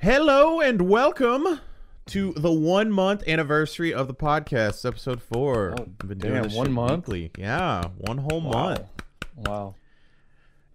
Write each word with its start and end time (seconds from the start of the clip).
Hello 0.00 0.60
and 0.60 0.82
welcome 0.88 1.60
to 2.06 2.32
the 2.32 2.50
one 2.50 2.90
month 2.90 3.22
anniversary 3.28 3.92
of 3.92 4.06
the 4.08 4.14
podcast, 4.14 4.84
episode 4.86 5.22
four. 5.22 5.74
Oh, 5.78 5.82
I've 6.00 6.08
been 6.08 6.18
damn, 6.18 6.42
this 6.44 6.54
one 6.54 6.66
shit 6.68 6.74
month? 6.74 7.08
weekly. 7.08 7.30
Yeah, 7.42 7.84
one 7.98 8.18
whole 8.18 8.40
Wow. 8.40 8.50
month. 8.50 8.80
Wow. 9.36 9.74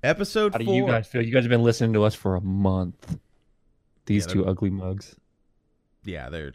Episode 0.03 0.51
How 0.51 0.59
do 0.59 0.65
four. 0.65 0.75
you 0.75 0.85
guys 0.85 1.07
feel? 1.07 1.23
You 1.23 1.31
guys 1.33 1.43
have 1.43 1.49
been 1.49 1.63
listening 1.63 1.93
to 1.93 2.03
us 2.03 2.13
for 2.13 2.35
a 2.35 2.41
month. 2.41 3.17
These 4.05 4.27
Yeah, 4.27 4.33
two 4.33 4.45
ugly 4.45 4.69
mugs. 4.69 5.15
Yeah, 6.03 6.29
they're 6.29 6.53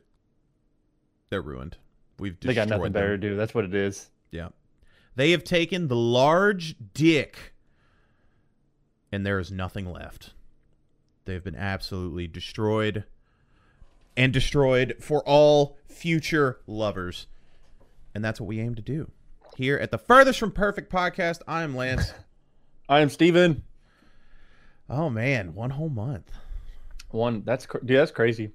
they're 1.30 1.42
ruined. 1.42 1.76
We've 2.20 2.38
They 2.38 2.54
got 2.54 2.68
nothing 2.68 2.82
destroyed 2.84 2.92
better 2.92 3.16
to 3.16 3.28
do. 3.30 3.36
That's 3.36 3.54
what 3.54 3.64
it 3.64 3.74
is. 3.74 4.10
Yeah, 4.30 4.50
they 5.16 5.32
have 5.32 5.42
taken 5.42 5.88
the 5.88 5.96
large 5.96 6.76
dick, 6.94 7.52
and 9.10 9.26
there 9.26 9.40
is 9.40 9.50
nothing 9.50 9.90
left. 9.90 10.34
They've 11.24 11.42
been 11.44 11.56
absolutely 11.56 12.26
destroyed, 12.26 13.04
and 14.16 14.32
destroyed 14.32 14.96
for 15.00 15.22
all 15.26 15.78
future 15.88 16.60
lovers, 16.66 17.26
and 18.14 18.24
that's 18.24 18.40
what 18.40 18.46
we 18.46 18.60
aim 18.60 18.74
to 18.74 18.82
do 18.82 19.10
here 19.56 19.76
at 19.76 19.90
the 19.90 19.98
Furthest 19.98 20.38
from 20.38 20.52
Perfect 20.52 20.90
podcast. 20.92 21.42
I 21.46 21.62
am 21.62 21.76
Lance. 21.76 22.12
I 22.88 23.00
am 23.00 23.10
Steven. 23.10 23.62
oh 24.88 25.10
man, 25.10 25.54
one 25.54 25.70
whole 25.70 25.90
month. 25.90 26.30
One. 27.10 27.42
That's 27.44 27.66
cr- 27.66 27.78
dude. 27.78 27.98
That's 27.98 28.10
crazy. 28.10 28.50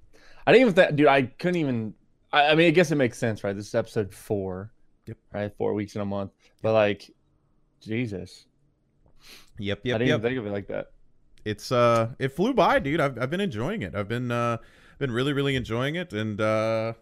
I 0.48 0.52
didn't 0.52 0.62
even. 0.70 0.73
Th- 0.76 0.95
dude, 0.95 1.07
I 1.07 1.23
couldn't 1.23 1.59
even. 1.62 1.93
I, 2.34 2.48
I 2.48 2.55
mean, 2.55 2.68
I 2.68 2.71
guess 2.71 2.91
it 2.91 2.95
makes 2.95 3.18
sense, 3.18 3.43
right? 3.43 3.55
This 3.55 3.68
is 3.68 3.76
episode 3.76 4.13
four. 4.13 4.71
Yep. 5.07 5.18
Right, 5.34 5.52
four 5.57 5.73
weeks 5.73 5.95
in 5.95 6.02
a 6.02 6.05
month. 6.05 6.32
But 6.63 6.73
like, 6.73 7.12
Jesus, 7.79 8.45
Yep, 9.59 9.79
I 9.85 9.88
yep, 9.88 9.99
didn't 9.99 10.07
yep. 10.07 10.20
even 10.20 10.21
think 10.21 10.40
of 10.40 10.48
it 10.48 10.52
like 10.52 10.68
that. 10.68 10.88
It's 11.45 11.72
uh 11.72 12.09
it 12.20 12.30
flew 12.30 12.54
by 12.54 12.80
dude 12.80 12.99
i've, 12.99 13.17
I've 13.22 13.30
been 13.30 13.40
enjoying 13.41 13.81
it 13.84 13.95
i've 13.95 14.08
been 14.08 14.31
uh 14.31 14.58
been 14.98 15.12
really 15.12 15.31
really 15.34 15.55
enjoying 15.55 15.95
it 15.95 16.12
and 16.13 16.41
uh 16.41 16.94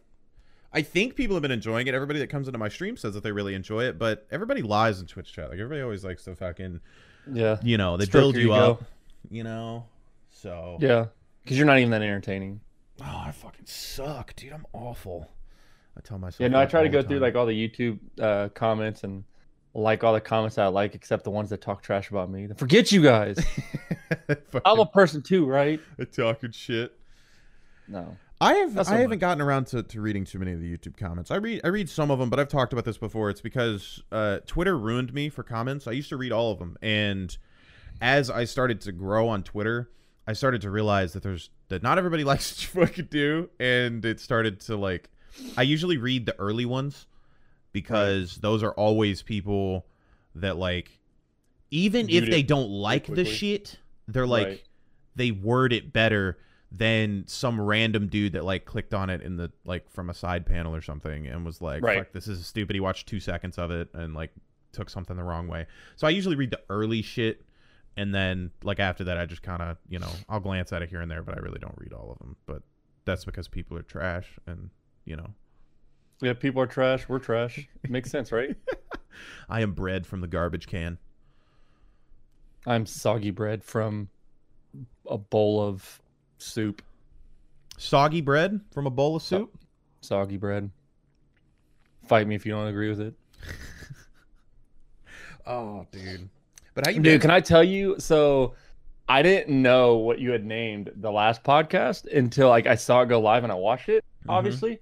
i 0.73 0.81
think 0.81 1.15
people 1.15 1.35
have 1.35 1.41
been 1.41 1.51
enjoying 1.51 1.87
it 1.87 1.93
everybody 1.93 2.19
that 2.19 2.27
comes 2.29 2.47
into 2.47 2.57
my 2.57 2.69
stream 2.69 2.97
says 2.97 3.13
that 3.13 3.23
they 3.23 3.31
really 3.31 3.55
enjoy 3.55 3.85
it 3.85 3.97
but 3.97 4.27
everybody 4.31 4.61
lies 4.61 4.99
in 4.99 5.07
twitch 5.07 5.31
chat 5.33 5.49
like 5.49 5.59
everybody 5.59 5.81
always 5.81 6.03
likes 6.03 6.23
to 6.25 6.35
fucking 6.35 6.79
Yeah. 7.31 7.57
you 7.63 7.77
know 7.77 7.95
they 7.97 8.05
Stroke 8.05 8.21
build 8.21 8.35
you 8.35 8.53
ego. 8.53 8.71
up 8.71 8.83
you 9.31 9.43
know 9.43 9.85
so 10.29 10.77
Yeah. 10.81 11.05
Because 11.43 11.57
you're 11.57 11.65
not 11.67 11.77
even 11.79 11.91
that 11.91 12.01
entertaining. 12.01 12.59
oh 13.01 13.23
i 13.27 13.31
fucking 13.31 13.65
suck 13.65 14.35
dude 14.35 14.51
i'm 14.51 14.65
awful 14.73 15.29
i 15.97 16.01
tell 16.01 16.17
myself 16.17 16.41
Yeah. 16.41 16.47
No, 16.49 16.59
I 16.59 16.65
try 16.65 16.83
to 16.83 16.89
go 16.89 17.01
the 17.01 17.07
through 17.07 17.19
like 17.19 17.35
all 17.35 17.45
the 17.45 17.53
YouTube 17.69 17.99
uh, 18.19 18.49
comments 18.49 19.03
and 19.03 19.23
like 19.73 20.03
all 20.03 20.13
the 20.13 20.21
comments 20.21 20.57
I 20.57 20.67
like, 20.67 20.95
except 20.95 21.23
the 21.23 21.31
ones 21.31 21.49
that 21.49 21.61
talk 21.61 21.81
trash 21.81 22.09
about 22.09 22.29
me. 22.29 22.47
Forget 22.57 22.91
you 22.91 23.01
guys. 23.01 23.43
I'm 24.65 24.79
a 24.79 24.85
person 24.85 25.21
too, 25.21 25.45
right? 25.45 25.79
talking 26.15 26.51
shit 26.51 26.93
No. 27.87 28.17
I 28.39 28.55
have 28.55 28.75
Not 28.75 28.87
so 28.87 28.91
I 28.93 28.95
haven't 28.97 29.11
much. 29.11 29.19
gotten 29.19 29.41
around 29.41 29.67
to, 29.67 29.83
to 29.83 30.01
reading 30.01 30.25
too 30.25 30.37
many 30.37 30.51
of 30.51 30.59
the 30.59 30.77
YouTube 30.77 30.97
comments. 30.97 31.31
I 31.31 31.37
read 31.37 31.61
I 31.63 31.69
read 31.69 31.89
some 31.89 32.11
of 32.11 32.19
them, 32.19 32.29
but 32.29 32.39
I've 32.39 32.49
talked 32.49 32.73
about 32.73 32.85
this 32.85 32.97
before. 32.97 33.29
It's 33.29 33.41
because 33.41 34.03
uh, 34.11 34.39
Twitter 34.45 34.77
ruined 34.77 35.13
me 35.13 35.29
for 35.29 35.43
comments. 35.43 35.87
I 35.87 35.91
used 35.91 36.09
to 36.09 36.17
read 36.17 36.31
all 36.33 36.51
of 36.51 36.59
them, 36.59 36.75
and 36.81 37.35
as 38.01 38.29
I 38.29 38.43
started 38.43 38.81
to 38.81 38.91
grow 38.91 39.29
on 39.29 39.43
Twitter, 39.43 39.89
I 40.27 40.33
started 40.33 40.61
to 40.61 40.69
realize 40.71 41.13
that 41.13 41.23
there's 41.23 41.51
that 41.69 41.83
not 41.83 41.97
everybody 41.97 42.23
likes 42.25 42.51
what 42.51 42.79
you 42.81 42.85
fucking 42.87 43.07
do, 43.09 43.49
and 43.59 44.03
it 44.03 44.19
started 44.19 44.59
to 44.61 44.75
like. 44.75 45.09
I 45.57 45.61
usually 45.61 45.97
read 45.97 46.25
the 46.25 46.37
early 46.37 46.65
ones 46.65 47.07
because 47.73 48.37
those 48.37 48.63
are 48.63 48.71
always 48.71 49.21
people 49.21 49.85
that 50.35 50.57
like, 50.57 50.91
even 51.71 52.07
if 52.09 52.25
they 52.29 52.43
don't 52.43 52.69
like 52.69 53.07
the 53.07 53.25
shit, 53.25 53.77
they're 54.07 54.27
like 54.27 54.47
Right. 54.47 54.63
they 55.15 55.31
word 55.31 55.73
it 55.73 55.91
better 55.91 56.37
than 56.71 57.23
some 57.27 57.59
random 57.61 58.07
dude 58.07 58.33
that 58.33 58.43
like 58.43 58.65
clicked 58.65 58.93
on 58.95 59.09
it 59.09 59.21
in 59.21 59.37
the 59.37 59.51
like 59.65 59.89
from 59.91 60.09
a 60.09 60.13
side 60.13 60.45
panel 60.45 60.73
or 60.73 60.81
something 60.81 61.27
and 61.27 61.45
was 61.45 61.61
like, 61.61 61.83
Right. 61.83 61.99
"Fuck, 61.99 62.13
this 62.13 62.27
is 62.27 62.45
stupid." 62.45 62.75
He 62.75 62.79
watched 62.79 63.07
two 63.07 63.19
seconds 63.19 63.57
of 63.57 63.69
it 63.71 63.89
and 63.93 64.13
like 64.13 64.31
took 64.71 64.89
something 64.89 65.15
the 65.15 65.23
wrong 65.23 65.47
way. 65.47 65.67
So 65.95 66.07
I 66.07 66.11
usually 66.11 66.35
read 66.35 66.49
the 66.51 66.61
early 66.69 67.01
shit, 67.03 67.45
and 67.95 68.13
then 68.13 68.49
like 68.63 68.79
after 68.79 69.03
that, 69.03 69.17
I 69.19 69.25
just 69.27 69.43
kind 69.43 69.61
of 69.61 69.77
you 69.87 69.99
know 69.99 70.09
I'll 70.29 70.39
glance 70.39 70.71
at 70.73 70.81
it 70.81 70.89
here 70.89 71.01
and 71.01 71.11
there, 71.11 71.21
but 71.21 71.35
I 71.37 71.41
really 71.41 71.59
don't 71.59 71.77
read 71.77 71.93
all 71.93 72.11
of 72.11 72.17
them. 72.19 72.35
But 72.47 72.63
that's 73.05 73.23
because 73.25 73.47
people 73.47 73.77
are 73.77 73.83
trash, 73.83 74.27
and 74.47 74.69
you 75.05 75.15
know 75.15 75.33
Yeah, 76.23 76.33
people 76.33 76.61
are 76.61 76.67
trash. 76.67 77.07
We're 77.09 77.19
trash. 77.19 77.67
Makes 77.89 78.09
sense, 78.11 78.31
right? 78.31 78.55
I 79.49 79.61
am 79.61 79.73
bread 79.73 80.07
from 80.07 80.21
the 80.21 80.27
garbage 80.27 80.67
can. 80.67 80.97
I'm 82.65 82.85
soggy 82.85 83.31
bread 83.31 83.63
from 83.63 84.09
a 85.09 85.17
bowl 85.17 85.61
of 85.61 86.01
soup. 86.37 86.81
Soggy 87.77 88.21
bread 88.21 88.61
from 88.71 88.87
a 88.87 88.89
bowl 88.89 89.17
of 89.17 89.21
soup. 89.21 89.53
Soggy 90.01 90.37
bread. 90.37 90.69
Fight 92.07 92.25
me 92.27 92.35
if 92.35 92.45
you 92.45 92.53
don't 92.53 92.67
agree 92.67 92.89
with 92.89 93.01
it. 93.01 93.13
Oh, 95.45 95.85
dude. 95.91 96.29
But 96.73 96.85
how 96.87 96.91
you 96.93 97.01
Dude, 97.01 97.19
can 97.19 97.29
I 97.29 97.41
tell 97.41 97.63
you? 97.63 97.95
So 97.99 98.53
I 99.09 99.21
didn't 99.21 99.61
know 99.61 99.95
what 99.97 100.19
you 100.19 100.31
had 100.31 100.45
named 100.45 100.89
the 100.95 101.11
last 101.11 101.43
podcast 101.43 102.05
until 102.15 102.47
like 102.47 102.65
I 102.65 102.75
saw 102.75 103.01
it 103.01 103.07
go 103.09 103.19
live 103.19 103.43
and 103.43 103.51
I 103.51 103.55
watched 103.55 103.89
it, 103.89 104.05
Mhm. 104.25 104.29
obviously. 104.31 104.79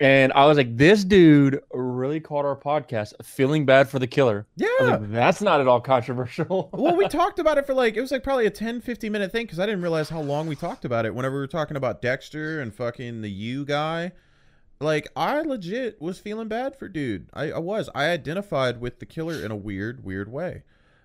And 0.00 0.32
I 0.32 0.46
was 0.46 0.56
like, 0.56 0.76
this 0.76 1.04
dude 1.04 1.60
really 1.72 2.18
called 2.18 2.44
our 2.44 2.56
podcast 2.56 3.12
feeling 3.22 3.64
bad 3.64 3.88
for 3.88 4.00
the 4.00 4.06
killer. 4.08 4.46
Yeah. 4.56 4.68
Like, 4.80 5.12
that's 5.12 5.40
not 5.40 5.60
at 5.60 5.68
all 5.68 5.80
controversial. 5.80 6.70
well, 6.72 6.96
we 6.96 7.06
talked 7.06 7.38
about 7.38 7.56
it 7.56 7.66
for 7.66 7.74
like, 7.74 7.96
it 7.96 8.00
was 8.00 8.10
like 8.10 8.24
probably 8.24 8.46
a 8.46 8.50
10, 8.50 8.80
15 8.80 9.12
minute 9.12 9.30
thing 9.30 9.46
because 9.46 9.60
I 9.60 9.66
didn't 9.66 9.82
realize 9.82 10.08
how 10.08 10.20
long 10.20 10.48
we 10.48 10.56
talked 10.56 10.84
about 10.84 11.06
it 11.06 11.14
whenever 11.14 11.36
we 11.36 11.40
were 11.40 11.46
talking 11.46 11.76
about 11.76 12.02
Dexter 12.02 12.60
and 12.60 12.74
fucking 12.74 13.22
the 13.22 13.30
You 13.30 13.64
guy. 13.64 14.12
Like, 14.80 15.06
I 15.14 15.42
legit 15.42 16.02
was 16.02 16.18
feeling 16.18 16.48
bad 16.48 16.76
for 16.76 16.88
dude. 16.88 17.28
I, 17.32 17.52
I 17.52 17.58
was. 17.58 17.88
I 17.94 18.06
identified 18.06 18.80
with 18.80 18.98
the 18.98 19.06
killer 19.06 19.44
in 19.44 19.52
a 19.52 19.56
weird, 19.56 20.02
weird 20.02 20.32
way. 20.32 20.64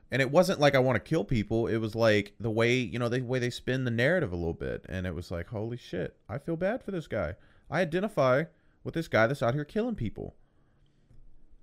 And 0.10 0.22
it 0.22 0.32
wasn't 0.32 0.60
like 0.60 0.74
I 0.74 0.80
want 0.80 0.96
to 0.96 1.08
kill 1.08 1.24
people. 1.24 1.68
It 1.68 1.78
was 1.78 1.94
like 1.94 2.34
the 2.40 2.50
way, 2.50 2.78
you 2.78 2.98
know, 2.98 3.10
the 3.10 3.22
way 3.22 3.38
they 3.38 3.52
spin 3.52 3.84
the 3.84 3.92
narrative 3.92 4.32
a 4.32 4.36
little 4.36 4.54
bit. 4.54 4.86
And 4.90 5.06
it 5.06 5.14
was 5.14 5.30
like, 5.30 5.50
holy 5.50 5.78
shit, 5.78 6.16
I 6.28 6.40
feel 6.40 6.56
bad 6.56 6.82
for 6.82 6.90
this 6.90 7.06
guy. 7.06 7.36
I 7.70 7.82
identify 7.82 8.46
with 8.88 8.96
this 8.96 9.08
guy 9.08 9.28
that's 9.28 9.44
out 9.44 9.54
here 9.54 9.66
killing 9.66 9.94
people. 9.94 10.34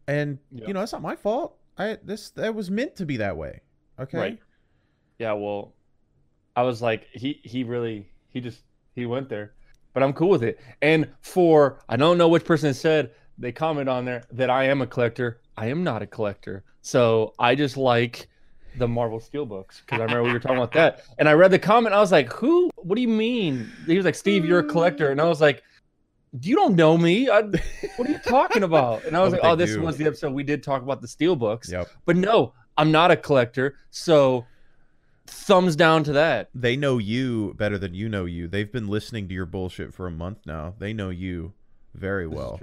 And, 0.06 0.38
Yeah. 0.52 0.68
you 0.68 0.74
know, 0.74 0.80
that's 0.80 0.92
not 0.92 1.02
my 1.02 1.16
fault. 1.16 1.56
I 1.76 1.98
this 2.04 2.30
that 2.32 2.54
was 2.54 2.70
meant 2.70 2.94
to 2.96 3.06
be 3.06 3.16
that 3.16 3.36
way. 3.36 3.62
Okay. 3.98 4.18
Right. 4.18 4.38
Yeah, 5.18 5.32
well, 5.32 5.72
I 6.54 6.62
was 6.62 6.80
like, 6.80 7.08
he 7.12 7.40
he 7.42 7.64
really 7.64 8.06
he 8.28 8.40
just 8.40 8.60
he 8.94 9.06
went 9.06 9.28
there, 9.28 9.54
but 9.92 10.02
I'm 10.04 10.12
cool 10.12 10.28
with 10.28 10.44
it. 10.44 10.60
And 10.82 11.08
for 11.20 11.80
I 11.88 11.96
don't 11.96 12.16
know 12.18 12.28
which 12.28 12.44
person 12.44 12.72
said 12.74 13.10
they 13.38 13.50
comment 13.50 13.88
on 13.88 14.04
there 14.04 14.22
that 14.30 14.50
I 14.50 14.64
am 14.64 14.82
a 14.82 14.86
collector. 14.86 15.40
I 15.56 15.66
am 15.66 15.82
not 15.82 16.02
a 16.02 16.06
collector, 16.06 16.62
so 16.82 17.34
I 17.40 17.54
just 17.56 17.76
like 17.76 18.28
the 18.76 18.86
Marvel 18.86 19.18
Steel 19.18 19.46
books 19.46 19.80
because 19.80 20.00
I 20.00 20.04
remember 20.04 20.24
we 20.24 20.32
were 20.32 20.40
talking 20.40 20.58
about 20.58 20.72
that. 20.72 21.02
And 21.18 21.28
I 21.28 21.32
read 21.32 21.50
the 21.52 21.58
comment. 21.58 21.94
I 21.94 22.00
was 22.00 22.12
like, 22.12 22.30
who? 22.32 22.70
What 22.76 22.96
do 22.96 23.02
you 23.02 23.08
mean? 23.08 23.68
He 23.86 23.96
was 23.96 24.04
like, 24.04 24.16
Steve, 24.16 24.44
you're 24.44 24.58
a 24.60 24.64
collector, 24.64 25.10
and 25.10 25.20
I 25.20 25.24
was 25.24 25.40
like. 25.40 25.62
You 26.40 26.56
don't 26.56 26.74
know 26.74 26.98
me. 26.98 27.28
I, 27.30 27.42
what 27.96 28.08
are 28.08 28.10
you 28.10 28.18
talking 28.18 28.62
about? 28.64 29.04
And 29.04 29.16
I 29.16 29.20
was 29.22 29.32
Oh, 29.34 29.36
like, 29.36 29.44
"Oh, 29.44 29.54
this 29.56 29.70
do. 29.74 29.80
was 29.82 29.96
the 29.96 30.06
episode 30.06 30.32
we 30.32 30.42
did 30.42 30.62
talk 30.62 30.82
about 30.82 31.00
the 31.00 31.08
steel 31.08 31.36
books." 31.36 31.70
Yep. 31.70 31.88
But 32.04 32.16
no, 32.16 32.54
I'm 32.76 32.90
not 32.90 33.10
a 33.10 33.16
collector. 33.16 33.76
So 33.90 34.44
thumbs 35.26 35.76
down 35.76 36.04
to 36.04 36.12
that. 36.14 36.50
They 36.54 36.76
know 36.76 36.98
you 36.98 37.54
better 37.56 37.78
than 37.78 37.94
you 37.94 38.08
know 38.08 38.24
you. 38.24 38.48
They've 38.48 38.70
been 38.70 38.88
listening 38.88 39.28
to 39.28 39.34
your 39.34 39.46
bullshit 39.46 39.94
for 39.94 40.06
a 40.06 40.10
month 40.10 40.38
now. 40.46 40.74
They 40.78 40.92
know 40.92 41.10
you 41.10 41.52
very 41.94 42.26
well. 42.26 42.60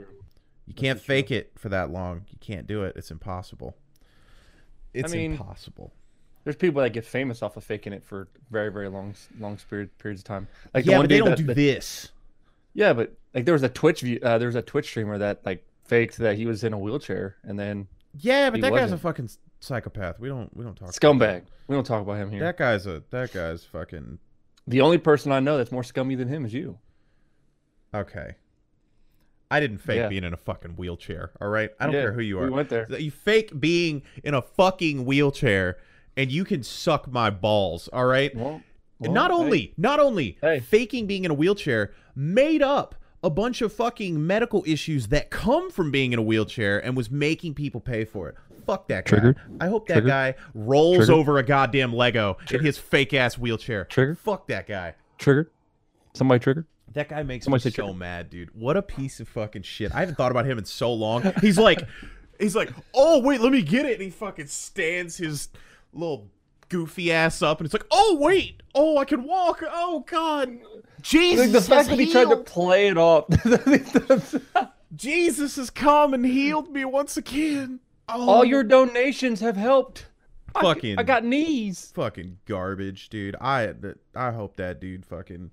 You 0.68 0.74
can't 0.74 1.00
is 1.00 1.06
true. 1.06 1.16
fake 1.16 1.32
it 1.32 1.52
for 1.58 1.70
that 1.70 1.92
long. 1.92 2.26
You 2.30 2.38
can't 2.42 2.68
do 2.68 2.84
it. 2.84 2.94
It's 2.98 3.09
impossible. 3.12 3.76
It's 4.94 5.14
mean- 5.14 5.32
impossible. 5.34 5.94
There's 6.44 6.56
people 6.56 6.82
that 6.82 6.90
get 6.92 7.06
famous 7.06 7.44
off 7.44 7.56
of 7.56 7.64
faking 7.64 7.94
it 7.94 8.03
for 8.03 8.28
very, 8.50 8.72
very 8.72 8.90
long, 8.90 9.14
long 9.40 9.58
period, 9.70 9.96
periods 10.00 10.22
of 10.22 10.26
time. 10.26 10.48
Like 10.74 10.86
yeah, 10.88 10.98
one 10.98 11.03
but 11.03 11.09
they 11.09 11.16
dude 11.18 11.26
don't 11.26 11.30
that- 11.32 11.38
do 11.38 11.44
that- 11.46 11.56
this. 11.56 12.09
Yeah, 12.73 12.94
but 12.94 13.14
like 13.34 13.46
there 13.46 13.54
was 13.54 13.64
a 13.64 13.70
Twitch 13.70 14.02
view, 14.02 14.20
uh, 14.24 14.38
there 14.38 14.48
was 14.48 14.56
a 14.56 14.62
Twitch 14.62 14.86
streamer 14.88 15.18
that 15.18 15.46
like 15.46 15.66
faked 15.86 16.18
that 16.18 16.36
he 16.38 16.46
was 16.46 16.64
in 16.64 16.74
a 16.74 16.78
wheelchair 16.80 17.36
and 17.44 17.58
then 17.60 17.88
Yeah, 18.18 18.50
but 18.50 18.62
that 18.62 18.74
guy's 18.74 18.92
a 18.92 18.98
fucking 18.98 19.30
psychopath. 19.60 20.20
We 20.20 20.28
don't 20.30 20.56
we 20.56 20.64
don't 20.64 20.76
talk 20.76 20.90
about 20.90 20.94
scumbag. 21.20 21.44
We 21.68 21.76
don't 21.76 21.86
talk 21.86 22.02
about 22.02 22.18
him 22.18 22.30
here. 22.32 22.42
that 22.42 22.58
guy's 22.58 22.88
a 22.88 23.04
that 23.12 23.32
guy's 23.34 23.64
fucking 23.66 24.20
The 24.68 24.82
only 24.82 24.98
person 24.98 25.32
I 25.32 25.40
know 25.40 25.58
that's 25.58 25.72
more 25.72 25.84
scummy 25.84 26.16
than 26.16 26.28
him 26.28 26.46
is 26.46 26.54
you. 26.54 26.78
okay. 27.94 28.36
I 29.50 29.60
didn't 29.60 29.80
fake 29.80 29.98
Yeah. 29.98 30.08
being 30.08 30.24
in 30.24 30.34
a 30.34 30.38
fucking 30.38 30.72
wheelchair. 30.78 31.32
All 31.42 31.50
right, 31.50 31.72
I 31.78 31.86
don't 31.86 31.94
Yeah, 31.96 32.02
care 32.04 32.14
who 32.14 32.22
you 32.22 32.40
are. 32.40 32.46
We 32.46 32.52
went 32.52 32.70
there. 32.70 32.88
you 32.98 33.12
fake 33.12 33.60
being 33.60 34.02
in 34.24 34.34
a 34.34 34.42
fucking 34.42 35.04
wheelchair 35.04 35.78
and 36.16 36.32
you 36.32 36.46
can 36.46 36.64
suck 36.64 37.12
my 37.12 37.30
balls 37.30 37.90
all 37.92 38.06
right 38.06 38.34
Well, 38.36 38.62
And 39.04 39.14
not 39.14 39.30
well, 39.32 39.40
hey, 39.40 39.46
only 39.46 39.74
not 39.78 40.00
only 40.00 40.38
Hey. 40.42 40.60
faking 40.62 41.06
being 41.06 41.26
in 41.26 41.32
a 41.32 41.34
wheelchair 41.34 41.92
made 42.16 42.62
up 42.62 42.96
a 43.23 43.29
bunch 43.29 43.62
of 43.62 43.72
fucking 43.72 44.26
medical 44.26 44.64
issues 44.66 45.08
that 45.08 45.29
come 45.29 45.70
from 45.72 45.91
being 45.91 46.14
in 46.14 46.20
a 46.20 46.22
wheelchair 46.23 46.84
and 46.84 46.96
was 46.97 47.09
making 47.12 47.53
people 47.53 47.79
pay 47.82 48.03
for 48.06 48.29
it 48.29 48.35
fuck 48.66 48.88
that 48.88 49.06
guy 49.06 49.34
i 49.59 49.68
hope 49.68 49.88
that 49.88 49.96
Triggered. 49.96 50.08
guy 50.09 50.35
rolls 50.53 50.97
Triggered. 50.97 51.16
over 51.16 51.38
a 51.40 51.44
goddamn 51.44 51.94
lego 51.94 52.38
in 52.52 52.64
his 52.64 52.78
fake 52.78 53.14
ass 53.14 53.38
wheelchair 53.38 53.85
Trigger. 53.85 54.16
fuck 54.16 54.47
that 54.47 54.68
guy 54.68 54.94
triggered. 55.18 55.50
Somebody 56.14 56.40
trigger. 56.40 56.66
That 56.94 57.08
guy 57.08 57.23
makes 57.23 57.46
Somebody 57.46 57.66
me 57.70 57.72
so 57.72 57.84
trigger. 57.84 57.97
mad, 57.97 58.29
dude. 58.29 58.50
What 58.53 58.76
a 58.76 58.82
piece 58.82 59.22
of 59.22 59.29
fucking 59.29 59.62
shit. 59.62 59.96
I 59.96 60.02
haven't 60.02 60.16
thought 60.16 60.32
about 60.32 60.46
him 60.46 60.58
in 60.58 60.66
so 60.66 60.91
long. 60.91 61.32
He's 61.40 61.58
like, 61.58 61.79
he's 62.38 62.53
like, 62.56 62.70
oh 62.94 63.20
wait, 63.22 63.40
let 63.40 63.53
me 63.53 63.62
get 63.62 63.85
it. 63.85 63.94
And 63.94 64.02
he 64.02 64.09
fucking 64.09 64.47
stands 64.47 65.16
his 65.16 65.47
little 65.94 66.28
goofy 66.72 67.12
ass 67.12 67.41
up, 67.41 67.59
and 67.59 67.66
it's 67.66 67.73
like, 67.73 67.85
oh 67.91 68.18
wait, 68.20 68.64
oh 68.73 68.97
I 68.97 69.06
can 69.06 69.23
walk. 69.23 69.62
Oh 69.70 70.03
god, 70.08 70.58
Jesus 71.02 71.40
Like 71.46 71.52
the 71.52 71.62
fact 71.62 71.90
that 71.90 72.00
he 72.00 72.12
tried 72.12 72.29
to 72.29 72.38
play 72.38 72.88
it 72.88 72.97
off. 72.97 73.26
Jesus 74.96 75.56
has 75.58 75.70
come 75.70 76.14
and 76.14 76.26
healed 76.26 76.72
me 76.72 76.84
once 76.85 77.18
again. 77.18 77.79
Oh, 78.09 78.29
All 78.29 78.46
your 78.46 78.64
donations 78.64 79.40
have 79.40 79.56
helped. 79.56 80.08
Fucking- 80.59 80.97
I 81.00 81.03
got 81.03 81.23
knees. 81.23 81.91
fucking 81.96 82.40
garbage, 82.46 83.08
dude. 83.09 83.35
I 83.40 83.73
I 84.16 84.32
hope 84.32 84.58
that 84.58 84.82
dude 84.82 85.06
fucking. 85.06 85.52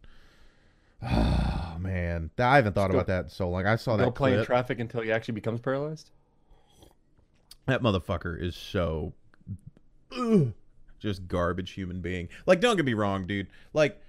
Oh 1.03 1.77
man, 1.81 2.31
I 2.39 2.57
haven't 2.57 2.73
thought 2.75 2.91
Go- 2.91 2.97
about 2.99 3.07
that 3.07 3.25
in 3.25 3.31
so 3.31 3.49
long. 3.49 3.67
I 3.67 3.77
saw 3.77 3.97
Go 3.97 4.07
that 4.07 4.15
play 4.17 4.31
in 4.33 4.39
clip. 4.39 4.47
traffic 4.47 4.81
until 4.81 5.03
he 5.03 5.13
actually 5.13 5.35
becomes 5.35 5.61
paralyzed. 5.61 6.11
That 7.67 7.83
motherfucker 7.83 8.41
is 8.41 8.57
so 8.57 9.13
ugh, 10.19 10.53
just 10.99 11.29
garbage 11.29 11.73
human 11.73 12.01
being. 12.01 12.29
Like, 12.47 12.61
don't 12.61 12.77
get 12.77 12.85
me 12.85 12.95
wrong, 12.95 13.27
dude. 13.27 13.49
Like, 13.73 14.01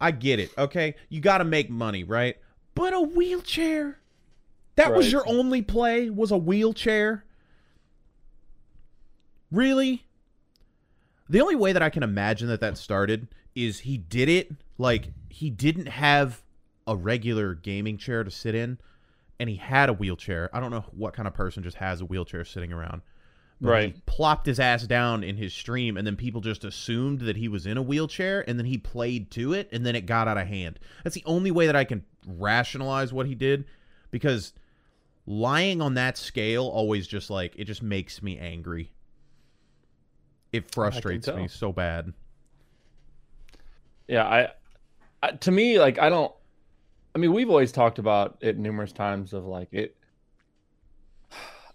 I 0.00 0.10
get 0.10 0.40
it, 0.40 0.50
okay? 0.58 0.94
You 1.08 1.20
got 1.20 1.38
to 1.38 1.44
make 1.44 1.70
money, 1.70 2.04
right? 2.04 2.36
But 2.74 2.92
a 2.92 3.00
wheelchair. 3.00 3.98
That 4.76 4.92
was 4.92 5.12
your 5.12 5.26
only 5.28 5.62
play 5.62 6.10
was 6.10 6.32
a 6.32 6.36
wheelchair? 6.36 7.24
Really? 9.52 10.04
The 11.28 11.40
only 11.40 11.54
way 11.54 11.72
that 11.72 11.82
I 11.82 11.90
can 11.90 12.02
imagine 12.02 12.48
that 12.48 12.60
that 12.60 12.76
started 12.76 13.28
is 13.54 13.80
he 13.80 13.96
did 13.96 14.28
it 14.28 14.50
like 14.76 15.12
he 15.28 15.48
didn't 15.48 15.86
have 15.86 16.42
a 16.86 16.96
regular 16.96 17.54
gaming 17.54 17.96
chair 17.96 18.24
to 18.24 18.30
sit 18.30 18.54
in 18.54 18.78
and 19.38 19.48
he 19.48 19.56
had 19.56 19.88
a 19.88 19.92
wheelchair. 19.92 20.50
I 20.52 20.60
don't 20.60 20.70
know 20.70 20.84
what 20.90 21.14
kind 21.14 21.28
of 21.28 21.34
person 21.34 21.62
just 21.62 21.76
has 21.76 22.00
a 22.00 22.04
wheelchair 22.04 22.44
sitting 22.44 22.72
around. 22.72 23.02
Right. 23.68 23.94
He 23.94 24.02
plopped 24.06 24.46
his 24.46 24.60
ass 24.60 24.86
down 24.86 25.24
in 25.24 25.36
his 25.36 25.52
stream 25.52 25.96
and 25.96 26.06
then 26.06 26.16
people 26.16 26.40
just 26.40 26.64
assumed 26.64 27.20
that 27.20 27.36
he 27.36 27.48
was 27.48 27.66
in 27.66 27.76
a 27.76 27.82
wheelchair 27.82 28.44
and 28.48 28.58
then 28.58 28.66
he 28.66 28.78
played 28.78 29.30
to 29.32 29.52
it 29.52 29.68
and 29.72 29.84
then 29.84 29.96
it 29.96 30.06
got 30.06 30.28
out 30.28 30.36
of 30.36 30.46
hand. 30.46 30.78
That's 31.02 31.14
the 31.14 31.24
only 31.26 31.50
way 31.50 31.66
that 31.66 31.76
I 31.76 31.84
can 31.84 32.04
rationalize 32.26 33.12
what 33.12 33.26
he 33.26 33.34
did 33.34 33.64
because 34.10 34.52
lying 35.26 35.80
on 35.80 35.94
that 35.94 36.18
scale 36.18 36.66
always 36.66 37.06
just 37.06 37.30
like 37.30 37.54
it 37.56 37.64
just 37.64 37.82
makes 37.82 38.22
me 38.22 38.38
angry. 38.38 38.92
It 40.52 40.70
frustrates 40.72 41.26
me 41.28 41.48
so 41.48 41.72
bad. 41.72 42.12
Yeah, 44.06 44.24
I, 44.24 44.48
I 45.22 45.30
to 45.32 45.50
me 45.50 45.78
like 45.80 45.98
I 45.98 46.08
don't 46.08 46.32
I 47.14 47.18
mean, 47.18 47.32
we've 47.32 47.48
always 47.48 47.70
talked 47.70 47.98
about 47.98 48.38
it 48.40 48.58
numerous 48.58 48.92
times 48.92 49.32
of 49.32 49.46
like 49.46 49.68
it 49.72 49.96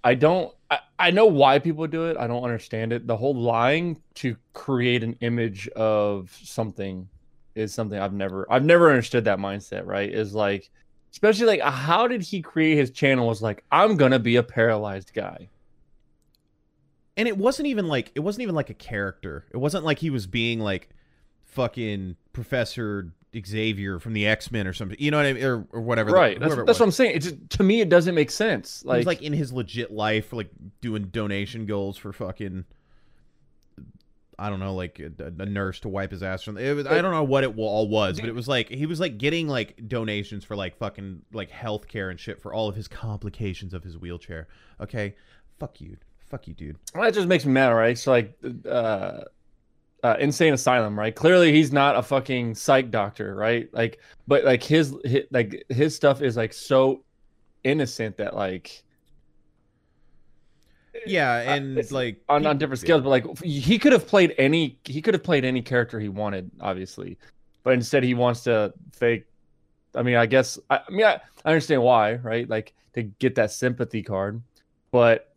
I 0.04 0.16
don't 0.16 0.54
I, 1.00 1.12
know 1.12 1.26
why 1.26 1.60
people 1.60 1.88
do 1.88 2.06
it. 2.06 2.18
I 2.18 2.28
don't 2.28 2.44
understand 2.44 2.94
it. 2.94 3.08
The 3.08 3.18
whole 3.18 3.36
lying 3.36 4.02
to 4.16 4.38
create 4.54 5.04
an 5.04 5.18
image 5.22 5.68
of 5.70 6.38
something 6.44 7.10
is 7.56 7.74
something 7.74 8.00
I've 8.00 8.14
never 8.14 8.48
I've 8.52 8.66
never 8.66 8.90
understood 8.90 9.26
that 9.26 9.40
mindset, 9.40 9.86
right? 9.86 10.12
Is 10.12 10.34
like 10.36 10.70
especially 11.12 11.48
like 11.48 11.62
how 11.62 12.08
did 12.08 12.22
he 12.22 12.42
create 12.42 12.78
his 12.78 12.92
channel 12.92 13.28
was 13.28 13.42
like 13.42 13.64
I'm 13.72 13.98
to 13.98 14.20
be 14.20 14.36
a 14.38 14.44
paralyzed 14.44 15.14
guy. 15.14 15.50
and 17.18 17.28
it 17.28 17.38
wasn't 17.38 17.68
even 17.68 17.88
like 17.88 18.12
it 18.16 18.22
wasn't 18.22 18.44
even 18.44 18.56
like 18.56 18.70
a 18.70 18.74
character. 18.76 19.46
It 19.52 19.58
wasn't 19.58 19.86
like 19.86 20.00
he 20.00 20.10
was 20.10 20.28
being 20.28 20.60
like 20.60 20.90
fucking 21.46 22.16
Professor 22.34 23.14
Xavier 23.46 24.00
from 24.00 24.14
the 24.14 24.26
X 24.28 24.52
Men 24.52 24.66
or 24.68 24.74
something. 24.74 24.98
You 25.00 25.12
know 25.12 25.18
what 25.18 25.26
I 25.26 25.34
mean, 25.34 25.44
or, 25.44 25.68
or 25.72 25.82
whatever. 25.82 26.10
the- 26.12 26.16
Right. 26.16 26.40
That's, 26.40 26.56
that's 26.56 26.80
what 26.80 26.86
I'm 26.86 26.92
saying. 26.92 27.16
It's 27.16 27.26
just, 27.28 27.50
to 27.52 27.64
me 27.64 27.82
it 27.82 27.90
doesn't 27.90 28.16
make 28.16 28.32
sense. 28.32 28.84
Like, 28.86 28.98
was 28.98 29.06
like 29.06 29.22
in 29.22 29.34
his 29.34 29.54
legit 29.54 29.92
life, 29.92 30.34
like 30.34 30.50
doing 30.82 31.04
donation 31.12 31.66
goals 31.66 31.98
for 31.98 32.12
fucking. 32.12 32.66
I 34.42 34.50
don't 34.50 34.62
know, 34.62 34.74
like 34.74 35.00
a, 35.02 35.12
a 35.42 35.46
nurse 35.46 35.82
to 35.82 35.90
wipe 35.90 36.12
his 36.12 36.24
ass 36.24 36.44
from. 36.44 36.58
It 36.58 36.74
was, 36.74 36.88
I 36.88 37.02
don't 37.02 37.12
know 37.12 37.26
what 37.26 37.44
it 37.44 37.54
all 37.58 37.90
was, 37.90 38.22
but 38.22 38.30
it 38.30 38.34
was 38.36 38.48
like 38.48 38.70
he 38.70 38.86
was 38.86 38.98
like 38.98 39.18
getting 39.18 39.50
like 39.50 39.86
donations 39.90 40.46
for 40.46 40.56
like 40.56 40.78
fucking 40.78 41.24
like 41.34 41.52
healthcare 41.52 42.10
and 42.10 42.18
shit 42.18 42.42
for 42.42 42.54
all 42.54 42.70
of 42.70 42.76
his 42.78 42.88
complications 42.88 43.74
of 43.74 43.84
his 43.84 43.98
wheelchair. 43.98 44.48
Okay, 44.80 45.14
fuck 45.60 45.82
you, 45.82 45.98
fuck 46.30 46.48
you, 46.48 46.54
dude. 46.54 46.78
Well, 46.96 47.04
that 47.04 47.14
just 47.14 47.28
makes 47.28 47.46
me 47.46 47.52
mad, 47.52 47.68
right? 47.72 47.98
So 47.98 48.12
like, 48.12 48.34
uh, 48.66 49.24
uh, 50.04 50.16
insane 50.20 50.54
asylum, 50.54 50.98
right? 50.98 51.16
Clearly, 51.16 51.52
he's 51.52 51.72
not 51.72 51.96
a 51.96 52.04
fucking 52.04 52.56
psych 52.56 52.92
doctor, 52.92 53.36
right? 53.36 53.70
Like, 53.74 54.00
but 54.28 54.44
like 54.44 54.64
his, 54.64 54.96
his 55.04 55.26
like 55.32 55.66
his 55.70 55.96
stuff 55.96 56.22
is 56.22 56.38
like 56.38 56.54
so 56.54 57.04
innocent 57.64 58.18
that 58.18 58.36
like 58.36 58.84
Yeah, 61.06 61.44
Uh, 61.46 61.56
and 61.56 61.78
it's 61.78 61.92
like 61.92 62.22
on, 62.30 62.46
on 62.46 62.58
different 62.58 62.80
scales, 62.80 63.02
but 63.02 63.10
like 63.10 63.40
he 63.44 63.80
could 63.80 63.94
have 63.94 64.08
played 64.08 64.36
any 64.38 64.80
he 64.86 65.02
could 65.02 65.14
have 65.14 65.24
played 65.24 65.46
any 65.46 65.62
character 65.62 66.00
he 66.00 66.10
wanted, 66.10 66.52
obviously, 66.60 67.18
but 67.64 67.74
instead 67.74 68.04
he 68.04 68.14
wants 68.14 68.44
to 68.44 68.74
fake. 68.94 69.26
I 69.96 70.04
mean, 70.04 70.16
I 70.16 70.26
guess 70.26 70.60
I, 70.70 70.80
I 70.88 70.92
mean 70.92 71.06
I, 71.06 71.22
I 71.46 71.50
understand 71.50 71.84
why, 71.84 72.16
right? 72.16 72.50
Like 72.50 72.74
to 72.94 73.04
get 73.04 73.36
that 73.36 73.52
sympathy 73.52 74.04
card, 74.04 74.42
but 74.92 75.36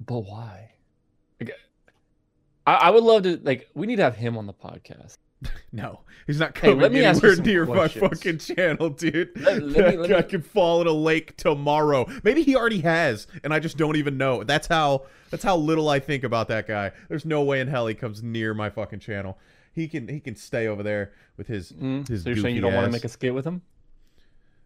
but 0.00 0.20
why? 0.20 0.71
I, 2.66 2.74
I 2.74 2.90
would 2.90 3.02
love 3.04 3.22
to 3.24 3.40
like 3.42 3.68
we 3.74 3.86
need 3.86 3.96
to 3.96 4.02
have 4.04 4.16
him 4.16 4.36
on 4.38 4.46
the 4.46 4.54
podcast. 4.54 5.18
No, 5.74 6.00
he's 6.26 6.38
not 6.38 6.56
Hey, 6.56 6.68
coming 6.68 6.80
let 6.80 6.92
me 6.92 7.02
ask 7.02 7.20
anywhere 7.24 7.36
some 7.36 7.44
near 7.46 7.66
my 7.66 7.88
fucking 7.88 8.38
channel, 8.38 8.90
dude. 8.90 9.30
Let- 9.40 9.62
let 9.62 9.64
me- 9.64 9.72
that 9.72 9.98
let 10.00 10.10
guy 10.10 10.16
me- 10.20 10.28
could 10.28 10.46
fall 10.46 10.80
in 10.82 10.86
a 10.86 10.92
lake 10.92 11.36
tomorrow. 11.38 12.06
Maybe 12.22 12.42
he 12.42 12.54
already 12.54 12.80
has, 12.82 13.26
and 13.42 13.52
I 13.54 13.58
just 13.58 13.76
don't 13.78 13.96
even 13.96 14.16
know. 14.18 14.44
That's 14.44 14.66
how. 14.68 15.06
That's 15.30 15.42
how 15.42 15.56
little 15.56 15.88
I 15.88 15.98
think 15.98 16.24
about 16.24 16.48
that 16.48 16.68
guy. 16.68 16.92
There's 17.08 17.24
no 17.24 17.42
way 17.42 17.60
in 17.60 17.68
hell 17.68 17.86
he 17.86 17.94
comes 17.94 18.22
near 18.22 18.52
my 18.54 18.68
fucking 18.70 19.00
channel. 19.00 19.38
He 19.72 19.88
can. 19.88 20.06
He 20.06 20.20
can 20.20 20.36
stay 20.36 20.66
over 20.68 20.82
there 20.82 21.12
with 21.38 21.48
his. 21.48 21.72
Mm, 21.72 22.06
His 22.06 22.22
so 22.22 22.28
you're 22.28 22.38
saying 22.38 22.54
you 22.54 22.60
don't 22.60 22.74
want 22.74 22.86
to 22.86 22.92
make 22.92 23.04
a 23.04 23.08
skit 23.08 23.34
with 23.34 23.46
him? 23.46 23.62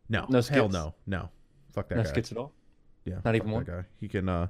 No, 0.08 0.26
No 0.28 0.42
hell 0.42 0.68
no, 0.68 0.94
no. 1.06 1.30
Fuck 1.72 1.88
that 1.88 1.96
No 1.98 2.02
guy. 2.02 2.08
skits 2.10 2.32
at 2.32 2.38
all? 2.38 2.52
Yeah, 3.04 3.20
Not 3.24 3.34
even 3.36 3.50
one? 3.50 3.64
guy. 3.64 3.84
He 4.00 4.08
can. 4.08 4.28
uh 4.28 4.48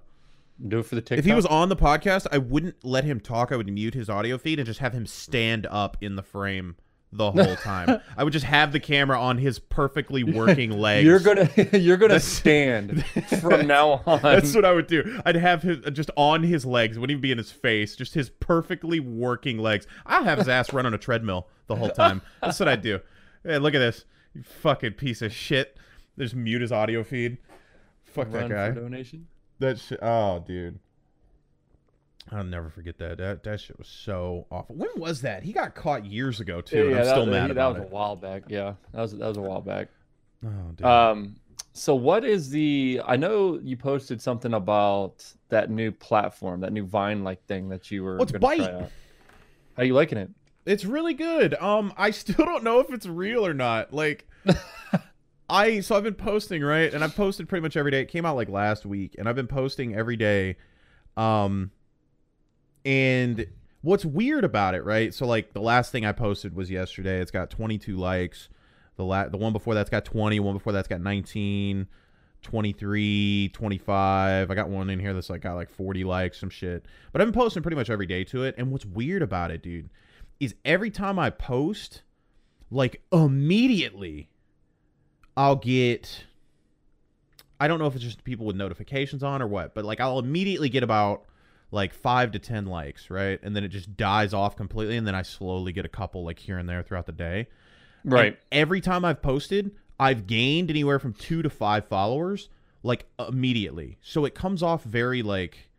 Do 0.69 0.79
it 0.79 0.87
for 0.87 0.94
the 0.94 1.00
TikTok. 1.03 1.19
If 1.19 1.25
he 1.26 1.35
was 1.35 1.44
on 1.47 1.69
the 1.69 1.76
podcast, 1.76 2.26
I 2.32 2.38
wouldn't 2.38 2.85
let 2.85 3.05
him 3.05 3.20
talk. 3.20 3.53
I 3.53 3.56
would 3.56 3.69
mute 3.70 3.94
his 3.94 4.08
audio 4.08 4.38
feed 4.38 4.58
and 4.58 4.67
just 4.67 4.81
have 4.81 4.93
him 4.94 5.06
stand 5.06 5.67
up 5.67 5.97
in 6.00 6.17
the 6.17 6.23
frame 6.23 6.76
the 7.12 7.31
whole 7.31 7.56
time. 7.62 8.00
I 8.17 8.25
would 8.25 8.32
just 8.32 8.47
have 8.47 8.73
the 8.73 8.81
camera 8.81 9.20
on 9.20 9.37
his 9.38 9.58
perfectly 9.58 10.25
working 10.25 10.71
legs. 10.71 11.04
You're 11.04 11.21
gonna 11.21 11.49
you're 11.73 11.99
gonna 11.99 12.14
That's- 12.14 12.25
stand 12.25 13.04
from 13.40 13.66
now 13.66 14.02
on. 14.07 14.21
That's 14.23 14.54
what 14.54 14.64
I 14.64 14.73
would 14.73 14.87
do. 14.87 15.21
I'd 15.26 15.37
have 15.37 15.62
his 15.62 15.85
uh, 15.85 15.90
just 15.90 16.11
on 16.16 16.42
his 16.42 16.64
legs. 16.64 16.99
Wouldn't 16.99 17.12
even 17.12 17.21
be 17.21 17.33
in 17.33 17.38
his 17.38 17.52
face. 17.52 17.95
Just 17.95 18.14
his 18.14 18.31
perfectly 18.31 18.99
working 18.99 19.59
legs. 19.59 19.87
I'll 20.07 20.25
have 20.25 20.38
his 20.38 20.49
ass 20.49 20.73
run 20.73 20.87
on 20.87 20.95
a 20.95 20.99
treadmill 20.99 21.49
the 21.66 21.76
whole 21.76 21.90
time. 21.90 22.23
That's 22.40 22.59
what 22.59 22.69
I'd 22.69 22.83
do. 22.83 23.00
Hey, 23.45 23.59
look 23.59 23.75
at 23.75 23.78
this. 23.81 24.04
You 24.35 24.42
fucking 24.42 24.92
piece 24.95 25.21
of 25.23 25.33
shit. 25.35 25.76
Just 26.19 26.35
mute 26.35 26.62
his 26.62 26.73
audio 26.73 27.04
feed. 27.04 27.37
Fuck 28.04 28.31
that 28.33 28.49
guy. 28.49 28.73
for 28.73 28.81
donation. 28.81 29.26
That 29.59 29.79
shit. 29.79 29.99
Oh, 30.03 30.43
dude. 30.47 30.79
I'll 32.33 32.43
never 32.45 32.71
forget 32.71 32.99
that. 32.99 33.19
That 33.19 33.45
that 33.45 33.61
shit 33.61 33.79
was 33.79 33.87
so 33.89 34.47
awful. 34.51 34.75
When 34.75 34.91
was 34.97 35.21
that? 35.23 35.45
He 35.45 35.53
got 35.53 35.75
caught 35.77 36.05
years 36.05 36.41
ago 36.41 36.61
too. 36.61 36.89
and 36.89 36.91
I'm 36.91 37.05
that, 37.05 37.07
still 37.07 37.25
that- 37.27 37.31
mad 37.31 37.43
that 37.45 37.51
about 37.53 37.75
was 37.75 37.83
it. 37.83 37.87
a 37.87 37.91
while 37.95 38.17
back. 38.17 38.43
Yeah, 38.49 38.75
that 38.93 39.01
was 39.01 39.13
that 39.13 39.27
was 39.29 39.37
a 39.37 39.41
while 39.43 39.61
back. 39.61 39.89
Oh, 40.45 40.49
dude. 40.75 40.87
Um, 40.87 41.37
so 41.73 41.95
what 41.95 42.25
is 42.25 42.51
the? 42.51 43.01
I 43.07 43.17
know 43.17 43.61
you 43.63 43.77
posted 43.77 44.21
something 44.21 44.55
about 44.55 45.25
that 45.51 45.71
new 45.71 45.93
platform, 45.93 46.61
that 46.63 46.73
new 46.73 46.85
Vine 46.85 47.23
like 47.23 47.45
thing 47.47 47.69
that 47.69 47.91
you 47.93 48.03
were. 48.03 48.17
What's 48.17 48.33
gonna 48.33 48.45
Byte? 48.45 48.57
try 48.57 48.73
out. 48.83 48.91
How 49.77 49.83
you 49.85 49.95
liking 49.95 50.19
it? 50.19 50.31
It's 50.65 50.85
really 50.85 51.15
good. 51.15 51.55
Um, 51.55 51.93
I 51.97 52.11
still 52.11 52.45
don't 52.45 52.65
know 52.65 52.81
if 52.81 52.91
it's 52.93 53.07
real 53.07 53.47
or 53.47 53.55
not. 53.55 53.93
Like, 53.95 54.27
I 55.49 55.81
so 55.81 55.97
I've 55.97 56.03
been 56.03 56.15
posting 56.15 56.62
right, 56.62 56.93
and 56.93 57.05
I've 57.05 57.15
posted 57.15 57.49
pretty 57.49 57.62
much 57.62 57.76
every 57.76 57.91
day. 57.91 58.00
It 58.00 58.07
came 58.07 58.26
out 58.26 58.37
like 58.37 58.49
last 58.49 58.85
week, 58.87 59.15
and 59.19 59.29
I've 59.29 59.37
been 59.37 59.47
posting 59.47 59.95
every 59.95 60.17
day. 60.17 60.57
Um, 61.17 61.71
and 62.85 63.47
what's 63.83 64.05
weird 64.05 64.45
about 64.45 64.75
it, 64.75 64.85
right? 64.85 65.15
So 65.15 65.26
like 65.26 65.53
the 65.53 65.61
last 65.61 65.93
thing 65.93 66.05
I 66.05 66.12
posted 66.12 66.55
was 66.55 66.71
yesterday. 66.71 67.21
It's 67.21 67.31
got 67.31 67.50
22 67.50 67.97
likes. 67.97 68.49
The 68.97 69.05
la- 69.05 69.29
the 69.29 69.37
one 69.37 69.53
before 69.53 69.75
that's 69.75 69.91
got 69.91 70.05
20. 70.05 70.41
One 70.41 70.55
before 70.55 70.73
that's 70.73 70.88
got 70.88 71.00
19. 71.00 71.88
23 72.43 73.50
25 73.53 74.50
i 74.50 74.55
got 74.55 74.69
one 74.69 74.88
in 74.88 75.00
here 75.00 75.12
that's 75.12 75.31
like 75.31 75.41
got 75.41 75.55
like 75.55 75.71
40 75.71 76.05
likes 76.05 76.38
some 76.38 76.50
shit 76.50 76.85
but 77.11 77.21
i've 77.21 77.26
been 77.26 77.35
posting 77.35 77.61
pretty 77.61 77.75
much 77.75 77.91
every 77.91 78.07
day 78.07 78.23
to 78.25 78.45
it 78.45 78.55
and 78.57 78.71
what's 78.71 78.85
weird 78.85 79.23
about 79.23 79.50
it 79.50 79.62
dude 79.62 79.88
is 80.41 80.55
every 80.65 80.91
time 80.91 81.19
I 81.19 81.31
post, 81.31 82.03
like 82.71 83.03
immediately, 83.12 84.31
I'll 85.37 85.57
get. 85.57 86.25
I 87.59 87.69
don't 87.69 87.78
know 87.78 87.87
if 87.87 87.95
it's 87.95 88.05
just 88.05 88.23
people 88.25 88.45
with 88.47 88.57
notifications 88.57 89.23
on 89.23 89.40
or 89.40 89.47
what, 89.47 89.75
but 89.75 89.85
like 89.85 90.00
I'll 90.00 90.19
immediately 90.19 90.69
get 90.69 90.83
about 90.83 91.25
like 91.71 91.95
five 91.95 92.33
to 92.33 92.38
ten 92.38 92.66
likes, 92.66 93.11
right? 93.11 93.40
And 93.43 93.57
then 93.57 93.64
it 93.64 93.69
just 93.69 93.97
dies 93.97 94.35
off 94.35 94.57
completely, 94.57 94.97
and 94.97 95.07
then 95.07 95.14
I 95.14 95.23
slowly 95.23 95.73
get 95.73 95.85
a 95.85 95.88
couple 95.88 96.25
like 96.25 96.38
here 96.38 96.59
and 96.59 96.69
there 96.69 96.83
throughout 96.83 97.07
the 97.07 97.12
day. 97.12 97.47
And 98.05 98.12
Right. 98.12 98.38
every 98.52 98.81
time 98.81 99.05
I've 99.05 99.21
posted, 99.21 99.73
I've 99.99 100.26
gained 100.26 100.71
anywhere 100.71 100.99
from 100.99 101.12
two 101.14 101.43
to 101.43 101.50
five 101.50 101.88
followers, 101.88 102.49
like 102.83 103.07
immediately. 103.19 103.99
So 104.02 104.25
it 104.25 104.35
comes 104.35 104.62
off 104.62 104.85
very 104.85 105.23
like, 105.23 105.71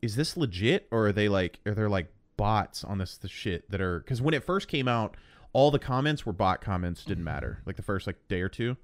is 0.00 0.16
this 0.16 0.36
legit 0.36 0.88
or 0.90 1.08
are 1.08 1.12
they 1.12 1.28
like, 1.28 1.60
are 1.66 1.74
there 1.74 1.88
like 1.88 2.08
bots 2.36 2.82
on 2.82 2.98
this 2.98 3.16
the 3.16 3.28
shit 3.28 3.70
that 3.70 3.80
are? 3.80 4.00
Because 4.00 4.20
when 4.20 4.34
it 4.34 4.42
first 4.42 4.66
came 4.66 4.88
out, 4.88 5.16
all 5.52 5.70
the 5.70 5.78
comments 5.78 6.24
were 6.26 6.32
bot 6.32 6.60
comments, 6.60 7.04
didn't 7.04 7.24
matter. 7.24 7.60
Like 7.66 7.76
the 7.76 7.82
first 7.82 8.06
like 8.06 8.16
day 8.28 8.40
or 8.40 8.48
two, 8.48 8.76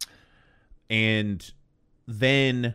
and 0.90 1.52
then 2.06 2.74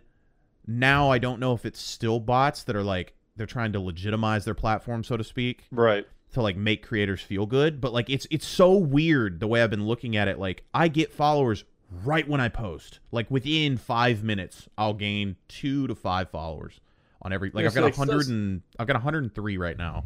now 0.68 1.10
I 1.10 1.18
don't 1.18 1.40
know 1.40 1.54
if 1.54 1.66
it's 1.66 1.82
still 1.82 2.20
bots 2.20 2.64
that 2.64 2.76
are 2.76 2.84
like 2.84 3.14
they're 3.36 3.46
trying 3.48 3.74
to 3.74 3.80
legitimize 3.80 4.46
their 4.46 4.54
platform, 4.54 5.04
so 5.04 5.18
to 5.18 5.24
speak 5.24 5.64
Right. 5.72 6.06
to 6.34 6.42
like 6.42 6.56
make 6.56 6.84
creators 6.86 7.22
feel 7.22 7.46
good 7.46 7.82
but 7.82 7.94
like 7.94 8.10
it's 8.10 8.26
it's 8.32 8.46
so 8.48 8.74
weird 8.74 9.40
the 9.40 9.48
way 9.48 9.62
i've 9.62 9.70
been 9.70 9.86
looking 9.86 10.16
at 10.16 10.28
it 10.28 10.40
like 10.40 10.64
i 10.74 10.88
get 10.88 11.12
followers 11.14 11.64
right 12.04 12.28
when 12.28 12.42
i 12.42 12.50
post 12.50 13.00
like 13.12 13.30
within 13.30 13.78
five 13.78 14.24
minutes 14.24 14.68
i'll 14.78 14.96
gain 14.96 15.36
two 15.48 15.86
to 15.86 15.94
five 15.94 16.30
followers 16.32 16.80
on 17.22 17.32
every 17.34 17.52
like 17.54 17.62
Yeah, 17.64 17.68
i've 17.70 17.76
got 17.76 17.82
a 17.82 17.86
like, 17.86 17.98
100 18.00 18.28
and 18.30 18.62
i've 18.80 18.88
got 18.88 18.96
103 18.96 19.58
right 19.58 19.78
now 19.78 20.06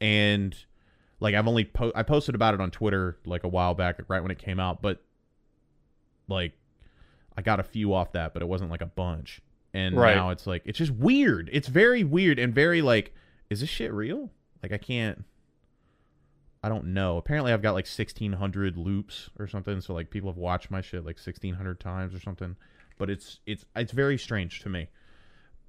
and 0.00 0.56
like 1.20 1.34
i've 1.34 1.46
only 1.48 1.64
po- 1.64 1.92
i 1.94 2.02
posted 2.02 2.34
about 2.34 2.54
it 2.54 2.60
on 2.60 2.70
twitter 2.70 3.16
like 3.24 3.44
a 3.44 3.48
while 3.48 3.74
back 3.74 4.00
right 4.08 4.22
when 4.22 4.30
it 4.30 4.38
came 4.38 4.58
out 4.60 4.82
but 4.82 5.02
like 6.28 6.52
i 7.36 7.42
got 7.42 7.60
a 7.60 7.62
few 7.62 7.92
off 7.94 8.12
that 8.12 8.32
but 8.32 8.42
it 8.42 8.46
wasn't 8.46 8.70
like 8.70 8.80
a 8.82 8.86
bunch 8.86 9.40
and 9.74 9.96
Right. 9.96 10.16
now 10.16 10.30
it's 10.30 10.46
like 10.46 10.62
it's 10.64 10.78
just 10.78 10.92
weird 10.92 11.48
it's 11.52 11.68
very 11.68 12.04
weird 12.04 12.38
and 12.38 12.54
very 12.54 12.82
like 12.82 13.14
is 13.50 13.60
this 13.60 13.68
shit 13.68 13.92
real 13.92 14.30
like 14.62 14.72
i 14.72 14.78
can't 14.78 15.24
I 16.62 16.68
don't 16.68 16.86
know. 16.86 17.16
Apparently, 17.16 17.52
I've 17.52 17.62
got 17.62 17.74
like 17.74 17.86
1,600 17.86 18.76
loops 18.76 19.30
or 19.38 19.46
something. 19.46 19.80
So 19.80 19.94
like 19.94 20.10
people 20.10 20.28
have 20.30 20.36
watched 20.38 20.68
my 20.68 20.80
shit 20.80 21.04
like 21.06 21.16
1,600 21.16 21.78
times 21.78 22.12
or 22.12 22.18
something. 22.18 22.56
But 22.98 23.08
it's 23.08 23.38
it's 23.46 23.64
it's 23.76 23.92
very 23.92 24.18
strange 24.18 24.60
to 24.62 24.68
me. 24.68 24.88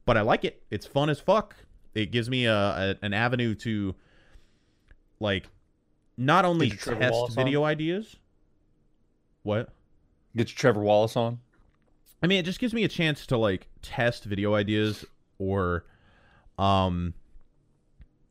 But 0.05 0.17
I 0.17 0.21
like 0.21 0.43
it. 0.43 0.63
It's 0.71 0.87
fun 0.87 1.11
as 1.11 1.19
fuck. 1.19 1.55
It 1.93 2.09
gives 2.11 2.31
me 2.31 2.45
a, 2.45 2.55
a 2.55 2.95
an 3.03 3.13
avenue 3.13 3.53
to 3.55 3.93
like 5.19 5.49
not 6.17 6.45
only 6.45 6.67
Get 6.69 6.73
your 6.75 6.95
Trevor 6.95 6.99
test 7.01 7.13
Wallace 7.13 7.31
on? 7.31 7.35
video 7.45 7.63
ideas. 7.63 8.15
What? 9.43 9.69
Get 10.35 10.49
your 10.49 10.57
Trevor 10.57 10.81
Wallace 10.81 11.15
on. 11.15 11.39
I 12.21 12.27
mean, 12.27 12.39
it 12.39 12.43
just 12.43 12.59
gives 12.59 12.73
me 12.73 12.83
a 12.83 12.87
chance 12.87 13.25
to 13.27 13.37
like 13.37 13.67
test 13.81 14.23
video 14.25 14.53
ideas 14.55 15.05
or 15.37 15.85
um 16.57 17.13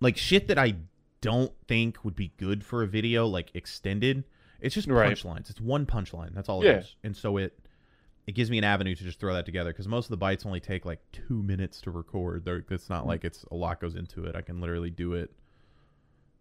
like 0.01 0.17
shit 0.17 0.49
that 0.49 0.59
I 0.59 0.75
don't 1.21 1.53
think 1.69 2.05
would 2.05 2.17
be 2.17 2.33
good 2.37 2.65
for 2.65 2.83
a 2.83 2.87
video 2.87 3.27
like 3.27 3.51
extended. 3.55 4.25
It's 4.61 4.75
just 4.75 4.89
Right. 4.89 5.17
punchlines. 5.17 5.51
It's 5.51 5.61
one 5.61 5.87
punchline. 5.87 6.35
That's 6.35 6.49
all 6.49 6.65
Yeah. 6.65 6.73
it 6.73 6.79
is. 6.81 6.97
And 7.05 7.17
so 7.17 7.37
it 7.37 7.59
it 8.27 8.35
gives 8.35 8.51
me 8.51 8.59
an 8.59 8.65
avenue 8.65 8.95
to 8.97 9.05
just 9.05 9.21
throw 9.21 9.33
that 9.35 9.47
together 9.47 9.71
because 9.73 9.87
most 9.87 10.07
of 10.07 10.11
the 10.11 10.17
bites 10.17 10.45
only 10.45 10.59
take 10.59 10.85
like 10.85 10.99
two 11.13 11.43
minutes 11.45 11.81
to 11.83 11.93
record. 11.93 12.45
They're, 12.45 12.65
it's 12.71 12.89
not 12.91 13.07
like 13.07 13.25
it's 13.25 13.45
a 13.53 13.55
lot 13.55 13.81
goes 13.81 13.95
into 13.95 14.25
it. 14.25 14.35
I 14.35 14.41
can 14.43 14.61
literally 14.61 14.91
do 14.91 15.13
it. 15.13 15.31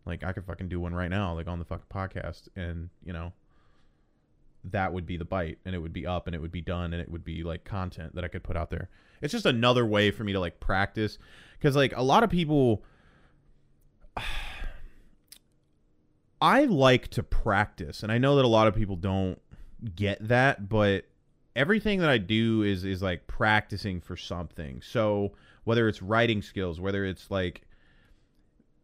Like 0.06 0.24
I 0.24 0.34
could 0.34 0.46
fucking 0.46 0.70
do 0.70 0.80
one 0.80 0.94
right 0.94 1.10
now, 1.10 1.34
like 1.34 1.48
on 1.48 1.60
the 1.60 1.66
fucking 1.66 1.88
podcast, 1.94 2.48
and 2.56 2.90
you 3.04 3.14
know, 3.14 3.34
that 4.66 4.94
would 4.94 5.06
be 5.06 5.18
the 5.18 5.26
bite, 5.26 5.58
and 5.66 5.74
it 5.76 5.80
would 5.80 5.94
be 5.94 6.06
up, 6.06 6.28
and 6.28 6.36
it 6.36 6.42
would 6.42 6.52
be 6.52 6.62
done, 6.62 6.94
and 6.94 7.02
it 7.02 7.10
would 7.10 7.24
be 7.24 7.44
like 7.44 7.64
content 7.64 8.16
that 8.16 8.24
I 8.24 8.28
could 8.28 8.44
put 8.44 8.56
out 8.58 8.70
there. 8.70 8.90
It's 9.22 9.32
just 9.32 9.46
another 9.46 9.86
way 9.86 10.12
for 10.12 10.24
me 10.24 10.34
to 10.34 10.40
like 10.40 10.60
practice, 10.60 11.18
because 11.58 11.76
like 11.76 11.94
a 11.96 12.04
lot 12.04 12.24
of 12.24 12.30
people, 12.30 12.84
I 16.42 16.66
like 16.66 17.08
to 17.10 17.24
practice, 17.24 18.04
and 18.04 18.12
I 18.12 18.18
know 18.18 18.36
that 18.36 18.46
a 18.46 18.50
lot 18.50 18.68
of 18.68 18.76
people 18.76 18.96
don't 18.96 19.42
get 19.96 20.28
that, 20.28 20.70
but 20.70 21.06
everything 21.56 22.00
that 22.00 22.10
I 22.10 22.18
do 22.18 22.64
is 22.64 22.84
is 22.84 23.02
like 23.02 23.28
practicing 23.28 24.02
for 24.02 24.18
something. 24.18 24.82
So 24.82 25.34
whether 25.64 25.88
it's 25.88 26.02
writing 26.02 26.42
skills, 26.42 26.80
whether 26.80 27.06
it's 27.06 27.32
like 27.32 27.62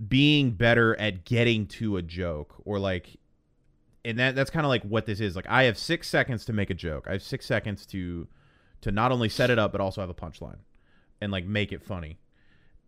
being 0.08 0.51
better 0.51 0.96
at 1.00 1.25
getting 1.25 1.67
to 1.67 1.98
a 1.98 2.01
joke 2.01 2.55
or 2.65 2.79
like 2.79 3.17
and 4.03 4.17
that 4.20 4.36
that's 4.36 4.50
kind 4.50 4.65
of 4.65 4.70
like 4.70 4.84
what 4.84 5.05
this 5.05 5.20
is. 5.20 5.36
Like 5.36 5.48
I 5.48 5.63
have 5.63 5.77
6 5.77 6.08
seconds 6.08 6.46
to 6.46 6.53
make 6.53 6.70
a 6.70 6.74
joke. 6.74 7.05
I 7.08 7.13
have 7.13 7.24
6 7.24 7.46
seconds 7.46 7.86
to 7.88 8.27
to 8.81 8.91
not 8.91 9.12
only 9.12 9.29
set 9.29 9.50
it 9.50 9.60
up 9.60 9.72
but 9.72 9.81
also 9.81 10.01
have 10.01 10.10
a 10.10 10.13
punchline 10.15 10.60
and 11.22 11.31
like 11.31 11.46
make 11.46 11.72
it 11.72 11.84
funny. 11.84 12.20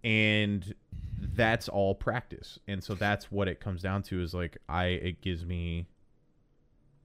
And 0.04 0.74
that's 1.20 1.70
all 1.70 1.96
practice. 1.96 2.60
And 2.68 2.84
so 2.84 2.96
that's 2.96 3.32
what 3.32 3.48
it 3.48 3.60
comes 3.60 3.82
down 3.82 4.04
to 4.04 4.22
is 4.22 4.34
like 4.34 4.58
I 4.68 4.86
it 4.86 5.22
gives 5.22 5.46
me 5.46 5.88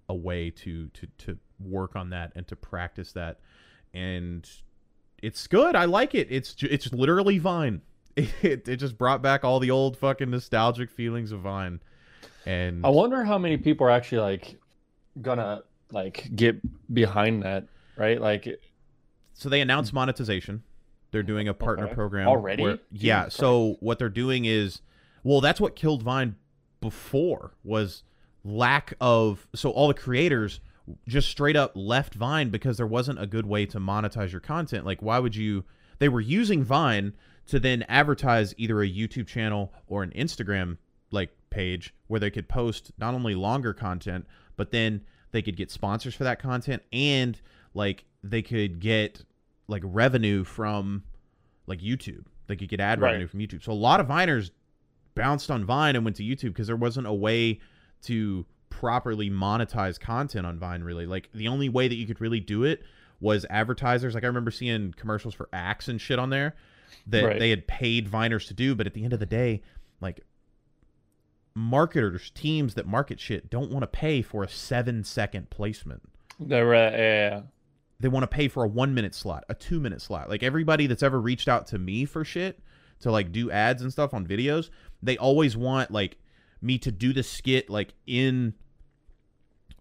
a 0.09 0.15
way 0.15 0.51
to 0.51 0.89
to 0.89 1.07
to 1.19 1.39
work 1.61 1.97
on 1.97 2.11
that 2.11 2.33
and 2.35 2.47
to 2.49 2.57
practice 2.57 3.13
that 3.13 3.41
and 3.93 4.49
it's 5.23 5.47
good 5.47 5.75
i 5.75 5.85
like 5.85 6.15
it 6.15 6.29
it's 6.31 6.55
it's 6.63 6.93
literally 6.93 7.39
vine 7.39 7.81
it, 8.43 8.69
it 8.69 8.77
just 8.77 8.99
brought 8.99 9.23
back 9.23 9.45
all 9.45 9.61
the 9.61 9.71
old 9.71 9.97
fucking 9.97 10.31
nostalgic 10.31 10.91
feelings 10.91 11.33
of 11.33 11.41
vine 11.41 11.81
and 12.47 12.85
I 12.85 12.89
wonder 12.91 13.25
how 13.25 13.39
many 13.39 13.57
people 13.57 13.87
are 13.87 13.91
actually 13.91 14.21
like 14.21 14.59
gonna 15.21 15.63
like 15.91 16.29
get 16.35 16.61
behind 16.93 17.43
that, 17.43 17.67
right? 17.97 18.21
Like 18.21 18.61
so 19.35 19.49
they 19.49 19.61
announced 19.61 19.93
monetization 19.93 20.63
they're 21.11 21.23
doing 21.23 21.49
a 21.49 21.55
partner 21.55 21.87
Okay. 21.87 21.95
program 21.95 22.29
Already? 22.29 22.63
where- 22.63 22.79
yeah 22.93 23.25
Jesus 23.25 23.35
so 23.35 23.77
what 23.81 23.99
they're 23.99 24.09
doing 24.11 24.45
is 24.45 24.83
well 25.23 25.41
that's 25.41 25.61
what 25.61 25.75
killed 25.77 26.03
vine 26.03 26.37
before 26.81 27.53
was 27.65 28.03
lack 28.45 28.95
of 29.01 29.47
so 29.55 29.71
all 29.71 29.89
the 29.89 29.95
creators 29.95 30.61
just 31.07 31.29
straight 31.29 31.57
up 31.57 31.73
left 31.75 32.15
vine 32.15 32.51
because 32.51 32.77
there 32.77 32.87
wasn't 32.87 33.21
a 33.21 33.27
good 33.27 33.47
way 33.47 33.67
to 33.67 33.79
monetize 33.79 34.31
your 34.33 34.41
content 34.41 34.85
like 34.87 35.01
why 35.03 35.19
would 35.19 35.35
you 35.37 35.65
they 35.99 36.09
were 36.09 36.21
using 36.21 36.63
vine 36.63 37.13
to 37.49 37.59
then 37.59 37.85
advertise 37.89 38.55
either 38.57 38.81
a 38.83 38.89
youtube 38.89 39.27
channel 39.27 39.73
or 39.87 40.03
an 40.03 40.11
instagram 40.11 40.77
like 41.11 41.31
page 41.51 41.95
where 42.07 42.21
they 42.21 42.31
could 42.31 42.49
post 42.49 42.93
not 42.99 43.15
only 43.15 43.35
longer 43.35 43.73
content 43.75 44.27
but 44.57 44.71
then 44.71 45.01
they 45.33 45.43
could 45.43 45.57
get 45.57 45.71
sponsors 45.71 46.15
for 46.15 46.25
that 46.25 46.41
content 46.41 46.83
and 46.93 47.41
like 47.75 48.05
they 48.23 48.43
could 48.43 48.81
get 48.81 49.25
like 49.67 49.83
revenue 49.85 50.45
from 50.45 51.03
like 51.67 51.81
youtube 51.81 52.25
they 52.47 52.57
could 52.57 52.69
get 52.69 52.81
ad 52.81 53.01
Right. 53.01 53.11
revenue 53.13 53.27
from 53.27 53.41
youtube 53.41 53.63
so 53.63 53.73
a 53.73 53.75
lot 53.75 54.01
of 54.01 54.07
viners 54.07 54.51
bounced 55.15 55.51
on 55.51 55.65
vine 55.65 55.97
and 55.97 56.05
went 56.05 56.17
to 56.17 56.23
youtube 56.23 56.49
because 56.49 56.67
there 56.69 56.77
wasn't 56.77 57.07
a 57.07 57.13
way 57.13 57.61
to 58.03 58.47
properly 58.71 59.29
monetize 59.31 59.99
content 59.99 60.47
on 60.47 60.59
Vine 60.59 60.83
really. 60.83 61.07
Like 61.07 61.31
the 61.35 61.49
only 61.49 61.69
way 61.69 61.89
that 61.89 61.95
you 61.97 62.07
could 62.07 62.21
really 62.21 62.39
do 62.39 62.63
it 62.65 62.83
was 63.21 63.45
advertisers. 63.51 64.15
Like 64.15 64.23
I 64.25 64.29
remember 64.29 64.51
seeing 64.53 64.93
commercials 64.97 65.35
for 65.35 65.49
Axe 65.53 65.89
and 65.89 66.01
shit 66.01 66.19
on 66.19 66.31
there 66.31 66.55
that 67.07 67.25
Right. 67.25 67.39
they 67.39 67.51
had 67.51 67.67
paid 67.67 68.09
Viners 68.11 68.47
to 68.49 68.55
do, 68.55 68.75
but 68.75 68.87
at 68.87 68.95
the 68.95 69.05
end 69.05 69.13
of 69.13 69.21
the 69.21 69.27
day, 69.27 69.63
like 70.01 70.21
marketers, 71.55 72.31
teams 72.35 72.75
that 72.75 72.87
market 72.87 73.19
shit 73.21 73.51
don't 73.51 73.71
want 73.71 73.83
to 73.83 73.87
pay 73.89 74.23
for 74.23 74.43
a 74.45 74.49
7 74.49 75.05
second 75.05 75.51
placement. 75.51 76.03
they're 76.39 76.75
uh, 76.75 76.91
yeah, 76.93 77.41
They 78.01 78.09
want 78.09 78.23
to 78.23 78.29
pay 78.29 78.47
for 78.49 78.63
a 78.65 78.69
1 78.69 78.95
minute 78.95 79.15
slot, 79.15 79.45
a 79.49 79.55
2 79.55 79.81
minute 79.81 80.01
slot. 80.01 80.29
Like 80.29 80.43
everybody 80.43 80.87
that's 80.87 81.03
ever 81.03 81.21
reached 81.21 81.49
out 81.49 81.67
to 81.69 81.79
me 81.79 82.05
for 82.05 82.25
shit 82.25 82.61
to 83.01 83.11
like 83.11 83.33
do 83.33 83.51
ads 83.51 83.83
and 83.83 83.91
stuff 83.93 84.15
on 84.15 84.27
videos, 84.27 84.71
they 85.03 85.17
always 85.19 85.57
want 85.57 85.91
like 85.91 86.17
me 86.61 86.79
to 86.79 86.91
do 86.93 87.13
the 87.13 87.23
skit 87.23 87.69
like 87.71 87.95
in 88.07 88.55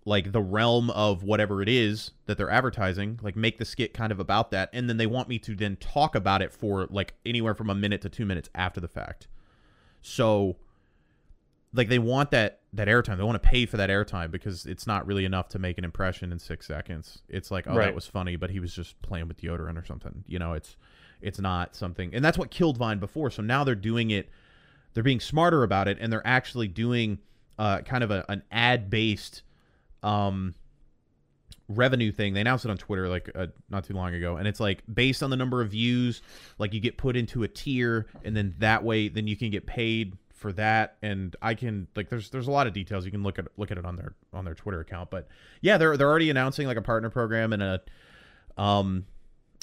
like 0.08 0.32
the 0.32 0.42
realm 0.42 0.90
of 0.92 1.22
whatever 1.22 1.62
it 1.62 1.68
is 1.68 2.12
that 2.28 2.38
they're 2.38 2.50
advertising, 2.50 3.20
like 3.22 3.36
make 3.36 3.58
the 3.58 3.66
skit 3.66 3.94
kind 3.94 4.10
of 4.10 4.22
about 4.22 4.52
that, 4.52 4.70
and 4.72 4.88
then 4.88 4.96
they 4.96 5.06
want 5.06 5.28
me 5.28 5.38
to 5.40 5.54
then 5.54 5.76
talk 5.76 6.16
about 6.16 6.42
it 6.42 6.54
for 6.54 6.88
like 6.90 7.14
anywhere 7.26 7.54
from 7.54 7.70
a 7.70 7.76
minute 7.76 8.02
to 8.02 8.10
two 8.10 8.26
minutes 8.26 8.50
after 8.56 8.80
the 8.80 8.88
fact. 8.88 9.28
So 10.02 10.56
like 11.74 11.90
they 11.90 12.00
want 12.00 12.32
that 12.32 12.62
that 12.72 12.88
airtime. 12.88 13.18
They 13.18 13.24
want 13.24 13.42
to 13.42 13.50
pay 13.50 13.66
for 13.66 13.76
that 13.76 13.90
airtime 13.90 14.32
because 14.32 14.66
it's 14.66 14.88
not 14.88 15.06
really 15.06 15.26
enough 15.26 15.50
to 15.50 15.60
make 15.60 15.78
an 15.78 15.84
impression 15.84 16.32
in 16.32 16.40
six 16.40 16.66
seconds. 16.66 17.22
It's 17.28 17.52
like, 17.52 17.68
oh, 17.68 17.76
that 17.76 17.94
was 17.94 18.08
funny, 18.08 18.38
but 18.38 18.50
he 18.50 18.62
was 18.62 18.74
just 18.74 19.02
playing 19.02 19.28
with 19.28 19.42
deodorant 19.42 19.78
or 19.78 19.86
something. 19.86 20.24
You 20.26 20.40
know, 20.40 20.54
it's 20.54 20.78
it's 21.22 21.40
not 21.40 21.76
something, 21.76 22.16
and 22.16 22.24
that's 22.24 22.38
what 22.38 22.50
killed 22.50 22.78
Vine 22.78 23.00
before. 23.00 23.30
So 23.30 23.42
now 23.42 23.66
they're 23.66 23.76
doing 23.76 24.12
it. 24.12 24.30
They're 24.94 25.04
being 25.04 25.20
smarter 25.20 25.64
about 25.64 25.90
it, 25.90 25.98
and 26.00 26.14
they're 26.14 26.26
actually 26.26 26.70
doing 26.70 27.20
uh, 27.60 27.82
kind 27.82 28.06
of 28.06 28.12
a, 28.12 28.24
an 28.30 28.44
ad 28.52 28.90
based 28.90 29.44
um 30.04 30.56
revenue 31.70 32.12
thing. 32.12 32.34
They 32.34 32.42
announced 32.42 32.66
it 32.66 32.72
on 32.72 32.77
Twitter 32.77 33.08
like 33.10 33.30
uh, 33.36 33.48
not 33.70 33.84
too 33.84 33.94
long 33.94 34.13
ago, 34.13 34.38
and 34.38 34.48
it's 34.48 34.60
like 34.60 34.84
based 34.92 35.24
on 35.24 35.30
the 35.30 35.36
number 35.36 35.62
of 35.62 35.72
views, 35.72 36.22
like 36.58 36.74
you 36.74 36.80
get 36.80 36.98
put 36.98 37.16
into 37.16 37.44
a 37.44 37.48
tier, 37.48 38.08
and 38.24 38.36
then 38.36 38.56
that 38.60 38.84
way, 38.84 39.08
then 39.10 39.27
you 39.27 39.36
can 39.36 39.50
get 39.50 39.66
paid 39.66 40.18
for 40.34 40.54
that. 40.54 40.98
And 41.01 41.36
I 41.42 41.56
can 41.56 41.88
like 41.96 42.10
there's 42.10 42.30
there's 42.30 42.48
a 42.48 42.51
lot 42.51 42.68
of 42.68 42.74
details 42.74 43.06
you 43.06 43.12
can 43.12 43.24
look 43.24 43.39
at 43.39 43.48
look 43.58 43.72
at 43.72 43.77
it 43.77 43.86
on 43.86 43.96
their 43.96 44.13
on 44.34 44.46
their 44.46 44.56
Twitter 44.56 44.80
account. 44.80 45.10
But 45.10 45.27
yeah, 45.62 45.77
they're 45.77 45.98
they're 45.98 46.10
already 46.10 46.30
announcing 46.30 46.68
like 46.68 46.77
a 46.77 46.82
partner 46.82 47.10
program 47.10 47.54
and 47.54 47.63
a 47.63 47.82
um 48.58 49.06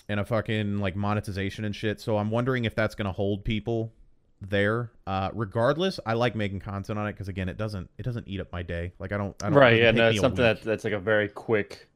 and 0.08 0.20
a 0.20 0.24
fucking 0.24 0.78
like 0.78 0.96
monetization 0.96 1.64
and 1.64 1.74
shit. 1.74 2.00
So 2.00 2.18
I'm 2.18 2.30
wondering 2.30 2.64
if 2.64 2.74
that's 2.74 2.94
gonna 2.94 3.12
hold 3.12 3.44
people 3.44 3.92
there. 4.40 4.90
Uh, 5.06 5.30
regardless, 5.34 6.00
I 6.06 6.14
like 6.14 6.34
making 6.34 6.60
content 6.60 6.98
on 6.98 7.06
it 7.06 7.12
because 7.12 7.28
again, 7.28 7.48
it 7.48 7.56
doesn't 7.56 7.88
it 7.98 8.02
doesn't 8.02 8.28
eat 8.28 8.40
up 8.40 8.52
my 8.52 8.62
day. 8.62 8.92
Like 8.98 9.12
I 9.12 9.16
don't, 9.16 9.34
I 9.42 9.50
don't 9.50 9.58
right. 9.58 9.78
Yeah, 9.78 9.90
no, 9.90 10.10
it's 10.10 10.20
something 10.20 10.42
that 10.42 10.62
that's 10.62 10.84
like 10.84 10.92
a 10.92 10.98
very 10.98 11.28
quick. 11.28 11.88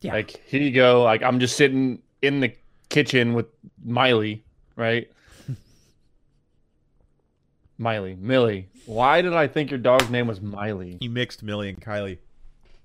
Yeah. 0.00 0.12
Like 0.14 0.42
here 0.46 0.60
you 0.60 0.70
go. 0.70 1.02
Like 1.02 1.22
I'm 1.22 1.40
just 1.40 1.56
sitting 1.56 2.02
in 2.22 2.40
the 2.40 2.52
kitchen 2.88 3.34
with 3.34 3.46
Miley, 3.84 4.44
right? 4.76 5.10
Miley, 7.78 8.16
Millie. 8.20 8.68
Why 8.86 9.22
did 9.22 9.32
I 9.32 9.46
think 9.46 9.70
your 9.70 9.78
dog's 9.78 10.10
name 10.10 10.26
was 10.26 10.40
Miley? 10.40 10.98
you 11.00 11.10
mixed 11.10 11.42
Millie 11.42 11.68
and 11.68 11.80
Kylie. 11.80 12.18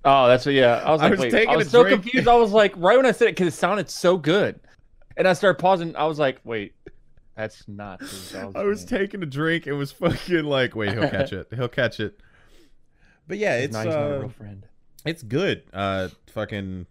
Oh, 0.06 0.28
that's 0.28 0.46
what. 0.46 0.56
Yeah, 0.56 0.82
I 0.86 0.92
was 0.92 1.02
I 1.02 1.04
like, 1.06 1.12
was 1.12 1.20
wait, 1.20 1.32
taking 1.32 1.50
I 1.50 1.58
was 1.58 1.70
so 1.70 1.84
drink. 1.84 2.04
confused. 2.04 2.28
I 2.28 2.36
was 2.36 2.52
like, 2.52 2.74
right 2.78 2.98
when 2.98 3.06
I 3.06 3.12
said 3.12 3.28
it, 3.28 3.32
because 3.32 3.54
it 3.54 3.58
sounded 3.58 3.90
so 3.90 4.18
good, 4.18 4.60
and 5.18 5.28
I 5.28 5.34
started 5.34 5.60
pausing. 5.60 5.96
I 5.96 6.06
was 6.06 6.20
like, 6.20 6.40
wait, 6.44 6.74
that's 7.40 7.68
not. 7.68 8.02
his 8.02 8.36
I 8.56 8.64
was 8.64 8.90
name. 8.92 9.00
taking 9.00 9.24
a 9.24 9.26
drink. 9.26 9.66
It 9.68 9.74
was 9.74 9.92
fucking 9.92 10.44
like, 10.46 10.76
wait, 10.76 10.92
he'll 10.94 11.10
catch 11.10 11.34
it. 11.34 11.48
He'll 11.56 11.68
catch 11.68 12.00
it. 12.00 12.20
But 13.28 13.38
yeah, 13.38 13.56
it's 13.58 13.74
Now 13.74 13.84
he's 13.84 13.94
not 13.94 14.02
a 14.04 14.16
uh, 14.16 14.20
real 14.20 14.30
friend. 14.30 14.66
it's 15.06 15.24
good. 15.24 15.64
Uh, 15.72 16.10
fucking, 16.34 16.86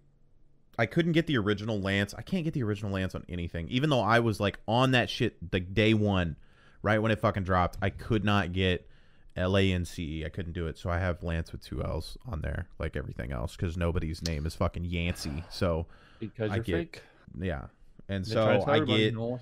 I 0.79 0.87
couldn't 0.87 1.13
get 1.13 1.27
the 1.27 1.37
original 1.39 1.81
Lance. 1.81 2.15
I 2.17 2.23
can't 2.23 2.45
get 2.45 2.55
the 2.55 2.63
original 2.63 2.93
Lance 2.93 3.15
on 3.15 3.25
anything, 3.29 3.69
even 3.69 3.91
though 3.91 4.01
I 4.01 4.21
was 4.21 4.39
like 4.41 4.59
on 4.69 4.93
that 4.93 5.11
shit 5.11 5.37
like 5.53 5.75
day 5.75 5.95
one, 5.95 6.37
right 6.83 6.99
when 7.01 7.11
it 7.11 7.21
fucking 7.21 7.43
dropped. 7.43 7.77
I 7.83 7.91
could 7.91 8.25
not 8.25 8.53
get 8.53 8.89
L 9.37 9.57
A 9.59 9.73
N 9.73 9.85
C 9.85 10.21
E. 10.21 10.25
I 10.25 10.29
couldn't 10.29 10.53
do 10.53 10.67
it, 10.69 10.79
so 10.79 10.91
I 10.91 10.99
have 10.99 11.23
Lance 11.25 11.51
with 11.53 11.63
two 11.65 11.83
L's 11.83 12.17
on 12.27 12.41
there, 12.41 12.69
like 12.79 12.97
everything 12.97 13.33
else, 13.33 13.57
because 13.57 13.77
nobody's 13.77 14.23
name 14.23 14.47
is 14.47 14.55
fucking 14.55 14.85
Yancey. 14.85 15.43
So 15.51 15.87
Because 16.21 16.53
I 16.53 16.57
you're 16.57 16.65
get- 16.65 16.77
fake. 16.77 17.03
yeah, 17.41 17.65
and 18.09 18.25
They 18.25 18.35
try 18.35 18.55
to 18.55 18.61
so 18.61 18.65
tell 18.65 18.75
I 18.75 18.79
get 18.85 19.15
no 19.15 19.41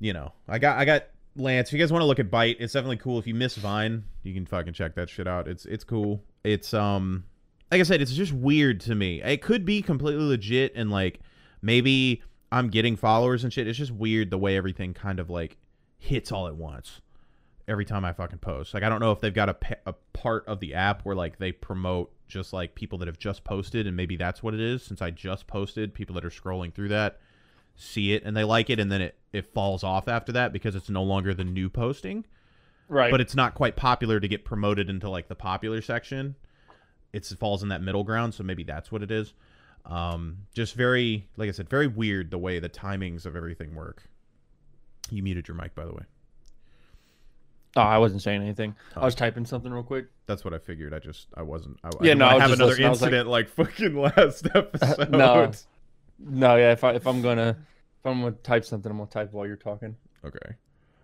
you 0.00 0.12
know, 0.12 0.32
I 0.48 0.58
got 0.58 0.78
I 0.78 0.84
got 0.84 1.04
Lance. 1.36 1.68
If 1.68 1.74
you 1.74 1.78
guys 1.78 1.92
want 1.92 2.02
to 2.02 2.06
look 2.06 2.18
at 2.18 2.30
Byte, 2.30 2.56
it's 2.58 2.72
definitely 2.72 2.96
cool. 2.96 3.18
If 3.18 3.26
you 3.26 3.34
miss 3.34 3.54
Vine, 3.56 4.04
you 4.22 4.34
can 4.34 4.46
fucking 4.46 4.72
check 4.72 4.94
that 4.96 5.08
shit 5.08 5.28
out. 5.28 5.46
It's 5.46 5.66
it's 5.66 5.84
cool. 5.84 6.24
It's 6.42 6.74
um 6.74 7.24
like 7.70 7.80
I 7.80 7.84
said, 7.84 8.02
it's 8.02 8.12
just 8.12 8.32
weird 8.32 8.80
to 8.80 8.94
me. 8.94 9.22
It 9.22 9.42
could 9.42 9.64
be 9.64 9.82
completely 9.82 10.24
legit 10.24 10.72
and 10.74 10.90
like 10.90 11.20
maybe 11.62 12.22
I'm 12.50 12.68
getting 12.68 12.96
followers 12.96 13.44
and 13.44 13.52
shit. 13.52 13.68
It's 13.68 13.78
just 13.78 13.92
weird 13.92 14.30
the 14.30 14.38
way 14.38 14.56
everything 14.56 14.94
kind 14.94 15.20
of 15.20 15.30
like 15.30 15.58
hits 15.98 16.32
all 16.32 16.48
at 16.48 16.56
once 16.56 17.00
every 17.68 17.84
time 17.84 18.04
I 18.04 18.12
fucking 18.12 18.38
post. 18.38 18.74
Like 18.74 18.82
I 18.82 18.88
don't 18.88 19.00
know 19.00 19.12
if 19.12 19.20
they've 19.20 19.32
got 19.32 19.50
a, 19.50 19.56
a 19.86 19.92
part 20.14 20.48
of 20.48 20.58
the 20.58 20.74
app 20.74 21.02
where 21.04 21.14
like 21.14 21.38
they 21.38 21.52
promote 21.52 22.10
just 22.26 22.52
like 22.52 22.74
people 22.74 22.98
that 22.98 23.06
have 23.06 23.18
just 23.18 23.44
posted 23.44 23.86
and 23.86 23.96
maybe 23.96 24.16
that's 24.16 24.42
what 24.42 24.54
it 24.54 24.60
is 24.60 24.82
since 24.82 25.02
I 25.02 25.10
just 25.10 25.46
posted, 25.46 25.92
people 25.94 26.14
that 26.14 26.24
are 26.24 26.30
scrolling 26.30 26.74
through 26.74 26.88
that 26.88 27.20
see 27.80 28.12
it 28.12 28.22
and 28.24 28.36
they 28.36 28.44
like 28.44 28.68
it 28.70 28.78
and 28.78 28.90
then 28.92 29.00
it, 29.00 29.16
it 29.32 29.52
falls 29.54 29.82
off 29.82 30.06
after 30.08 30.32
that 30.32 30.52
because 30.52 30.74
it's 30.74 30.90
no 30.90 31.02
longer 31.02 31.32
the 31.34 31.44
new 31.44 31.68
posting 31.70 32.24
Right. 32.88 33.10
but 33.10 33.20
it's 33.20 33.34
not 33.36 33.54
quite 33.54 33.76
popular 33.76 34.18
to 34.20 34.26
get 34.28 34.44
promoted 34.44 34.90
into 34.90 35.08
like 35.08 35.28
the 35.28 35.34
popular 35.34 35.80
section 35.80 36.34
it's, 37.12 37.30
it 37.32 37.38
falls 37.38 37.62
in 37.62 37.68
that 37.70 37.82
middle 37.82 38.04
ground 38.04 38.34
so 38.34 38.42
maybe 38.42 38.62
that's 38.64 38.90
what 38.92 39.02
it 39.02 39.10
is 39.10 39.32
um, 39.86 40.38
just 40.54 40.74
very 40.74 41.26
like 41.36 41.48
i 41.48 41.52
said 41.52 41.68
very 41.70 41.86
weird 41.86 42.30
the 42.30 42.38
way 42.38 42.58
the 42.58 42.68
timings 42.68 43.24
of 43.26 43.34
everything 43.36 43.74
work 43.74 44.02
you 45.10 45.22
muted 45.22 45.48
your 45.48 45.56
mic 45.56 45.74
by 45.74 45.84
the 45.84 45.92
way 45.92 46.02
oh, 47.76 47.80
I 47.82 47.98
wasn't 47.98 48.20
saying 48.22 48.42
anything. 48.42 48.74
Oh. 48.96 49.02
I 49.02 49.04
was 49.04 49.14
typing 49.14 49.46
something 49.46 49.72
real 49.72 49.82
quick. 49.84 50.06
that's 50.26 50.44
what 50.44 50.52
i 50.52 50.58
figured 50.58 50.92
i 50.92 50.98
just 50.98 51.28
i 51.36 51.42
wasn't 51.42 51.78
i, 51.84 51.88
I 51.88 51.90
Yeah, 52.00 52.10
didn't 52.10 52.18
no, 52.18 52.26
I 52.26 52.38
have 52.40 52.50
another 52.52 52.66
listening. 52.66 52.86
I 52.86 52.90
was 52.90 53.02
like- 53.02 53.12
incident 53.12 53.28
like, 53.30 53.48
fucking 53.56 53.94
last 53.96 54.46
episode 54.54 55.10
no, 55.10 55.50
no, 56.24 56.56
yeah. 56.56 56.72
If 56.72 56.84
I 56.84 56.92
if 56.92 57.06
I'm 57.06 57.22
gonna 57.22 57.56
if 57.98 58.06
I'm 58.06 58.20
gonna 58.20 58.32
type 58.42 58.64
something, 58.64 58.90
I'm 58.90 58.98
gonna 58.98 59.10
type 59.10 59.32
while 59.32 59.46
you're 59.46 59.56
talking. 59.56 59.96
okay 60.24 60.54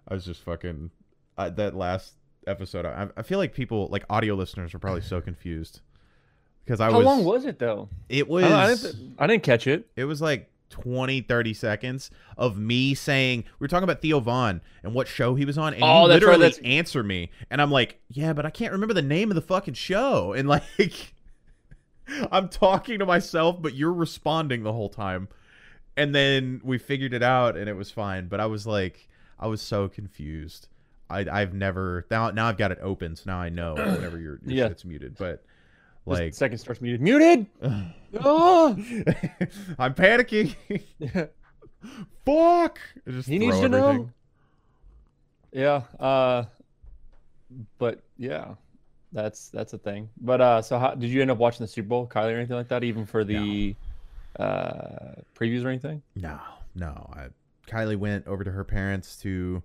i 0.08 0.14
was 0.14 0.24
just 0.24 0.40
fucking 0.42 0.90
I, 1.36 1.48
that 1.50 1.74
last 1.74 2.14
episode 2.46 2.86
I, 2.86 3.08
I 3.16 3.22
feel 3.22 3.38
like 3.38 3.52
people 3.54 3.88
like 3.90 4.04
audio 4.08 4.34
listeners 4.34 4.72
are 4.72 4.78
probably 4.78 5.00
so 5.00 5.20
confused 5.20 5.80
because 6.64 6.80
i 6.80 6.90
How 6.90 6.98
was 6.98 7.04
long 7.04 7.24
was 7.24 7.44
it 7.44 7.58
though? 7.58 7.88
it 8.08 8.28
was 8.28 8.44
I, 8.44 8.64
I 8.64 8.74
didn't, 8.76 9.14
I 9.18 9.26
didn't 9.26 9.42
catch 9.42 9.66
it. 9.66 9.88
it 9.96 10.04
was 10.04 10.20
like 10.22 10.48
20 10.70 11.22
30 11.22 11.54
seconds 11.54 12.10
of 12.38 12.56
me 12.58 12.94
saying 12.94 13.44
we 13.58 13.64
were 13.64 13.68
talking 13.68 13.82
about 13.84 14.00
theo 14.00 14.20
von 14.20 14.60
and 14.84 14.94
what 14.94 15.08
show 15.08 15.34
he 15.34 15.44
was 15.44 15.58
on 15.58 15.74
and 15.74 15.82
Oh, 15.82 16.02
you 16.02 16.08
that's 16.08 16.24
right, 16.24 16.38
literally 16.38 16.76
answer 16.78 17.02
me 17.02 17.30
and 17.50 17.60
i'm 17.60 17.70
like 17.72 17.98
yeah 18.08 18.32
but 18.32 18.46
i 18.46 18.50
can't 18.50 18.72
remember 18.72 18.94
the 18.94 19.02
name 19.02 19.30
of 19.30 19.34
the 19.34 19.42
fucking 19.42 19.74
show 19.74 20.34
and 20.34 20.48
like 20.48 20.62
i'm 22.30 22.48
talking 22.48 22.98
to 22.98 23.06
myself 23.06 23.60
but 23.60 23.74
you're 23.74 23.92
responding 23.92 24.62
the 24.62 24.72
whole 24.72 24.88
time 24.88 25.28
and 25.96 26.14
then 26.14 26.60
we 26.64 26.78
figured 26.78 27.12
it 27.14 27.22
out 27.22 27.56
and 27.56 27.68
it 27.68 27.74
was 27.74 27.90
fine 27.90 28.28
but 28.28 28.38
i 28.40 28.46
was 28.46 28.66
like 28.66 29.08
i 29.38 29.46
was 29.46 29.60
so 29.62 29.88
confused 29.88 30.68
I, 31.08 31.24
I've 31.30 31.54
never 31.54 32.04
now. 32.10 32.30
Now 32.32 32.48
I've 32.48 32.56
got 32.56 32.72
it 32.72 32.78
open, 32.82 33.14
so 33.14 33.22
now 33.26 33.38
I 33.38 33.48
know 33.48 33.74
whenever 33.76 34.18
your, 34.18 34.40
your 34.44 34.56
Yeah. 34.56 34.66
shit's 34.66 34.84
muted. 34.84 35.16
But 35.16 35.44
Like 36.04 36.34
second 36.34 36.58
starts 36.58 36.80
muted. 36.80 37.00
Muted. 37.00 37.46
oh. 38.24 38.72
I'm 39.78 39.94
panicking. 39.94 40.56
Fuck! 42.24 42.80
I 43.06 43.10
Just 43.12 43.28
He 43.28 43.38
needs 43.38 43.60
to 43.60 43.68
know. 43.68 44.10
Yeah. 45.52 45.82
Uh. 46.00 46.46
But 47.78 48.02
yeah, 48.18 48.54
that's 49.16 49.48
that's 49.48 49.72
a 49.72 49.78
thing. 49.78 50.08
But 50.20 50.40
uh, 50.40 50.62
so 50.62 50.78
how 50.78 50.94
did 50.94 51.10
you 51.10 51.22
end 51.22 51.30
up 51.30 51.38
watching 51.38 51.64
the 51.64 51.68
Super 51.68 51.88
Bowl, 51.88 52.06
Kylie, 52.06 52.34
or 52.34 52.36
anything 52.36 52.56
like 52.56 52.68
that? 52.68 52.84
Even 52.84 53.06
for 53.06 53.24
the 53.24 53.74
uh 54.38 55.14
previews 55.34 55.64
or 55.64 55.68
anything? 55.68 56.02
No, 56.14 56.38
no. 56.74 57.10
I, 57.14 57.28
Kylie 57.66 57.96
went 57.96 58.26
over 58.26 58.44
to 58.44 58.50
her 58.50 58.62
parents 58.62 59.16
to 59.22 59.62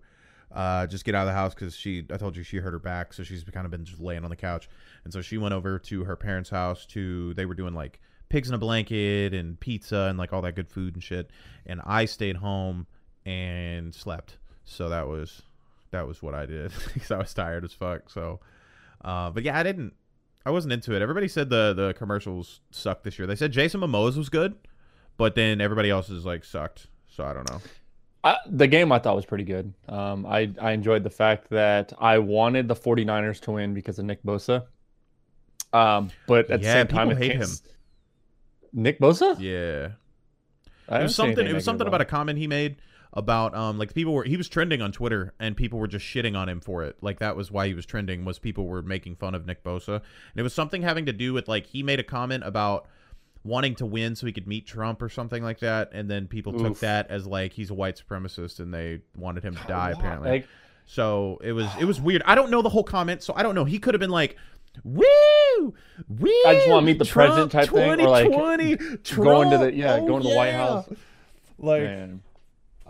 uh, 0.53 0.87
just 0.87 1.05
get 1.05 1.13
out 1.13 1.21
of 1.21 1.27
the 1.27 1.33
house 1.33 1.53
because 1.53 1.75
she. 1.75 2.05
I 2.11 2.17
told 2.17 2.35
you 2.35 2.43
she 2.43 2.57
hurt 2.57 2.71
her 2.71 2.79
back, 2.79 3.13
so 3.13 3.23
she's 3.23 3.43
kind 3.43 3.65
of 3.65 3.71
been 3.71 3.85
just 3.85 3.99
laying 3.99 4.23
on 4.23 4.29
the 4.29 4.35
couch, 4.35 4.69
and 5.03 5.13
so 5.13 5.21
she 5.21 5.37
went 5.37 5.53
over 5.53 5.77
to 5.77 6.03
her 6.05 6.15
parents' 6.15 6.49
house 6.49 6.85
to. 6.87 7.33
They 7.33 7.45
were 7.45 7.55
doing 7.55 7.73
like 7.73 7.99
pigs 8.29 8.47
in 8.47 8.55
a 8.55 8.57
blanket 8.57 9.33
and 9.33 9.59
pizza 9.59 10.07
and 10.09 10.17
like 10.17 10.31
all 10.31 10.41
that 10.43 10.55
good 10.55 10.69
food 10.69 10.95
and 10.95 11.03
shit, 11.03 11.29
and 11.65 11.81
I 11.85 12.05
stayed 12.05 12.37
home 12.37 12.87
and 13.25 13.93
slept. 13.93 14.37
So 14.63 14.87
that 14.89 15.07
was 15.07 15.41
that 15.91 16.07
was 16.07 16.23
what 16.23 16.33
I 16.33 16.45
did 16.45 16.71
because 16.93 17.11
I 17.11 17.17
was 17.17 17.33
tired 17.33 17.63
as 17.63 17.73
fuck. 17.73 18.09
So, 18.09 18.39
uh, 19.03 19.29
but 19.31 19.43
yeah, 19.43 19.57
I 19.57 19.63
didn't. 19.63 19.93
I 20.45 20.49
wasn't 20.51 20.73
into 20.73 20.95
it. 20.95 21.01
Everybody 21.01 21.27
said 21.27 21.49
the 21.49 21.73
the 21.73 21.93
commercials 21.93 22.61
sucked 22.71 23.03
this 23.03 23.19
year. 23.19 23.27
They 23.27 23.35
said 23.35 23.51
Jason 23.51 23.81
Momoa's 23.81 24.17
was 24.17 24.29
good, 24.29 24.55
but 25.17 25.35
then 25.35 25.61
everybody 25.61 25.89
else's 25.89 26.25
like 26.25 26.43
sucked. 26.43 26.87
So 27.07 27.23
I 27.23 27.33
don't 27.33 27.49
know. 27.49 27.61
I, 28.23 28.37
the 28.47 28.67
game 28.67 28.91
I 28.91 28.99
thought 28.99 29.15
was 29.15 29.25
pretty 29.25 29.43
good. 29.43 29.73
Um, 29.89 30.25
I 30.25 30.51
I 30.61 30.71
enjoyed 30.71 31.03
the 31.03 31.09
fact 31.09 31.49
that 31.49 31.93
I 31.99 32.19
wanted 32.19 32.67
the 32.67 32.75
49ers 32.75 33.39
to 33.41 33.51
win 33.51 33.73
because 33.73 33.99
of 33.99 34.05
Nick 34.05 34.23
Bosa. 34.23 34.65
Um, 35.73 36.11
but 36.27 36.49
at 36.49 36.61
Yeah, 36.61 36.73
the 36.73 36.79
same 36.79 36.87
time, 36.87 37.15
hate 37.17 37.35
him. 37.37 37.49
Nick 38.73 38.99
Bosa? 38.99 39.35
Yeah, 39.39 39.91
it 40.99 41.03
was 41.03 41.15
something. 41.15 41.45
It 41.45 41.53
was 41.53 41.65
something 41.65 41.87
about 41.87 42.01
a 42.01 42.05
comment 42.05 42.37
he 42.37 42.47
made 42.47 42.77
about 43.13 43.53
um 43.53 43.77
like 43.77 43.93
people 43.93 44.13
were 44.13 44.23
he 44.23 44.37
was 44.37 44.47
trending 44.47 44.81
on 44.81 44.91
Twitter 44.91 45.33
and 45.39 45.57
people 45.57 45.77
were 45.79 45.87
just 45.87 46.05
shitting 46.05 46.37
on 46.37 46.47
him 46.47 46.61
for 46.61 46.83
it. 46.83 46.95
Like 47.01 47.19
that 47.19 47.35
was 47.35 47.51
why 47.51 47.67
he 47.67 47.73
was 47.73 47.85
trending 47.85 48.23
was 48.23 48.39
people 48.39 48.67
were 48.67 48.81
making 48.81 49.15
fun 49.17 49.35
of 49.35 49.45
Nick 49.45 49.63
Bosa 49.63 49.95
and 49.95 50.37
it 50.37 50.43
was 50.43 50.53
something 50.53 50.81
having 50.81 51.05
to 51.07 51.13
do 51.13 51.33
with 51.33 51.47
like 51.49 51.65
he 51.65 51.83
made 51.83 51.99
a 51.99 52.03
comment 52.03 52.43
about 52.45 52.87
wanting 53.43 53.75
to 53.75 53.85
win 53.85 54.15
so 54.15 54.25
he 54.27 54.31
could 54.31 54.47
meet 54.47 54.65
Trump 54.65 55.01
or 55.01 55.09
something 55.09 55.43
like 55.43 55.59
that 55.59 55.89
and 55.91 56.09
then 56.09 56.25
people 56.27 56.53
took 56.53 56.79
that 56.79 57.09
as 57.09 57.25
like 57.27 57.51
he's 57.53 57.69
a 57.69 57.73
white 57.73 58.01
supremacist 58.01 58.59
and 58.59 58.73
they 58.73 59.01
wanted 59.17 59.43
him 59.43 59.55
to 59.55 59.63
die 59.67 59.91
apparently. 59.91 60.29
like, 60.29 60.47
So 60.85 61.37
it 61.43 61.51
was 61.51 61.67
it 61.81 61.85
was 61.85 61.99
weird. 61.99 62.21
I 62.25 62.35
don't 62.35 62.49
know 62.49 62.61
the 62.61 62.69
whole 62.69 62.83
comment, 62.83 63.23
so 63.23 63.33
I 63.35 63.43
don't 63.43 63.55
know. 63.55 63.65
He 63.65 63.77
could 63.79 63.93
have 63.93 63.99
been 63.99 64.09
like, 64.09 64.37
"Woo, 64.85 65.03
woo!" 66.07 66.29
I 66.47 66.55
just 66.55 66.69
wanna 66.69 66.85
meet 66.85 66.97
the 66.99 67.05
Trump 67.05 67.33
president 67.33 67.51
type 67.51 67.69
thing, 67.69 67.99
or, 68.05 68.09
like, 68.09 68.25
2020, 68.27 68.75
going 69.25 69.49
to 69.51 69.57
the- 69.57 69.73
yeah, 69.73 69.95
oh, 69.95 70.07
going 70.07 70.23
to 70.23 70.29
the 70.29 70.35
White. 70.35 70.53
House. 70.53 70.87
Like 71.57 71.83
man. 71.83 72.21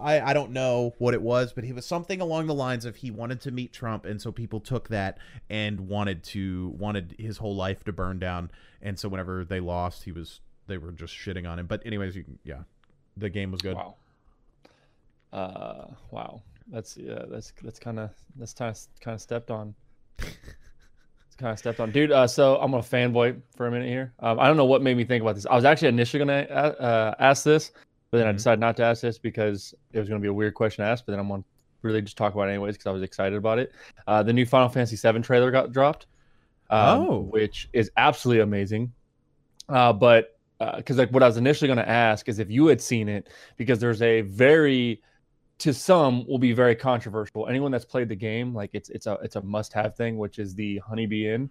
I 0.02 0.30
I 0.30 0.34
don't 0.34 0.52
know 0.52 0.94
what 0.98 1.14
it 1.14 1.22
was, 1.22 1.54
but 1.54 1.64
he 1.64 1.74
was 1.74 1.86
something 1.86 2.22
along 2.22 2.48
the 2.48 2.54
lines 2.54 2.86
of 2.86 2.96
he 2.98 3.12
wanted 3.12 3.42
to 3.42 3.52
meet 3.52 3.72
Trump, 3.74 4.06
and 4.06 4.22
so 4.22 4.32
people 4.32 4.60
took 4.60 4.90
that 4.90 5.18
and 5.50 5.88
wanted 5.88 6.24
to 6.24 6.74
wanted 6.78 7.16
his 7.18 7.38
whole 7.38 7.56
life 7.56 7.84
to 7.86 7.94
burn 7.94 8.20
down. 8.20 8.52
And 8.82 8.98
so 8.98 9.10
whenever 9.10 9.46
they 9.46 9.60
lost, 9.60 10.04
he 10.04 10.12
was 10.12 10.40
they 10.68 10.78
were 10.78 10.92
just 10.92 11.14
shitting 11.14 11.50
on 11.50 11.60
him. 11.60 11.68
But 11.68 11.86
anyways, 11.86 12.16
you 12.16 12.26
yeah, 12.44 12.64
the 13.18 13.30
game 13.30 13.52
was 13.52 13.62
good. 13.62 13.76
Wow. 13.76 13.96
Uh, 15.32 15.88
wow. 16.10 16.42
That's 16.68 16.98
yeah. 16.98 17.24
That's 17.30 17.54
that's 17.62 17.80
kind 17.80 18.00
of 18.00 18.12
that's 18.38 18.54
kind 18.54 18.72
of 18.72 19.00
kind 19.02 19.16
of 19.16 19.22
stepped 19.22 19.52
on. 19.52 19.76
It's 20.18 21.38
kind 21.38 21.52
of 21.52 21.60
stepped 21.60 21.80
on, 21.80 21.92
dude. 21.92 22.12
Uh, 22.12 22.28
so 22.28 22.58
I'm 22.58 22.72
gonna 22.72 22.84
fanboy 22.84 23.40
for 23.56 23.68
a 23.68 23.72
minute 23.72 23.88
here. 23.88 24.14
Um, 24.20 24.40
I 24.40 24.48
don't 24.48 24.58
know 24.58 24.66
what 24.66 24.82
made 24.82 24.98
me 24.98 25.06
think 25.06 25.22
about 25.22 25.36
this. 25.36 25.46
I 25.46 25.56
was 25.56 25.66
actually 25.66 25.88
initially 25.90 26.20
gonna 26.20 26.42
uh, 26.42 27.16
ask 27.20 27.44
this, 27.44 27.72
but 28.12 28.18
then 28.20 28.28
I 28.28 28.32
Mhm. 28.32 28.38
decided 28.38 28.60
not 28.60 28.78
to 28.78 28.84
ask 28.84 29.02
this 29.02 29.18
because 29.18 29.74
it 29.94 30.00
was 30.00 30.08
gonna 30.10 30.20
be 30.22 30.28
a 30.28 30.34
weird 30.34 30.54
question 30.54 30.84
to 30.86 30.90
ask. 30.92 31.06
But 31.06 31.14
then 31.14 31.20
I'm 31.20 31.28
gonna 31.30 31.44
really 31.82 32.02
just 32.02 32.18
talk 32.18 32.34
about 32.34 32.48
it 32.48 32.52
anyways 32.52 32.76
because 32.76 32.88
I 32.88 32.92
was 32.92 33.02
excited 33.04 33.36
about 33.38 33.58
it. 33.58 33.72
Uh, 34.06 34.22
the 34.22 34.34
new 34.34 34.46
Final 34.46 34.70
Fantasy 34.70 34.96
VII 34.96 35.22
trailer 35.22 35.50
got 35.52 35.72
dropped, 35.72 36.06
um, 36.70 37.00
Oh. 37.02 37.20
which 37.32 37.70
is 37.74 37.90
absolutely 37.98 38.42
amazing. 38.44 38.94
Uh, 39.68 39.94
but 39.94 40.38
because 40.78 40.98
like 41.00 41.10
what 41.10 41.24
I 41.24 41.26
was 41.28 41.38
initially 41.38 41.68
going 41.68 41.78
to 41.80 41.90
ask 41.90 42.30
is 42.30 42.38
if 42.38 42.52
you 42.52 42.68
had 42.68 42.80
seen 42.80 43.10
it 43.10 43.30
because 43.58 43.80
there's 43.80 44.04
a 44.04 44.22
very 44.22 45.02
to 45.58 45.74
some 45.74 46.26
will 46.28 46.38
be 46.40 46.54
very 46.54 46.76
controversial. 46.76 47.48
Anyone 47.48 47.72
that's 47.72 47.86
played 47.86 48.10
the 48.10 48.16
game, 48.16 48.54
like 48.54 48.70
it's 48.74 48.90
it's 48.90 49.08
a 49.08 49.14
it's 49.24 49.36
a 49.38 49.42
must 49.42 49.74
have 49.74 49.96
thing, 49.96 50.18
which 50.18 50.38
is 50.40 50.54
the 50.56 50.78
Honeybee 50.80 51.32
Inn. 51.34 51.50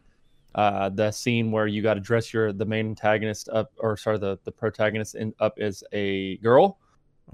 Uh, 0.55 0.89
the 0.89 1.11
scene 1.11 1.53
where 1.53 1.67
you 1.67 1.81
got 1.83 1.95
to 1.95 2.01
dress 2.01 2.33
your 2.33 2.53
the 2.53 2.65
main 2.65 2.89
antagonist 2.89 3.49
up, 3.51 3.73
or 3.79 3.97
sorry, 3.97 4.19
the 4.19 4.39
the 4.45 4.53
protagonist 4.53 5.15
in, 5.15 5.33
up 5.41 5.59
as 5.59 5.85
a 5.93 6.37
girl. 6.39 6.79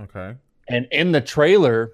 Okay. 0.00 0.35
And 0.68 0.87
in 0.90 1.12
the 1.12 1.20
trailer, 1.20 1.92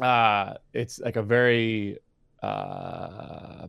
uh, 0.00 0.54
it's 0.72 0.98
like 0.98 1.16
a 1.16 1.22
very 1.22 1.98
uh, 2.42 3.68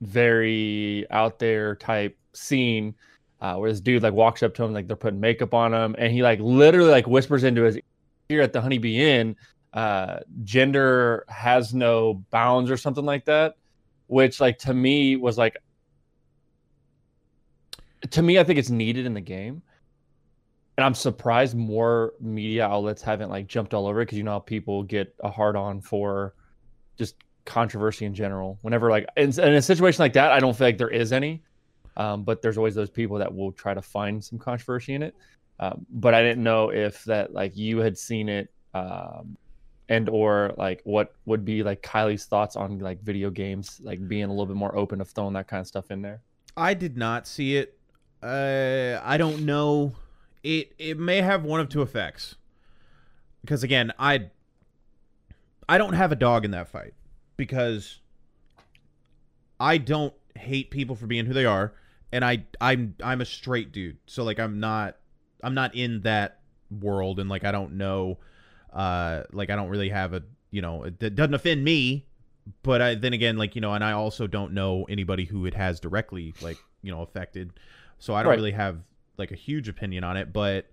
very 0.00 1.06
out 1.10 1.38
there 1.38 1.74
type 1.74 2.16
scene 2.32 2.94
uh, 3.40 3.56
where 3.56 3.70
this 3.70 3.80
dude 3.80 4.02
like 4.02 4.12
walks 4.12 4.42
up 4.42 4.54
to 4.54 4.64
him 4.64 4.72
like 4.72 4.86
they're 4.86 4.96
putting 4.96 5.20
makeup 5.20 5.54
on 5.54 5.72
him 5.72 5.94
and 5.98 6.12
he 6.12 6.22
like 6.22 6.38
literally 6.40 6.90
like 6.90 7.06
whispers 7.06 7.44
into 7.44 7.62
his 7.62 7.78
ear 8.28 8.42
at 8.42 8.52
the 8.52 8.60
honeybee 8.60 9.00
inn 9.00 9.36
uh, 9.72 10.18
gender 10.44 11.24
has 11.28 11.74
no 11.74 12.24
bounds 12.30 12.70
or 12.70 12.76
something 12.76 13.04
like 13.04 13.24
that 13.24 13.56
which 14.06 14.40
like 14.40 14.58
to 14.58 14.74
me 14.74 15.16
was 15.16 15.36
like 15.38 15.56
to 18.10 18.22
me 18.22 18.38
i 18.38 18.44
think 18.44 18.58
it's 18.58 18.70
needed 18.70 19.06
in 19.06 19.14
the 19.14 19.20
game 19.20 19.62
and 20.76 20.84
i'm 20.84 20.94
surprised 20.94 21.56
more 21.56 22.12
media 22.20 22.66
outlets 22.66 23.02
haven't 23.02 23.30
like 23.30 23.46
jumped 23.46 23.74
all 23.74 23.86
over 23.86 24.00
it 24.00 24.06
because 24.06 24.18
you 24.18 24.24
know 24.24 24.32
how 24.32 24.38
people 24.38 24.82
get 24.82 25.14
a 25.24 25.30
hard 25.30 25.56
on 25.56 25.80
for 25.80 26.34
just 26.96 27.16
controversy 27.46 28.04
in 28.04 28.14
general. 28.14 28.58
Whenever 28.60 28.90
like 28.90 29.06
in, 29.16 29.30
in, 29.40 29.54
a 29.54 29.62
situation 29.62 30.02
like 30.02 30.12
that, 30.12 30.32
I 30.32 30.40
don't 30.40 30.54
feel 30.54 30.66
like 30.66 30.76
there 30.76 30.90
is 30.90 31.12
any, 31.12 31.42
um, 31.96 32.24
but 32.24 32.42
there's 32.42 32.58
always 32.58 32.74
those 32.74 32.90
people 32.90 33.16
that 33.18 33.34
will 33.34 33.52
try 33.52 33.72
to 33.72 33.80
find 33.80 34.22
some 34.22 34.38
controversy 34.38 34.94
in 34.94 35.02
it. 35.02 35.14
Um, 35.58 35.86
but 35.88 36.12
I 36.12 36.22
didn't 36.22 36.42
know 36.42 36.68
if 36.68 37.02
that 37.04 37.32
like 37.32 37.56
you 37.56 37.78
had 37.78 37.96
seen 37.96 38.28
it, 38.28 38.52
um, 38.74 39.38
and 39.88 40.08
or 40.08 40.54
like 40.56 40.80
what 40.84 41.14
would 41.26 41.44
be 41.44 41.62
like 41.62 41.82
Kylie's 41.82 42.24
thoughts 42.24 42.56
on 42.56 42.78
like 42.78 43.02
video 43.02 43.30
games, 43.30 43.80
like 43.82 44.06
being 44.06 44.24
a 44.24 44.28
little 44.28 44.46
bit 44.46 44.56
more 44.56 44.76
open 44.76 45.00
of 45.00 45.08
throwing 45.10 45.34
that 45.34 45.48
kind 45.48 45.60
of 45.60 45.66
stuff 45.66 45.90
in 45.90 46.02
there. 46.02 46.20
I 46.56 46.74
did 46.74 46.96
not 46.96 47.26
see 47.26 47.56
it. 47.56 47.78
Uh, 48.22 49.00
I 49.02 49.16
don't 49.16 49.44
know. 49.44 49.94
It 50.42 50.72
it 50.78 50.98
may 50.98 51.20
have 51.20 51.44
one 51.44 51.60
of 51.60 51.68
two 51.68 51.82
effects. 51.82 52.36
Because 53.42 53.62
again, 53.62 53.92
I 53.98 54.30
I 55.68 55.78
don't 55.78 55.92
have 55.92 56.12
a 56.12 56.16
dog 56.16 56.44
in 56.44 56.50
that 56.52 56.68
fight 56.68 56.94
because 57.36 58.00
I 59.60 59.78
don't 59.78 60.14
hate 60.34 60.70
people 60.70 60.96
for 60.96 61.06
being 61.06 61.26
who 61.26 61.32
they 61.32 61.44
are, 61.44 61.74
and 62.12 62.24
I 62.24 62.44
I'm 62.60 62.94
I'm 63.02 63.20
a 63.20 63.24
straight 63.24 63.72
dude, 63.72 63.98
so 64.06 64.24
like 64.24 64.40
I'm 64.40 64.58
not 64.58 64.96
I'm 65.42 65.54
not 65.54 65.74
in 65.74 66.02
that 66.02 66.40
world, 66.70 67.20
and 67.20 67.28
like 67.30 67.44
I 67.44 67.52
don't 67.52 67.74
know, 67.74 68.18
uh, 68.72 69.22
like 69.32 69.50
I 69.50 69.56
don't 69.56 69.68
really 69.68 69.88
have 69.88 70.12
a 70.12 70.22
you 70.50 70.62
know 70.62 70.84
it, 70.84 70.98
doesn't 70.98 71.34
offend 71.34 71.64
me, 71.64 72.06
but 72.62 72.82
I 72.82 72.94
then 72.94 73.12
again 73.12 73.36
like 73.36 73.54
you 73.54 73.60
know, 73.60 73.72
and 73.74 73.84
I 73.84 73.92
also 73.92 74.26
don't 74.26 74.52
know 74.52 74.84
anybody 74.88 75.24
who 75.24 75.46
it 75.46 75.54
has 75.54 75.80
directly 75.80 76.34
like 76.40 76.58
you 76.82 76.90
know 76.90 77.02
affected, 77.02 77.52
so 77.98 78.14
I 78.14 78.22
don't 78.22 78.30
right. 78.30 78.36
really 78.36 78.52
have 78.52 78.78
like 79.18 79.30
a 79.30 79.36
huge 79.36 79.68
opinion 79.68 80.04
on 80.04 80.16
it, 80.16 80.32
but 80.32 80.66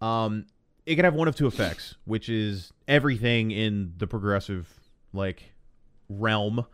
um, 0.00 0.46
it 0.86 0.96
can 0.96 1.04
have 1.04 1.14
one 1.14 1.28
of 1.28 1.36
two 1.36 1.46
effects, 1.46 1.96
which 2.04 2.28
is 2.28 2.72
everything 2.88 3.50
in 3.50 3.94
the 3.98 4.06
progressive 4.06 4.68
like 5.12 5.52
realm. 6.08 6.66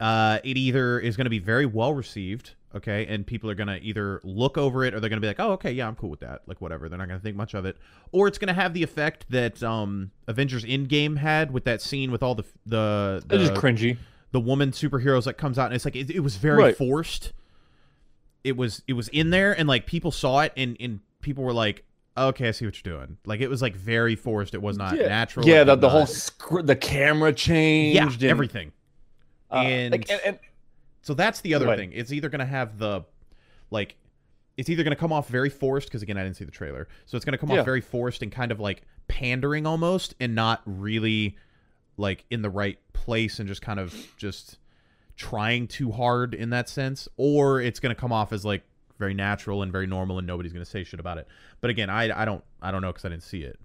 Uh, 0.00 0.38
it 0.42 0.56
either 0.56 0.98
is 0.98 1.16
going 1.16 1.24
to 1.26 1.30
be 1.30 1.38
very 1.38 1.66
well 1.66 1.94
received, 1.94 2.54
okay, 2.74 3.06
and 3.06 3.26
people 3.26 3.50
are 3.50 3.54
going 3.54 3.68
to 3.68 3.80
either 3.80 4.20
look 4.24 4.58
over 4.58 4.84
it 4.84 4.94
or 4.94 5.00
they're 5.00 5.08
going 5.08 5.18
to 5.18 5.24
be 5.24 5.28
like, 5.28 5.40
"Oh, 5.40 5.52
okay, 5.52 5.72
yeah, 5.72 5.86
I'm 5.86 5.94
cool 5.94 6.10
with 6.10 6.20
that." 6.20 6.42
Like 6.46 6.60
whatever. 6.60 6.88
They're 6.88 6.98
not 6.98 7.08
going 7.08 7.18
to 7.18 7.22
think 7.22 7.36
much 7.36 7.54
of 7.54 7.64
it, 7.64 7.76
or 8.12 8.28
it's 8.28 8.38
going 8.38 8.48
to 8.48 8.54
have 8.54 8.74
the 8.74 8.82
effect 8.82 9.26
that 9.30 9.62
um, 9.62 10.10
Avengers 10.26 10.64
Endgame 10.64 11.16
had 11.16 11.50
with 11.50 11.64
that 11.64 11.80
scene 11.80 12.10
with 12.10 12.22
all 12.22 12.34
the 12.34 12.44
the, 12.66 13.22
the 13.26 13.36
it's 13.36 13.48
just 13.48 13.60
cringy. 13.60 13.98
The 14.32 14.40
woman 14.40 14.72
superheroes 14.72 15.24
that 15.24 15.34
comes 15.34 15.60
out 15.60 15.66
and 15.66 15.74
it's 15.74 15.84
like 15.84 15.94
it, 15.94 16.10
it 16.10 16.20
was 16.20 16.36
very 16.36 16.62
right. 16.62 16.76
forced. 16.76 17.32
It 18.42 18.56
was 18.56 18.82
it 18.88 18.94
was 18.94 19.08
in 19.08 19.30
there 19.30 19.56
and 19.56 19.68
like 19.68 19.86
people 19.86 20.10
saw 20.10 20.40
it 20.40 20.52
and 20.56 20.76
and 20.80 20.98
people 21.20 21.44
were 21.44 21.52
like, 21.52 21.84
okay, 22.16 22.48
I 22.48 22.50
see 22.50 22.64
what 22.64 22.84
you're 22.84 22.96
doing. 22.98 23.16
Like 23.26 23.40
it 23.40 23.48
was 23.48 23.62
like 23.62 23.76
very 23.76 24.16
forced. 24.16 24.54
It 24.54 24.62
was 24.62 24.76
not 24.76 24.96
yeah. 24.96 25.06
natural. 25.06 25.46
Yeah, 25.46 25.64
the, 25.64 25.76
the 25.76 25.88
whole 25.88 26.06
sc- 26.06 26.62
the 26.64 26.76
camera 26.76 27.32
changed. 27.32 27.96
Yeah, 27.96 28.06
and, 28.06 28.22
everything. 28.24 28.72
Uh, 29.50 29.56
and, 29.56 29.92
like, 29.92 30.10
and, 30.10 30.20
and, 30.24 30.38
so 31.04 31.14
that's 31.14 31.40
the 31.42 31.54
other 31.54 31.76
thing. 31.76 31.92
It's 31.92 32.12
either 32.12 32.28
gonna 32.28 32.44
have 32.44 32.78
the 32.78 33.04
like 33.70 33.96
it's 34.56 34.68
either 34.68 34.82
gonna 34.82 34.96
come 34.96 35.12
off 35.12 35.28
very 35.28 35.50
forced 35.50 35.88
because 35.88 36.02
again 36.02 36.16
I 36.16 36.24
didn't 36.24 36.36
see 36.36 36.44
the 36.44 36.50
trailer, 36.50 36.88
so 37.06 37.16
it's 37.16 37.24
gonna 37.24 37.38
come 37.38 37.50
yeah. 37.50 37.60
off 37.60 37.64
very 37.64 37.80
forced 37.80 38.22
and 38.22 38.32
kind 38.32 38.50
of 38.50 38.58
like 38.58 38.82
pandering 39.06 39.66
almost, 39.66 40.14
and 40.18 40.34
not 40.34 40.62
really 40.66 41.36
like 41.96 42.24
in 42.30 42.42
the 42.42 42.50
right 42.50 42.78
place 42.92 43.38
and 43.38 43.46
just 43.46 43.62
kind 43.62 43.78
of 43.78 43.94
just 44.16 44.58
trying 45.16 45.68
too 45.68 45.92
hard 45.92 46.34
in 46.34 46.50
that 46.50 46.68
sense, 46.68 47.06
or 47.16 47.60
it's 47.60 47.78
gonna 47.78 47.94
come 47.94 48.10
off 48.10 48.32
as 48.32 48.44
like 48.44 48.64
very 48.98 49.14
natural 49.14 49.62
and 49.62 49.72
very 49.72 49.86
normal, 49.86 50.18
and 50.18 50.26
nobody's 50.26 50.52
going 50.52 50.64
to 50.64 50.70
say 50.70 50.84
shit 50.84 51.00
about 51.00 51.18
it. 51.18 51.26
But 51.60 51.70
again, 51.70 51.90
I, 51.90 52.22
I 52.22 52.24
don't 52.24 52.42
I 52.62 52.70
don't 52.70 52.82
know 52.82 52.92
because 52.92 53.04
I 53.04 53.08
didn't 53.08 53.22
see 53.22 53.42
it. 53.42 53.58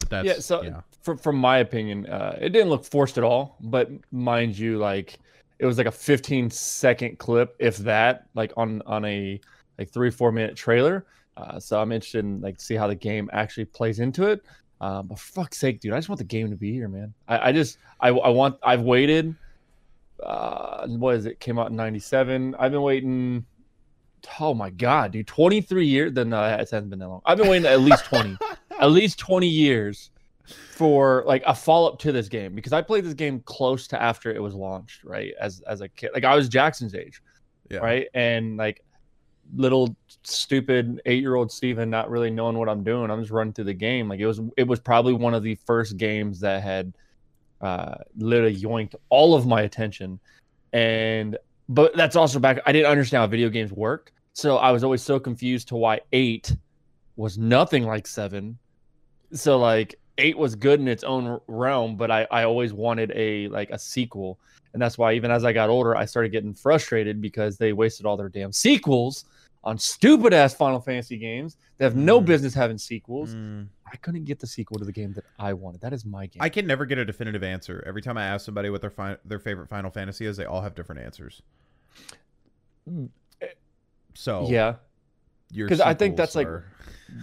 But 0.00 0.10
that's 0.10 0.26
yeah. 0.26 0.38
So 0.38 0.62
yeah. 0.62 0.80
From, 1.02 1.18
from 1.18 1.36
my 1.36 1.58
opinion, 1.58 2.06
uh, 2.06 2.38
it 2.40 2.50
didn't 2.50 2.68
look 2.68 2.84
forced 2.84 3.18
at 3.18 3.24
all. 3.24 3.56
But 3.60 3.90
mind 4.12 4.58
you, 4.58 4.78
like 4.78 5.18
it 5.64 5.66
was 5.66 5.78
like 5.78 5.86
a 5.86 5.90
15 5.90 6.50
second 6.50 7.18
clip, 7.18 7.56
if 7.58 7.78
that, 7.78 8.26
like 8.34 8.52
on 8.54 8.82
on 8.84 9.02
a 9.06 9.40
like 9.78 9.90
three 9.90 10.10
four 10.10 10.30
minute 10.30 10.56
trailer. 10.56 11.06
Uh, 11.38 11.58
so 11.58 11.80
I'm 11.80 11.90
interested 11.90 12.22
in 12.22 12.42
like 12.42 12.60
see 12.60 12.74
how 12.74 12.86
the 12.86 12.94
game 12.94 13.30
actually 13.32 13.64
plays 13.64 13.98
into 13.98 14.26
it. 14.26 14.42
Uh, 14.82 15.02
but 15.02 15.18
fuck's 15.18 15.56
sake, 15.56 15.80
dude, 15.80 15.94
I 15.94 15.96
just 15.96 16.10
want 16.10 16.18
the 16.18 16.24
game 16.24 16.50
to 16.50 16.56
be 16.56 16.70
here, 16.70 16.86
man. 16.86 17.14
I, 17.28 17.48
I 17.48 17.52
just 17.52 17.78
I, 17.98 18.10
I 18.10 18.28
want 18.28 18.58
I've 18.62 18.82
waited. 18.82 19.34
Uh, 20.22 20.86
what 20.86 21.14
is 21.14 21.24
it? 21.24 21.40
Came 21.40 21.58
out 21.58 21.70
in 21.70 21.76
'97. 21.76 22.54
I've 22.58 22.70
been 22.70 22.82
waiting 22.82 23.46
oh 24.38 24.52
my 24.52 24.68
god, 24.68 25.12
dude, 25.12 25.26
23 25.26 25.86
years. 25.86 26.12
Then 26.12 26.28
no, 26.28 26.44
it 26.44 26.58
hasn't 26.58 26.90
been 26.90 26.98
that 26.98 27.08
long. 27.08 27.22
I've 27.24 27.38
been 27.38 27.48
waiting 27.48 27.66
at 27.66 27.80
least 27.80 28.04
20, 28.04 28.36
at 28.80 28.90
least 28.90 29.18
20 29.18 29.46
years 29.46 30.10
for 30.46 31.24
like 31.26 31.42
a 31.46 31.54
follow 31.54 31.88
up 31.88 31.98
to 32.00 32.12
this 32.12 32.28
game 32.28 32.54
because 32.54 32.72
I 32.72 32.82
played 32.82 33.04
this 33.04 33.14
game 33.14 33.40
close 33.40 33.86
to 33.88 34.00
after 34.00 34.32
it 34.34 34.42
was 34.42 34.54
launched, 34.54 35.04
right? 35.04 35.32
As 35.40 35.60
as 35.62 35.80
a 35.80 35.88
kid, 35.88 36.10
like 36.14 36.24
I 36.24 36.34
was 36.34 36.48
Jackson's 36.48 36.94
age, 36.94 37.22
yeah. 37.70 37.78
right? 37.78 38.08
And 38.14 38.56
like 38.56 38.84
little 39.56 39.94
stupid 40.22 41.00
eight 41.06 41.20
year 41.20 41.34
old 41.34 41.50
Steven 41.50 41.90
not 41.90 42.10
really 42.10 42.30
knowing 42.30 42.58
what 42.58 42.68
I'm 42.68 42.82
doing. 42.82 43.10
I'm 43.10 43.20
just 43.20 43.30
running 43.30 43.52
through 43.52 43.64
the 43.64 43.74
game. 43.74 44.08
Like 44.08 44.20
it 44.20 44.26
was 44.26 44.40
it 44.56 44.66
was 44.66 44.80
probably 44.80 45.12
one 45.12 45.34
of 45.34 45.42
the 45.42 45.54
first 45.66 45.96
games 45.96 46.40
that 46.40 46.62
had 46.62 46.92
uh 47.60 47.96
literally 48.16 48.56
yoinked 48.56 48.94
all 49.08 49.34
of 49.34 49.46
my 49.46 49.62
attention. 49.62 50.18
And 50.72 51.38
but 51.68 51.96
that's 51.96 52.16
also 52.16 52.38
back 52.38 52.60
I 52.66 52.72
didn't 52.72 52.90
understand 52.90 53.22
how 53.22 53.26
video 53.26 53.48
games 53.48 53.72
worked. 53.72 54.12
So 54.34 54.56
I 54.56 54.72
was 54.72 54.84
always 54.84 55.02
so 55.02 55.18
confused 55.20 55.68
to 55.68 55.76
why 55.76 56.00
eight 56.12 56.54
was 57.16 57.38
nothing 57.38 57.84
like 57.84 58.06
seven. 58.06 58.58
So 59.32 59.58
like 59.58 59.94
eight 60.18 60.36
was 60.38 60.54
good 60.54 60.80
in 60.80 60.88
its 60.88 61.04
own 61.04 61.40
realm, 61.46 61.96
but 61.96 62.10
I, 62.10 62.26
I 62.30 62.44
always 62.44 62.72
wanted 62.72 63.12
a 63.14 63.48
like 63.48 63.70
a 63.70 63.78
sequel. 63.78 64.38
And 64.72 64.82
that's 64.82 64.98
why 64.98 65.12
even 65.12 65.30
as 65.30 65.44
I 65.44 65.52
got 65.52 65.70
older, 65.70 65.96
I 65.96 66.04
started 66.04 66.30
getting 66.30 66.52
frustrated 66.52 67.20
because 67.20 67.56
they 67.56 67.72
wasted 67.72 68.06
all 68.06 68.16
their 68.16 68.28
damn 68.28 68.52
sequels 68.52 69.24
on 69.62 69.78
stupid 69.78 70.34
ass 70.34 70.54
Final 70.54 70.80
Fantasy 70.80 71.16
games 71.16 71.56
that 71.78 71.84
have 71.84 71.96
no 71.96 72.20
mm. 72.20 72.26
business 72.26 72.54
having 72.54 72.76
sequels. 72.76 73.34
Mm. 73.34 73.68
I 73.90 73.96
couldn't 73.96 74.24
get 74.24 74.40
the 74.40 74.46
sequel 74.46 74.78
to 74.78 74.84
the 74.84 74.92
game 74.92 75.12
that 75.12 75.24
I 75.38 75.52
wanted. 75.52 75.80
That 75.80 75.92
is 75.92 76.04
my 76.04 76.26
game. 76.26 76.42
I 76.42 76.48
can 76.48 76.66
never 76.66 76.84
get 76.84 76.98
a 76.98 77.04
definitive 77.04 77.42
answer. 77.42 77.82
Every 77.86 78.02
time 78.02 78.18
I 78.18 78.26
ask 78.26 78.44
somebody 78.44 78.68
what 78.68 78.80
their 78.80 78.90
fi- 78.90 79.16
their 79.24 79.38
favorite 79.38 79.68
Final 79.68 79.90
Fantasy 79.90 80.26
is, 80.26 80.36
they 80.36 80.44
all 80.44 80.60
have 80.60 80.74
different 80.74 81.00
answers. 81.02 81.42
Mm. 82.90 83.08
So 84.14 84.46
yeah, 84.48 84.76
because 85.52 85.80
I 85.80 85.94
think 85.94 86.16
that's 86.16 86.36
are... 86.36 86.38
like 86.38 86.62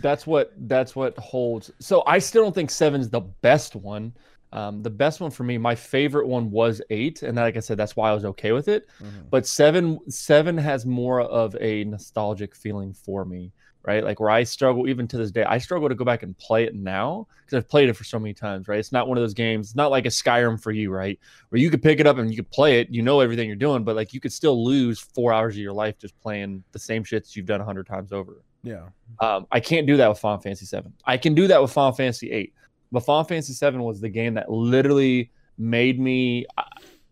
that's 0.02 0.26
what 0.26 0.54
that's 0.68 0.96
what 0.96 1.18
holds. 1.18 1.72
So 1.80 2.04
I 2.08 2.20
still 2.20 2.44
don't 2.44 2.56
think 2.56 2.72
seven's 2.72 3.10
the 3.10 3.22
best 3.22 3.76
one. 3.76 4.14
Um, 4.54 4.84
the 4.84 4.90
best 4.90 5.22
one 5.22 5.32
for 5.32 5.44
me, 5.44 5.58
my 5.58 5.76
favorite 5.76 6.28
one 6.28 6.52
was 6.52 6.82
eight, 6.90 7.24
and 7.24 7.38
like 7.38 7.56
I 7.56 7.62
said, 7.62 7.78
that's 7.78 7.96
why 7.96 8.10
I 8.10 8.14
was 8.14 8.26
okay 8.26 8.52
with 8.52 8.68
it. 8.68 8.88
Mm-hmm. 9.02 9.28
But 9.30 9.48
seven, 9.48 10.00
seven 10.10 10.58
has 10.58 10.86
more 10.86 11.22
of 11.22 11.56
a 11.62 11.86
nostalgic 11.86 12.54
feeling 12.54 12.94
for 12.94 13.24
me, 13.24 13.54
right? 13.84 14.04
Like 14.04 14.20
where 14.20 14.30
I 14.30 14.44
struggle 14.44 14.90
even 14.90 15.08
to 15.08 15.18
this 15.18 15.32
day, 15.32 15.46
I 15.46 15.58
struggle 15.58 15.88
to 15.88 15.96
go 15.96 16.04
back 16.04 16.24
and 16.24 16.38
play 16.38 16.66
it 16.66 16.76
now 16.76 17.28
because 17.46 17.58
I've 17.58 17.70
played 17.70 17.88
it 17.88 17.94
for 17.94 18.04
so 18.04 18.20
many 18.20 18.34
times, 18.34 18.68
right? 18.68 18.80
It's 18.80 18.92
not 18.92 19.08
one 19.08 19.18
of 19.18 19.22
those 19.22 19.34
games. 19.34 19.68
It's 19.68 19.76
not 19.76 19.90
like 19.90 20.06
a 20.06 20.10
Skyrim 20.10 20.62
for 20.62 20.72
you, 20.72 20.92
right? 20.92 21.18
Where 21.48 21.62
you 21.62 21.70
could 21.70 21.82
pick 21.82 22.02
it 22.02 22.08
up 22.08 22.18
and 22.18 22.30
you 22.30 22.36
could 22.36 22.52
play 22.52 22.82
it, 22.82 22.90
you 22.90 23.02
know 23.04 23.22
everything 23.22 23.48
you're 23.48 23.56
doing, 23.56 23.86
but 23.86 23.96
like 23.96 24.14
you 24.14 24.20
could 24.20 24.34
still 24.34 24.66
lose 24.66 25.00
four 25.00 25.32
hours 25.32 25.56
of 25.56 25.62
your 25.62 25.74
life 25.74 25.98
just 25.98 26.20
playing 26.20 26.62
the 26.74 26.80
same 26.80 27.06
shits 27.06 27.38
you've 27.38 27.46
done 27.46 27.62
a 27.62 27.66
hundred 27.66 27.88
times 27.88 28.12
over. 28.12 28.44
Yeah. 28.64 28.88
Um, 29.20 29.48
I 29.52 29.60
can't 29.60 29.88
do 29.88 29.98
that 29.98 30.08
with 30.08 30.20
Final 30.20 30.40
Fantasy 30.40 30.66
Seven. 30.66 30.94
I 31.06 31.18
can 31.18 31.34
do 31.34 31.48
that 31.48 31.62
with 31.62 31.72
Final 31.72 31.92
Fantasy 31.94 32.32
Eight 32.32 32.54
but 32.92 33.06
Final 33.06 33.24
Fantasy 33.24 33.54
VII 33.66 33.78
was 33.78 34.02
the 34.02 34.10
game 34.10 34.34
that 34.34 34.52
literally 34.52 35.32
made 35.58 36.00
me. 36.00 36.46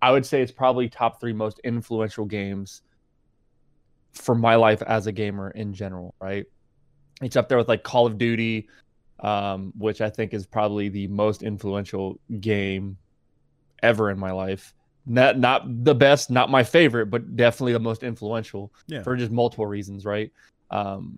I 0.02 0.12
would 0.12 0.26
say 0.26 0.42
it's 0.42 0.52
probably 0.52 0.90
top 0.90 1.20
three 1.22 1.34
most 1.34 1.60
influential 1.64 2.26
games 2.26 2.82
for 4.12 4.36
my 4.36 4.56
life 4.56 4.82
as 4.84 5.08
a 5.08 5.12
gamer 5.12 5.52
in 5.52 5.74
general. 5.74 6.16
Right, 6.20 6.46
it's 7.22 7.36
up 7.36 7.48
there 7.50 7.58
with 7.58 7.68
like 7.70 7.84
Call 7.84 8.06
of 8.06 8.18
Duty, 8.18 8.68
um, 9.22 9.72
which 9.78 10.02
I 10.02 10.10
think 10.10 10.34
is 10.34 10.46
probably 10.46 10.90
the 10.90 11.08
most 11.08 11.44
influential 11.44 12.20
game 12.42 12.98
ever 13.82 14.12
in 14.12 14.20
my 14.20 14.32
life. 14.32 14.74
Not 15.06 15.40
not 15.40 15.84
the 15.86 15.96
best, 15.96 16.30
not 16.30 16.50
my 16.52 16.64
favorite, 16.64 17.06
but 17.08 17.38
definitely 17.38 17.74
the 17.74 17.80
most 17.80 18.04
influential 18.04 18.72
Yeah. 18.88 19.02
for 19.02 19.16
just 19.16 19.32
multiple 19.32 19.66
reasons, 19.66 20.06
right? 20.06 20.32
Um, 20.72 21.18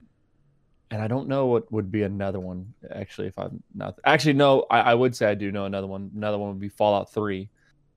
and 0.92 1.02
I 1.02 1.08
don't 1.08 1.28
know 1.28 1.48
what 1.48 1.72
would 1.72 1.90
be 1.92 2.04
another 2.04 2.40
one 2.40 2.74
actually. 2.94 3.28
If 3.28 3.40
I'm 3.40 3.64
not 3.74 3.98
actually 4.06 4.34
no, 4.34 4.66
I, 4.70 4.82
I 4.82 4.94
would 4.94 5.16
say 5.16 5.26
I 5.28 5.36
do 5.36 5.52
know 5.52 5.66
another 5.66 5.88
one. 5.88 6.12
Another 6.16 6.38
one 6.38 6.50
would 6.50 6.60
be 6.60 6.70
Fallout 6.70 7.12
Three, 7.14 7.50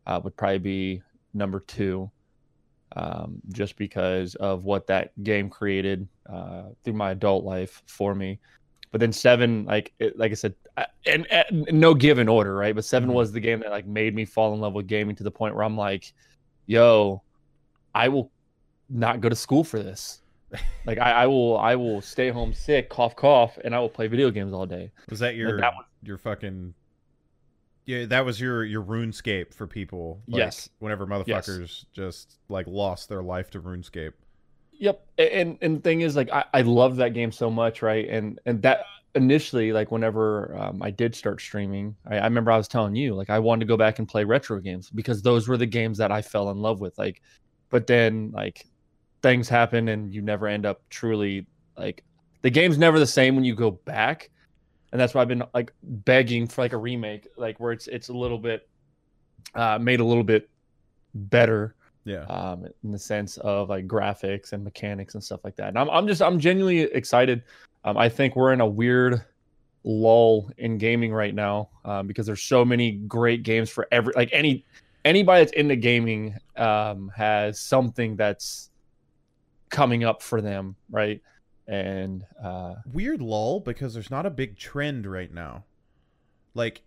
uh, 0.07 0.21
would 0.23 0.37
probably 0.37 0.59
be 0.59 1.03
number 1.35 1.61
two, 1.61 2.11
um, 2.97 3.43
just 3.51 3.77
because 3.77 4.37
of 4.37 4.65
what 4.65 4.87
that 4.87 5.11
game 5.23 5.51
created 5.51 6.09
uh, 6.33 6.65
through 6.85 6.95
my 6.95 7.11
adult 7.11 7.45
life 7.45 7.83
for 7.87 8.15
me. 8.15 8.39
But 8.93 9.01
then 9.01 9.13
seven, 9.13 9.65
like 9.65 9.93
it, 9.99 10.17
like 10.17 10.31
I 10.31 10.35
said, 10.35 10.55
I- 10.77 10.87
and, 11.05 11.27
and 11.31 11.67
no 11.73 11.95
given 11.95 12.29
order, 12.29 12.55
right? 12.55 12.75
But 12.75 12.85
7 12.85 13.09
Mhm. 13.11 13.13
was 13.13 13.33
the 13.33 13.41
game 13.41 13.61
that 13.61 13.71
like 13.71 13.87
made 13.87 14.15
me 14.15 14.25
fall 14.25 14.55
in 14.55 14.61
love 14.61 14.73
with 14.73 14.87
gaming 14.87 15.17
to 15.17 15.25
the 15.25 15.33
point 15.33 15.57
where 15.57 15.65
I'm 15.65 15.77
like, 15.77 16.13
yo, 16.67 17.23
I 17.93 18.09
will 18.09 18.31
not 18.89 19.21
go 19.21 19.29
to 19.29 19.35
school 19.37 19.65
for 19.65 19.83
this. 19.83 20.21
Like 20.87 20.99
I, 20.99 21.12
I 21.12 21.27
will 21.27 21.57
I 21.59 21.77
will 21.77 22.01
stay 22.01 22.31
home 22.31 22.53
sick, 22.53 22.88
cough 22.88 23.17
cough, 23.17 23.59
and 23.64 23.75
I 23.75 23.79
will 23.79 23.88
play 23.88 24.07
video 24.07 24.31
games 24.31 24.53
all 24.53 24.67
day. 24.67 24.90
Was 25.11 25.19
that 25.21 25.35
your 25.37 25.61
that 25.61 25.75
was- 25.75 25.85
your 26.03 26.19
fucking 26.19 26.75
yeah? 27.87 28.07
That 28.07 28.25
was 28.25 28.40
your 28.40 28.64
your 28.64 28.83
RuneScape 28.83 29.53
for 29.55 29.67
people. 29.67 30.23
like, 30.29 30.38
Yes. 30.38 30.69
Whenever 30.79 31.07
Yes. 31.27 31.49
motherfuckers 31.49 31.85
just 31.93 32.38
like 32.49 32.67
lost 32.67 33.09
their 33.09 33.23
life 33.23 33.51
to 33.51 33.61
RuneScape. 33.61 34.12
Yep. 34.73 35.07
And 35.19 35.59
and 35.62 35.77
the 35.77 35.81
thing 35.81 36.01
is 36.01 36.17
like 36.17 36.31
I, 36.33 36.45
I 36.53 36.61
love 36.62 36.97
that 36.97 37.14
game 37.14 37.33
so 37.33 37.51
much, 37.51 37.83
right? 37.83 38.09
And 38.09 38.38
and 38.47 38.61
that 38.62 38.85
initially, 39.14 39.73
like 39.73 39.93
whenever 39.93 40.57
um, 40.59 40.83
I 40.83 40.90
did 40.90 41.14
start 41.14 41.40
streaming, 41.40 41.95
I, 42.07 42.19
I 42.19 42.25
remember 42.25 42.51
I 42.51 42.57
was 42.57 42.67
telling 42.69 42.97
you, 42.97 43.14
like 43.14 43.31
I 43.31 43.38
wanted 43.38 43.61
to 43.61 43.67
go 43.67 43.77
back 43.77 43.99
and 44.01 44.09
play 44.09 44.25
retro 44.25 44.59
games 44.61 44.90
because 44.90 45.23
those 45.23 45.47
were 45.47 45.57
the 45.57 45.67
games 45.67 45.99
that 45.99 46.11
I 46.11 46.21
fell 46.23 46.51
in 46.51 46.59
love 46.59 46.81
with. 46.81 46.99
Like, 46.99 47.23
but 47.71 47.87
then 47.87 48.33
like 48.35 48.67
things 49.25 49.49
happen 49.49 49.89
and 49.89 50.13
you 50.15 50.21
never 50.23 50.47
end 50.47 50.67
up 50.67 50.83
truly 50.91 51.47
like 51.79 52.05
the 52.43 52.51
game's 52.51 52.77
never 52.77 52.99
the 52.99 53.07
same 53.07 53.35
when 53.35 53.45
you 53.45 53.55
go 53.55 53.71
back. 53.71 54.31
And 54.93 55.01
that's 55.01 55.15
why 55.15 55.23
I've 55.23 55.29
been 55.29 55.43
like 55.55 55.73
begging 55.83 56.47
for 56.47 56.61
like 56.63 56.75
a 56.75 56.77
remake, 56.77 57.27
like 57.37 57.59
where 57.59 57.73
it's 57.73 57.87
it's 57.89 58.11
a 58.11 58.13
little 58.13 58.39
bit 58.39 58.69
uh 59.55 59.79
made 59.81 60.01
a 60.01 60.05
little 60.05 60.23
bit 60.23 60.49
better 61.15 61.75
Yeah. 62.05 62.25
um, 62.27 62.67
in 62.85 62.93
the 62.93 62.99
sense 62.99 63.39
of 63.39 63.71
like 63.71 63.87
graphics 63.89 64.53
and 64.53 64.63
mechanics 64.63 65.15
and 65.15 65.25
stuff 65.25 65.41
like 65.43 65.57
that. 65.57 65.69
And 65.69 65.79
I'm, 65.79 65.89
I'm 65.89 66.07
just 66.07 66.21
I'm 66.21 66.39
genuinely 66.39 66.83
excited. 66.83 67.43
Um, 67.85 67.97
I 67.97 68.09
think 68.11 68.37
we're 68.37 68.53
in 68.53 68.61
a 68.61 68.67
weird 68.67 69.23
lull 69.85 70.51
in 70.59 70.77
gaming 70.79 71.13
right 71.13 71.35
now 71.35 71.69
um, 71.85 72.07
because 72.07 72.27
there's 72.27 72.43
so 72.43 72.65
many 72.65 72.93
great 72.93 73.43
games 73.43 73.71
for 73.71 73.89
every 73.91 74.13
like 74.17 74.29
any 74.33 74.65
anybody 75.05 75.45
that's 75.45 75.53
into 75.53 75.77
gaming 75.77 76.37
um, 76.57 77.11
has 77.17 77.59
something 77.59 78.17
that's 78.17 78.71
coming 79.75 80.05
up 80.05 80.23
for 80.23 80.41
them, 80.41 80.77
right? 80.91 81.21
And 81.67 82.25
uh, 82.43 82.77
Weird 82.93 83.21
lull 83.21 83.61
because 83.61 83.95
there's 83.95 84.11
not 84.11 84.27
a 84.27 84.31
big 84.31 84.57
trend 84.57 85.07
right 85.07 85.33
now. 85.33 85.65
Like 86.55 86.83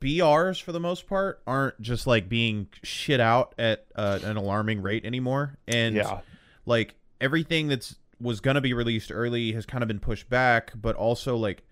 BRs 0.00 0.62
for 0.62 0.72
the 0.72 0.80
most 0.80 1.06
part 1.06 1.42
aren't 1.46 1.80
just 1.80 2.06
like 2.06 2.28
being 2.28 2.68
shit 2.82 3.20
out 3.20 3.54
at 3.58 3.86
uh, 3.94 4.20
an 4.22 4.36
alarming 4.36 4.80
rate 4.80 5.04
anymore, 5.04 5.58
and 5.68 5.94
yeah, 5.94 6.20
like 6.64 6.94
everything 7.20 7.68
that's 7.68 7.96
was 8.18 8.40
gonna 8.40 8.62
be 8.62 8.72
released 8.72 9.12
early 9.12 9.52
has 9.52 9.66
kind 9.66 9.82
of 9.82 9.88
been 9.88 10.00
pushed 10.00 10.30
back, 10.30 10.72
but 10.74 10.96
also 10.96 11.36
like 11.36 11.62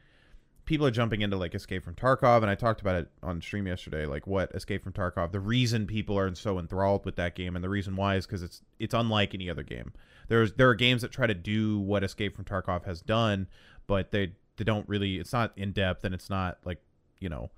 people 0.65 0.87
are 0.87 0.91
jumping 0.91 1.23
into 1.23 1.37
like 1.37 1.55
Escape 1.55 1.85
from 1.85 1.95
Tarkov, 1.95 2.43
and 2.43 2.51
I 2.51 2.55
talked 2.55 2.81
about 2.81 2.97
it 2.97 3.09
on 3.23 3.41
stream 3.41 3.67
yesterday. 3.67 4.07
Like 4.07 4.27
what 4.27 4.53
Escape 4.55 4.83
from 4.83 4.93
Tarkov, 4.93 5.33
the 5.33 5.41
reason 5.41 5.87
people 5.87 6.19
are 6.19 6.35
so 6.35 6.59
enthralled 6.59 7.05
with 7.05 7.17
that 7.17 7.35
game, 7.35 7.55
and 7.55 7.65
the 7.65 7.69
reason 7.69 7.97
why 7.97 8.17
is 8.17 8.27
because 8.27 8.43
it's 8.43 8.63
it's 8.79 8.95
unlike 8.95 9.35
any 9.35 9.51
other 9.51 9.63
game. 9.63 9.93
There's 10.29 10.53
there 10.55 10.69
are 10.69 10.75
games 10.75 11.03
that 11.03 11.13
try 11.13 11.27
to 11.27 11.35
do 11.35 11.79
what 11.79 12.05
Escape 12.05 12.35
from 12.35 12.45
Tarkov 12.45 12.85
has 12.85 13.01
done, 13.01 13.49
but 13.87 14.11
they 14.11 14.33
they 14.57 14.65
don't 14.65 14.89
really. 14.89 15.17
It's 15.17 15.33
not 15.33 15.53
in 15.57 15.73
depth, 15.73 16.05
and 16.05 16.15
it's 16.15 16.31
not 16.31 16.59
like 16.65 16.81
you 17.21 17.29
know, 17.29 17.51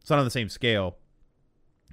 it's 0.00 0.10
not 0.10 0.18
on 0.18 0.24
the 0.24 0.30
same 0.30 0.48
scale. 0.48 0.96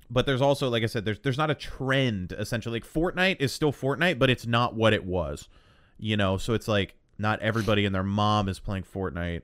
But 0.08 0.28
there's 0.28 0.42
also, 0.42 0.70
like 0.70 0.84
I 0.84 0.88
said, 0.88 1.04
there's 1.04 1.20
there's 1.20 1.38
not 1.38 1.50
a 1.50 1.56
trend 1.56 2.32
essentially. 2.38 2.80
Like 2.80 2.88
Fortnite 2.88 3.38
is 3.40 3.52
still 3.52 3.74
Fortnite, 3.74 4.20
but 4.20 4.30
it's 4.30 4.46
not 4.46 4.76
what 4.76 4.94
it 4.94 5.04
was 5.04 5.50
you 5.98 6.18
know 6.18 6.38
so 6.38 6.54
it's 6.54 6.68
like 6.68 6.96
not 7.18 7.40
everybody 7.40 7.86
and 7.86 7.96
their 7.96 8.04
mom 8.04 8.50
is 8.50 8.60
playing 8.60 8.84
fortnite 8.84 9.42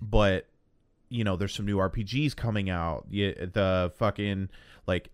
but 0.00 0.46
you 1.08 1.24
know 1.24 1.36
there's 1.36 1.54
some 1.54 1.66
new 1.66 1.76
rpgs 1.76 2.34
coming 2.34 2.70
out. 2.70 3.10
The 3.10 3.92
fucking 3.96 4.48
like 4.86 5.10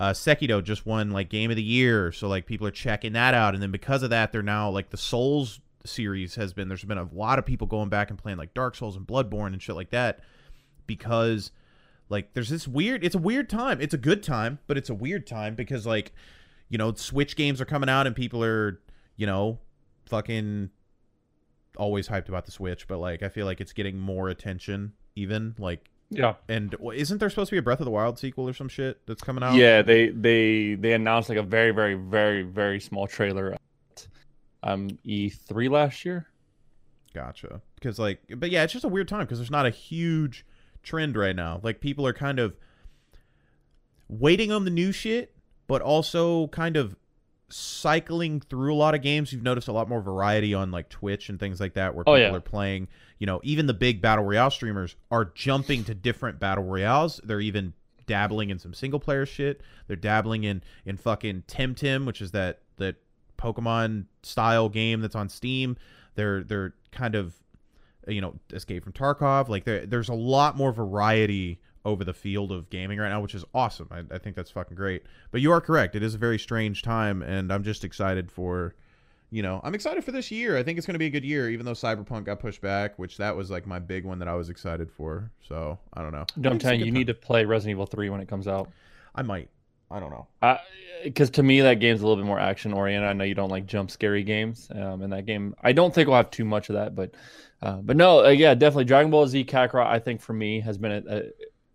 uh 0.00 0.10
Sekiro 0.10 0.62
just 0.62 0.86
won 0.86 1.10
like 1.10 1.28
game 1.28 1.50
of 1.50 1.56
the 1.56 1.62
year 1.62 2.10
so 2.12 2.28
like 2.28 2.46
people 2.46 2.66
are 2.66 2.72
checking 2.72 3.12
that 3.12 3.32
out 3.32 3.54
and 3.54 3.62
then 3.62 3.70
because 3.70 4.02
of 4.02 4.10
that 4.10 4.32
they're 4.32 4.42
now 4.42 4.68
like 4.68 4.90
the 4.90 4.96
souls 4.96 5.60
series 5.84 6.34
has 6.34 6.52
been 6.52 6.68
there's 6.68 6.84
been 6.84 6.98
a 6.98 7.08
lot 7.12 7.38
of 7.38 7.46
people 7.46 7.66
going 7.66 7.88
back 7.88 8.10
and 8.10 8.18
playing 8.18 8.38
like 8.38 8.54
dark 8.54 8.74
souls 8.74 8.96
and 8.96 9.06
bloodborne 9.06 9.52
and 9.52 9.62
shit 9.62 9.76
like 9.76 9.90
that 9.90 10.20
because 10.86 11.50
like 12.08 12.32
there's 12.34 12.48
this 12.48 12.66
weird 12.66 13.04
it's 13.04 13.14
a 13.14 13.18
weird 13.18 13.48
time. 13.48 13.80
It's 13.80 13.94
a 13.94 13.98
good 13.98 14.22
time 14.22 14.58
but 14.66 14.76
it's 14.76 14.90
a 14.90 14.94
weird 14.94 15.26
time 15.26 15.54
because 15.54 15.86
like 15.86 16.12
you 16.68 16.78
know 16.78 16.92
switch 16.94 17.36
games 17.36 17.60
are 17.60 17.66
coming 17.66 17.88
out 17.88 18.06
and 18.06 18.16
people 18.16 18.42
are 18.42 18.80
you 19.16 19.26
know 19.26 19.58
fucking 20.06 20.70
always 21.76 22.08
hyped 22.08 22.28
about 22.28 22.44
the 22.46 22.52
switch 22.52 22.86
but 22.86 22.98
like 22.98 23.22
i 23.22 23.28
feel 23.28 23.46
like 23.46 23.60
it's 23.60 23.72
getting 23.72 23.98
more 23.98 24.28
attention 24.28 24.92
even 25.16 25.54
like 25.58 25.90
yeah, 26.10 26.34
and 26.48 26.76
isn't 26.94 27.18
there 27.18 27.30
supposed 27.30 27.48
to 27.48 27.54
be 27.54 27.58
a 27.58 27.62
breath 27.62 27.80
of 27.80 27.86
the 27.86 27.90
wild 27.90 28.18
sequel 28.18 28.48
or 28.48 28.52
some 28.52 28.68
shit 28.68 29.00
that's 29.06 29.22
coming 29.22 29.42
out 29.42 29.54
yeah. 29.54 29.82
They 29.82 30.08
they 30.08 30.74
they 30.74 30.92
announced 30.92 31.28
like 31.28 31.38
a 31.38 31.42
very 31.42 31.72
very 31.72 31.94
very 31.94 32.42
very 32.42 32.80
small 32.80 33.06
trailer 33.06 33.52
at 33.52 34.06
um 34.62 34.90
E3 35.04 35.70
last 35.70 36.04
year. 36.04 36.26
Gotcha. 37.14 37.60
Because 37.76 37.98
like, 37.98 38.20
but 38.36 38.50
yeah, 38.50 38.64
it's 38.64 38.72
just 38.72 38.84
a 38.84 38.88
weird 38.88 39.08
time 39.08 39.20
because 39.20 39.38
there's 39.38 39.50
not 39.50 39.66
a 39.66 39.70
huge 39.70 40.44
trend 40.82 41.16
right 41.16 41.34
now. 41.34 41.60
Like 41.62 41.80
people 41.80 42.06
are 42.06 42.12
kind 42.12 42.38
of 42.38 42.54
waiting 44.08 44.52
on 44.52 44.64
the 44.64 44.70
new 44.70 44.92
shit, 44.92 45.34
but 45.66 45.80
also 45.82 46.48
kind 46.48 46.76
of 46.76 46.96
cycling 47.48 48.40
through 48.40 48.72
a 48.74 48.76
lot 48.76 48.94
of 48.94 49.02
games. 49.02 49.32
You've 49.32 49.42
noticed 49.42 49.68
a 49.68 49.72
lot 49.72 49.88
more 49.88 50.00
variety 50.00 50.54
on 50.54 50.70
like 50.70 50.88
Twitch 50.88 51.28
and 51.28 51.38
things 51.38 51.60
like 51.60 51.74
that, 51.74 51.94
where 51.94 52.04
Oh, 52.06 52.14
people 52.14 52.20
yeah. 52.20 52.34
are 52.34 52.40
playing. 52.40 52.88
You 53.18 53.26
know, 53.26 53.40
even 53.44 53.66
the 53.66 53.74
big 53.74 54.00
battle 54.02 54.24
royale 54.24 54.50
streamers 54.50 54.96
are 55.10 55.26
jumping 55.34 55.84
to 55.84 55.94
different 55.94 56.38
battle 56.40 56.64
royales. 56.64 57.20
They're 57.24 57.40
even 57.40 57.72
dabbling 58.06 58.50
in 58.50 58.58
some 58.58 58.74
single 58.74 59.00
player 59.00 59.24
shit. 59.24 59.62
They're 59.86 59.96
dabbling 59.96 60.44
in 60.44 60.62
in 60.84 60.96
fucking 60.96 61.44
Temtem, 61.48 62.06
which 62.06 62.20
is 62.20 62.32
that 62.32 62.60
that 62.76 62.96
Pokemon 63.38 64.06
style 64.22 64.68
game 64.68 65.00
that's 65.00 65.14
on 65.14 65.28
Steam. 65.28 65.76
They're 66.14 66.42
they're 66.44 66.74
kind 66.92 67.14
of 67.14 67.34
you 68.06 68.20
know 68.20 68.34
Escape 68.52 68.82
from 68.84 68.92
Tarkov. 68.92 69.48
Like 69.48 69.64
there 69.64 69.86
there's 69.86 70.08
a 70.08 70.14
lot 70.14 70.56
more 70.56 70.72
variety 70.72 71.60
over 71.84 72.04
the 72.04 72.14
field 72.14 72.50
of 72.52 72.70
gaming 72.70 72.98
right 72.98 73.10
now, 73.10 73.20
which 73.20 73.34
is 73.34 73.44
awesome. 73.54 73.88
I, 73.90 74.02
I 74.14 74.18
think 74.18 74.36
that's 74.36 74.50
fucking 74.50 74.76
great. 74.76 75.02
But 75.30 75.40
you 75.40 75.52
are 75.52 75.60
correct. 75.60 75.94
It 75.94 76.02
is 76.02 76.14
a 76.14 76.18
very 76.18 76.38
strange 76.38 76.82
time, 76.82 77.22
and 77.22 77.52
I'm 77.52 77.64
just 77.64 77.84
excited 77.84 78.30
for. 78.30 78.74
You 79.30 79.42
know, 79.42 79.60
I'm 79.64 79.74
excited 79.74 80.04
for 80.04 80.12
this 80.12 80.30
year. 80.30 80.56
I 80.56 80.62
think 80.62 80.78
it's 80.78 80.86
going 80.86 80.94
to 80.94 80.98
be 80.98 81.06
a 81.06 81.10
good 81.10 81.24
year, 81.24 81.50
even 81.50 81.66
though 81.66 81.72
Cyberpunk 81.72 82.24
got 82.24 82.38
pushed 82.38 82.60
back, 82.60 82.96
which 83.00 83.16
that 83.16 83.34
was 83.34 83.50
like 83.50 83.66
my 83.66 83.80
big 83.80 84.04
one 84.04 84.20
that 84.20 84.28
I 84.28 84.34
was 84.34 84.48
excited 84.48 84.92
for. 84.92 85.28
So 85.40 85.76
I 85.92 86.02
don't 86.02 86.12
know. 86.12 86.24
I 86.36 86.40
No, 86.40 86.50
I'm 86.50 86.52
think 86.52 86.54
it's 86.54 86.64
a 86.64 86.66
telling 86.68 86.80
you, 86.80 86.86
you 86.86 86.92
need 86.92 87.08
to 87.08 87.14
play 87.14 87.44
Resident 87.44 87.72
Evil 87.72 87.86
3 87.86 88.10
when 88.10 88.20
it 88.20 88.28
comes 88.28 88.46
out. 88.46 88.70
I 89.12 89.22
might. 89.22 89.48
I 89.90 89.98
don't 89.98 90.10
know. 90.10 90.26
Because 91.02 91.30
to 91.30 91.42
me, 91.42 91.60
that 91.62 91.80
game's 91.80 92.00
a 92.00 92.06
little 92.06 92.22
bit 92.22 92.26
more 92.26 92.38
action 92.38 92.72
oriented. 92.72 93.08
I 93.08 93.12
know 93.12 93.24
you 93.24 93.34
don't 93.34 93.50
like 93.50 93.66
jump 93.66 93.90
scary 93.90 94.22
games, 94.22 94.68
um, 94.74 95.02
and 95.02 95.12
that 95.12 95.26
game, 95.26 95.54
I 95.62 95.72
don't 95.72 95.92
think 95.92 96.08
we'll 96.08 96.16
have 96.16 96.30
too 96.30 96.44
much 96.44 96.68
of 96.68 96.74
that. 96.74 96.94
But, 96.94 97.14
uh, 97.60 97.76
but 97.76 97.96
no, 97.96 98.24
uh, 98.24 98.28
yeah, 98.28 98.54
definitely 98.54 98.84
Dragon 98.84 99.10
Ball 99.10 99.26
Z 99.26 99.44
Kakarot. 99.44 99.86
I 99.86 99.98
think 99.98 100.20
for 100.20 100.32
me 100.32 100.60
has 100.60 100.78
been, 100.78 100.92
a, 100.92 101.02
a, 101.08 101.22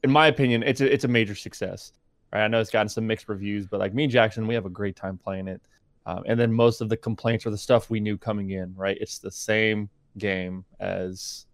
in 0.03 0.11
my 0.11 0.27
opinion, 0.27 0.63
it's 0.63 0.81
a, 0.81 0.91
it's 0.91 1.03
a 1.03 1.07
major 1.07 1.35
success. 1.35 1.93
Right? 2.31 2.43
I 2.43 2.47
know 2.47 2.59
it's 2.59 2.69
gotten 2.69 2.89
some 2.89 3.07
mixed 3.07 3.27
reviews, 3.29 3.65
but 3.67 3.79
like 3.79 3.93
me 3.93 4.03
and 4.03 4.11
Jackson, 4.11 4.47
we 4.47 4.53
have 4.53 4.65
a 4.65 4.69
great 4.69 4.95
time 4.95 5.17
playing 5.17 5.47
it. 5.47 5.61
Um, 6.05 6.23
and 6.25 6.39
then 6.39 6.51
most 6.51 6.81
of 6.81 6.89
the 6.89 6.97
complaints 6.97 7.45
are 7.45 7.51
the 7.51 7.57
stuff 7.57 7.89
we 7.89 7.99
knew 7.99 8.17
coming 8.17 8.51
in. 8.51 8.73
Right? 8.75 8.97
It's 8.99 9.19
the 9.19 9.31
same 9.31 9.89
game 10.17 10.65
as 10.79 11.45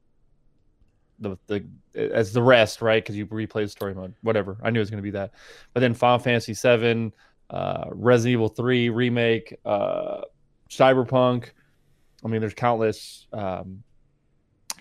the 1.19 1.37
the 1.47 1.65
as 1.95 2.33
the 2.33 2.41
rest, 2.41 2.81
right? 2.81 3.03
Because 3.03 3.15
you 3.15 3.25
replay 3.27 3.63
the 3.63 3.69
story 3.69 3.93
mode, 3.93 4.13
whatever. 4.21 4.57
I 4.61 4.69
knew 4.69 4.79
it 4.79 4.81
was 4.81 4.89
going 4.89 5.01
to 5.01 5.03
be 5.03 5.11
that. 5.11 5.31
But 5.73 5.79
then 5.79 5.93
Final 5.93 6.19
Fantasy 6.19 6.53
VII, 6.53 7.11
uh, 7.49 7.85
Resident 7.91 8.33
Evil 8.33 8.49
3 8.49 8.89
remake, 8.89 9.55
uh, 9.65 10.21
Cyberpunk. 10.69 11.49
I 12.23 12.27
mean, 12.27 12.41
there's 12.41 12.53
countless 12.53 13.27
um, 13.33 13.83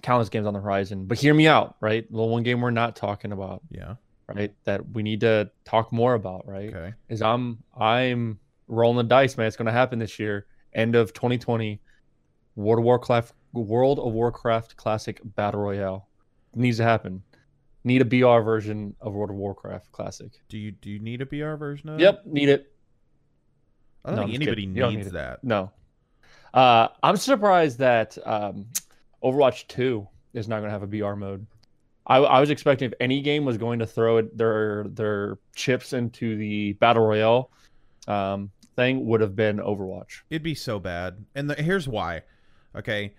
countless 0.05 0.29
games 0.29 0.47
on 0.47 0.55
the 0.55 0.61
horizon. 0.61 1.07
But 1.07 1.19
hear 1.19 1.35
me 1.35 1.49
out, 1.49 1.77
right? 1.81 2.11
The 2.11 2.23
one 2.23 2.43
game 2.45 2.61
we're 2.61 2.71
not 2.71 2.95
talking 2.95 3.33
about, 3.33 3.63
Yeah. 3.71 3.95
right? 4.29 4.53
That 4.65 4.89
we 4.91 5.03
need 5.03 5.21
to 5.21 5.51
talk 5.65 5.93
more 5.93 6.15
about, 6.15 6.47
right? 6.47 6.69
Okay. 6.73 6.93
Is 7.09 7.23
I'm 7.23 7.59
I'm 7.77 8.39
rolling 8.69 8.99
the 8.99 9.03
dice, 9.05 9.37
man. 9.37 9.47
It's 9.47 9.57
going 9.57 9.67
to 9.67 9.73
happen 9.73 9.99
this 9.99 10.19
year, 10.19 10.47
end 10.75 10.95
of 10.95 11.13
2020. 11.13 11.81
World 12.57 12.79
of 12.79 12.85
Warcraft, 12.85 13.33
World 13.53 13.99
of 13.99 14.13
Warcraft 14.13 14.77
Classic 14.77 15.21
Battle 15.25 15.61
Royale. 15.61 16.07
needs 16.55 16.77
to 16.77 16.85
happen. 16.85 17.23
Need 17.83 18.01
a 18.01 18.05
BR 18.05 18.43
version 18.45 18.95
of 19.01 19.13
World 19.13 19.31
of 19.31 19.37
Warcraft 19.37 19.91
Classic. 19.93 20.31
Do 20.49 20.57
you 20.59 20.71
do 20.71 20.89
you 20.91 21.01
need 21.01 21.21
a 21.21 21.27
BR 21.27 21.57
version 21.57 21.89
of? 21.89 21.99
Yep, 22.01 22.27
need 22.27 22.49
it. 22.49 22.73
I 24.05 24.11
don't 24.11 24.17
No, 24.17 24.23
think 24.23 24.31
I'm 24.31 24.35
anybody 24.37 24.63
kidding. 24.63 24.77
You 24.77 24.83
don't 24.83 24.95
needs 24.95 25.07
need 25.07 25.15
that. 25.15 25.43
No. 25.45 25.71
Uh, 26.55 26.89
I'm 27.03 27.17
surprised 27.17 27.79
that 27.81 28.17
um, 28.25 28.67
Overwatch 29.25 29.67
2 29.69 30.07
is 30.35 30.49
not 30.49 30.61
going 30.61 30.69
to 30.69 30.79
have 30.79 30.83
a 30.83 30.87
BR 30.87 31.15
mode. 31.15 31.47
I, 32.07 32.19
I 32.19 32.41
was 32.41 32.51
expecting 32.51 32.87
if 32.87 32.95
any 33.01 33.23
game 33.23 33.45
was 33.45 33.57
going 33.57 33.79
to 33.79 33.87
throw 33.87 34.19
it, 34.19 34.37
their 34.37 34.85
their 34.89 35.39
chips 35.55 35.95
into 35.95 36.37
the 36.37 36.75
battle 36.75 37.07
royale 37.07 37.51
um, 38.07 38.51
thing, 38.77 39.07
would 39.07 39.23
have 39.23 39.35
been 39.35 39.59
Overwatch. 39.59 40.23
It'd 40.29 40.43
be 40.43 40.55
so 40.55 40.79
bad. 40.79 41.25
And 41.35 41.49
the, 41.49 41.55
here's 41.55 41.89
why. 41.89 42.23
Okay. 42.77 43.15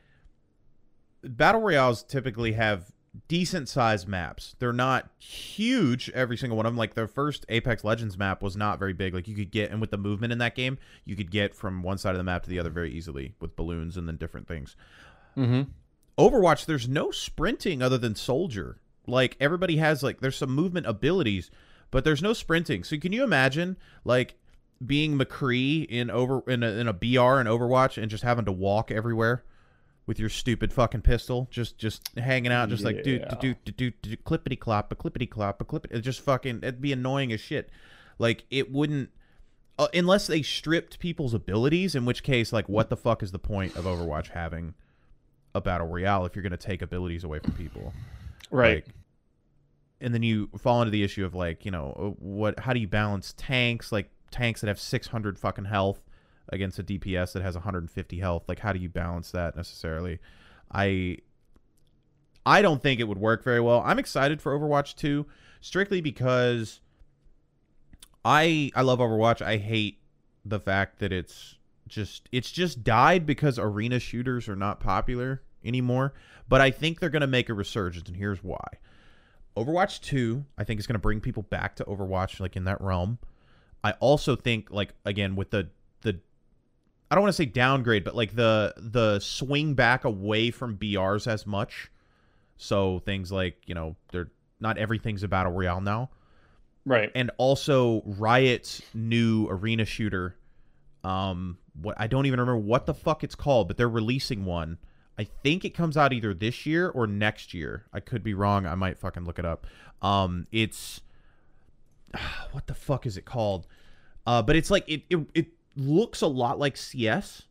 Battle 1.24 1.62
Royales 1.62 2.04
typically 2.04 2.52
have 2.52 2.92
decent 3.28 3.68
sized 3.68 4.08
maps. 4.08 4.56
They're 4.60 4.74
not 4.74 5.10
huge, 5.18 6.10
every 6.12 6.38
single 6.38 6.58
one 6.58 6.68
of 6.68 6.74
them. 6.74 6.78
Like 6.78 6.94
the 6.94 7.08
first 7.08 7.46
Apex 7.50 7.84
Legends 7.84 8.18
map 8.18 8.44
was 8.44 8.56
not 8.56 8.78
very 8.78 8.94
big. 8.94 9.16
Like 9.16 9.28
you 9.28 9.36
could 9.36 9.52
get, 9.52 9.72
and 9.72 9.82
with 9.82 9.90
the 9.90 9.98
movement 9.98 10.34
in 10.34 10.40
that 10.40 10.54
game, 10.56 10.78
you 11.06 11.16
could 11.16 11.32
get 11.32 11.56
from 11.56 11.82
one 11.82 11.98
side 11.98 12.12
of 12.12 12.18
the 12.18 12.24
map 12.24 12.44
to 12.44 12.50
the 12.50 12.60
other 12.60 12.70
very 12.70 12.92
easily 12.92 13.34
with 13.40 13.56
balloons 13.56 13.98
and 13.98 14.08
then 14.08 14.18
different 14.18 14.48
things. 14.48 14.76
Mm-hmm. 15.36 15.64
Overwatch, 16.18 16.66
there's 16.66 16.88
no 16.88 17.12
sprinting 17.12 17.82
other 17.82 17.98
than 17.98 18.16
Soldier. 18.16 18.78
Like 19.08 19.38
everybody 19.40 19.78
has 19.78 20.02
like 20.02 20.22
there's 20.22 20.38
some 20.38 20.52
movement 20.52 20.88
abilities, 20.88 21.52
but 21.92 22.04
there's 22.04 22.22
no 22.22 22.34
sprinting. 22.34 22.84
So 22.84 22.98
can 22.98 23.12
you 23.12 23.24
imagine 23.24 23.78
like 24.04 24.36
being 24.86 25.18
McCree 25.18 25.86
in 25.86 26.10
over 26.10 26.42
in 26.48 26.64
a, 26.64 26.68
in 26.68 26.88
a 26.88 26.94
BR 26.94 27.40
in 27.40 27.48
Overwatch 27.48 28.02
and 28.02 28.10
just 28.10 28.24
having 28.24 28.46
to 28.46 28.52
walk 28.52 28.92
everywhere 28.92 29.44
with 30.08 30.20
your 30.20 30.30
stupid 30.30 30.72
fucking 30.72 31.02
pistol, 31.02 31.48
just 31.52 31.78
just 31.78 32.10
hanging 32.18 32.52
out, 32.52 32.70
just 32.70 32.84
like 32.84 33.04
do 33.04 33.20
do 33.40 33.56
do 33.66 33.72
do 33.72 33.92
do 33.92 34.18
clippity 34.18 34.60
clop, 34.60 34.92
a 34.92 34.96
clippity 34.96 35.30
clop, 35.30 35.62
a 35.62 35.66
clippity. 35.66 36.02
Just 36.02 36.22
fucking 36.22 36.58
it'd 36.58 36.82
be 36.82 36.94
annoying 36.94 37.32
as 37.32 37.40
shit. 37.42 37.70
Like 38.18 38.46
it 38.50 38.72
wouldn't. 38.72 39.10
Uh, 39.78 39.90
unless 39.94 40.28
they 40.28 40.42
stripped 40.42 41.00
people's 41.00 41.34
abilities, 41.34 41.96
in 41.96 42.06
which 42.06 42.24
case, 42.24 42.54
like, 42.54 42.70
what 42.70 42.90
the 42.90 42.96
fuck 42.96 43.22
is 43.22 43.34
the 43.34 43.40
point 43.40 43.76
of 43.76 43.84
Overwatch 43.84 44.30
having 44.30 44.74
a 45.56 45.62
battle 45.62 45.88
royale 45.88 46.26
if 46.26 46.36
you're 46.36 46.44
going 46.44 46.52
to 46.52 46.58
take 46.58 46.84
abilities 46.84 47.24
away 47.24 47.40
from 47.40 47.54
people? 47.54 47.94
Right. 48.52 48.86
Like, 48.86 48.96
and 50.02 50.14
then 50.14 50.22
you 50.22 50.50
fall 50.60 50.82
into 50.82 50.92
the 50.92 51.04
issue 51.04 51.26
of 51.26 51.34
like, 51.34 51.66
you 51.66 51.72
know, 51.72 51.96
uh, 51.98 52.22
what? 52.24 52.60
How 52.60 52.74
do 52.74 52.80
you 52.80 52.88
balance 52.88 53.34
tanks? 53.38 53.92
Like 53.92 54.10
tanks 54.30 54.62
that 54.62 54.68
have 54.68 54.80
600 54.80 55.40
fucking 55.40 55.66
health 55.66 56.02
against 56.50 56.78
a 56.78 56.84
DPS 56.84 57.34
that 57.34 57.42
has 57.42 57.56
150 57.56 58.20
health. 58.20 58.44
Like, 58.48 58.60
how 58.60 58.74
do 58.74 58.80
you 58.80 58.90
balance 58.90 59.32
that 59.32 59.56
necessarily? 59.56 60.20
I 60.72 61.20
I 62.46 62.62
don't 62.62 62.84
think 62.84 63.00
it 63.00 63.06
would 63.06 63.18
work 63.18 63.44
very 63.44 63.62
well. 63.62 63.82
I'm 63.86 63.98
excited 63.98 64.42
for 64.42 64.58
Overwatch 64.58 64.96
2 64.96 65.26
strictly 65.62 66.02
because 66.02 66.82
I 68.24 68.72
I 68.76 68.82
love 68.82 69.00
Overwatch. 69.00 69.42
I 69.42 69.58
hate 69.58 70.00
the 70.44 70.60
fact 70.60 71.00
that 71.00 71.12
it's 71.12 71.58
just 71.96 72.30
it's 72.32 72.52
just 72.52 72.84
died 72.84 73.26
because 73.26 73.58
arena 73.58 74.00
shooters 74.00 74.48
are 74.50 74.56
not 74.56 74.80
popular 74.80 75.42
anymore. 75.64 76.14
But 76.48 76.62
I 76.62 76.70
think 76.70 77.00
they're 77.00 77.10
going 77.10 77.22
to 77.22 77.28
make 77.28 77.50
a 77.50 77.54
resurgence, 77.56 78.08
and 78.08 78.16
here's 78.18 78.44
why. 78.44 78.68
Overwatch 79.58 80.02
2, 80.02 80.46
I 80.58 80.64
think 80.66 80.80
is 80.80 80.86
going 80.86 80.94
to 80.96 81.00
bring 81.00 81.22
people 81.22 81.44
back 81.44 81.78
to 81.78 81.86
Overwatch 81.86 82.40
like 82.40 82.56
in 82.56 82.66
that 82.66 82.82
realm. 82.82 83.18
I 83.84 83.94
also 83.94 84.36
think 84.36 84.70
like 84.70 84.94
again 85.06 85.36
with 85.36 85.50
the 85.50 85.70
the 86.02 86.20
I 87.10 87.16
don't 87.16 87.24
want 87.24 87.30
to 87.30 87.38
say 87.38 87.46
downgrade, 87.46 88.04
but 88.04 88.16
like 88.16 88.36
the 88.36 88.74
the 88.78 89.20
swing 89.20 89.74
back 89.74 90.04
away 90.06 90.52
from 90.52 90.78
BRs 90.78 91.26
as 91.28 91.48
much. 91.48 91.90
So 92.58 93.00
things 93.00 93.32
like, 93.32 93.58
you 93.66 93.74
know, 93.76 93.96
they're 94.12 94.30
not 94.60 94.78
everything's 94.78 95.24
a 95.24 95.28
battle 95.28 95.52
royale 95.52 95.82
now 95.82 96.10
Right. 96.86 97.12
and 97.16 97.30
also 97.38 98.02
Riot's 98.06 98.82
new 98.94 99.48
arena 99.50 99.86
shooter. 99.86 100.36
Um, 101.04 101.58
what 101.82 101.96
I 102.00 102.08
don't 102.08 102.26
even 102.26 102.40
remember 102.40 102.60
what 102.60 102.86
the 102.86 102.94
fuck 102.94 103.24
it's 103.24 103.36
called, 103.36 103.68
but 103.68 103.78
they're 103.78 103.90
releasing 103.90 104.46
one. 104.46 104.78
I 105.18 105.24
think 105.24 105.64
it 105.64 105.70
comes 105.70 105.96
out 105.96 106.12
either 106.12 106.34
this 106.34 106.66
year 106.66 106.90
or 106.90 107.08
next 107.08 107.54
year. 107.54 107.86
I 107.94 108.00
could 108.02 108.24
be 108.24 108.34
wrong. 108.34 108.66
I 108.66 108.76
might 108.76 109.00
fucking 109.00 109.24
look 109.24 109.40
it 109.40 109.46
up. 109.46 109.66
Um, 110.02 110.48
it's 110.52 111.02
what 112.52 112.68
the 112.68 112.74
fuck 112.74 113.06
is 113.06 113.18
it 113.18 113.26
called? 113.26 113.68
Uh, 114.28 114.42
but 114.42 114.56
it's 114.56 114.72
like 114.72 114.84
it 114.88 115.04
it, 115.10 115.26
it 115.34 115.48
looks 115.76 116.22
a 116.22 116.28
lot 116.28 116.60
like 116.60 116.78
CS, 116.78 117.44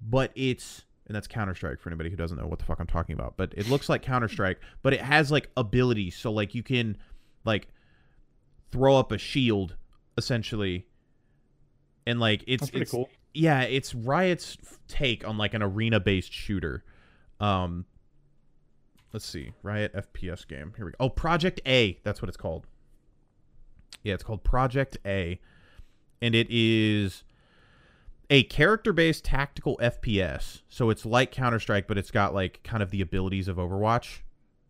but 0.00 0.32
it's 0.34 0.84
and 1.06 1.14
that's 1.14 1.26
Counter 1.26 1.54
Strike 1.54 1.80
for 1.80 1.88
anybody 1.88 2.10
who 2.10 2.16
doesn't 2.16 2.38
know 2.38 2.46
what 2.46 2.58
the 2.58 2.64
fuck 2.64 2.80
I'm 2.80 2.86
talking 2.86 3.14
about. 3.14 3.34
But 3.36 3.54
it 3.56 3.68
looks 3.68 3.88
like 3.88 4.02
Counter 4.02 4.28
Strike, 4.28 4.58
but 4.82 4.92
it 4.92 5.00
has 5.00 5.30
like 5.30 5.50
abilities. 5.56 6.16
So 6.16 6.32
like 6.32 6.54
you 6.54 6.62
can 6.62 6.96
like 7.44 7.68
throw 8.70 8.96
up 8.96 9.12
a 9.12 9.18
shield 9.18 9.76
essentially, 10.16 10.86
and 12.06 12.20
like 12.20 12.44
it's 12.46 12.62
That's 12.62 12.70
pretty 12.70 12.82
it's, 12.82 12.90
cool. 12.92 13.08
Yeah, 13.34 13.62
it's 13.62 13.94
Riot's 13.94 14.56
take 14.88 15.26
on 15.26 15.38
like 15.38 15.54
an 15.54 15.62
arena 15.62 16.00
based 16.00 16.32
shooter. 16.32 16.84
Um 17.40 17.84
let's 19.12 19.26
see. 19.26 19.52
Riot 19.62 19.92
FPS 19.94 20.46
game. 20.46 20.72
Here 20.76 20.84
we 20.86 20.92
go. 20.92 20.96
Oh, 21.00 21.08
Project 21.08 21.60
A, 21.66 21.98
that's 22.02 22.20
what 22.20 22.28
it's 22.28 22.36
called. 22.36 22.66
Yeah, 24.02 24.14
it's 24.14 24.22
called 24.22 24.44
Project 24.44 24.98
A. 25.06 25.40
And 26.20 26.34
it 26.34 26.48
is 26.50 27.24
a 28.30 28.42
character 28.44 28.92
based 28.92 29.24
tactical 29.24 29.78
FPS. 29.80 30.62
So 30.68 30.90
it's 30.90 31.06
like 31.06 31.30
Counter-Strike, 31.32 31.86
but 31.86 31.96
it's 31.96 32.10
got 32.10 32.34
like 32.34 32.60
kind 32.64 32.82
of 32.82 32.90
the 32.90 33.00
abilities 33.00 33.48
of 33.48 33.56
Overwatch 33.56 34.18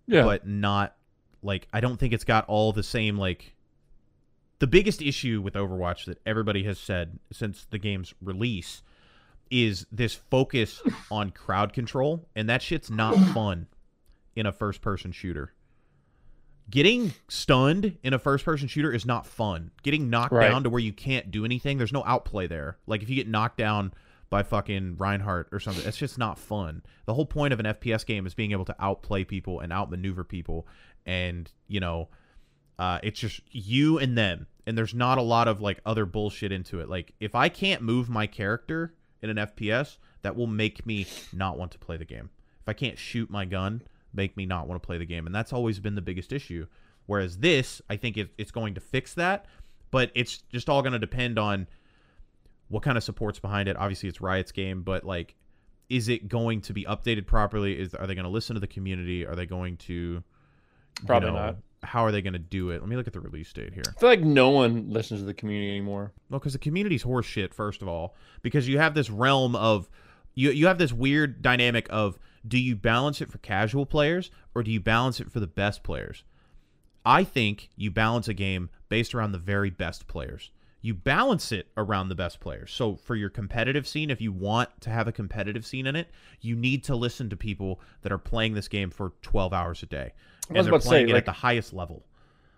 Yeah. 0.07 0.25
but 0.25 0.47
not 0.47 0.95
like 1.43 1.67
I 1.73 1.81
don't 1.81 1.99
think 1.99 2.13
it's 2.13 2.25
got 2.25 2.45
all 2.47 2.73
the 2.73 2.83
same 2.83 3.19
like 3.19 3.55
the 4.59 4.67
biggest 4.67 5.01
issue 5.03 5.41
with 5.41 5.55
Overwatch 5.55 6.05
that 6.07 6.21
everybody 6.27 6.65
has 6.65 6.79
said 6.79 7.19
since 7.33 7.67
the 7.71 7.79
game's 7.79 8.15
release 8.21 8.83
is 9.51 9.87
this 9.93 10.15
focus 10.15 10.83
on 11.11 11.31
crowd 11.31 11.73
control 11.73 12.27
and 12.37 12.49
that 12.49 12.61
shit's 12.63 12.91
not 12.91 13.15
fun 13.35 13.67
in 14.37 14.47
a 14.47 14.53
first 14.53 14.83
person 14.83 15.13
shooter. 15.13 15.53
Getting 16.71 17.13
stunned 17.29 17.97
in 18.03 18.13
a 18.13 18.19
first 18.19 18.45
person 18.45 18.69
shooter 18.69 18.93
is 18.93 19.07
not 19.07 19.27
fun. 19.27 19.71
Getting 19.83 20.11
knocked 20.11 20.33
Right. 20.35 20.51
down 20.51 20.65
to 20.65 20.71
where 20.71 20.81
you 20.83 20.93
can't 20.93 21.31
do 21.31 21.47
anything, 21.47 21.79
there's 21.79 21.95
no 21.95 22.05
outplay 22.05 22.47
there. 22.47 22.77
Like 22.87 23.03
if 23.03 23.09
you 23.09 23.17
get 23.17 23.27
knocked 23.27 23.57
down 23.57 23.95
by 24.29 24.43
fucking 24.43 24.97
Reinhardt 24.99 25.49
or 25.51 25.61
something, 25.61 25.87
it's 25.87 25.97
just 25.97 26.19
not 26.19 26.39
fun. 26.39 26.83
The 27.07 27.15
whole 27.15 27.25
point 27.25 27.55
of 27.55 27.61
an 27.61 27.65
FPS 27.67 28.05
game 28.05 28.27
is 28.27 28.35
being 28.35 28.53
able 28.53 28.67
to 28.67 28.77
outplay 28.79 29.25
people 29.25 29.61
and 29.61 29.73
outmaneuver 29.73 30.25
people 30.25 30.67
and, 31.07 31.51
you 31.69 31.81
know, 31.81 32.09
uh, 32.79 32.99
it's 33.03 33.19
just 33.19 33.41
you 33.51 33.99
and 33.99 34.17
them, 34.17 34.47
and 34.67 34.79
there's 34.79 34.95
not 34.95 35.19
a 35.19 35.23
lot 35.23 35.49
of 35.49 35.61
like 35.61 35.81
other 35.85 36.07
bullshit 36.07 36.53
into 36.53 36.81
it. 36.81 36.89
Like 36.89 37.13
if 37.21 37.35
I 37.35 37.49
can't 37.49 37.83
move 37.83 38.09
my 38.09 38.27
character 38.27 38.95
in 39.23 39.31
an 39.31 39.37
FPS, 39.37 39.99
that 40.23 40.37
will 40.37 40.47
make 40.47 40.87
me 40.87 41.07
not 41.33 41.59
want 41.59 41.73
to 41.73 41.79
play 41.79 41.97
the 41.97 42.05
game. 42.05 42.31
If 42.63 42.69
I 42.69 42.73
can't 42.73 42.99
shoot 42.99 43.31
my 43.31 43.45
gun, 43.45 43.83
make 44.13 44.37
me 44.37 44.47
not 44.47 44.69
want 44.69 44.81
to 44.81 44.87
play 44.87 44.99
the 44.99 45.07
game, 45.07 45.27
and 45.27 45.35
that's 45.35 45.53
always 45.53 45.81
been 45.81 45.95
the 45.95 46.03
biggest 46.03 46.33
issue. 46.33 46.67
Whereas 47.07 47.39
this, 47.39 47.81
I 47.89 47.97
think 47.97 48.17
it, 48.17 48.29
it's 48.37 48.51
going 48.51 48.75
to 48.75 48.81
fix 48.81 49.15
that, 49.15 49.47
but 49.91 50.11
it's 50.15 50.39
just 50.53 50.69
all 50.69 50.83
going 50.83 50.93
to 50.93 50.99
depend 50.99 51.39
on 51.39 51.67
what 52.69 52.83
kind 52.83 52.99
of 52.99 53.03
support's 53.03 53.39
behind 53.39 53.69
it. 53.69 53.77
Obviously, 53.77 54.09
it's 54.09 54.21
Riot's 54.21 54.53
game, 54.53 54.83
but 54.83 55.05
like, 55.05 55.35
is 55.89 56.09
it 56.09 56.29
going 56.29 56.61
to 56.61 56.75
be 56.75 56.85
updated 56.85 57.27
properly? 57.27 57.79
Is 57.79 57.95
are 57.95 58.07
they 58.07 58.15
going 58.15 58.25
to 58.25 58.31
listen 58.31 58.55
to 58.55 58.61
the 58.61 58.67
community? 58.67 59.27
Are 59.27 59.35
they 59.35 59.47
going 59.47 59.79
to 59.79 60.23
you 61.01 61.07
Probably 61.07 61.31
know, 61.31 61.37
not. 61.37 61.57
How 61.83 62.05
are 62.05 62.13
they 62.13 62.23
going 62.23 62.33
to 62.33 62.39
do 62.39 62.71
it? 62.71 62.81
Let 62.81 62.89
me 62.89 62.97
look 62.97 63.07
at 63.07 63.13
the 63.13 63.21
release 63.21 63.53
date 63.53 63.73
here. 63.73 63.85
I 63.97 64.01
feel 64.01 64.09
like 64.09 64.21
no 64.21 64.51
one 64.51 64.91
listens 64.91 65.21
to 65.21 65.27
the 65.27 65.35
community 65.35 65.71
anymore. 65.71 66.13
Well, 66.29 66.41
because 66.41 66.53
the 66.53 66.59
community's 66.59 67.05
horseshit, 67.05 67.55
first 67.55 67.83
of 67.83 67.89
all, 67.89 68.15
because 68.43 68.67
you 68.67 68.79
have 68.79 68.95
this 68.95 69.11
realm 69.11 69.55
of 69.55 69.89
you 70.35 70.51
you 70.51 70.67
have 70.67 70.79
this 70.79 70.93
weird 70.93 71.43
dynamic 71.43 71.87
of 71.91 72.19
do 72.47 72.59
you 72.59 72.77
balance 72.77 73.21
it 73.21 73.31
for 73.31 73.39
casual 73.39 73.87
players 73.87 74.31
or 74.55 74.63
do 74.63 74.71
you 74.71 74.81
balance 74.81 75.21
it 75.21 75.31
for 75.31 75.41
the 75.41 75.47
best 75.47 75.83
players? 75.83 76.25
I 77.05 77.25
think 77.25 77.71
you 77.77 77.91
balance 77.91 78.29
a 78.29 78.35
game 78.35 78.71
based 78.89 79.15
around 79.15 79.33
the 79.33 79.39
very 79.39 79.71
best 79.71 80.07
players. 80.09 80.51
You 80.81 80.95
balance 80.95 81.51
it 81.51 81.69
around 81.77 82.09
the 82.09 82.15
best 82.15 82.39
players. 82.39 82.71
So 82.71 82.97
for 82.97 83.17
your 83.17 83.31
competitive 83.31 83.87
scene, 83.89 84.11
if 84.11 84.21
you 84.21 84.31
want 84.31 84.69
to 84.83 84.91
have 84.91 85.09
a 85.09 85.13
competitive 85.13 85.67
scene 85.67 85.87
in 85.87 85.97
it, 85.97 86.09
you 86.41 86.55
need 86.55 86.85
to 86.85 86.95
listen 86.95 87.29
to 87.31 87.37
people 87.37 87.81
that 88.03 88.13
are 88.13 88.19
playing 88.19 88.55
this 88.55 88.69
game 88.69 88.91
for 88.91 89.13
12 89.23 89.53
hours 89.53 89.83
a 89.83 89.87
day. 89.87 90.13
I 90.51 90.55
And 90.55 90.57
was 90.59 90.67
they're 90.67 90.73
about 90.75 90.83
to 90.83 90.89
say, 90.89 91.03
it 91.03 91.09
like- 91.09 91.17
at 91.19 91.25
the 91.27 91.33
highest 91.33 91.73
level. 91.73 92.05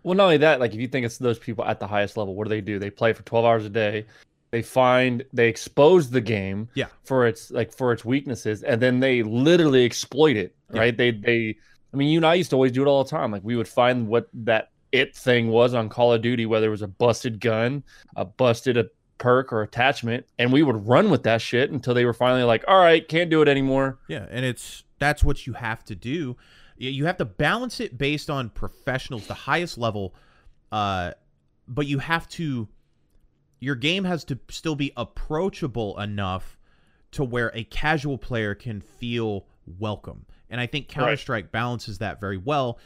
Well, 0.03 0.14
not 0.14 0.24
only 0.24 0.36
that, 0.38 0.61
like 0.61 0.72
if 0.72 0.80
you 0.80 0.88
think 0.88 1.05
it's 1.05 1.18
those 1.18 1.38
people 1.38 1.64
at 1.64 1.78
the 1.78 1.86
highest 1.86 2.16
level, 2.16 2.34
what 2.34 2.45
do 2.45 2.49
they 2.49 2.62
do? 2.62 2.78
They 2.78 2.88
play 2.91 3.12
for 3.12 3.22
12 3.24 3.45
hours 3.45 3.66
a 3.66 3.68
day. 3.70 4.07
They 4.51 4.62
find 4.62 5.22
they 5.32 5.49
expose 5.49 6.09
the 6.11 6.20
game 6.22 6.68
Yeah. 6.74 6.86
for 7.05 7.26
its 7.26 7.51
like 7.51 7.72
for 7.72 7.93
its 7.93 8.05
weaknesses, 8.05 8.62
and 8.62 8.80
then 8.80 8.99
they 9.01 9.22
literally 9.22 9.84
exploit 9.84 10.36
it. 10.36 10.55
Yeah. 10.72 10.80
Right? 10.80 10.97
They 10.97 11.11
they. 11.11 11.57
I 11.93 11.97
mean, 11.97 12.09
you 12.09 12.18
and 12.18 12.26
I 12.26 12.34
used 12.34 12.51
to 12.51 12.57
always 12.57 12.72
do 12.72 12.82
it 12.82 12.86
all 12.88 13.05
the 13.05 13.11
time. 13.11 13.30
Like 13.30 13.45
we 13.45 13.57
would 13.57 13.68
find 13.68 14.09
what 14.09 14.28
that 14.32 14.70
it 14.91 15.14
thing 15.14 15.49
was 15.51 15.74
on 15.74 15.88
Call 15.88 16.12
of 16.14 16.22
Duty, 16.22 16.47
whether 16.47 16.66
it 16.66 16.70
was 16.70 16.82
a 16.82 16.88
busted 16.88 17.38
gun, 17.41 17.84
a 18.16 18.24
busted 18.24 18.76
a 18.76 18.86
perk 19.18 19.53
or 19.53 19.61
attachment, 19.62 20.24
and 20.38 20.51
we 20.53 20.62
would 20.62 20.88
run 20.88 21.11
with 21.11 21.22
that 21.24 21.43
shit 21.43 21.70
until 21.70 21.93
they 21.95 22.05
were 22.07 22.14
finally 22.14 22.43
like, 22.43 22.64
"All 22.66 22.78
right, 22.78 23.07
can't 23.07 23.28
do 23.30 23.43
it 23.43 23.49
anymore." 23.49 23.99
Yeah, 24.09 24.26
and 24.30 24.45
it's 24.47 24.82
that's 24.99 25.22
what 25.22 25.47
you 25.47 25.53
have 25.53 25.84
to 25.84 25.95
do. 25.95 26.36
You 26.89 27.07
have 27.07 27.18
to 27.18 27.24
balance 27.24 27.78
it 27.81 27.99
based 27.99 28.31
on 28.31 28.49
professionals, 28.51 29.26
the 29.26 29.35
highest 29.35 29.76
level, 29.76 30.14
uh, 30.72 31.12
but 31.68 31.87
you 31.87 31.99
have 31.99 32.28
to. 32.31 32.68
Your 33.61 33.74
game 33.74 34.05
has 34.05 34.24
to 34.24 34.39
still 34.49 34.74
be 34.74 34.91
approachable 34.97 35.99
enough 36.01 36.59
to 37.12 37.24
where 37.24 37.51
a 37.55 37.64
casual 37.64 38.16
player 38.16 38.55
can 38.55 38.81
feel 38.81 39.47
welcome. 39.78 40.24
And 40.49 40.61
I 40.61 40.66
think 40.66 40.89
Counter 40.89 41.16
Strike 41.16 41.53
balances 41.53 41.99
that 41.99 42.20
very 42.20 42.39
well 42.39 42.78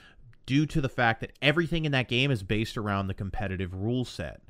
due 0.46 0.66
to 0.66 0.80
the 0.80 0.88
fact 0.88 1.20
that 1.20 1.32
everything 1.40 1.84
in 1.84 1.92
that 1.92 2.08
game 2.08 2.30
is 2.30 2.42
based 2.42 2.76
around 2.76 3.06
the 3.06 3.14
competitive 3.14 3.74
rule 3.74 4.04
set. 4.04 4.42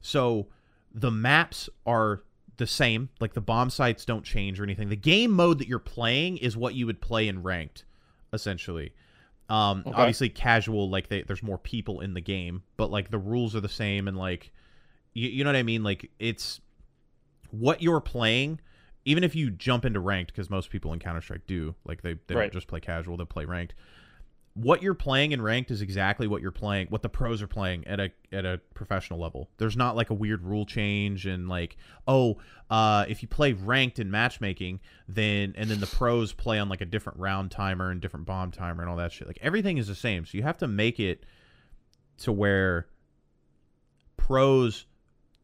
So 0.00 0.48
the 0.92 1.10
maps 1.10 1.68
are 1.86 2.22
the 2.56 2.66
same, 2.66 3.08
like 3.20 3.34
the 3.34 3.40
bomb 3.40 3.70
sites 3.70 4.04
don't 4.04 4.24
change 4.24 4.60
or 4.60 4.64
anything. 4.64 4.88
The 4.88 4.96
game 4.96 5.30
mode 5.30 5.58
that 5.58 5.68
you're 5.68 5.78
playing 5.78 6.38
is 6.38 6.56
what 6.56 6.74
you 6.74 6.86
would 6.86 7.00
play 7.00 7.28
in 7.28 7.42
ranked, 7.42 7.84
essentially. 8.32 8.92
Um, 9.48 9.82
Okay. 9.86 9.96
obviously 9.96 10.28
casual, 10.28 10.90
like 10.90 11.08
they, 11.08 11.22
there's 11.22 11.42
more 11.42 11.58
people 11.58 12.00
in 12.00 12.14
the 12.14 12.20
game, 12.20 12.62
but 12.76 12.90
like 12.90 13.10
the 13.10 13.18
rules 13.18 13.56
are 13.56 13.60
the 13.60 13.68
same 13.68 14.06
and 14.08 14.16
like 14.16 14.52
you, 15.14 15.28
you 15.30 15.42
know 15.44 15.48
what 15.48 15.56
I 15.56 15.62
mean? 15.62 15.82
Like 15.82 16.10
it's 16.18 16.60
what 17.50 17.82
you're 17.82 18.00
playing. 18.00 18.60
Even 19.04 19.24
if 19.24 19.34
you 19.34 19.50
jump 19.50 19.86
into 19.86 20.00
ranked, 20.00 20.32
because 20.32 20.50
most 20.50 20.68
people 20.68 20.92
in 20.92 20.98
Counter 20.98 21.22
Strike 21.22 21.46
do, 21.46 21.74
like 21.86 22.02
they, 22.02 22.14
they 22.26 22.34
Right. 22.34 22.42
don't 22.42 22.52
just 22.52 22.66
play 22.66 22.80
casual, 22.80 23.16
they 23.16 23.24
play 23.24 23.46
ranked. 23.46 23.74
What 24.60 24.82
you're 24.82 24.94
playing 24.94 25.30
in 25.30 25.40
ranked 25.40 25.70
is 25.70 25.82
exactly 25.82 26.26
what 26.26 26.42
you're 26.42 26.50
playing, 26.50 26.88
what 26.88 27.02
the 27.02 27.08
pros 27.08 27.40
are 27.42 27.46
playing 27.46 27.86
at 27.86 28.00
a 28.00 28.10
at 28.32 28.44
a 28.44 28.60
professional 28.74 29.20
level. 29.20 29.48
There's 29.58 29.76
not 29.76 29.94
like 29.94 30.10
a 30.10 30.14
weird 30.14 30.42
rule 30.42 30.66
change 30.66 31.26
and 31.26 31.48
like, 31.48 31.76
oh, 32.08 32.38
uh, 32.68 33.04
if 33.08 33.22
you 33.22 33.28
play 33.28 33.52
ranked 33.52 34.00
in 34.00 34.10
matchmaking, 34.10 34.80
then 35.06 35.54
and 35.56 35.70
then 35.70 35.78
the 35.78 35.86
pros 35.86 36.32
play 36.32 36.58
on 36.58 36.68
like 36.68 36.80
a 36.80 36.86
different 36.86 37.20
round 37.20 37.52
timer 37.52 37.90
and 37.92 38.00
different 38.00 38.26
bomb 38.26 38.50
timer 38.50 38.82
and 38.82 38.90
all 38.90 38.96
that 38.96 39.12
shit. 39.12 39.28
Like 39.28 39.38
everything 39.42 39.78
is 39.78 39.86
the 39.86 39.94
same. 39.94 40.26
So 40.26 40.36
you 40.36 40.42
have 40.42 40.58
to 40.58 40.66
make 40.66 40.98
it 40.98 41.22
to 42.18 42.32
where 42.32 42.88
pros 44.16 44.86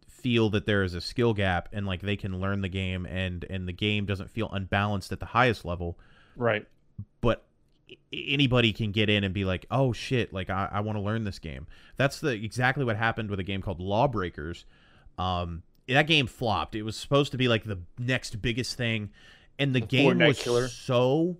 feel 0.08 0.50
that 0.50 0.66
there 0.66 0.82
is 0.82 0.94
a 0.94 1.00
skill 1.00 1.34
gap 1.34 1.68
and 1.72 1.86
like 1.86 2.00
they 2.00 2.16
can 2.16 2.40
learn 2.40 2.62
the 2.62 2.68
game 2.68 3.06
and 3.06 3.44
and 3.50 3.68
the 3.68 3.72
game 3.72 4.06
doesn't 4.06 4.30
feel 4.30 4.48
unbalanced 4.52 5.12
at 5.12 5.20
the 5.20 5.26
highest 5.26 5.64
level 5.64 5.98
Right. 6.34 6.66
but 7.20 7.44
anybody 8.12 8.72
can 8.72 8.92
get 8.92 9.10
in 9.10 9.24
and 9.24 9.34
be 9.34 9.44
like 9.44 9.66
oh 9.70 9.92
shit 9.92 10.32
like 10.32 10.48
i, 10.50 10.68
I 10.72 10.80
want 10.80 10.96
to 10.96 11.02
learn 11.02 11.24
this 11.24 11.38
game 11.38 11.66
that's 11.96 12.20
the 12.20 12.28
exactly 12.30 12.84
what 12.84 12.96
happened 12.96 13.28
with 13.30 13.38
a 13.40 13.42
game 13.44 13.60
called 13.60 13.80
lawbreakers 13.80 14.64
um 15.18 15.62
that 15.88 16.06
game 16.06 16.26
flopped 16.26 16.74
it 16.74 16.82
was 16.82 16.96
supposed 16.96 17.32
to 17.32 17.38
be 17.38 17.46
like 17.48 17.64
the 17.64 17.78
next 17.98 18.40
biggest 18.40 18.76
thing 18.76 19.10
and 19.58 19.74
the, 19.74 19.80
The 19.80 19.86
game 19.86 20.18
was 20.18 20.42
killer. 20.42 20.68
so 20.68 21.36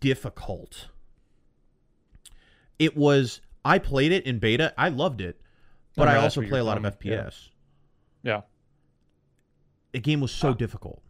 difficult 0.00 0.88
it 2.78 2.96
was 2.96 3.40
i 3.64 3.78
played 3.78 4.12
it 4.12 4.24
in 4.26 4.38
beta 4.38 4.72
i 4.78 4.88
loved 4.88 5.20
it 5.20 5.40
but 5.96 6.08
I 6.08 6.14
i 6.14 6.16
also 6.18 6.40
play 6.42 6.60
a 6.60 6.64
lot 6.64 6.76
of 6.76 6.82
from, 6.84 7.10
yeah. 7.10 7.22
fps 7.24 7.48
Yeah. 8.22 8.40
the 9.92 10.00
game 10.00 10.20
was 10.20 10.30
so 10.32 10.50
Ah. 10.50 10.54
difficult 10.54 11.02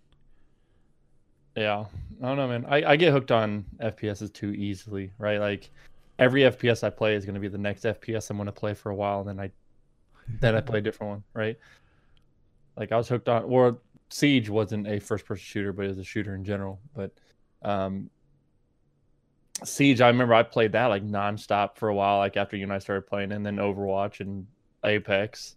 Yeah, 1.57 1.85
I 2.23 2.27
don't 2.27 2.37
know, 2.37 2.49
man. 2.49 2.65
I, 2.67 2.93
I 2.93 2.97
get 2.97 3.13
hooked 3.13 3.31
on 3.31 3.65
FPSs 3.81 4.33
too 4.33 4.53
easily, 4.53 5.13
right? 5.19 5.39
Like 5.39 5.71
every 6.19 6.43
FPS 6.43 6.83
I 6.83 6.91
play 6.91 7.15
is 7.15 7.25
going 7.25 7.35
to 7.35 7.41
be 7.41 7.49
the 7.49 7.59
next 7.59 7.85
FPS 7.85 8.31
I'm 8.31 8.37
going 8.37 8.47
to 8.47 8.53
play 8.53 8.75
for 8.75 8.91
a 8.91 8.95
while, 8.95 9.21
and 9.21 9.29
then 9.29 9.41
I 9.41 9.51
then 10.41 10.55
I 10.55 10.61
play 10.61 10.79
a 10.79 10.83
different 10.83 11.11
one, 11.11 11.23
right? 11.35 11.59
Like 12.77 12.93
I 12.93 12.97
was 12.97 13.09
hooked 13.09 13.29
on, 13.29 13.45
or 13.45 13.79
Siege 14.09 14.49
wasn't 14.49 14.87
a 14.87 14.99
first-person 14.99 15.45
shooter, 15.45 15.73
but 15.73 15.85
it 15.85 15.89
was 15.89 15.99
a 15.99 16.05
shooter 16.05 16.35
in 16.35 16.45
general. 16.45 16.81
But 16.95 17.13
um, 17.63 18.09
Siege, 19.65 20.01
I 20.01 20.09
remember 20.09 20.35
I 20.35 20.43
played 20.43 20.73
that 20.73 20.87
like 20.87 21.07
nonstop 21.07 21.77
for 21.77 21.89
a 21.89 21.95
while, 21.95 22.19
like 22.19 22.37
after 22.37 22.57
you 22.57 22.63
and 22.63 22.73
I 22.73 22.79
started 22.79 23.07
playing, 23.07 23.33
and 23.33 23.45
then 23.45 23.57
Overwatch 23.57 24.21
and 24.21 24.47
Apex 24.85 25.57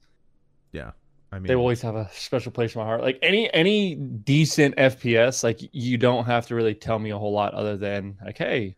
i 1.32 1.36
mean 1.40 1.48
they 1.48 1.56
always 1.56 1.82
have 1.82 1.96
a 1.96 2.10
special 2.14 2.52
place 2.52 2.76
in 2.76 2.80
my 2.80 2.86
heart. 2.86 3.02
Like 3.02 3.20
any 3.22 3.52
any 3.54 3.96
decent 3.96 4.76
FPS, 4.78 5.44
like 5.44 5.60
you 5.74 5.98
don't 5.98 6.26
have 6.26 6.48
to 6.48 6.56
really 6.56 6.76
tell 6.76 7.00
me 7.00 7.10
a 7.12 7.18
whole 7.18 7.34
lot 7.34 7.54
other 7.54 7.78
than 7.78 8.18
like, 8.24 8.38
hey, 8.38 8.76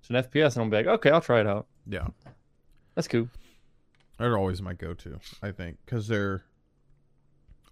it's 0.00 0.10
an 0.10 0.16
FPS, 0.16 0.54
and 0.54 0.64
I'll 0.64 0.70
be 0.70 0.76
like, 0.76 0.86
okay, 0.86 1.10
I'll 1.10 1.20
try 1.20 1.40
it 1.40 1.46
out. 1.46 1.66
yeah 1.88 2.06
That's 2.94 3.08
cool. 3.08 3.28
They're 4.18 4.38
always 4.38 4.62
my 4.62 4.72
go-to, 4.72 5.18
I 5.42 5.50
think, 5.50 5.76
because 5.84 6.08
they're 6.08 6.44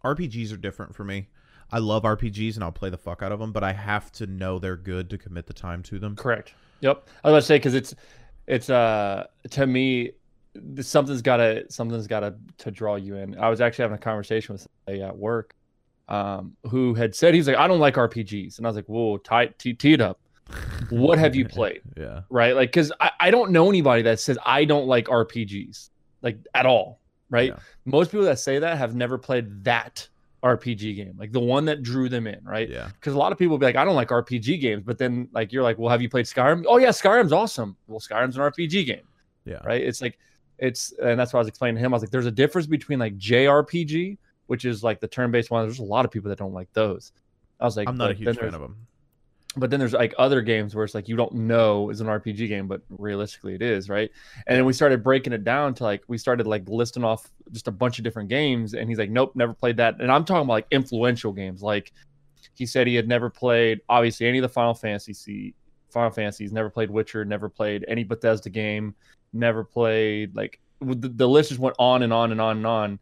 RPGs 0.04 0.52
are 0.52 0.58
different 0.58 0.94
for 0.94 1.04
me. 1.04 1.28
I 1.72 1.78
love 1.78 2.02
RPGs 2.02 2.56
and 2.56 2.62
I'll 2.62 2.72
play 2.72 2.90
the 2.90 2.98
fuck 2.98 3.22
out 3.22 3.32
of 3.32 3.38
them, 3.38 3.50
but 3.52 3.64
I 3.64 3.72
have 3.72 4.12
to 4.12 4.26
know 4.26 4.58
they're 4.58 4.76
good 4.76 5.08
to 5.10 5.18
commit 5.18 5.46
the 5.46 5.54
time 5.54 5.82
to 5.84 5.98
them. 5.98 6.14
Correct. 6.14 6.54
Yep. 6.80 7.08
I 7.24 7.30
was 7.30 7.32
about 7.32 7.40
to 7.40 7.46
say 7.46 7.56
because 7.56 7.74
it's 7.74 7.94
it's 8.46 8.68
uh 8.68 9.26
to 9.50 9.66
me 9.66 10.12
something's 10.80 11.22
gotta 11.22 11.64
something's 11.68 12.06
gotta 12.06 12.34
to 12.58 12.70
draw 12.70 12.96
you 12.96 13.16
in. 13.16 13.38
I 13.38 13.48
was 13.48 13.60
actually 13.60 13.82
having 13.82 13.96
a 13.96 14.00
conversation 14.00 14.54
with 14.54 14.66
somebody 14.86 15.02
at 15.02 15.16
work 15.16 15.54
um 16.08 16.54
who 16.68 16.92
had 16.92 17.14
said 17.14 17.32
he's 17.32 17.48
like 17.48 17.56
I 17.56 17.66
don't 17.66 17.80
like 17.80 17.94
RPGs 17.94 18.58
and 18.58 18.66
I 18.66 18.68
was 18.68 18.76
like 18.76 18.84
whoa 18.86 19.16
tie 19.16 19.46
tee 19.46 19.72
tee 19.72 19.94
it 19.94 20.02
up 20.02 20.20
what 20.90 21.18
have 21.18 21.34
you 21.34 21.46
played 21.46 21.80
yeah, 21.96 22.22
right? 22.28 22.54
Like, 22.54 22.68
because 22.70 22.92
I, 23.00 23.10
I 23.20 23.30
don't 23.30 23.50
know 23.50 23.68
anybody 23.68 24.02
that 24.02 24.20
says 24.20 24.38
I 24.44 24.64
don't 24.64 24.86
like 24.86 25.06
RPGs, 25.06 25.90
like 26.22 26.38
at 26.54 26.66
all, 26.66 27.00
right? 27.30 27.50
Yeah. 27.50 27.58
Most 27.84 28.10
people 28.10 28.26
that 28.26 28.38
say 28.38 28.58
that 28.58 28.78
have 28.78 28.94
never 28.94 29.18
played 29.18 29.64
that 29.64 30.06
RPG 30.42 30.96
game, 30.96 31.14
like 31.18 31.32
the 31.32 31.40
one 31.40 31.64
that 31.66 31.82
drew 31.82 32.08
them 32.08 32.26
in, 32.26 32.44
right? 32.44 32.68
yeah, 32.68 32.90
Because 32.94 33.14
a 33.14 33.18
lot 33.18 33.32
of 33.32 33.38
people 33.38 33.56
be 33.56 33.66
like, 33.66 33.76
I 33.76 33.84
don't 33.84 33.96
like 33.96 34.08
RPG 34.08 34.60
games, 34.60 34.82
but 34.84 34.98
then 34.98 35.28
like 35.32 35.52
you're 35.52 35.62
like, 35.62 35.78
well, 35.78 35.90
have 35.90 36.02
you 36.02 36.10
played 36.10 36.26
Skyrim? 36.26 36.64
Oh 36.68 36.76
yeah, 36.76 36.90
Skyrim's 36.90 37.32
awesome. 37.32 37.76
Well, 37.86 38.00
Skyrim's 38.00 38.36
an 38.36 38.42
RPG 38.42 38.86
game, 38.86 39.08
yeah. 39.44 39.60
right? 39.64 39.82
It's 39.82 40.02
like 40.02 40.18
it's, 40.58 40.92
and 41.02 41.18
that's 41.18 41.32
what 41.32 41.38
I 41.38 41.42
was 41.42 41.48
explaining 41.48 41.76
to 41.76 41.80
him. 41.80 41.92
I 41.92 41.96
was 41.96 42.02
like, 42.02 42.10
there's 42.10 42.26
a 42.26 42.30
difference 42.30 42.66
between 42.66 42.98
like 42.98 43.18
JRPG, 43.18 44.18
which 44.46 44.64
is 44.64 44.82
like 44.82 45.00
the 45.00 45.08
turn-based 45.08 45.50
one. 45.50 45.66
There's 45.66 45.78
a 45.78 45.84
lot 45.84 46.04
of 46.04 46.10
people 46.10 46.28
that 46.28 46.38
don't 46.38 46.52
like 46.54 46.72
those. 46.72 47.12
I 47.60 47.64
was 47.64 47.76
like, 47.76 47.88
I'm 47.88 47.96
not 47.96 48.10
a 48.10 48.14
huge 48.14 48.38
fan 48.38 48.54
of 48.54 48.60
them. 48.60 48.86
but 49.56 49.70
then 49.70 49.78
there's 49.78 49.92
like 49.92 50.14
other 50.18 50.42
games 50.42 50.74
where 50.74 50.84
it's 50.84 50.94
like 50.94 51.08
you 51.08 51.16
don't 51.16 51.32
know 51.32 51.90
is 51.90 52.00
an 52.00 52.06
RPG 52.08 52.48
game, 52.48 52.66
but 52.66 52.82
realistically 52.90 53.54
it 53.54 53.62
is, 53.62 53.88
right? 53.88 54.10
And 54.46 54.56
then 54.56 54.64
we 54.64 54.72
started 54.72 55.02
breaking 55.02 55.32
it 55.32 55.44
down 55.44 55.74
to 55.74 55.84
like 55.84 56.02
we 56.08 56.18
started 56.18 56.46
like 56.46 56.68
listing 56.68 57.04
off 57.04 57.30
just 57.52 57.68
a 57.68 57.72
bunch 57.72 57.98
of 57.98 58.04
different 58.04 58.28
games, 58.28 58.74
and 58.74 58.88
he's 58.88 58.98
like, 58.98 59.10
"Nope, 59.10 59.32
never 59.34 59.54
played 59.54 59.76
that." 59.76 60.00
And 60.00 60.10
I'm 60.10 60.24
talking 60.24 60.42
about 60.42 60.54
like 60.54 60.66
influential 60.70 61.32
games. 61.32 61.62
Like 61.62 61.92
he 62.54 62.66
said 62.66 62.86
he 62.86 62.94
had 62.94 63.08
never 63.08 63.30
played 63.30 63.80
obviously 63.88 64.26
any 64.26 64.38
of 64.38 64.42
the 64.42 64.48
Final 64.48 64.74
Fantasy 64.74 65.12
see 65.12 65.54
Final 65.90 66.10
Fantasies, 66.10 66.52
never 66.52 66.68
played 66.68 66.90
Witcher, 66.90 67.24
never 67.24 67.48
played 67.48 67.84
any 67.86 68.02
Bethesda 68.02 68.50
game, 68.50 68.94
never 69.34 69.64
played 69.64 70.34
like 70.36 70.60
the, 70.80 71.08
the 71.08 71.28
list 71.28 71.48
just 71.50 71.60
went 71.60 71.76
on 71.78 72.02
and 72.02 72.12
on 72.12 72.32
and 72.32 72.40
on 72.40 72.56
and 72.58 72.66
on. 72.66 72.98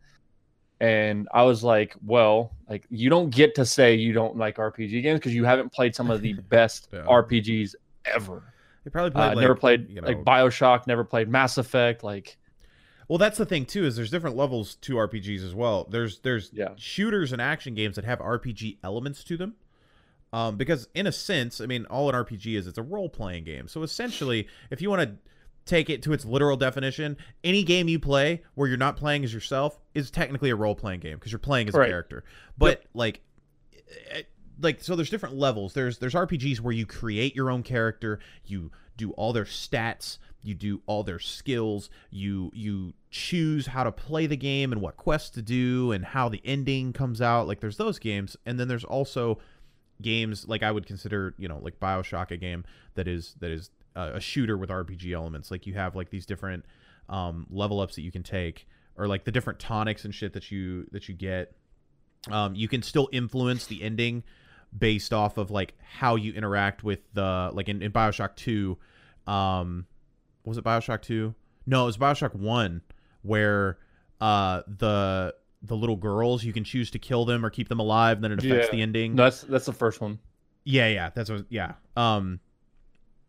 And 0.80 1.28
I 1.32 1.44
was 1.44 1.62
like, 1.62 1.94
well, 2.04 2.52
like 2.68 2.84
you 2.90 3.08
don't 3.08 3.30
get 3.30 3.54
to 3.56 3.64
say 3.64 3.94
you 3.94 4.12
don't 4.12 4.36
like 4.36 4.56
RPG 4.56 5.02
games 5.02 5.20
because 5.20 5.34
you 5.34 5.44
haven't 5.44 5.72
played 5.72 5.94
some 5.94 6.10
of 6.10 6.20
the 6.22 6.32
best 6.48 6.88
Yeah. 6.92 7.00
RPGs 7.02 7.74
ever. 8.04 8.42
They 8.84 8.90
probably 8.90 9.12
played 9.12 9.22
Uh, 9.24 9.34
like, 9.36 9.38
never 9.42 9.54
played 9.54 9.88
you 9.88 10.00
know, 10.00 10.08
like 10.08 10.24
Bioshock, 10.24 10.86
never 10.88 11.04
played 11.04 11.28
Mass 11.28 11.56
Effect. 11.56 12.02
Like, 12.02 12.36
Well, 13.06 13.18
that's 13.18 13.38
the 13.38 13.46
thing 13.46 13.64
too. 13.64 13.84
Is 13.84 13.94
there's 13.94 14.10
different 14.10 14.34
levels 14.36 14.74
to 14.76 14.94
RPGs 14.94 15.44
as 15.44 15.54
well. 15.54 15.84
There's 15.88 16.18
there's 16.20 16.50
Yeah. 16.52 16.70
shooters 16.76 17.32
and 17.32 17.40
action 17.40 17.74
games 17.74 17.94
that 17.94 18.04
have 18.04 18.18
RPG 18.20 18.78
elements 18.82 19.22
to 19.24 19.36
them. 19.36 19.54
Um, 20.32 20.56
because 20.56 20.88
in 20.94 21.06
a 21.06 21.12
sense, 21.12 21.60
I 21.60 21.66
mean, 21.66 21.84
all 21.86 22.08
an 22.08 22.14
RPG 22.16 22.56
is 22.56 22.66
it's 22.66 22.78
a 22.78 22.82
role 22.82 23.08
playing 23.10 23.44
game. 23.44 23.68
So 23.68 23.82
essentially, 23.82 24.48
if 24.70 24.80
you 24.82 24.88
want 24.90 25.02
to 25.02 25.14
take 25.64 25.90
it 25.90 26.02
to 26.02 26.12
its 26.12 26.24
literal 26.24 26.56
definition, 26.56 27.16
any 27.44 27.62
game 27.62 27.88
you 27.88 27.98
play 27.98 28.42
where 28.54 28.68
you're 28.68 28.76
not 28.76 28.96
playing 28.96 29.24
as 29.24 29.32
yourself 29.32 29.78
is 29.94 30.10
technically 30.10 30.50
a 30.50 30.56
role 30.56 30.74
playing 30.74 31.00
game 31.00 31.14
because 31.14 31.32
you're 31.32 31.38
playing 31.38 31.68
as 31.68 31.74
a 31.74 31.86
character. 31.86 32.24
But 32.58 32.84
like, 32.94 33.20
eh, 34.10 34.22
like 34.60 34.82
so, 34.82 34.96
there's 34.96 35.10
different 35.10 35.36
levels. 35.36 35.72
There's 35.72 35.98
there's 35.98 36.14
RPGs 36.14 36.60
where 36.60 36.72
you 36.72 36.86
create 36.86 37.34
your 37.34 37.50
own 37.50 37.62
character, 37.62 38.18
you 38.44 38.70
do 38.96 39.12
all 39.12 39.32
their 39.32 39.44
stats, 39.44 40.18
you 40.42 40.54
do 40.54 40.82
all 40.86 41.02
their 41.02 41.18
skills, 41.18 41.90
you 42.10 42.50
you 42.54 42.92
choose 43.10 43.66
how 43.66 43.84
to 43.84 43.92
play 43.92 44.26
the 44.26 44.36
game 44.36 44.72
and 44.72 44.80
what 44.80 44.96
quests 44.96 45.30
to 45.30 45.42
do 45.42 45.92
and 45.92 46.04
how 46.04 46.28
the 46.28 46.42
ending 46.44 46.92
comes 46.92 47.22
out. 47.22 47.46
Like 47.46 47.60
there's 47.60 47.76
those 47.76 47.98
games, 47.98 48.36
and 48.44 48.58
then 48.58 48.68
there's 48.68 48.84
also 48.84 49.38
games 50.00 50.46
like 50.48 50.62
I 50.62 50.70
would 50.70 50.86
consider, 50.86 51.34
you 51.38 51.48
know, 51.48 51.58
like 51.62 51.78
BioShock 51.78 52.30
a 52.30 52.36
game 52.36 52.64
that 52.94 53.06
is 53.06 53.36
that 53.40 53.50
is 53.50 53.70
a 53.94 54.20
shooter 54.20 54.56
with 54.56 54.70
RPG 54.70 55.12
elements. 55.12 55.50
Like 55.50 55.66
you 55.66 55.74
have 55.74 55.94
like 55.96 56.10
these 56.10 56.26
different 56.26 56.64
um, 57.08 57.46
level 57.50 57.80
ups 57.80 57.94
that 57.96 58.02
you 58.02 58.12
can 58.12 58.22
take, 58.22 58.66
or 58.96 59.06
like 59.06 59.24
the 59.24 59.32
different 59.32 59.58
tonics 59.58 60.04
and 60.04 60.14
shit 60.14 60.32
that 60.34 60.50
you 60.50 60.86
that 60.92 61.08
you 61.08 61.14
get. 61.14 61.54
Um, 62.30 62.54
you 62.54 62.68
can 62.68 62.82
still 62.82 63.08
influence 63.12 63.66
the 63.66 63.82
ending 63.82 64.22
based 64.76 65.12
off 65.12 65.36
of 65.38 65.50
like 65.50 65.74
how 65.82 66.14
you 66.16 66.32
interact 66.32 66.82
with 66.84 67.00
the 67.14 67.50
like 67.52 67.68
in, 67.68 67.82
in 67.82 67.92
Bioshock 67.92 68.36
Two. 68.36 68.78
Um, 69.26 69.86
was 70.44 70.56
it 70.58 70.64
Bioshock 70.64 71.02
Two? 71.02 71.34
No, 71.66 71.82
it 71.82 71.86
was 71.86 71.98
Bioshock 71.98 72.34
One, 72.34 72.80
where 73.22 73.78
uh 74.20 74.62
the 74.66 75.34
the 75.64 75.76
little 75.76 75.96
girls 75.96 76.42
you 76.44 76.52
can 76.52 76.64
choose 76.64 76.90
to 76.92 76.98
kill 76.98 77.24
them 77.24 77.44
or 77.44 77.50
keep 77.50 77.68
them 77.68 77.78
alive, 77.80 78.16
and 78.16 78.24
then 78.24 78.32
it 78.32 78.38
affects 78.44 78.66
Yeah. 78.68 78.70
the 78.76 78.82
ending. 78.82 79.14
no, 79.14 79.24
that's 79.24 79.42
that's 79.42 79.66
the 79.66 79.72
first 79.72 80.00
one. 80.00 80.18
Yeah, 80.64 80.88
yeah, 80.88 81.10
that's 81.14 81.28
what. 81.30 81.46
Yeah. 81.48 81.72
Um, 81.96 82.38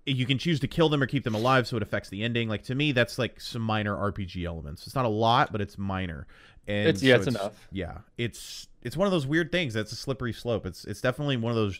you 0.05 0.25
can 0.25 0.37
choose 0.37 0.59
to 0.59 0.67
kill 0.67 0.89
them 0.89 1.01
or 1.01 1.07
keep 1.07 1.23
them 1.23 1.35
alive, 1.35 1.67
so 1.67 1.77
it 1.77 1.83
affects 1.83 2.09
the 2.09 2.23
ending. 2.23 2.49
Like 2.49 2.63
to 2.63 2.75
me, 2.75 2.91
that's 2.91 3.17
like 3.17 3.39
some 3.39 3.61
minor 3.61 3.95
RPG 3.95 4.45
elements. 4.45 4.85
It's 4.85 4.95
not 4.95 5.05
a 5.05 5.09
lot, 5.09 5.51
but 5.51 5.61
it's 5.61 5.77
minor. 5.77 6.27
And 6.67 6.87
It's- 6.89 7.01
yeah, 7.03 7.15
so 7.15 7.19
it's 7.19 7.27
enough. 7.27 7.67
Yeah, 7.71 7.97
it's 8.17 8.67
it's 8.81 8.97
one 8.97 9.05
of 9.07 9.11
those 9.11 9.25
weird 9.27 9.51
things. 9.51 9.73
That's 9.73 9.91
a 9.91 9.95
slippery 9.95 10.33
slope. 10.33 10.65
It's 10.65 10.83
it's 10.85 11.01
definitely 11.01 11.37
one 11.37 11.51
of 11.51 11.55
those 11.55 11.79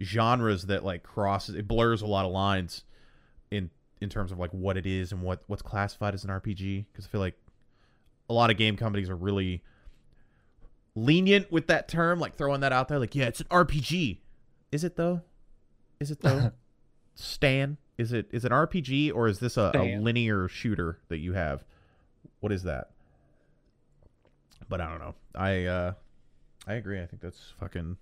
genres 0.00 0.66
that 0.66 0.84
like 0.84 1.02
crosses. 1.02 1.54
It 1.54 1.66
blurs 1.68 2.02
a 2.02 2.06
lot 2.06 2.24
of 2.24 2.32
lines 2.32 2.84
in 3.50 3.70
in 4.00 4.08
terms 4.08 4.32
of 4.32 4.38
like 4.38 4.50
what 4.52 4.76
it 4.76 4.86
is 4.86 5.12
and 5.12 5.22
what 5.22 5.42
what's 5.46 5.62
classified 5.62 6.14
as 6.14 6.24
an 6.24 6.30
RPG. 6.30 6.86
Because 6.92 7.04
I 7.06 7.08
feel 7.08 7.20
like 7.20 7.36
a 8.30 8.34
lot 8.34 8.50
of 8.50 8.56
game 8.56 8.76
companies 8.76 9.08
are 9.10 9.16
really 9.16 9.62
lenient 10.94 11.50
with 11.52 11.66
that 11.68 11.88
term, 11.88 12.18
like 12.18 12.34
throwing 12.36 12.60
that 12.60 12.72
out 12.72 12.88
there. 12.88 12.98
Like, 12.98 13.14
yeah, 13.14 13.26
it's 13.26 13.40
an 13.40 13.46
RPG. 13.50 14.18
Is 14.72 14.84
it 14.84 14.96
though? 14.96 15.22
Is 16.00 16.10
it 16.10 16.20
though? 16.20 16.52
Stan, 17.20 17.78
is 17.98 18.12
it 18.12 18.28
is 18.30 18.44
it 18.44 18.52
an 18.52 18.58
RPG 18.58 19.12
or 19.12 19.26
is 19.26 19.40
this 19.40 19.56
a, 19.56 19.72
a 19.74 19.98
linear 19.98 20.46
shooter 20.48 20.98
that 21.08 21.18
you 21.18 21.32
have? 21.32 21.64
What 22.40 22.52
is 22.52 22.62
that? 22.62 22.90
But 24.68 24.80
I 24.80 24.88
don't 24.88 25.00
know. 25.00 25.14
I 25.34 25.64
uh 25.64 25.92
I 26.66 26.74
agree. 26.74 27.00
I 27.02 27.06
think 27.06 27.20
that's 27.22 27.52
fucking 27.58 27.96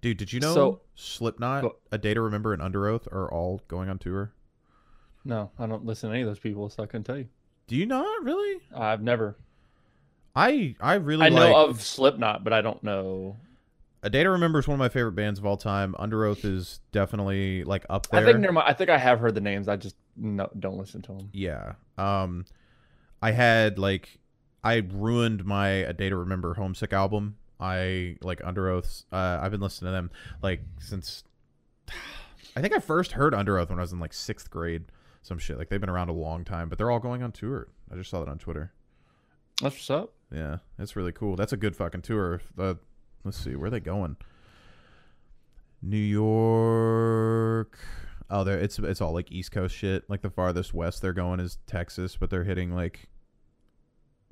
Dude, 0.00 0.16
did 0.16 0.32
you 0.32 0.40
know 0.40 0.54
So- 0.54 0.80
Slipknot, 0.94 1.76
A 1.92 1.98
Day 1.98 2.14
to 2.14 2.20
Remember, 2.22 2.54
and 2.54 2.62
Underoath 2.62 3.06
are 3.12 3.30
all 3.30 3.60
going 3.68 3.90
on 3.90 3.98
tour? 3.98 4.32
No, 5.26 5.50
I 5.58 5.66
don't 5.66 5.84
listen 5.84 6.08
to 6.08 6.14
any 6.14 6.22
of 6.22 6.28
those 6.28 6.38
people, 6.38 6.70
so 6.70 6.82
I 6.82 6.86
couldn't 6.86 7.04
tell 7.04 7.18
you. 7.18 7.28
Do 7.66 7.76
you 7.76 7.84
not 7.84 8.24
really? 8.24 8.60
I've 8.74 9.02
never. 9.02 9.36
I 10.34 10.76
I 10.80 10.94
really 10.94 11.26
I 11.26 11.28
know 11.28 11.66
of 11.68 11.82
Slipknot, 11.82 12.42
but 12.44 12.54
I 12.54 12.62
don't 12.62 12.82
know. 12.82 13.36
A 14.02 14.08
Day 14.10 14.22
to 14.22 14.30
Remember 14.30 14.58
is 14.58 14.66
one 14.66 14.74
of 14.74 14.78
my 14.78 14.88
favorite 14.88 15.12
bands 15.12 15.38
of 15.38 15.44
all 15.44 15.56
time. 15.56 15.94
Underoath 15.98 16.44
is 16.44 16.80
definitely 16.90 17.64
like 17.64 17.84
up 17.90 18.08
there. 18.08 18.26
I 18.26 18.32
think. 18.32 18.56
I 18.56 18.72
think 18.72 18.90
I 18.90 18.98
have 18.98 19.20
heard 19.20 19.34
the 19.34 19.40
names. 19.40 19.68
I 19.68 19.76
just 19.76 19.96
no, 20.16 20.48
don't 20.58 20.78
listen 20.78 21.02
to 21.02 21.12
them. 21.12 21.28
Yeah. 21.32 21.74
Um 21.98 22.46
I 23.20 23.32
had 23.32 23.78
like 23.78 24.18
I 24.64 24.76
ruined 24.90 25.44
my 25.44 25.68
A 25.68 25.92
Day 25.92 26.08
to 26.08 26.16
Remember 26.16 26.54
Homesick 26.54 26.92
album. 26.92 27.36
I 27.58 28.16
like 28.22 28.40
Under 28.42 28.70
Oaths. 28.70 29.04
Uh, 29.12 29.38
I've 29.40 29.50
been 29.50 29.60
listening 29.60 29.88
to 29.88 29.92
them 29.92 30.10
like 30.42 30.62
since 30.78 31.24
I 32.56 32.62
think 32.62 32.74
I 32.74 32.78
first 32.78 33.12
heard 33.12 33.34
Underoath 33.34 33.68
when 33.68 33.78
I 33.78 33.82
was 33.82 33.92
in 33.92 34.00
like 34.00 34.14
sixth 34.14 34.50
grade. 34.50 34.86
Some 35.22 35.38
shit. 35.38 35.58
Like 35.58 35.68
they've 35.68 35.80
been 35.80 35.90
around 35.90 36.08
a 36.08 36.14
long 36.14 36.44
time, 36.44 36.70
but 36.70 36.78
they're 36.78 36.90
all 36.90 36.98
going 37.00 37.22
on 37.22 37.32
tour. 37.32 37.68
I 37.92 37.96
just 37.96 38.08
saw 38.08 38.20
that 38.20 38.30
on 38.30 38.38
Twitter. 38.38 38.72
That's 39.60 39.74
what's 39.74 39.90
up. 39.90 40.14
Yeah, 40.32 40.58
it's 40.78 40.96
really 40.96 41.12
cool. 41.12 41.36
That's 41.36 41.52
a 41.52 41.56
good 41.58 41.76
fucking 41.76 42.02
tour. 42.02 42.40
Uh, 42.58 42.74
let's 43.24 43.38
see, 43.38 43.54
where 43.56 43.68
are 43.68 43.70
they 43.70 43.80
going? 43.80 44.16
New 45.82 45.96
York. 45.96 47.78
Oh, 48.28 48.44
there. 48.44 48.58
It's 48.58 48.78
it's 48.78 49.00
all 49.00 49.12
like 49.12 49.32
East 49.32 49.50
Coast 49.52 49.74
shit. 49.74 50.08
Like 50.08 50.22
the 50.22 50.30
farthest 50.30 50.72
west 50.74 51.02
they're 51.02 51.12
going 51.12 51.40
is 51.40 51.58
Texas, 51.66 52.16
but 52.16 52.30
they're 52.30 52.44
hitting 52.44 52.72
like 52.74 53.08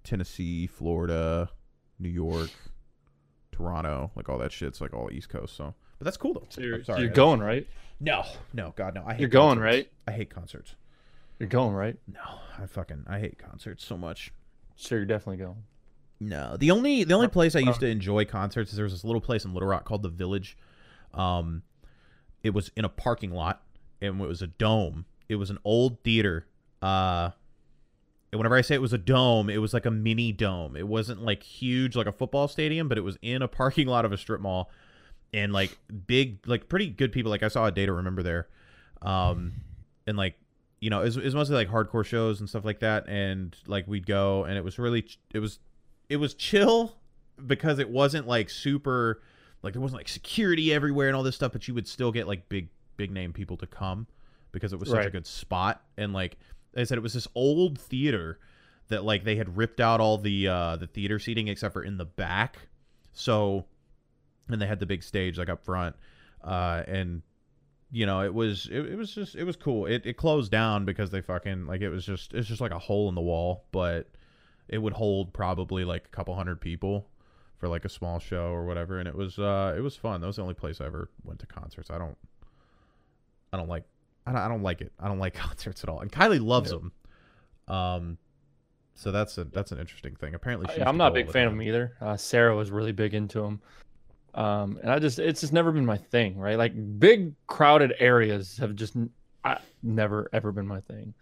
Tennessee, 0.04 0.66
Florida, 0.66 1.50
New 1.98 2.08
York, 2.08 2.50
Toronto, 3.50 4.10
like 4.14 4.28
all 4.28 4.38
that 4.38 4.52
shit's 4.52 4.80
like 4.80 4.94
all 4.94 5.10
East 5.10 5.28
Coast. 5.28 5.56
So, 5.56 5.74
but 5.98 6.04
that's 6.04 6.16
cool 6.16 6.34
though. 6.34 6.46
So 6.48 6.60
you're, 6.60 6.84
sorry. 6.84 7.02
you're 7.02 7.10
going 7.10 7.40
right. 7.40 7.66
No, 8.00 8.24
no, 8.52 8.72
God, 8.76 8.94
no. 8.94 9.02
I 9.04 9.14
hate 9.14 9.20
You're 9.20 9.28
going, 9.28 9.58
concerts. 9.58 9.64
right? 9.76 9.90
I 10.06 10.12
hate 10.12 10.30
concerts. 10.30 10.74
You're 11.40 11.48
going 11.48 11.74
right. 11.74 11.96
No, 12.06 12.20
I 12.56 12.66
fucking 12.66 13.04
I 13.08 13.18
hate 13.18 13.38
concerts 13.38 13.84
so 13.84 13.96
much. 13.96 14.32
So 14.76 14.94
you're 14.94 15.04
definitely 15.04 15.38
going. 15.38 15.64
No, 16.20 16.56
the 16.56 16.70
only 16.70 17.04
the 17.04 17.14
only 17.14 17.26
Uh, 17.26 17.30
place 17.30 17.54
I 17.54 17.60
used 17.60 17.78
uh. 17.78 17.86
to 17.86 17.88
enjoy 17.88 18.24
concerts 18.24 18.70
is 18.70 18.76
there 18.76 18.84
was 18.84 18.92
this 18.92 19.04
little 19.04 19.20
place 19.20 19.44
in 19.44 19.54
Little 19.54 19.68
Rock 19.68 19.84
called 19.84 20.02
the 20.02 20.08
Village. 20.08 20.56
Um, 21.14 21.62
it 22.42 22.50
was 22.50 22.70
in 22.76 22.84
a 22.84 22.88
parking 22.88 23.30
lot, 23.32 23.62
and 24.00 24.20
it 24.20 24.26
was 24.26 24.42
a 24.42 24.46
dome. 24.48 25.04
It 25.28 25.36
was 25.36 25.50
an 25.50 25.58
old 25.64 26.02
theater. 26.02 26.46
Uh, 26.82 27.30
and 28.32 28.38
whenever 28.38 28.56
I 28.56 28.60
say 28.62 28.74
it 28.74 28.82
was 28.82 28.92
a 28.92 28.98
dome, 28.98 29.48
it 29.48 29.58
was 29.58 29.72
like 29.72 29.86
a 29.86 29.90
mini 29.90 30.32
dome. 30.32 30.76
It 30.76 30.86
wasn't 30.86 31.22
like 31.22 31.42
huge 31.42 31.96
like 31.96 32.06
a 32.06 32.12
football 32.12 32.48
stadium, 32.48 32.88
but 32.88 32.98
it 32.98 33.02
was 33.02 33.16
in 33.22 33.42
a 33.42 33.48
parking 33.60 33.86
lot 33.86 34.04
of 34.04 34.12
a 34.12 34.18
strip 34.18 34.40
mall, 34.40 34.70
and 35.32 35.52
like 35.52 35.78
big, 36.06 36.46
like 36.46 36.68
pretty 36.68 36.88
good 36.88 37.12
people. 37.12 37.30
Like 37.30 37.42
I 37.42 37.48
saw 37.48 37.66
a 37.66 37.72
day 37.72 37.86
to 37.86 37.92
remember 37.92 38.22
there, 38.22 38.48
um, 39.02 39.52
and 40.06 40.16
like 40.16 40.34
you 40.80 40.90
know, 40.90 41.00
it 41.00 41.06
was, 41.06 41.16
it 41.16 41.24
was 41.24 41.34
mostly 41.34 41.56
like 41.56 41.68
hardcore 41.68 42.04
shows 42.04 42.38
and 42.40 42.48
stuff 42.48 42.64
like 42.64 42.80
that. 42.80 43.08
And 43.08 43.56
like 43.66 43.88
we'd 43.88 44.06
go, 44.06 44.44
and 44.44 44.56
it 44.56 44.62
was 44.62 44.78
really, 44.78 45.04
it 45.34 45.40
was, 45.40 45.58
it 46.08 46.16
was 46.16 46.34
chill 46.34 46.96
because 47.46 47.78
it 47.78 47.88
wasn't 47.88 48.26
like 48.26 48.50
super, 48.50 49.22
like 49.62 49.72
there 49.74 49.82
wasn't 49.82 50.00
like 50.00 50.08
security 50.08 50.72
everywhere 50.72 51.08
and 51.08 51.16
all 51.16 51.22
this 51.22 51.36
stuff. 51.36 51.52
But 51.52 51.68
you 51.68 51.74
would 51.74 51.88
still 51.88 52.12
get 52.12 52.26
like 52.26 52.48
big, 52.48 52.68
big 52.96 53.10
name 53.10 53.32
people 53.32 53.56
to 53.58 53.66
come 53.66 54.06
because 54.52 54.72
it 54.72 54.80
was 54.80 54.88
such 54.88 55.06
a 55.06 55.10
good 55.10 55.26
spot. 55.26 55.82
And 55.96 56.12
like 56.12 56.38
I 56.76 56.84
said, 56.84 56.98
it 56.98 57.02
was 57.02 57.14
this 57.14 57.28
old 57.34 57.78
theater 57.78 58.38
that 58.88 59.04
like 59.04 59.24
they 59.24 59.36
had 59.36 59.56
ripped 59.56 59.80
out 59.80 60.00
all 60.00 60.18
the 60.18 60.48
uh 60.48 60.76
the 60.76 60.86
theater 60.86 61.18
seating 61.18 61.48
except 61.48 61.72
for 61.72 61.82
in 61.82 61.98
the 61.98 62.04
back. 62.04 62.58
So, 63.12 63.66
and 64.48 64.60
they 64.62 64.66
had 64.66 64.80
the 64.80 64.86
big 64.86 65.02
stage 65.02 65.38
like 65.38 65.48
up 65.48 65.64
front, 65.64 65.96
uh, 66.42 66.84
and 66.86 67.22
you 67.90 68.06
know 68.06 68.20
it 68.20 68.32
was 68.32 68.68
it, 68.70 68.80
it 68.80 68.96
was 68.96 69.14
just 69.14 69.34
it 69.34 69.44
was 69.44 69.56
cool 69.56 69.86
it, 69.86 70.04
it 70.04 70.14
closed 70.14 70.50
down 70.52 70.84
because 70.84 71.10
they 71.10 71.20
fucking 71.20 71.66
like 71.66 71.80
it 71.80 71.88
was 71.88 72.04
just 72.04 72.34
it's 72.34 72.46
just 72.46 72.60
like 72.60 72.70
a 72.70 72.78
hole 72.78 73.08
in 73.08 73.14
the 73.14 73.20
wall 73.20 73.64
but 73.72 74.08
it 74.68 74.78
would 74.78 74.92
hold 74.92 75.32
probably 75.32 75.84
like 75.84 76.04
a 76.06 76.08
couple 76.08 76.34
hundred 76.34 76.60
people 76.60 77.06
for 77.58 77.68
like 77.68 77.84
a 77.84 77.88
small 77.88 78.18
show 78.18 78.46
or 78.50 78.64
whatever 78.66 78.98
and 79.00 79.08
it 79.08 79.14
was 79.14 79.38
uh 79.38 79.74
it 79.76 79.80
was 79.80 79.96
fun 79.96 80.20
that 80.20 80.26
was 80.26 80.36
the 80.36 80.42
only 80.42 80.54
place 80.54 80.80
i 80.80 80.86
ever 80.86 81.10
went 81.24 81.40
to 81.40 81.46
concerts 81.46 81.90
i 81.90 81.98
don't 81.98 82.16
i 83.52 83.56
don't 83.56 83.68
like 83.68 83.82
i 84.26 84.32
don't, 84.32 84.40
I 84.40 84.48
don't 84.48 84.62
like 84.62 84.80
it 84.80 84.92
i 85.00 85.08
don't 85.08 85.18
like 85.18 85.34
concerts 85.46 85.82
at 85.82 85.88
all 85.90 86.00
and 86.00 86.10
kylie 86.12 86.40
loves 86.44 86.70
Yeah. 86.72 86.78
them 86.78 86.92
um 87.76 88.18
so 88.94 89.10
that's 89.12 89.38
a 89.38 89.44
that's 89.44 89.72
an 89.72 89.78
interesting 89.78 90.14
thing 90.16 90.34
apparently 90.34 90.72
she 90.74 90.82
I, 90.82 90.88
I'm 90.88 90.96
not 90.96 91.12
a 91.12 91.14
big 91.14 91.30
fan 91.30 91.46
of 91.46 91.52
them 91.52 91.62
either. 91.62 91.94
Uh, 92.00 92.16
Sarah 92.16 92.56
was 92.56 92.72
really 92.72 92.90
big 92.90 93.14
into 93.14 93.40
them. 93.40 93.60
Um, 94.34 94.78
and 94.82 94.90
I 94.90 94.98
just, 94.98 95.20
it's 95.20 95.40
just 95.40 95.52
never 95.52 95.70
been 95.70 95.86
my 95.86 95.96
thing, 95.96 96.36
right? 96.36 96.58
Like 96.58 96.72
big 96.98 97.32
crowded 97.46 97.94
areas 98.00 98.56
have 98.58 98.74
just 98.74 98.96
I, 99.44 99.58
never 99.84 100.28
ever 100.32 100.50
been 100.50 100.66
my 100.66 100.80
thing. 100.80 101.14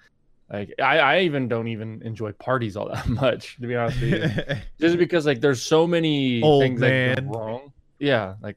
Like 0.52 0.74
I, 0.80 0.98
I 0.98 1.20
even 1.20 1.48
don't 1.48 1.66
even 1.68 2.02
enjoy 2.02 2.32
parties 2.32 2.76
all 2.76 2.88
that 2.88 3.08
much, 3.22 3.56
to 3.56 3.66
be 3.66 3.74
honest 3.74 4.00
with 4.00 4.12
you. 4.12 4.56
just 4.80 4.98
because 4.98 5.26
like 5.26 5.40
there's 5.40 5.60
so 5.62 5.86
many 5.86 6.40
Old 6.42 6.62
things 6.62 6.80
that 6.80 7.16
man. 7.18 7.28
go 7.28 7.38
wrong. 7.38 7.72
Yeah, 7.98 8.34
like 8.42 8.56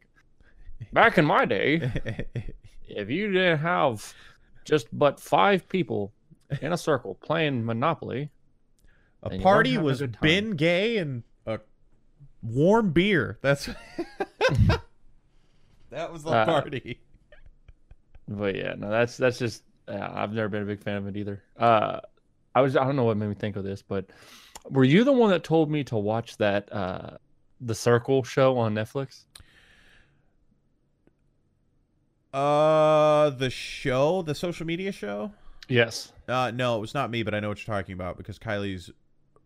back 0.93 1.17
in 1.17 1.25
my 1.25 1.45
day, 1.45 1.91
if 2.87 3.09
you 3.09 3.31
didn't 3.31 3.59
have 3.59 4.13
just 4.65 4.87
but 4.97 5.19
five 5.19 5.67
people 5.67 6.11
in 6.61 6.73
a 6.73 6.77
circle 6.77 7.15
playing 7.15 7.65
Monopoly, 7.65 8.29
A 9.23 9.29
And 9.29 9.33
you 9.33 9.37
weren't 9.37 9.43
party 9.43 9.75
a 9.75 9.81
was 9.81 9.99
good. 10.01 10.17
Ben 10.21 10.51
Gay 10.51 10.97
and 10.97 11.23
a 11.47 11.59
warm 12.43 12.91
beer. 12.91 13.39
That's 13.41 13.67
that 15.89 16.11
was 16.13 16.23
the 16.23 16.29
Uh, 16.31 16.45
party. 16.45 16.99
But 18.27 18.55
yeah, 18.55 18.75
no, 18.77 18.89
that's 18.91 19.17
that's 19.17 19.39
just 19.39 19.63
yeah, 19.89 20.09
I've 20.13 20.33
never 20.33 20.49
been 20.49 20.63
a 20.63 20.65
big 20.65 20.81
fan 20.81 20.97
of 20.97 21.07
it 21.07 21.17
either. 21.17 21.43
Uh, 21.57 21.99
I 22.55 22.61
was 22.61 22.75
I 22.75 22.83
don't 22.83 22.95
know 22.95 23.03
what 23.03 23.17
made 23.17 23.29
me 23.29 23.35
think 23.35 23.55
of 23.55 23.63
this, 23.63 23.81
but 23.81 24.05
were 24.69 24.83
you 24.83 25.03
the 25.03 25.13
one 25.13 25.29
that 25.31 25.43
told 25.43 25.69
me 25.71 25.83
to 25.85 25.97
watch 25.97 26.37
that 26.37 26.71
uh, 26.73 27.17
the 27.61 27.75
Circle 27.75 28.23
show 28.23 28.57
on 28.57 28.73
Netflix? 28.73 29.25
Uh, 32.33 33.31
the 33.31 33.49
show, 33.49 34.21
the 34.21 34.35
social 34.35 34.65
media 34.65 34.91
show. 34.91 35.31
Yes. 35.67 36.11
Uh, 36.27 36.51
no, 36.51 36.77
it 36.77 36.79
was 36.79 36.93
not 36.93 37.09
me, 37.09 37.23
but 37.23 37.33
I 37.33 37.39
know 37.39 37.49
what 37.49 37.65
you're 37.65 37.75
talking 37.75 37.93
about 37.93 38.17
because 38.17 38.37
Kylie's 38.37 38.91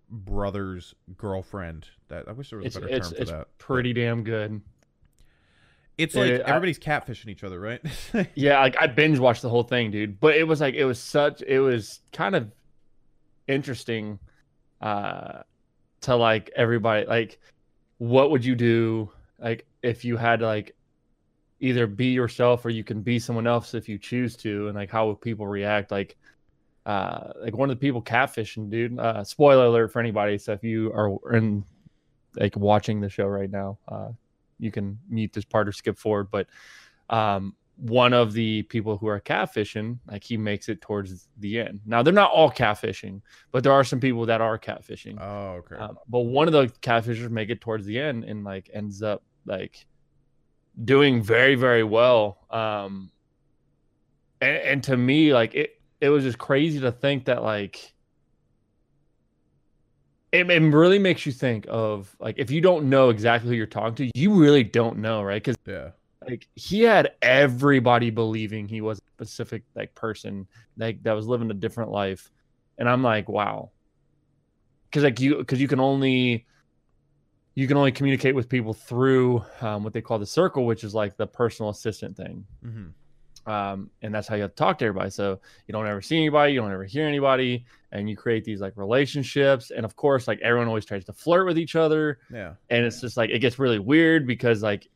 brother's 0.09 0.93
girlfriend. 1.17 1.87
That 2.09 2.27
I 2.27 2.33
wish 2.33 2.49
there 2.49 2.59
was 2.59 2.67
It's 2.67 2.75
a 2.75 2.81
better 2.81 2.93
it's 2.93 3.07
term 3.09 3.15
for 3.15 3.21
it's 3.21 3.31
that. 3.31 3.37
but 3.37 3.57
pretty 3.57 3.93
damn 3.93 4.23
good. 4.23 4.61
It's 5.97 6.15
like 6.15 6.29
Yeah, 6.31 6.37
I- 6.37 6.49
everybody's 6.49 6.79
catfishing 6.79 7.27
each 7.27 7.43
other, 7.43 7.59
right? 7.59 7.81
Yeah, 8.35 8.59
like 8.59 8.75
I 8.79 8.87
binge 8.87 9.19
watched 9.19 9.41
the 9.43 9.49
whole 9.49 9.63
thing, 9.63 9.91
dude. 9.91 10.19
But 10.19 10.35
it 10.35 10.43
was 10.47 10.59
like 10.61 10.75
it 10.75 10.85
was 10.85 10.99
such 10.99 11.41
it 11.43 11.59
was 11.59 11.99
kind 12.11 12.35
of 12.35 12.51
interesting 13.47 14.19
uh 14.81 15.43
to 16.01 16.15
like 16.15 16.49
everybody 16.55 17.05
like 17.05 17.39
what 17.97 18.31
would 18.31 18.43
you 18.43 18.55
do 18.55 19.09
like 19.39 19.65
if 19.81 20.03
you 20.05 20.17
had 20.17 20.39
to 20.39 20.45
like 20.45 20.75
either 21.59 21.87
be 21.87 22.07
yourself 22.07 22.65
or 22.65 22.69
you 22.69 22.83
can 22.83 23.01
be 23.01 23.19
someone 23.19 23.47
else 23.47 23.73
if 23.73 23.87
you 23.87 23.97
choose 23.97 24.35
to 24.35 24.67
and 24.67 24.75
like 24.75 24.89
how 24.89 25.07
would 25.07 25.21
people 25.21 25.47
react 25.47 25.91
like 25.91 26.17
uh 26.85 27.31
like 27.41 27.55
one 27.55 27.69
of 27.69 27.77
the 27.77 27.79
people 27.79 28.01
catfishing 28.01 28.69
dude 28.69 28.97
uh 28.99 29.23
spoiler 29.23 29.65
alert 29.65 29.91
for 29.91 29.99
anybody 29.99 30.37
so 30.37 30.51
if 30.53 30.63
you 30.63 30.91
are 30.93 31.35
in 31.35 31.63
like 32.35 32.55
watching 32.57 32.99
the 32.99 33.09
show 33.09 33.25
right 33.25 33.51
now 33.51 33.77
uh 33.87 34.09
you 34.63 34.71
can 34.71 34.97
mute 35.09 35.33
this 35.33 35.45
part 35.45 35.67
or 35.67 35.71
skip 35.71 35.97
forward 35.97 36.27
but 36.31 36.47
um 37.09 37.55
one 37.77 38.13
of 38.13 38.33
the 38.33 38.61
people 38.63 38.97
who 38.97 39.07
are 39.07 39.19
catfishing 39.19 39.97
like 40.07 40.23
he 40.23 40.37
makes 40.37 40.69
it 40.69 40.79
towards 40.79 41.27
the 41.39 41.59
end 41.59 41.81
now 41.85 42.03
they're 42.03 42.13
not 42.13 42.31
all 42.31 42.51
catfishing 42.51 43.19
but 43.51 43.63
there 43.63 43.73
are 43.73 43.83
some 43.83 43.99
people 43.99 44.25
that 44.25 44.41
are 44.41 44.59
catfishing 44.59 45.19
oh, 45.19 45.59
okay. 45.59 45.75
um, 45.75 45.97
but 46.07 46.19
one 46.19 46.47
of 46.47 46.53
the 46.53 46.67
catfishers 46.81 47.29
make 47.29 47.49
it 47.49 47.61
towards 47.61 47.85
the 47.85 47.99
end 47.99 48.23
and 48.23 48.43
like 48.43 48.69
ends 48.73 49.01
up 49.01 49.23
like 49.45 49.85
doing 50.85 51.21
very 51.21 51.55
very 51.55 51.83
well 51.83 52.37
um 52.51 53.11
and, 54.43 54.57
and 54.57 54.83
to 54.83 54.97
me, 54.97 55.33
like 55.33 55.55
it, 55.55 55.81
it 56.01 56.09
was 56.09 56.23
just 56.23 56.37
crazy 56.37 56.79
to 56.81 56.91
think 56.91 57.25
that 57.25 57.43
like 57.43 57.93
it, 60.33 60.49
it 60.49 60.61
really 60.61 60.99
makes 60.99 61.25
you 61.25 61.31
think 61.31 61.65
of 61.69 62.13
like 62.19 62.35
if 62.39 62.49
you 62.49 62.59
don't 62.59 62.89
know 62.89 63.09
exactly 63.09 63.49
who 63.49 63.55
you're 63.55 63.67
talking 63.67 63.95
to, 63.95 64.19
you 64.19 64.33
really 64.33 64.63
don't 64.63 64.97
know, 64.97 65.21
right? 65.21 65.41
Because 65.41 65.55
Yeah. 65.65 65.91
like 66.27 66.47
he 66.55 66.81
had 66.81 67.11
everybody 67.21 68.09
believing 68.09 68.67
he 68.67 68.81
was 68.81 68.97
a 68.97 69.25
specific 69.25 69.63
like 69.75 69.93
person 69.93 70.47
like 70.75 71.03
that 71.03 71.13
was 71.13 71.27
living 71.27 71.51
a 71.51 71.53
different 71.53 71.91
life, 71.91 72.31
and 72.79 72.89
I'm 72.89 73.03
like, 73.03 73.29
wow, 73.29 73.71
because 74.89 75.03
like 75.03 75.19
you 75.19 75.37
because 75.37 75.61
you 75.61 75.67
can 75.67 75.79
only 75.79 76.47
you 77.53 77.67
can 77.67 77.77
only 77.77 77.91
communicate 77.91 78.33
with 78.33 78.49
people 78.49 78.73
through 78.73 79.43
um, 79.61 79.83
what 79.83 79.93
they 79.93 80.01
call 80.01 80.17
the 80.17 80.25
circle, 80.25 80.65
which 80.65 80.83
is 80.83 80.95
like 80.95 81.15
the 81.15 81.27
personal 81.27 81.69
assistant 81.69 82.17
thing 82.17 82.45
hmm 82.63 82.87
um, 83.45 83.89
and 84.01 84.13
that's 84.13 84.27
how 84.27 84.35
you 84.35 84.43
have 84.43 84.51
to 84.51 84.55
talk 84.55 84.77
to 84.77 84.85
everybody. 84.85 85.09
So 85.09 85.39
you 85.67 85.73
don't 85.73 85.87
ever 85.87 86.01
see 86.01 86.17
anybody, 86.17 86.53
you 86.53 86.61
don't 86.61 86.71
ever 86.71 86.85
hear 86.85 87.05
anybody, 87.05 87.65
and 87.93 88.09
you 88.09 88.17
create 88.17 88.43
these 88.43 88.59
like 88.59 88.73
relationships. 88.75 89.71
And 89.71 89.85
of 89.85 89.95
course, 89.95 90.27
like 90.27 90.41
everyone 90.41 90.67
always 90.67 90.83
tries 90.83 91.05
to 91.05 91.13
flirt 91.13 91.45
with 91.45 91.57
each 91.57 91.75
other, 91.77 92.19
Yeah. 92.31 92.55
and 92.69 92.83
it's 92.85 92.99
just 92.99 93.15
like 93.15 93.29
it 93.29 93.39
gets 93.39 93.57
really 93.59 93.79
weird 93.79 94.27
because 94.27 94.61
like 94.61 94.89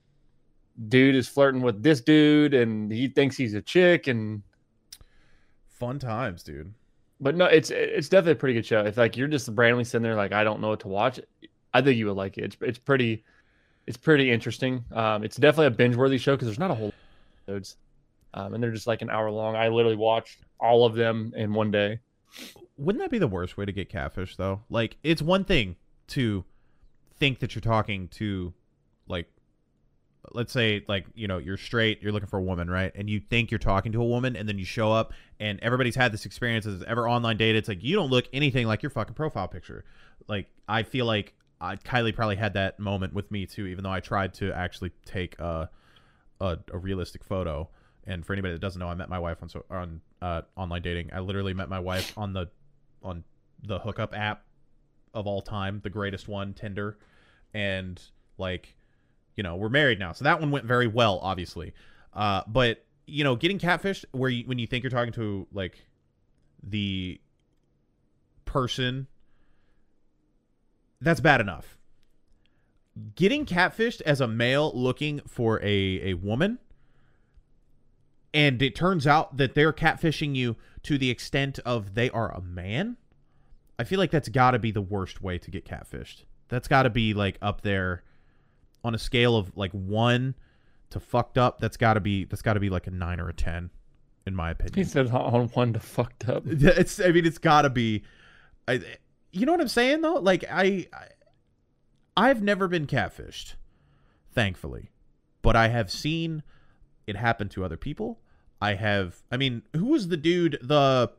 dude 0.90 1.16
is 1.16 1.28
flirting 1.30 1.62
with 1.62 1.82
this 1.82 2.02
dude, 2.02 2.54
and 2.54 2.92
he 2.92 3.08
thinks 3.08 3.38
he's 3.38 3.54
a 3.54 3.62
chick, 3.62 4.08
and 4.08 4.44
Fun 5.70 6.00
times, 6.00 6.42
dude. 6.44 6.74
but 7.22 7.36
no, 7.36 7.46
it's 7.46 7.70
it's 7.70 8.10
definitely 8.10 8.32
a 8.34 8.36
pretty 8.36 8.56
good 8.56 8.66
show. 8.66 8.82
If 8.84 8.98
like 8.98 9.16
you're 9.16 9.28
just 9.28 9.48
randomly 9.54 9.84
sitting 9.84 10.02
there 10.04 10.16
like 10.16 10.32
I 10.34 10.44
don't 10.44 10.60
know 10.60 10.70
what 10.70 10.80
to 10.82 10.88
watch, 10.88 11.20
I 11.74 11.82
think 11.84 11.98
you 11.98 12.08
would 12.08 12.16
like 12.18 12.38
it. 12.40 12.44
It's 12.46 12.58
it's 12.62 12.80
pretty. 12.80 13.24
It's 13.86 13.96
pretty 13.96 14.32
interesting. 14.32 14.84
Um, 14.92 15.24
it's 15.24 15.38
definitely 15.38 15.68
a 15.68 15.72
binge-worthy 15.72 16.18
show 16.18 16.34
because 16.36 16.48
there's 16.48 16.60
not 16.60 16.72
a 16.72 16.76
whole 16.76 16.88
lot 16.88 16.94
episodes, 17.48 17.78
um, 18.34 18.54
and 18.54 18.62
they're 18.62 18.72
just 18.72 18.86
like 18.88 19.02
an 19.02 19.10
hour 19.10 19.32
long. 19.32 19.56
I 19.56 19.70
literally 19.70 19.96
watched 19.96 20.40
all 20.60 20.84
of 20.86 20.94
them 20.96 21.32
in 21.38 21.54
one 21.54 21.72
day. 21.72 22.00
Wouldn't 22.78 23.04
that 23.04 23.12
be 23.12 23.20
the 23.20 23.28
worst 23.28 23.58
way 23.58 23.66
to 23.66 23.72
get 23.72 23.90
catfish 23.90 24.36
though? 24.36 24.62
Like 24.70 24.98
it's 25.04 25.22
one 25.22 25.44
thing 25.44 25.76
to 26.08 26.46
think 27.20 27.40
that 27.40 27.56
you're 27.56 27.62
talking 27.62 28.08
to 28.10 28.54
like 29.08 29.28
let's 30.34 30.52
say 30.52 30.84
like, 30.88 31.06
you 31.16 31.28
know, 31.28 31.38
you're 31.38 31.58
straight, 31.58 32.02
you're 32.02 32.12
looking 32.12 32.28
for 32.28 32.38
a 32.38 32.44
woman, 32.44 32.70
right? 32.70 32.92
And 32.96 33.10
you 33.10 33.20
think 33.20 33.50
you're 33.50 33.60
talking 33.60 33.92
to 33.94 34.02
a 34.02 34.06
woman 34.06 34.36
and 34.36 34.48
then 34.48 34.58
you 34.58 34.66
show 34.66 34.92
up 34.92 35.14
and 35.40 35.60
everybody's 35.62 35.96
had 35.96 36.12
this 36.12 36.26
experience 36.26 36.66
as 36.66 36.84
ever 36.84 37.08
online 37.08 37.38
dated. 37.38 37.58
It's 37.58 37.68
like 37.68 37.84
you 37.84 37.96
don't 37.96 38.10
look 38.10 38.26
anything 38.34 38.68
like 38.68 38.84
your 38.84 38.90
fucking 38.90 39.16
profile 39.16 39.48
picture. 39.48 39.86
Like 40.28 40.48
I 40.68 40.84
feel 40.84 41.06
like 41.06 41.34
uh, 41.60 41.76
Kylie 41.84 42.16
probably 42.16 42.36
had 42.36 42.54
that 42.54 42.80
moment 42.80 43.14
with 43.14 43.32
me 43.32 43.46
too, 43.46 43.66
even 43.68 43.84
though 43.84 43.92
I 43.92 44.00
tried 44.00 44.34
to 44.36 44.52
actually 44.54 44.92
take 45.06 45.40
a 45.40 45.70
a, 46.40 46.58
a 46.72 46.78
realistic 46.78 47.24
photo. 47.24 47.70
And 48.06 48.26
for 48.26 48.34
anybody 48.34 48.54
that 48.54 48.62
doesn't 48.62 48.80
know, 48.80 48.88
I 48.88 48.96
met 48.96 49.10
my 49.10 49.20
wife 49.20 49.40
on 49.42 49.50
so 49.50 49.66
on 49.70 50.02
uh, 50.22 50.42
online 50.56 50.82
dating. 50.82 51.10
I 51.14 51.20
literally 51.20 51.54
met 51.54 51.70
my 51.70 51.80
wife 51.80 52.18
on 52.18 52.34
the 52.34 52.48
on 53.04 53.24
the 53.64 53.80
hookup 53.80 54.16
app 54.16 54.44
of 55.14 55.28
all 55.28 55.42
time, 55.42 55.80
the 55.84 55.90
greatest 55.90 56.28
one, 56.28 56.54
Tinder, 56.54 56.98
and 57.54 58.02
like, 58.38 58.76
you 59.36 59.44
know, 59.44 59.56
we're 59.56 59.70
married 59.70 60.00
now, 60.00 60.12
so 60.12 60.24
that 60.24 60.40
one 60.40 60.52
went 60.52 60.66
very 60.66 60.88
well, 60.88 61.20
obviously. 61.22 61.74
Uh, 62.14 62.42
but 62.48 62.84
you 63.06 63.24
know, 63.24 63.36
getting 63.36 63.58
catfished 63.58 64.06
where 64.12 64.30
you 64.30 64.46
when 64.46 64.60
you 64.60 64.68
think 64.68 64.84
you're 64.84 64.92
talking 64.92 65.14
to 65.14 65.48
like 65.54 65.86
the 66.62 67.20
person, 68.46 69.08
that's 71.00 71.22
bad 71.22 71.40
enough. 71.40 71.78
Getting 73.16 73.46
catfished 73.46 74.02
as 74.02 74.20
a 74.22 74.28
male 74.28 74.72
looking 74.74 75.22
for 75.28 75.62
a 75.62 76.12
a 76.12 76.14
woman 76.16 76.60
and 78.38 78.62
it 78.62 78.76
turns 78.76 79.08
out 79.08 79.38
that 79.38 79.56
they're 79.56 79.74
catfishing 79.74 80.36
you 80.36 80.56
to 80.84 81.00
the 81.00 81.10
extent 81.10 81.58
of 81.66 81.96
they 81.96 82.08
are 82.12 82.32
a 82.32 82.40
man. 82.40 82.96
I 83.80 83.84
feel 83.84 83.98
like 83.98 84.12
that's 84.12 84.30
got 84.30 84.52
to 84.52 84.60
be 84.60 84.70
the 84.70 84.80
worst 84.80 85.24
way 85.24 85.40
to 85.40 85.50
get 85.50 85.66
catfished. 85.66 86.24
That's 86.48 86.68
got 86.68 86.84
to 86.84 86.92
be 86.92 87.16
like 87.16 87.40
up 87.42 87.62
there 87.62 88.04
on 88.84 88.94
a 88.94 89.00
scale 89.00 89.36
of 89.36 89.58
like 89.58 89.72
1 89.72 90.36
to 90.92 91.00
fucked 91.00 91.40
up 91.40 91.60
that's 91.60 91.76
got 91.78 91.96
to 91.96 92.00
be 92.00 92.26
that's 92.26 92.44
got 92.44 92.54
to 92.54 92.60
be 92.60 92.70
like 92.70 92.86
a 92.86 92.92
9 92.92 93.20
or 93.20 93.28
a 93.28 93.34
10 93.34 93.72
in 94.28 94.36
my 94.36 94.52
opinion. 94.52 94.76
He 94.76 94.84
said 94.84 95.08
on 95.08 95.48
one 95.50 95.74
to 95.74 95.80
fucked 95.80 96.30
up. 96.30 96.44
it's 96.48 97.00
i 97.02 97.12
mean 97.12 97.26
it's 97.26 97.40
got 97.40 97.64
to 97.64 97.72
be 97.72 98.04
I, 98.68 98.82
you 99.32 99.48
know 99.48 99.52
what 99.52 99.62
i'm 99.62 99.68
saying 99.68 100.02
though? 100.02 100.14
Like 100.14 100.46
I, 100.50 100.88
I 100.94 101.08
i've 102.16 102.44
never 102.44 102.68
been 102.68 102.86
catfished 102.86 103.56
thankfully. 104.32 104.92
But 105.42 105.56
i 105.56 105.70
have 105.70 105.92
seen 105.92 106.44
it 107.08 107.16
happen 107.16 107.50
to 107.50 107.66
other 107.66 107.78
people 107.78 108.20
i 108.62 108.74
have 108.74 109.18
i 109.32 109.38
mean 109.38 109.62
who 109.76 109.86
was 109.86 110.08
the 110.08 110.18
dude 110.18 110.58
the 110.62 111.12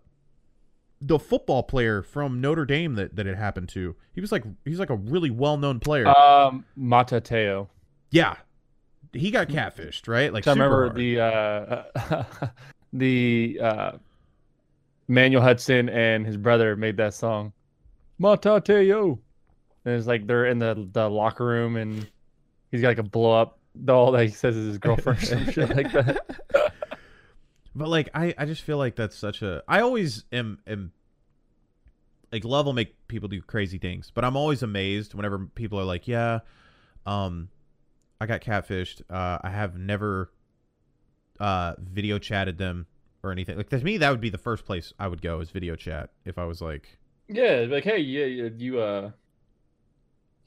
the 1.00 1.18
football 1.18 1.62
player 1.62 2.02
from 2.02 2.40
notre 2.40 2.64
dame 2.64 2.94
that 2.96 3.14
that 3.16 3.26
it 3.26 3.36
happened 3.36 3.68
to 3.68 3.94
he 4.14 4.20
was 4.20 4.32
like 4.32 4.44
he's 4.64 4.80
like 4.80 4.90
a 4.90 4.96
really 4.96 5.30
well-known 5.30 5.78
player 5.80 6.06
Um, 6.08 6.64
Manti 6.76 7.20
Te'o. 7.20 7.68
yeah 8.10 8.36
he 9.12 9.30
got 9.30 9.48
catfished 9.48 10.08
right 10.08 10.32
like 10.32 10.46
I 10.46 10.50
remember 10.52 10.86
hard. 10.88 10.96
the 10.96 11.20
uh, 11.20 12.24
the 12.92 13.58
uh, 13.62 13.92
Manuel 15.06 15.42
Hudson 15.42 15.88
and 15.88 16.26
his 16.26 16.36
brother 16.36 16.76
made 16.76 16.98
that 16.98 17.14
song, 17.14 17.52
Manti 18.18 18.48
Te'o. 18.60 19.18
And 19.86 19.94
it's 19.94 20.06
like 20.06 20.26
they're 20.26 20.44
in 20.46 20.58
the 20.58 20.86
the 20.92 21.08
locker 21.08 21.46
room 21.46 21.76
and 21.76 22.06
he's 22.70 22.82
got 22.82 22.88
like 22.88 22.98
a 22.98 23.02
blow 23.02 23.32
up 23.40 23.58
doll 23.84 24.12
that 24.12 24.24
he 24.24 24.28
says 24.30 24.56
is 24.56 24.66
his 24.66 24.78
girlfriend 24.78 25.22
or 25.22 25.24
some 25.24 25.50
shit 25.52 25.74
like 25.74 25.90
that. 25.92 26.26
But 27.78 27.88
like 27.88 28.08
I, 28.12 28.34
I 28.36 28.44
just 28.44 28.62
feel 28.62 28.76
like 28.76 28.96
that's 28.96 29.16
such 29.16 29.40
a 29.42 29.62
I 29.68 29.80
always 29.80 30.24
am 30.32 30.58
am 30.66 30.92
like 32.32 32.44
love 32.44 32.66
will 32.66 32.72
make 32.72 33.08
people 33.08 33.28
do 33.28 33.40
crazy 33.40 33.78
things, 33.78 34.10
but 34.12 34.24
I'm 34.24 34.36
always 34.36 34.62
amazed 34.62 35.14
whenever 35.14 35.38
people 35.38 35.78
are 35.78 35.84
like, 35.84 36.08
Yeah, 36.08 36.40
um 37.06 37.48
I 38.20 38.26
got 38.26 38.40
catfished. 38.40 39.02
Uh 39.08 39.38
I 39.42 39.50
have 39.50 39.78
never 39.78 40.32
uh 41.38 41.74
video 41.78 42.18
chatted 42.18 42.58
them 42.58 42.86
or 43.22 43.30
anything. 43.30 43.56
Like 43.56 43.68
to 43.70 43.78
me 43.78 43.96
that 43.98 44.10
would 44.10 44.20
be 44.20 44.30
the 44.30 44.38
first 44.38 44.64
place 44.64 44.92
I 44.98 45.06
would 45.08 45.22
go 45.22 45.40
is 45.40 45.50
video 45.50 45.76
chat 45.76 46.10
if 46.24 46.36
I 46.36 46.44
was 46.44 46.60
like 46.60 46.98
Yeah, 47.28 47.66
like 47.68 47.84
hey, 47.84 47.98
yeah, 47.98 48.24
you, 48.24 48.54
you 48.58 48.80
uh, 48.80 49.10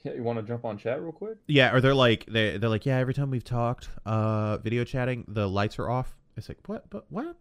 yeah, 0.03 0.13
you 0.13 0.23
want 0.23 0.39
to 0.39 0.43
jump 0.43 0.65
on 0.65 0.77
chat 0.77 1.01
real 1.01 1.11
quick? 1.11 1.37
Yeah, 1.47 1.73
or 1.73 1.79
they're 1.79 1.95
like 1.95 2.25
they 2.25 2.57
they're 2.57 2.69
like, 2.69 2.85
Yeah, 2.85 2.97
every 2.97 3.13
time 3.13 3.31
we've 3.31 3.43
talked, 3.43 3.89
uh 4.05 4.57
video 4.57 4.83
chatting, 4.83 5.23
the 5.27 5.47
lights 5.47 5.79
are 5.79 5.89
off. 5.89 6.17
It's 6.37 6.49
like, 6.49 6.59
what 6.67 6.89
but 6.89 7.05
what? 7.09 7.35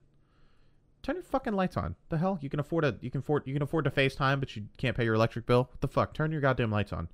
Turn 1.03 1.16
your 1.16 1.24
fucking 1.24 1.55
lights 1.55 1.76
on. 1.76 1.97
The 2.11 2.18
hell? 2.18 2.38
You 2.43 2.51
can 2.51 2.61
afford 2.61 2.84
a 2.84 2.97
you 3.01 3.11
can 3.11 3.20
afford 3.20 3.47
you 3.47 3.55
can 3.55 3.62
afford 3.62 3.84
to 3.84 3.91
FaceTime, 3.91 4.41
but 4.41 4.55
you 4.57 4.64
can't 4.76 4.97
pay 4.97 5.05
your 5.05 5.14
electric 5.14 5.47
bill. 5.47 5.68
What 5.70 5.80
the 5.80 5.88
fuck? 5.88 6.12
Turn 6.14 6.32
your 6.32 6.41
goddamn 6.41 6.70
lights 6.70 6.93
on. 6.93 7.09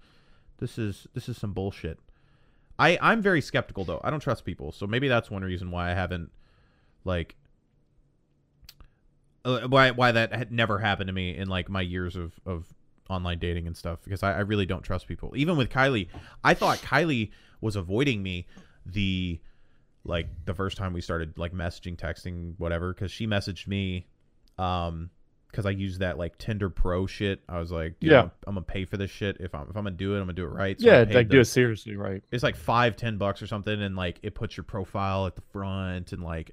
This 0.58 0.78
is 0.78 1.06
this 1.14 1.28
is 1.28 1.36
some 1.36 1.52
bullshit. 1.52 1.98
I 2.78 2.98
I'm 3.00 3.22
very 3.22 3.40
skeptical 3.40 3.84
though. 3.84 4.00
I 4.02 4.10
don't 4.10 4.20
trust 4.20 4.44
people, 4.44 4.72
so 4.72 4.86
maybe 4.86 5.08
that's 5.08 5.30
one 5.30 5.42
reason 5.42 5.70
why 5.70 5.90
I 5.90 5.94
haven't 5.94 6.30
like 7.04 7.36
uh, 9.44 9.60
why 9.68 9.92
why 9.92 10.12
that 10.12 10.34
had 10.34 10.50
never 10.50 10.78
happened 10.78 11.06
to 11.06 11.12
me 11.12 11.36
in 11.36 11.48
like 11.48 11.68
my 11.68 11.80
years 11.80 12.16
of 12.16 12.38
of 12.44 12.66
online 13.08 13.38
dating 13.38 13.66
and 13.66 13.76
stuff 13.76 14.00
because 14.02 14.22
I, 14.22 14.34
I 14.34 14.40
really 14.40 14.66
don't 14.66 14.82
trust 14.82 15.06
people. 15.06 15.32
Even 15.36 15.56
with 15.56 15.70
Kylie, 15.70 16.08
I 16.42 16.54
thought 16.54 16.78
Kylie 16.78 17.30
was 17.60 17.76
avoiding 17.76 18.22
me 18.22 18.46
the 18.84 19.40
like 20.06 20.28
the 20.44 20.54
first 20.54 20.76
time 20.76 20.92
we 20.92 21.00
started 21.00 21.36
like 21.38 21.52
messaging, 21.52 21.96
texting, 21.96 22.54
whatever, 22.58 22.92
because 22.94 23.10
she 23.10 23.26
messaged 23.26 23.66
me 23.66 24.06
um 24.58 25.10
because 25.50 25.64
I 25.64 25.70
used 25.70 26.00
that 26.00 26.18
like 26.18 26.36
Tinder 26.38 26.68
Pro 26.68 27.06
shit. 27.06 27.40
I 27.48 27.58
was 27.58 27.70
like, 27.70 27.94
Yeah. 28.00 28.22
I'm, 28.22 28.30
I'm 28.46 28.54
gonna 28.54 28.62
pay 28.62 28.84
for 28.84 28.96
this 28.96 29.10
shit. 29.10 29.38
If 29.40 29.54
I'm 29.54 29.62
if 29.62 29.76
I'm 29.76 29.84
gonna 29.84 29.92
do 29.92 30.14
it, 30.14 30.18
I'm 30.18 30.24
gonna 30.24 30.34
do 30.34 30.44
it 30.44 30.48
right. 30.50 30.76
I 30.80 30.84
yeah, 30.84 30.98
like 30.98 31.08
the- 31.08 31.24
do 31.24 31.40
it 31.40 31.46
seriously, 31.46 31.96
right? 31.96 32.22
it's 32.30 32.42
like 32.42 32.56
five 32.56 32.96
ten 32.96 33.16
bucks 33.16 33.40
or 33.42 33.46
something 33.46 33.80
and 33.82 33.96
like 33.96 34.18
it 34.22 34.34
puts 34.34 34.56
your 34.56 34.64
profile 34.64 35.26
at 35.26 35.34
the 35.34 35.42
front 35.52 36.12
and 36.12 36.22
like 36.22 36.52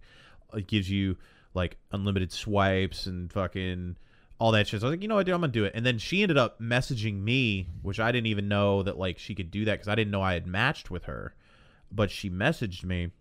it 0.53 0.67
gives 0.67 0.89
you 0.89 1.17
like 1.53 1.77
unlimited 1.91 2.31
swipes 2.31 3.05
and 3.07 3.31
fucking 3.31 3.95
all 4.39 4.51
that 4.51 4.67
shit 4.67 4.81
so 4.81 4.87
i 4.87 4.89
was 4.89 4.97
like 4.97 5.01
you 5.03 5.07
know 5.07 5.15
what 5.15 5.25
dude, 5.25 5.33
i'm 5.35 5.41
gonna 5.41 5.51
do 5.51 5.63
it 5.65 5.71
and 5.75 5.85
then 5.85 5.97
she 5.97 6.21
ended 6.23 6.37
up 6.37 6.59
messaging 6.59 7.21
me 7.21 7.67
which 7.81 7.99
i 7.99 8.11
didn't 8.11 8.25
even 8.27 8.47
know 8.47 8.83
that 8.83 8.97
like 8.97 9.17
she 9.19 9.35
could 9.35 9.51
do 9.51 9.63
that 9.65 9.73
because 9.73 9.87
i 9.87 9.95
didn't 9.95 10.11
know 10.11 10.21
i 10.21 10.33
had 10.33 10.47
matched 10.47 10.89
with 10.89 11.03
her 11.05 11.33
but 11.91 12.09
she 12.11 12.29
messaged 12.29 12.83
me 12.83 13.11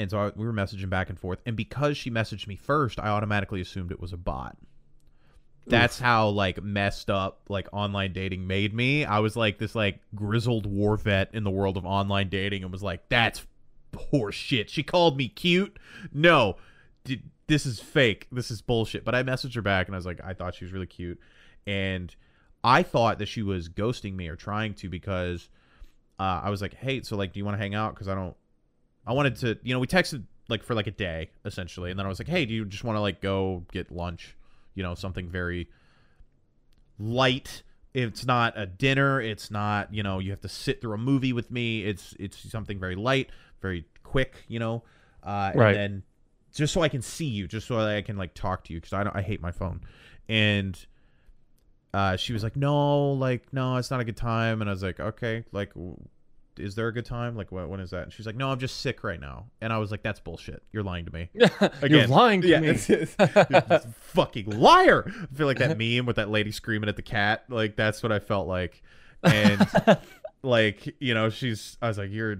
and 0.00 0.10
so 0.10 0.18
I, 0.18 0.32
we 0.34 0.46
were 0.46 0.52
messaging 0.52 0.90
back 0.90 1.08
and 1.08 1.18
forth 1.18 1.40
and 1.46 1.56
because 1.56 1.96
she 1.96 2.10
messaged 2.10 2.46
me 2.46 2.56
first 2.56 2.98
i 2.98 3.08
automatically 3.08 3.60
assumed 3.60 3.92
it 3.92 4.00
was 4.00 4.12
a 4.12 4.16
bot 4.16 4.56
that's 5.66 5.98
how 5.98 6.28
like 6.28 6.62
messed 6.62 7.10
up 7.10 7.42
like 7.48 7.68
online 7.72 8.12
dating 8.12 8.46
made 8.46 8.74
me. 8.74 9.04
I 9.04 9.20
was 9.20 9.36
like 9.36 9.58
this 9.58 9.74
like 9.74 10.00
grizzled 10.14 10.66
war 10.66 10.96
vet 10.96 11.30
in 11.32 11.44
the 11.44 11.50
world 11.50 11.76
of 11.76 11.86
online 11.86 12.28
dating 12.28 12.62
and 12.62 12.72
was 12.72 12.82
like, 12.82 13.08
that's 13.08 13.46
horse 14.10 14.34
shit. 14.34 14.70
She 14.70 14.82
called 14.82 15.16
me 15.16 15.28
cute. 15.28 15.78
No, 16.12 16.56
d- 17.04 17.22
this 17.46 17.66
is 17.66 17.80
fake. 17.80 18.26
This 18.32 18.50
is 18.50 18.62
bullshit. 18.62 19.04
But 19.04 19.14
I 19.14 19.22
messaged 19.22 19.54
her 19.54 19.62
back 19.62 19.86
and 19.86 19.94
I 19.94 19.98
was 19.98 20.06
like, 20.06 20.20
I 20.24 20.34
thought 20.34 20.54
she 20.54 20.64
was 20.64 20.72
really 20.72 20.86
cute, 20.86 21.18
and 21.66 22.14
I 22.62 22.82
thought 22.82 23.18
that 23.18 23.26
she 23.26 23.42
was 23.42 23.68
ghosting 23.68 24.14
me 24.14 24.28
or 24.28 24.36
trying 24.36 24.74
to 24.74 24.88
because 24.88 25.48
uh, 26.18 26.40
I 26.44 26.50
was 26.50 26.60
like, 26.60 26.74
hey, 26.74 27.02
so 27.02 27.16
like, 27.16 27.32
do 27.32 27.38
you 27.38 27.44
want 27.44 27.56
to 27.56 27.62
hang 27.62 27.74
out? 27.74 27.94
Because 27.94 28.08
I 28.08 28.14
don't. 28.14 28.36
I 29.06 29.12
wanted 29.12 29.36
to, 29.36 29.58
you 29.62 29.72
know, 29.74 29.80
we 29.80 29.86
texted 29.86 30.24
like 30.48 30.62
for 30.62 30.74
like 30.74 30.86
a 30.86 30.92
day 30.92 31.30
essentially, 31.44 31.90
and 31.90 31.98
then 31.98 32.06
I 32.06 32.08
was 32.08 32.18
like, 32.18 32.28
hey, 32.28 32.44
do 32.44 32.52
you 32.54 32.64
just 32.64 32.84
want 32.84 32.96
to 32.96 33.00
like 33.00 33.20
go 33.20 33.64
get 33.72 33.90
lunch? 33.92 34.36
You 34.74 34.82
know, 34.82 34.94
something 34.94 35.28
very 35.28 35.68
light. 36.98 37.62
It's 37.92 38.24
not 38.24 38.52
a 38.56 38.66
dinner. 38.66 39.20
It's 39.20 39.50
not 39.50 39.92
you 39.92 40.02
know 40.02 40.18
you 40.20 40.30
have 40.30 40.40
to 40.42 40.48
sit 40.48 40.80
through 40.80 40.94
a 40.94 40.98
movie 40.98 41.32
with 41.32 41.50
me. 41.50 41.82
It's 41.84 42.14
it's 42.18 42.38
something 42.50 42.78
very 42.78 42.94
light, 42.94 43.30
very 43.60 43.84
quick. 44.04 44.44
You 44.48 44.58
know, 44.60 44.82
uh, 45.24 45.52
Right. 45.54 45.68
and 45.68 45.76
then 45.76 46.02
just 46.54 46.72
so 46.72 46.82
I 46.82 46.88
can 46.88 47.02
see 47.02 47.26
you, 47.26 47.48
just 47.48 47.66
so 47.66 47.80
I 47.80 48.02
can 48.02 48.16
like 48.16 48.34
talk 48.34 48.64
to 48.64 48.72
you 48.72 48.80
because 48.80 48.92
I 48.92 49.02
don't 49.04 49.16
I 49.16 49.22
hate 49.22 49.40
my 49.40 49.50
phone, 49.50 49.80
and 50.28 50.78
uh, 51.92 52.16
she 52.16 52.32
was 52.32 52.44
like, 52.44 52.54
no, 52.54 53.12
like 53.12 53.52
no, 53.52 53.76
it's 53.76 53.90
not 53.90 53.98
a 54.00 54.04
good 54.04 54.16
time, 54.16 54.60
and 54.60 54.70
I 54.70 54.72
was 54.72 54.82
like, 54.82 55.00
okay, 55.00 55.44
like. 55.52 55.72
Is 56.60 56.74
there 56.74 56.88
a 56.88 56.92
good 56.92 57.04
time? 57.04 57.36
Like, 57.36 57.50
what, 57.50 57.68
when 57.68 57.80
is 57.80 57.90
that? 57.90 58.04
And 58.04 58.12
she's 58.12 58.26
like, 58.26 58.36
"No, 58.36 58.50
I'm 58.50 58.58
just 58.58 58.80
sick 58.80 59.02
right 59.04 59.20
now." 59.20 59.46
And 59.60 59.72
I 59.72 59.78
was 59.78 59.90
like, 59.90 60.02
"That's 60.02 60.20
bullshit. 60.20 60.62
You're 60.72 60.82
lying 60.82 61.06
to 61.06 61.12
me." 61.12 61.30
You're 61.88 62.06
lying 62.06 62.40
to 62.42 62.48
yeah, 62.48 62.60
me. 62.60 62.68
it's- 62.68 62.90
it's- 62.90 63.86
fucking 64.00 64.50
liar. 64.50 65.04
I 65.06 65.34
feel 65.36 65.46
like 65.46 65.58
that 65.58 65.78
meme 65.78 66.06
with 66.06 66.16
that 66.16 66.30
lady 66.30 66.52
screaming 66.52 66.88
at 66.88 66.96
the 66.96 67.02
cat. 67.02 67.44
Like 67.48 67.76
that's 67.76 68.02
what 68.02 68.12
I 68.12 68.18
felt 68.18 68.46
like. 68.48 68.82
And 69.22 69.66
like, 70.42 70.94
you 71.00 71.14
know, 71.14 71.30
she's 71.30 71.76
I 71.82 71.88
was 71.88 71.98
like, 71.98 72.10
You're 72.10 72.38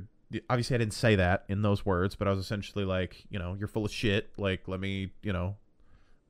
obviously 0.48 0.74
I 0.76 0.78
didn't 0.78 0.94
say 0.94 1.16
that 1.16 1.44
in 1.48 1.62
those 1.62 1.84
words, 1.84 2.14
but 2.16 2.28
I 2.28 2.30
was 2.30 2.38
essentially 2.38 2.84
like, 2.84 3.24
you 3.30 3.38
know, 3.38 3.56
you're 3.58 3.68
full 3.68 3.84
of 3.84 3.90
shit. 3.92 4.30
Like, 4.36 4.68
let 4.68 4.78
me, 4.80 5.10
you 5.22 5.32
know, 5.32 5.56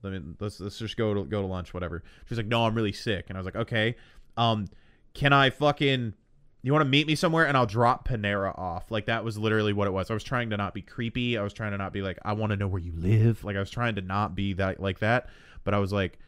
let 0.03 0.13
me 0.13 0.21
let's 0.41 0.59
let's 0.61 0.79
just 0.79 0.97
go 0.97 1.15
to 1.15 1.25
go 1.25 1.43
to 1.43 1.47
lunch, 1.47 1.75
whatever. 1.75 2.03
She's 2.29 2.39
like, 2.39 2.47
No, 2.47 2.65
I'm 2.65 2.75
really 2.75 2.93
sick. 2.93 3.27
And 3.29 3.37
I 3.37 3.41
was 3.41 3.45
like, 3.45 3.57
Okay. 3.57 3.97
Um, 4.37 4.69
can 5.13 5.33
I 5.33 5.51
fucking 5.51 6.15
you 6.63 6.73
want 6.73 6.83
to 6.83 6.89
meet 6.89 7.07
me 7.07 7.15
somewhere 7.15 7.47
and 7.47 7.57
I'll 7.57 7.67
drop 7.67 8.07
Panera 8.07 8.57
off. 8.59 8.91
Like 8.91 9.07
that 9.07 9.25
was 9.25 9.39
literally 9.39 9.73
what 9.73 9.87
it 9.87 9.93
was. 9.93 10.11
I 10.11 10.15
was 10.15 10.25
trying 10.25 10.51
to 10.51 10.57
not 10.57 10.75
be 10.75 10.83
creepy. 10.83 11.39
I 11.39 11.43
was 11.43 11.53
trying 11.53 11.73
to 11.73 11.79
not 11.79 11.93
be 11.93 12.03
like 12.03 12.19
I 12.25 12.35
want 12.35 12.51
to 12.51 12.57
know 12.57 12.69
where 12.69 12.81
you 12.81 12.93
live. 12.95 13.45
Like 13.45 13.57
I 13.57 13.61
was 13.61 13.71
trying 13.71 13.95
to 13.95 14.03
not 14.03 14.35
be 14.35 14.53
that 14.55 14.81
like 14.81 14.99
that, 15.01 15.29
but 15.65 15.75
I 15.75 15.79
was 15.79 15.93
like 15.93 16.19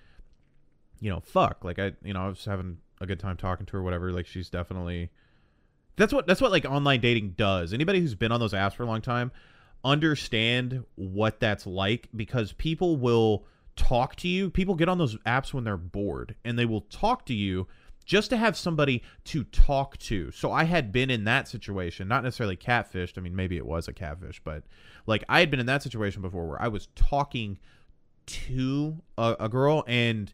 you 1.00 1.10
know, 1.10 1.20
fuck. 1.20 1.64
Like 1.64 1.78
I 1.78 1.92
you 2.02 2.14
know, 2.14 2.24
I 2.24 2.28
was 2.28 2.44
having 2.44 2.78
a 3.00 3.06
good 3.06 3.20
time 3.20 3.36
talking 3.36 3.66
to 3.66 3.72
her 3.72 3.82
whatever. 3.82 4.12
Like 4.12 4.26
she's 4.26 4.48
definitely 4.48 5.10
That's 5.96 6.12
what 6.12 6.26
that's 6.26 6.40
what 6.40 6.50
like 6.50 6.64
online 6.64 7.00
dating 7.00 7.34
does. 7.36 7.72
Anybody 7.72 8.00
who's 8.00 8.14
been 8.14 8.32
on 8.32 8.40
those 8.40 8.54
apps 8.54 8.74
for 8.74 8.84
a 8.84 8.86
long 8.86 9.02
time 9.02 9.32
understand 9.84 10.84
what 10.94 11.40
that's 11.40 11.66
like 11.66 12.08
because 12.14 12.52
people 12.52 12.96
will 12.96 13.44
talk 13.76 14.16
to 14.16 14.28
you. 14.28 14.48
People 14.48 14.74
get 14.76 14.88
on 14.88 14.98
those 14.98 15.16
apps 15.26 15.52
when 15.52 15.64
they're 15.64 15.76
bored 15.76 16.36
and 16.44 16.58
they 16.58 16.64
will 16.64 16.82
talk 16.82 17.26
to 17.26 17.34
you 17.34 17.66
just 18.02 18.30
to 18.30 18.36
have 18.36 18.56
somebody 18.56 19.02
to 19.24 19.44
talk 19.44 19.96
to. 19.98 20.30
So 20.30 20.52
I 20.52 20.64
had 20.64 20.92
been 20.92 21.10
in 21.10 21.24
that 21.24 21.48
situation, 21.48 22.08
not 22.08 22.24
necessarily 22.24 22.56
catfished. 22.56 23.18
I 23.18 23.20
mean, 23.20 23.36
maybe 23.36 23.56
it 23.56 23.66
was 23.66 23.88
a 23.88 23.92
catfish, 23.92 24.40
but 24.44 24.64
like 25.06 25.24
I 25.28 25.40
had 25.40 25.50
been 25.50 25.60
in 25.60 25.66
that 25.66 25.82
situation 25.82 26.22
before 26.22 26.46
where 26.46 26.60
I 26.62 26.68
was 26.68 26.88
talking 26.94 27.58
to 28.26 28.98
a, 29.18 29.36
a 29.40 29.48
girl 29.48 29.84
and 29.86 30.32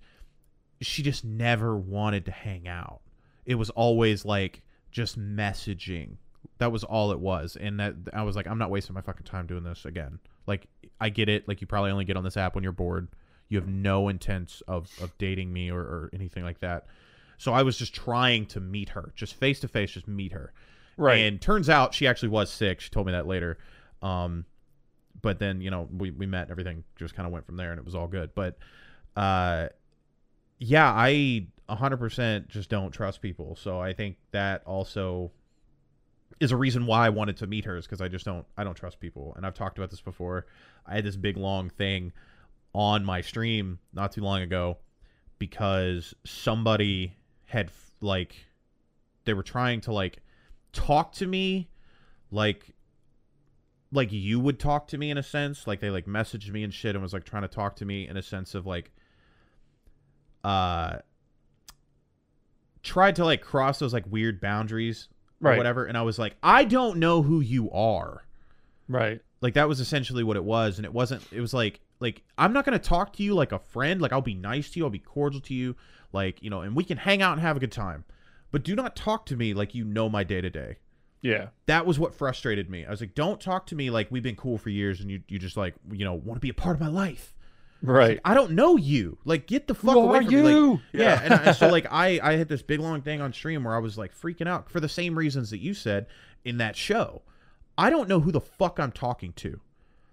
she 0.80 1.02
just 1.02 1.24
never 1.24 1.76
wanted 1.76 2.24
to 2.26 2.30
hang 2.30 2.68
out. 2.68 3.00
It 3.46 3.56
was 3.56 3.70
always 3.70 4.24
like 4.24 4.62
just 4.90 5.18
messaging. 5.18 6.16
That 6.58 6.72
was 6.72 6.84
all 6.84 7.12
it 7.12 7.20
was. 7.20 7.56
And 7.58 7.80
that 7.80 7.94
I 8.12 8.22
was 8.22 8.36
like, 8.36 8.46
I'm 8.46 8.58
not 8.58 8.70
wasting 8.70 8.94
my 8.94 9.00
fucking 9.00 9.24
time 9.24 9.46
doing 9.46 9.64
this 9.64 9.84
again. 9.84 10.18
Like 10.46 10.66
I 11.00 11.08
get 11.08 11.28
it. 11.28 11.48
Like 11.48 11.60
you 11.60 11.66
probably 11.66 11.90
only 11.90 12.04
get 12.04 12.16
on 12.16 12.24
this 12.24 12.36
app 12.36 12.54
when 12.54 12.64
you're 12.64 12.72
bored. 12.72 13.08
You 13.48 13.58
have 13.58 13.68
no 13.68 14.08
intent 14.08 14.60
of, 14.68 14.90
of 15.00 15.16
dating 15.18 15.52
me 15.52 15.70
or, 15.70 15.80
or 15.80 16.10
anything 16.12 16.44
like 16.44 16.60
that. 16.60 16.86
So 17.38 17.52
I 17.52 17.62
was 17.62 17.78
just 17.78 17.94
trying 17.94 18.46
to 18.46 18.60
meet 18.60 18.90
her, 18.90 19.12
just 19.16 19.34
face 19.34 19.60
to 19.60 19.68
face, 19.68 19.92
just 19.92 20.08
meet 20.08 20.32
her. 20.32 20.52
Right. 20.96 21.20
And 21.20 21.40
turns 21.40 21.70
out 21.70 21.94
she 21.94 22.06
actually 22.06 22.30
was 22.30 22.50
sick. 22.50 22.80
She 22.80 22.90
told 22.90 23.06
me 23.06 23.12
that 23.12 23.26
later. 23.26 23.58
Um, 24.02 24.44
but 25.22 25.38
then 25.38 25.60
you 25.60 25.70
know 25.70 25.88
we 25.96 26.10
we 26.10 26.26
met 26.26 26.42
and 26.42 26.50
everything 26.50 26.84
just 26.96 27.14
kind 27.14 27.26
of 27.26 27.32
went 27.32 27.46
from 27.46 27.56
there 27.56 27.70
and 27.70 27.78
it 27.78 27.84
was 27.84 27.94
all 27.94 28.08
good. 28.08 28.30
But 28.34 28.58
uh, 29.16 29.68
yeah, 30.58 30.92
I 30.92 31.46
100% 31.68 32.48
just 32.48 32.70
don't 32.70 32.90
trust 32.90 33.20
people. 33.20 33.56
So 33.56 33.80
I 33.80 33.92
think 33.92 34.16
that 34.32 34.62
also 34.64 35.32
is 36.40 36.52
a 36.52 36.56
reason 36.56 36.86
why 36.86 37.06
I 37.06 37.08
wanted 37.10 37.36
to 37.38 37.46
meet 37.46 37.64
her 37.64 37.76
is 37.76 37.84
because 37.84 38.00
I 38.00 38.08
just 38.08 38.24
don't 38.24 38.46
I 38.56 38.64
don't 38.64 38.74
trust 38.74 39.00
people. 39.00 39.34
And 39.36 39.46
I've 39.46 39.54
talked 39.54 39.78
about 39.78 39.90
this 39.90 40.00
before. 40.00 40.46
I 40.86 40.96
had 40.96 41.04
this 41.04 41.16
big 41.16 41.36
long 41.36 41.70
thing 41.70 42.12
on 42.72 43.04
my 43.04 43.20
stream 43.20 43.78
not 43.92 44.12
too 44.12 44.22
long 44.22 44.42
ago 44.42 44.78
because 45.38 46.14
somebody 46.24 47.16
had 47.48 47.70
like 48.00 48.34
they 49.24 49.34
were 49.34 49.42
trying 49.42 49.80
to 49.82 49.92
like 49.92 50.20
talk 50.72 51.12
to 51.12 51.26
me 51.26 51.68
like 52.30 52.74
like 53.92 54.12
you 54.12 54.38
would 54.38 54.58
talk 54.58 54.86
to 54.86 54.96
me 54.98 55.10
in 55.10 55.18
a 55.18 55.22
sense 55.22 55.66
like 55.66 55.80
they 55.80 55.90
like 55.90 56.06
messaged 56.06 56.50
me 56.50 56.62
and 56.62 56.72
shit 56.72 56.94
and 56.94 57.02
was 57.02 57.12
like 57.12 57.24
trying 57.24 57.42
to 57.42 57.48
talk 57.48 57.74
to 57.76 57.84
me 57.84 58.06
in 58.06 58.16
a 58.16 58.22
sense 58.22 58.54
of 58.54 58.66
like 58.66 58.92
uh 60.44 60.98
tried 62.82 63.16
to 63.16 63.24
like 63.24 63.40
cross 63.42 63.78
those 63.78 63.92
like 63.92 64.04
weird 64.08 64.40
boundaries 64.40 65.08
or 65.42 65.50
Right. 65.50 65.56
whatever. 65.56 65.84
And 65.84 65.96
I 65.96 66.02
was 66.02 66.18
like 66.18 66.36
I 66.42 66.64
don't 66.64 66.98
know 66.98 67.22
who 67.22 67.40
you 67.40 67.70
are. 67.70 68.24
Right. 68.88 69.20
like 69.40 69.54
that 69.54 69.68
was 69.68 69.80
essentially 69.80 70.24
what 70.24 70.36
it 70.36 70.44
was. 70.44 70.78
And 70.78 70.84
it 70.84 70.92
wasn't 70.92 71.22
it 71.32 71.40
was 71.40 71.52
like 71.54 71.80
like 72.00 72.22
i'm 72.38 72.52
not 72.52 72.64
going 72.64 72.78
to 72.78 72.88
talk 72.88 73.12
to 73.14 73.22
you 73.22 73.34
like 73.34 73.52
a 73.52 73.58
friend. 73.58 74.00
Like 74.00 74.12
i'll 74.12 74.20
be 74.20 74.34
nice 74.34 74.70
to 74.70 74.78
you. 74.78 74.84
I'll 74.84 74.90
be 74.90 74.98
cordial 74.98 75.40
to 75.42 75.54
you 75.54 75.76
like 76.12 76.42
you 76.42 76.50
know 76.50 76.60
and 76.62 76.74
we 76.74 76.84
can 76.84 76.96
hang 76.98 77.22
out 77.22 77.32
and 77.32 77.40
have 77.40 77.56
a 77.56 77.60
good 77.60 77.72
time 77.72 78.04
but 78.50 78.62
do 78.64 78.74
not 78.74 78.96
talk 78.96 79.26
to 79.26 79.36
me 79.36 79.52
like 79.54 79.74
you 79.74 79.84
know 79.84 80.08
my 80.08 80.24
day 80.24 80.40
to 80.40 80.50
day 80.50 80.76
Yeah. 81.22 81.48
that 81.66 81.84
was 81.86 81.98
what 81.98 82.14
frustrated 82.14 82.70
me 82.70 82.86
i 82.86 82.90
was 82.90 83.00
like 83.00 83.14
don't 83.14 83.40
talk 83.40 83.66
to 83.66 83.74
me 83.76 83.90
like 83.90 84.08
we've 84.10 84.22
been 84.22 84.36
cool 84.36 84.58
for 84.58 84.70
years 84.70 85.00
and 85.00 85.10
you 85.10 85.22
you 85.28 85.38
just 85.38 85.56
like 85.56 85.74
you 85.92 86.04
know 86.04 86.14
want 86.14 86.36
to 86.36 86.40
be 86.40 86.48
a 86.48 86.54
part 86.54 86.74
of 86.76 86.80
my 86.80 86.88
life 86.88 87.34
Right. 87.80 88.18
i 88.24 88.34
don't 88.34 88.52
know 88.52 88.76
you 88.76 89.18
like 89.24 89.46
get 89.46 89.68
the 89.68 89.74
fuck 89.74 89.94
Who 89.94 90.00
away 90.00 90.18
are 90.18 90.22
from 90.24 90.34
me 90.34 90.40
like, 90.42 90.52
you? 90.52 90.80
yeah, 90.92 91.20
and, 91.22 91.32
I, 91.34 91.36
and 91.44 91.56
so 91.56 91.68
like 91.70 91.86
I 91.90 92.18
I 92.22 92.32
had 92.36 92.48
this 92.48 92.62
big 92.62 92.80
long 92.80 93.02
thing 93.02 93.20
on 93.20 93.32
stream 93.32 93.62
where 93.64 93.74
I 93.76 93.78
was 93.78 93.96
like 93.96 94.12
freaking 94.18 94.48
out 94.48 94.68
for 94.68 94.80
the 94.80 94.88
same 94.88 95.16
reasons 95.16 95.50
that 95.50 95.58
you 95.58 95.74
said 95.74 96.06
in 96.44 96.56
that 96.58 96.74
show. 96.74 97.22
I 97.76 97.90
don't 97.90 98.08
know 98.08 98.18
who 98.18 98.32
the 98.32 98.40
fuck 98.40 98.80
I'm 98.80 98.90
talking 98.90 99.32
to. 99.34 99.60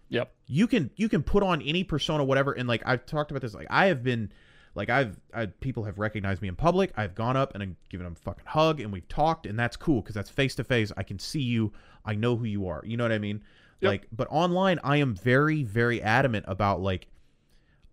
Yep. 0.10 0.32
You 0.46 0.68
can 0.68 0.92
you 0.96 1.10
can 1.10 1.24
put 1.24 1.42
on 1.42 1.64
any 1.64 1.84
persona 1.84 2.24
whatever 2.24 2.52
and 2.52 2.68
like 2.70 2.84
I've 2.86 3.08
talked 3.08 3.32
about 3.32 3.42
this 3.42 3.56
like 3.56 3.66
I 3.72 3.88
have 3.88 4.04
been 4.04 4.32
like 4.76 4.90
I've 4.90 5.20
I, 5.34 5.48
people 5.48 5.86
have 5.86 5.98
recognized 5.98 6.42
me 6.42 6.48
in 6.48 6.56
public. 6.56 6.92
I've 6.96 7.16
gone 7.16 7.38
up 7.38 7.54
and 7.54 7.64
I've 7.64 7.76
given 7.90 8.04
them 8.04 8.16
a 8.20 8.24
fucking 8.24 8.46
hug 8.46 8.80
and 8.80 8.92
we've 8.92 9.08
talked 9.08 9.46
and 9.46 9.58
that's 9.58 9.78
cool 9.78 10.02
cuz 10.02 10.14
that's 10.14 10.30
face 10.30 10.54
to 10.56 10.64
face. 10.64 10.92
I 10.96 11.04
can 11.04 11.18
see 11.18 11.42
you. 11.42 11.74
I 12.06 12.16
know 12.16 12.36
who 12.36 12.46
you 12.46 12.68
are. 12.68 12.84
You 12.86 12.98
know 12.98 13.04
what 13.06 13.12
I 13.12 13.18
mean? 13.18 13.42
Yep. 13.80 13.90
Like 13.90 14.08
but 14.12 14.28
online 14.30 14.80
I 14.84 14.98
am 14.98 15.16
very 15.16 15.64
very 15.64 16.02
adamant 16.02 16.46
about 16.48 16.82
like 16.82 17.08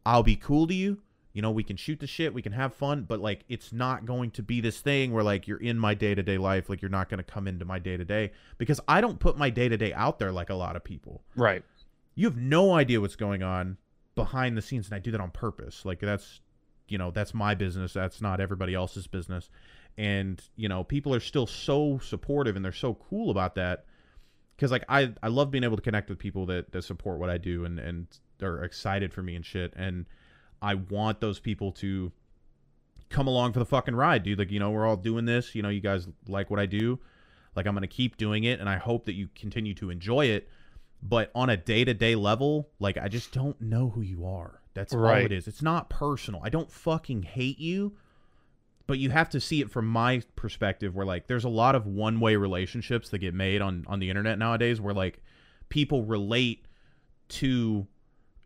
I'll 0.05 0.25
be 0.25 0.37
cool 0.37 0.67
to 0.67 0.75
you. 0.75 1.01
You 1.33 1.41
know, 1.41 1.51
we 1.51 1.63
can 1.63 1.77
shoot 1.77 1.99
the 1.99 2.07
shit, 2.07 2.35
we 2.35 2.43
can 2.43 2.53
have 2.53 2.75
fun, 2.75 3.05
but 3.05 3.21
like 3.21 3.45
it's 3.49 3.73
not 3.73 4.05
going 4.05 4.33
to 4.33 4.43
be 4.43 4.61
this 4.61 4.81
thing 4.81 5.13
where 5.13 5.25
like 5.25 5.49
you're 5.49 5.63
in 5.63 5.79
my 5.79 5.95
day 5.95 6.15
to 6.15 6.23
day 6.23 6.37
life, 6.37 6.69
like 6.69 6.83
you're 6.83 6.91
not 6.91 7.09
going 7.09 7.19
to 7.19 7.25
come 7.25 7.49
into 7.49 7.65
my 7.65 7.79
day 7.79 7.97
to 7.97 8.05
day 8.05 8.33
because 8.59 8.81
I 8.87 9.01
don't 9.01 9.19
put 9.19 9.39
my 9.39 9.49
day 9.49 9.69
to 9.69 9.77
day 9.79 9.95
out 9.95 10.19
there 10.19 10.31
like 10.31 10.51
a 10.51 10.55
lot 10.55 10.77
of 10.77 10.85
people. 10.85 11.23
Right. 11.35 11.65
You 12.15 12.27
have 12.27 12.37
no 12.37 12.75
idea 12.75 13.01
what's 13.01 13.17
going 13.17 13.43
on 13.43 13.79
behind 14.15 14.57
the 14.57 14.63
scenes, 14.63 14.87
and 14.87 14.95
I 14.95 14.99
do 14.99 15.11
that 15.13 15.21
on 15.21 15.31
purpose. 15.31 15.85
Like 15.85 16.01
that's, 16.01 16.41
you 16.89 16.99
know, 16.99 17.11
that's 17.11 17.35
my 17.35 17.55
business. 17.55 17.93
That's 17.93 18.21
not 18.21 18.41
everybody 18.41 18.75
else's 18.75 19.07
business. 19.07 19.49
And 19.97 20.43
you 20.57 20.69
know, 20.69 20.85
people 20.85 21.15
are 21.15 21.21
still 21.21 21.47
so 21.47 21.99
supportive 22.03 22.57
and 22.57 22.65
they're 22.65 22.73
so 22.73 22.95
cool 22.95 23.31
about 23.31 23.55
that 23.57 23.85
because 24.57 24.71
like 24.71 24.85
I 24.89 25.13
I 25.23 25.29
love 25.29 25.51
being 25.51 25.65
able 25.65 25.77
to 25.77 25.83
connect 25.83 26.09
with 26.09 26.19
people 26.19 26.47
that 26.47 26.73
that 26.73 26.83
support 26.83 27.19
what 27.19 27.31
I 27.31 27.39
do 27.39 27.65
and 27.65 27.79
and 27.79 28.07
are 28.43 28.65
excited 28.65 29.13
for 29.13 29.23
me 29.23 29.37
and 29.37 29.45
shit 29.47 29.73
and 29.77 30.07
I 30.61 30.75
want 30.75 31.21
those 31.21 31.41
people 31.41 31.73
to 31.73 32.13
come 33.11 33.27
along 33.27 33.53
for 33.53 33.59
the 33.59 33.67
fucking 33.67 33.95
ride, 33.95 34.23
dude. 34.23 34.39
Like 34.39 34.51
you 34.51 34.61
know, 34.61 34.71
we're 34.71 34.87
all 34.87 34.97
doing 34.97 35.25
this. 35.25 35.55
You 35.55 35.63
know, 35.63 35.69
you 35.69 35.81
guys 35.81 36.09
like 36.27 36.51
what 36.51 36.59
I 36.59 36.67
do. 36.67 36.99
Like 37.55 37.67
I'm 37.67 37.75
gonna 37.75 37.87
keep 37.87 38.17
doing 38.17 38.45
it, 38.45 38.61
and 38.61 38.69
I 38.69 38.77
hope 38.77 39.05
that 39.07 39.15
you 39.15 39.29
continue 39.35 39.75
to 39.75 39.91
enjoy 39.91 40.27
it. 40.27 40.49
But 41.03 41.31
on 41.35 41.51
a 41.51 41.57
day 41.57 41.85
to 41.85 41.95
day 41.95 42.15
level, 42.15 42.71
like 42.79 42.97
I 42.97 43.09
just 43.09 43.33
don't 43.33 43.61
know 43.61 43.91
who 43.91 44.01
you 44.01 44.25
are. 44.25 44.62
That's 44.75 44.95
all 44.95 45.01
Right. 45.01 45.25
it 45.25 45.33
is. 45.33 45.47
It's 45.49 45.63
not 45.63 45.91
personal. 45.91 46.41
I 46.43 46.49
don't 46.49 46.71
fucking 46.71 47.23
hate 47.23 47.59
you 47.59 47.97
but 48.87 48.99
you 48.99 49.11
have 49.11 49.31
to 49.31 49.41
see 49.41 49.61
it 49.61 49.71
from 49.71 49.87
my 49.87 50.23
perspective 50.37 50.95
where 50.95 51.07
like 51.07 51.27
there's 51.27 51.45
a 51.45 51.49
lot 51.49 51.75
of 51.75 51.87
one 51.87 52.21
way 52.21 52.37
relationships 52.37 53.09
that 53.11 53.19
get 53.19 53.35
made 53.35 53.63
on 53.63 53.85
on 53.89 53.99
the 53.99 54.11
internet 54.11 54.39
nowadays 54.39 54.81
where 54.81 54.95
like 54.95 55.23
people 55.69 56.05
relate 56.05 56.67
to 57.29 57.87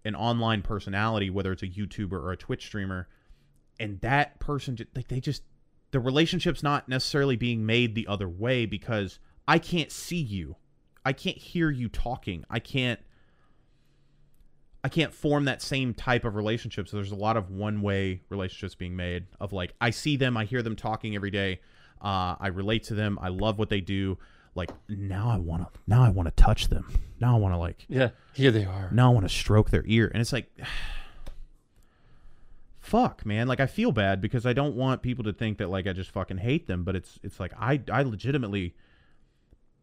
an 0.04 0.14
online 0.14 0.62
personality 0.62 1.30
whether 1.30 1.52
it's 1.52 1.62
a 1.62 1.68
youtuber 1.68 2.12
or 2.12 2.32
a 2.32 2.36
twitch 2.36 2.64
streamer 2.66 3.08
and 3.80 4.00
that 4.00 4.38
person 4.38 4.78
like 4.94 5.08
they 5.08 5.20
just 5.20 5.42
the 5.90 6.00
relationship's 6.00 6.62
not 6.62 6.88
necessarily 6.88 7.36
being 7.36 7.64
made 7.64 7.94
the 7.94 8.06
other 8.06 8.28
way 8.28 8.66
because 8.66 9.18
i 9.48 9.58
can't 9.58 9.90
see 9.90 10.16
you 10.16 10.56
i 11.04 11.12
can't 11.12 11.38
hear 11.38 11.70
you 11.70 11.88
talking 11.88 12.44
i 12.50 12.58
can't 12.58 13.00
I 14.86 14.88
can't 14.88 15.12
form 15.12 15.46
that 15.46 15.62
same 15.62 15.94
type 15.94 16.24
of 16.24 16.36
relationship. 16.36 16.86
So 16.86 16.96
there's 16.96 17.10
a 17.10 17.16
lot 17.16 17.36
of 17.36 17.50
one 17.50 17.82
way 17.82 18.20
relationships 18.28 18.76
being 18.76 18.94
made 18.94 19.26
of 19.40 19.52
like 19.52 19.74
I 19.80 19.90
see 19.90 20.16
them, 20.16 20.36
I 20.36 20.44
hear 20.44 20.62
them 20.62 20.76
talking 20.76 21.16
every 21.16 21.32
day, 21.32 21.58
uh, 22.00 22.36
I 22.38 22.52
relate 22.54 22.84
to 22.84 22.94
them, 22.94 23.18
I 23.20 23.26
love 23.26 23.58
what 23.58 23.68
they 23.68 23.80
do. 23.80 24.16
like 24.54 24.70
now 24.88 25.28
I 25.28 25.38
want 25.38 25.62
to 25.64 25.80
now 25.88 26.04
I 26.04 26.10
want 26.10 26.28
to 26.28 26.34
touch 26.40 26.68
them. 26.68 26.86
Now 27.20 27.34
I 27.34 27.38
want 27.40 27.52
to 27.52 27.58
like 27.58 27.84
Yeah, 27.88 28.10
here 28.32 28.52
they 28.52 28.64
are. 28.64 28.88
now 28.92 29.10
I 29.10 29.12
want 29.12 29.28
to 29.28 29.34
stroke 29.34 29.70
their 29.70 29.82
ear 29.86 30.08
and 30.14 30.20
it's 30.20 30.32
like 30.32 30.48
fuck 32.78 33.26
man 33.26 33.48
like 33.48 33.58
I 33.58 33.66
feel 33.66 33.90
bad 33.90 34.20
because 34.20 34.46
I 34.46 34.52
don't 34.52 34.76
want 34.76 35.02
people 35.02 35.24
to 35.24 35.32
think 35.32 35.58
that 35.58 35.68
like 35.68 35.88
I 35.88 35.94
just 35.94 36.12
fucking 36.12 36.38
hate 36.38 36.68
them 36.68 36.84
but 36.84 36.94
it's 36.94 37.18
it's 37.24 37.40
like 37.40 37.52
I 37.58 37.80
I 37.90 38.02
legitimately 38.02 38.76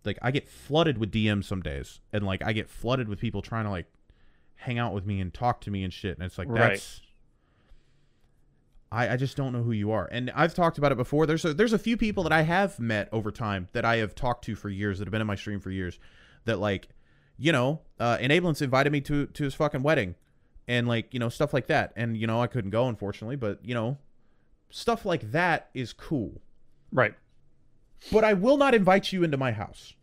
like 0.05 0.17
I 0.21 0.31
get 0.31 0.47
flooded 0.47 0.97
with 0.97 1.11
DMs 1.11 1.43
some 1.43 1.61
days 1.61 1.99
and 2.13 2.25
like 2.25 2.41
I 2.45 2.53
get 2.53 2.69
flooded 2.69 3.09
with 3.09 3.19
people 3.19 3.41
trying 3.41 3.65
to 3.65 3.69
like 3.69 3.87
hang 4.63 4.79
out 4.79 4.93
with 4.93 5.05
me 5.05 5.19
and 5.19 5.33
talk 5.33 5.61
to 5.61 5.71
me 5.71 5.83
and 5.83 5.93
shit 5.93 6.17
and 6.17 6.25
it's 6.25 6.37
like 6.37 6.47
Right. 6.49 6.69
that's 6.71 7.01
I, 8.91 9.13
I 9.13 9.17
just 9.17 9.35
don't 9.35 9.51
know 9.53 9.63
who 9.63 9.71
you 9.71 9.89
are. 9.91 10.07
And 10.11 10.29
I've 10.35 10.53
talked 10.53 10.77
about 10.77 10.91
it 10.91 10.97
before. 10.99 11.25
There's 11.25 11.43
a 11.43 11.53
there's 11.53 11.73
a 11.73 11.79
few 11.79 11.97
people 11.97 12.21
that 12.23 12.31
I 12.31 12.43
have 12.43 12.79
met 12.79 13.09
over 13.11 13.31
time 13.31 13.67
that 13.73 13.83
I 13.83 13.97
have 13.97 14.13
talked 14.13 14.45
to 14.45 14.55
for 14.55 14.69
years 14.69 14.99
that 14.99 15.05
have 15.07 15.11
been 15.11 15.21
in 15.21 15.25
my 15.25 15.35
stream 15.35 15.59
for 15.59 15.71
years 15.71 15.97
that 16.45 16.59
like, 16.59 16.89
you 17.37 17.51
know, 17.51 17.81
uh 17.99 18.17
Enablance 18.19 18.61
invited 18.61 18.91
me 18.91 19.01
to 19.01 19.25
to 19.25 19.43
his 19.43 19.55
fucking 19.55 19.81
wedding 19.81 20.13
and 20.67 20.87
like, 20.87 21.11
you 21.13 21.19
know, 21.19 21.29
stuff 21.29 21.53
like 21.53 21.67
that. 21.67 21.91
And 21.95 22.15
you 22.15 22.27
know, 22.27 22.39
I 22.39 22.47
couldn't 22.47 22.69
go 22.71 22.87
unfortunately, 22.87 23.35
but 23.35 23.59
you 23.65 23.73
know, 23.73 23.97
stuff 24.69 25.05
like 25.05 25.31
that 25.31 25.69
is 25.73 25.91
cool. 25.91 26.41
Right. 26.91 27.15
But 28.11 28.23
I 28.23 28.33
will 28.33 28.57
not 28.57 28.75
invite 28.75 29.11
you 29.11 29.23
into 29.23 29.37
my 29.37 29.53
house. 29.53 29.93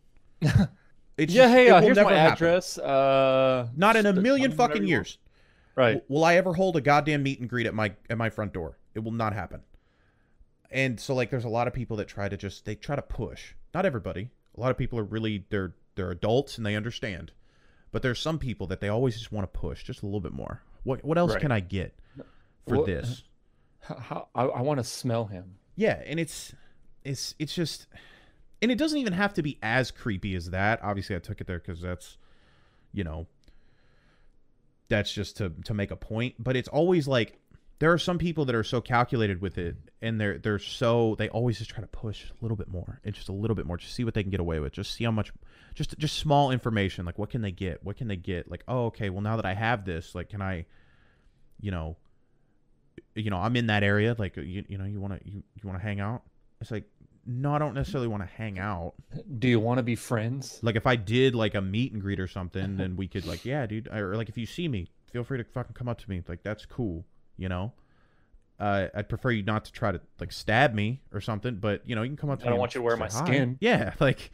It's 1.21 1.33
Yeah, 1.35 1.43
just- 1.45 1.55
hey, 1.55 1.69
uh, 1.71 1.81
here's 1.83 1.97
my 1.99 2.15
address. 2.15 2.79
Uh, 2.79 3.69
Not 3.77 3.97
in 3.97 4.07
a 4.07 4.13
million 4.13 4.51
tell 4.51 4.57
me 4.57 4.63
whatever 4.63 4.73
fucking 4.75 4.89
years. 4.89 5.19
Right. 5.77 6.03
Will 6.09 6.25
I 6.25 6.35
ever 6.35 6.55
hold 6.55 6.77
a 6.77 6.81
goddamn 6.81 7.23
meet 7.23 7.41
and 7.41 7.49
greet 7.49 7.67
at 7.67 7.75
my 7.75 7.95
at 8.09 8.17
my 8.19 8.31
front 8.31 8.53
door? 8.53 8.79
It 8.95 9.01
will 9.01 9.13
not 9.13 9.33
happen. 9.33 9.61
And 10.71 10.99
so 11.01 11.15
like 11.15 11.31
there's 11.31 11.45
a 11.45 11.49
lot 11.49 11.67
of 11.67 11.75
people 11.75 11.97
that 11.99 12.09
try 12.09 12.29
to 12.29 12.37
just 12.37 12.65
they 12.65 12.75
try 12.75 12.97
to 12.97 13.03
push. 13.03 13.55
Not 13.75 13.87
everybody. 13.87 14.31
A 14.57 14.61
lot 14.61 14.71
of 14.71 14.77
people 14.79 14.99
are 14.99 15.05
really 15.05 15.45
they're 15.51 15.75
they're 15.95 16.11
adults 16.11 16.57
and 16.57 16.67
they 16.67 16.77
understand. 16.77 17.33
But 17.93 18.03
there's 18.03 18.19
some 18.21 18.39
people 18.39 18.67
that 18.69 18.81
they 18.81 18.89
always 18.89 19.17
just 19.19 19.33
want 19.33 19.53
to 19.53 19.59
push 19.59 19.83
just 19.85 20.03
a 20.03 20.07
little 20.07 20.21
bit 20.21 20.33
more. 20.33 20.63
What 20.85 21.05
what 21.05 21.19
else 21.19 21.33
Right. 21.33 21.41
can 21.41 21.53
I 21.53 21.61
get 21.61 21.95
for 22.69 22.79
What- 22.79 22.87
this? 22.87 23.25
How, 23.83 23.95
how, 23.97 24.29
I, 24.35 24.45
I 24.45 24.61
want 24.63 24.79
to 24.79 24.85
smell 24.85 25.25
him. 25.27 25.57
Yeah, 25.77 26.01
and 26.05 26.21
it's 26.21 26.55
it's 27.05 27.35
it's 27.39 27.55
just 27.55 27.87
and 28.63 28.71
it 28.71 28.79
doesn't 28.79 28.99
even 28.99 29.13
have 29.13 29.35
to 29.35 29.43
be 29.43 29.59
as 29.63 29.91
creepy 29.91 30.35
as 30.35 30.51
that. 30.51 30.81
Obviously, 30.83 31.17
I 31.17 31.19
took 31.19 31.41
it 31.41 31.47
there 31.47 31.61
cuz 31.61 31.81
that's 31.81 32.19
you 32.93 33.05
know 33.05 33.27
that's 34.89 35.13
just 35.13 35.37
to 35.39 35.51
to 35.65 35.75
make 35.75 35.91
a 35.91 35.97
point, 35.97 36.35
but 36.39 36.57
it's 36.57 36.69
always 36.69 37.09
like 37.09 37.39
there 37.81 37.91
are 37.93 37.99
some 37.99 38.19
people 38.19 38.45
that 38.45 38.55
are 38.55 38.63
so 38.63 38.81
calculated 38.81 39.41
with 39.41 39.57
it 39.57 39.75
and 40.03 40.21
they're 40.21 40.37
they're 40.37 40.59
so 40.59 41.15
they 41.19 41.31
always 41.31 41.59
just 41.59 41.71
try 41.71 41.81
to 41.81 41.87
push 41.87 42.31
a 42.31 42.35
little 42.43 42.57
bit 42.57 42.69
more 42.69 43.01
and 43.05 43.15
just 43.15 43.31
a 43.31 43.33
little 43.33 43.55
bit 43.55 43.65
more 43.65 43.79
just 43.79 43.95
see 43.95 44.05
what 44.05 44.13
they 44.13 44.23
can 44.23 44.31
get 44.31 44.41
away 44.41 44.61
with. 44.61 44.73
Just 44.73 44.93
see 44.93 45.05
how 45.05 45.11
much 45.11 45.33
just 45.75 45.97
just 45.99 46.19
small 46.19 46.51
information 46.51 47.07
like 47.07 47.19
what 47.19 47.31
can 47.31 47.41
they 47.41 47.51
get? 47.53 47.83
What 47.83 47.97
can 47.97 48.09
they 48.09 48.17
get? 48.17 48.51
Like 48.51 48.65
oh 48.69 48.87
okay 48.87 49.09
well 49.11 49.23
now 49.23 49.37
that 49.37 49.47
i 49.47 49.55
have 49.55 49.85
this 49.85 50.15
like 50.15 50.29
can 50.29 50.43
i 50.43 50.67
you 51.61 51.71
know 51.71 51.97
you 53.15 53.31
know 53.31 53.39
i'm 53.39 53.57
in 53.57 53.67
that 53.67 53.83
area 53.83 54.15
like 54.19 54.37
you, 54.37 54.65
you 54.69 54.79
know 54.79 54.85
you 54.85 55.01
want 55.01 55.19
to 55.19 55.31
you, 55.31 55.43
you 55.55 55.69
want 55.69 55.79
to 55.79 55.83
hang 55.83 56.01
out? 56.01 56.23
It's 56.61 56.71
like 56.71 56.85
no 57.31 57.55
i 57.55 57.59
don't 57.59 57.75
necessarily 57.75 58.09
want 58.09 58.23
to 58.23 58.29
hang 58.29 58.59
out 58.59 58.95
Do 59.39 59.47
you 59.49 59.61
want 59.61 59.79
to 59.79 59.83
be 59.83 59.95
friends? 59.95 60.59
like 60.63 60.77
if 60.77 60.87
i 60.87 60.97
did 60.97 61.35
like 61.35 61.55
a 61.55 61.61
meet 61.61 61.93
and 61.93 62.01
greet 62.03 62.19
or 62.19 62.27
something 62.27 62.77
then 62.77 62.97
we 62.97 63.07
could 63.09 63.27
like 63.27 63.45
yeah 63.45 63.67
dude 63.67 63.89
or 63.89 64.17
like 64.17 64.29
if 64.29 64.37
you 64.37 64.47
see 64.47 64.67
me 64.69 64.89
feel 65.13 65.23
free 65.25 65.39
to 65.39 65.45
fucking 65.45 65.75
come 65.75 65.89
up 65.89 65.99
to 66.01 66.11
me 66.11 66.23
like 66.29 66.43
that's 66.43 66.67
cool 66.67 67.05
you 67.37 67.49
know 67.49 67.73
uh, 68.59 68.89
I'd 68.95 69.09
prefer 69.09 69.31
you 69.31 69.43
not 69.43 69.65
to 69.65 69.73
try 69.73 69.91
to 69.91 70.01
like 70.21 70.33
stab 70.33 70.75
me 70.75 71.01
or 71.15 71.23
something, 71.23 71.55
but 71.55 71.81
you 71.87 71.97
know 71.97 72.03
you 72.03 72.11
can 72.11 72.19
come 72.19 72.29
up 72.29 72.41
to 72.41 72.45
I 72.45 72.49
me. 72.49 72.51
don't 72.51 72.59
want 72.61 72.75
you 72.75 72.81
to 72.81 72.85
wear 72.85 72.95
my 72.95 73.09
hi. 73.09 73.25
skin. 73.25 73.57
Yeah, 73.59 73.95
like 74.01 74.31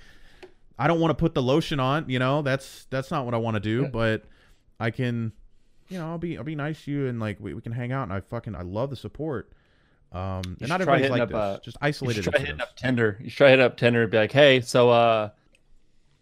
I 0.76 0.88
don't 0.88 0.98
want 0.98 1.10
to 1.10 1.14
put 1.14 1.34
the 1.34 1.42
lotion 1.42 1.78
on. 1.78 2.10
You 2.10 2.18
know, 2.18 2.42
that's 2.42 2.86
that's 2.90 3.12
not 3.12 3.24
what 3.24 3.34
I 3.34 3.36
want 3.36 3.54
to 3.54 3.60
do. 3.60 3.86
But 3.86 4.24
I 4.80 4.90
can, 4.90 5.30
you 5.88 5.98
know, 5.98 6.08
I'll 6.08 6.18
be 6.18 6.36
I'll 6.36 6.42
be 6.42 6.56
nice 6.56 6.84
to 6.86 6.90
you 6.90 7.06
and 7.06 7.20
like 7.20 7.38
we, 7.38 7.54
we 7.54 7.60
can 7.60 7.70
hang 7.70 7.92
out. 7.92 8.02
And 8.02 8.12
I 8.12 8.18
fucking 8.18 8.56
I 8.56 8.62
love 8.62 8.90
the 8.90 8.96
support. 8.96 9.52
Um, 10.12 10.56
and 10.60 10.68
not 10.68 10.80
everybody's 10.80 11.10
like 11.10 11.22
up, 11.22 11.28
this. 11.28 11.36
uh, 11.36 11.58
Just 11.62 11.76
isolated. 11.80 12.24
should 12.24 12.32
try 12.32 12.40
hitting 12.40 12.60
up 12.60 12.76
Tinder. 12.76 13.18
You 13.20 13.30
try 13.30 13.50
hitting 13.50 13.64
up 13.64 13.76
Tinder 13.76 14.02
and 14.02 14.10
be 14.10 14.16
like, 14.16 14.32
hey, 14.32 14.60
so 14.62 14.88
uh, 14.90 15.30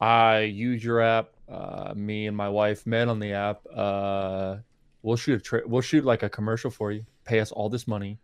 I 0.00 0.40
use 0.40 0.82
your 0.84 1.00
app. 1.00 1.30
Uh, 1.48 1.92
me 1.94 2.26
and 2.26 2.36
my 2.36 2.48
wife 2.48 2.86
met 2.86 3.08
on 3.08 3.18
the 3.20 3.32
app. 3.32 3.60
Uh, 3.72 4.56
we'll 5.02 5.16
shoot 5.16 5.46
a 5.52 5.62
we'll 5.66 5.82
shoot 5.82 6.04
like 6.04 6.22
a 6.22 6.28
commercial 6.28 6.70
for 6.70 6.90
you. 6.90 7.04
Pay 7.24 7.40
us 7.40 7.52
all 7.52 7.68
this 7.68 7.86
money. 7.86 8.18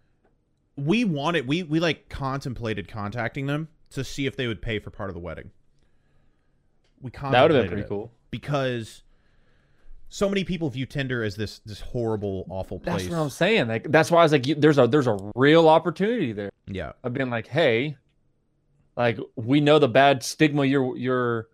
we 0.76 1.04
wanted 1.04 1.46
we 1.46 1.62
we 1.62 1.78
like 1.80 2.08
contemplated 2.08 2.88
contacting 2.88 3.46
them 3.46 3.68
to 3.90 4.02
see 4.02 4.26
if 4.26 4.36
they 4.36 4.46
would 4.46 4.62
pay 4.62 4.78
for 4.78 4.90
part 4.90 5.10
of 5.10 5.14
the 5.14 5.20
wedding. 5.20 5.50
We 7.02 7.10
That 7.10 7.42
would 7.42 7.50
have 7.52 7.62
been 7.64 7.68
pretty 7.72 7.88
cool. 7.88 8.10
because 8.30 9.02
so 10.12 10.28
many 10.28 10.44
people 10.44 10.68
view 10.68 10.84
Tinder 10.86 11.22
as 11.22 11.36
this 11.36 11.60
this 11.64 11.80
horrible, 11.80 12.44
awful 12.50 12.78
place. 12.80 13.02
That's 13.04 13.08
what 13.14 13.18
I'm 13.22 13.30
saying. 13.30 13.68
Like 13.68 13.90
that's 13.90 14.10
why 14.10 14.20
I 14.20 14.22
was 14.24 14.32
like, 14.32 14.46
you- 14.46 14.54
there's 14.56 14.76
a 14.78 14.86
there's 14.86 15.06
a 15.06 15.16
real 15.34 15.68
opportunity 15.68 16.32
there. 16.32 16.50
yeah, 16.66 16.92
I've 17.04 17.14
been 17.14 17.30
like, 17.30 17.46
hey, 17.46 17.96
like 18.96 19.18
we 19.36 19.60
know 19.60 19.78
the 19.78 19.88
bad 19.88 20.22
stigma 20.22 20.64
your 20.64 20.96
your 20.96 21.48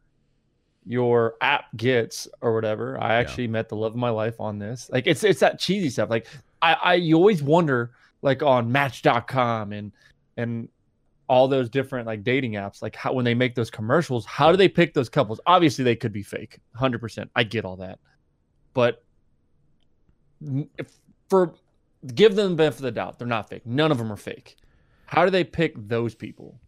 your 0.84 1.34
app 1.40 1.64
gets 1.76 2.28
or 2.40 2.54
whatever. 2.54 2.98
I 3.00 3.14
actually 3.14 3.48
met 3.48 3.68
the 3.68 3.76
love 3.76 3.92
of 3.92 3.98
my 3.98 4.10
life 4.10 4.40
on 4.40 4.58
this. 4.58 4.88
Like 4.92 5.06
it's 5.06 5.22
it's 5.24 5.40
that 5.40 5.58
cheesy 5.58 5.90
stuff. 5.90 6.10
Like 6.10 6.26
I 6.62 6.72
I 6.74 6.94
you 6.94 7.16
always 7.16 7.42
wonder 7.42 7.92
like 8.22 8.42
on 8.42 8.70
Match.com 8.72 9.72
and 9.72 9.92
and 10.36 10.68
all 11.28 11.48
those 11.48 11.68
different 11.68 12.06
like 12.06 12.22
dating 12.22 12.52
apps, 12.52 12.82
like 12.82 12.94
how 12.94 13.12
when 13.12 13.24
they 13.24 13.34
make 13.34 13.54
those 13.56 13.70
commercials, 13.70 14.24
how 14.24 14.50
do 14.52 14.56
they 14.56 14.68
pick 14.68 14.94
those 14.94 15.08
couples? 15.08 15.40
Obviously, 15.46 15.84
they 15.84 15.96
could 15.96 16.12
be 16.12 16.22
fake, 16.22 16.60
hundred 16.74 17.00
percent. 17.00 17.30
I 17.34 17.42
get 17.42 17.64
all 17.64 17.76
that, 17.78 17.98
but 18.76 19.02
if, 20.76 20.98
for 21.30 21.54
give 22.14 22.36
them 22.36 22.50
the 22.50 22.56
benefit 22.56 22.80
of 22.80 22.82
the 22.82 22.90
doubt, 22.92 23.18
they're 23.18 23.26
not 23.26 23.48
fake. 23.48 23.64
None 23.64 23.90
of 23.90 23.96
them 23.96 24.12
are 24.12 24.16
fake. 24.16 24.56
How 25.06 25.24
do 25.24 25.30
they 25.30 25.44
pick 25.44 25.72
those 25.88 26.14
people? 26.14 26.60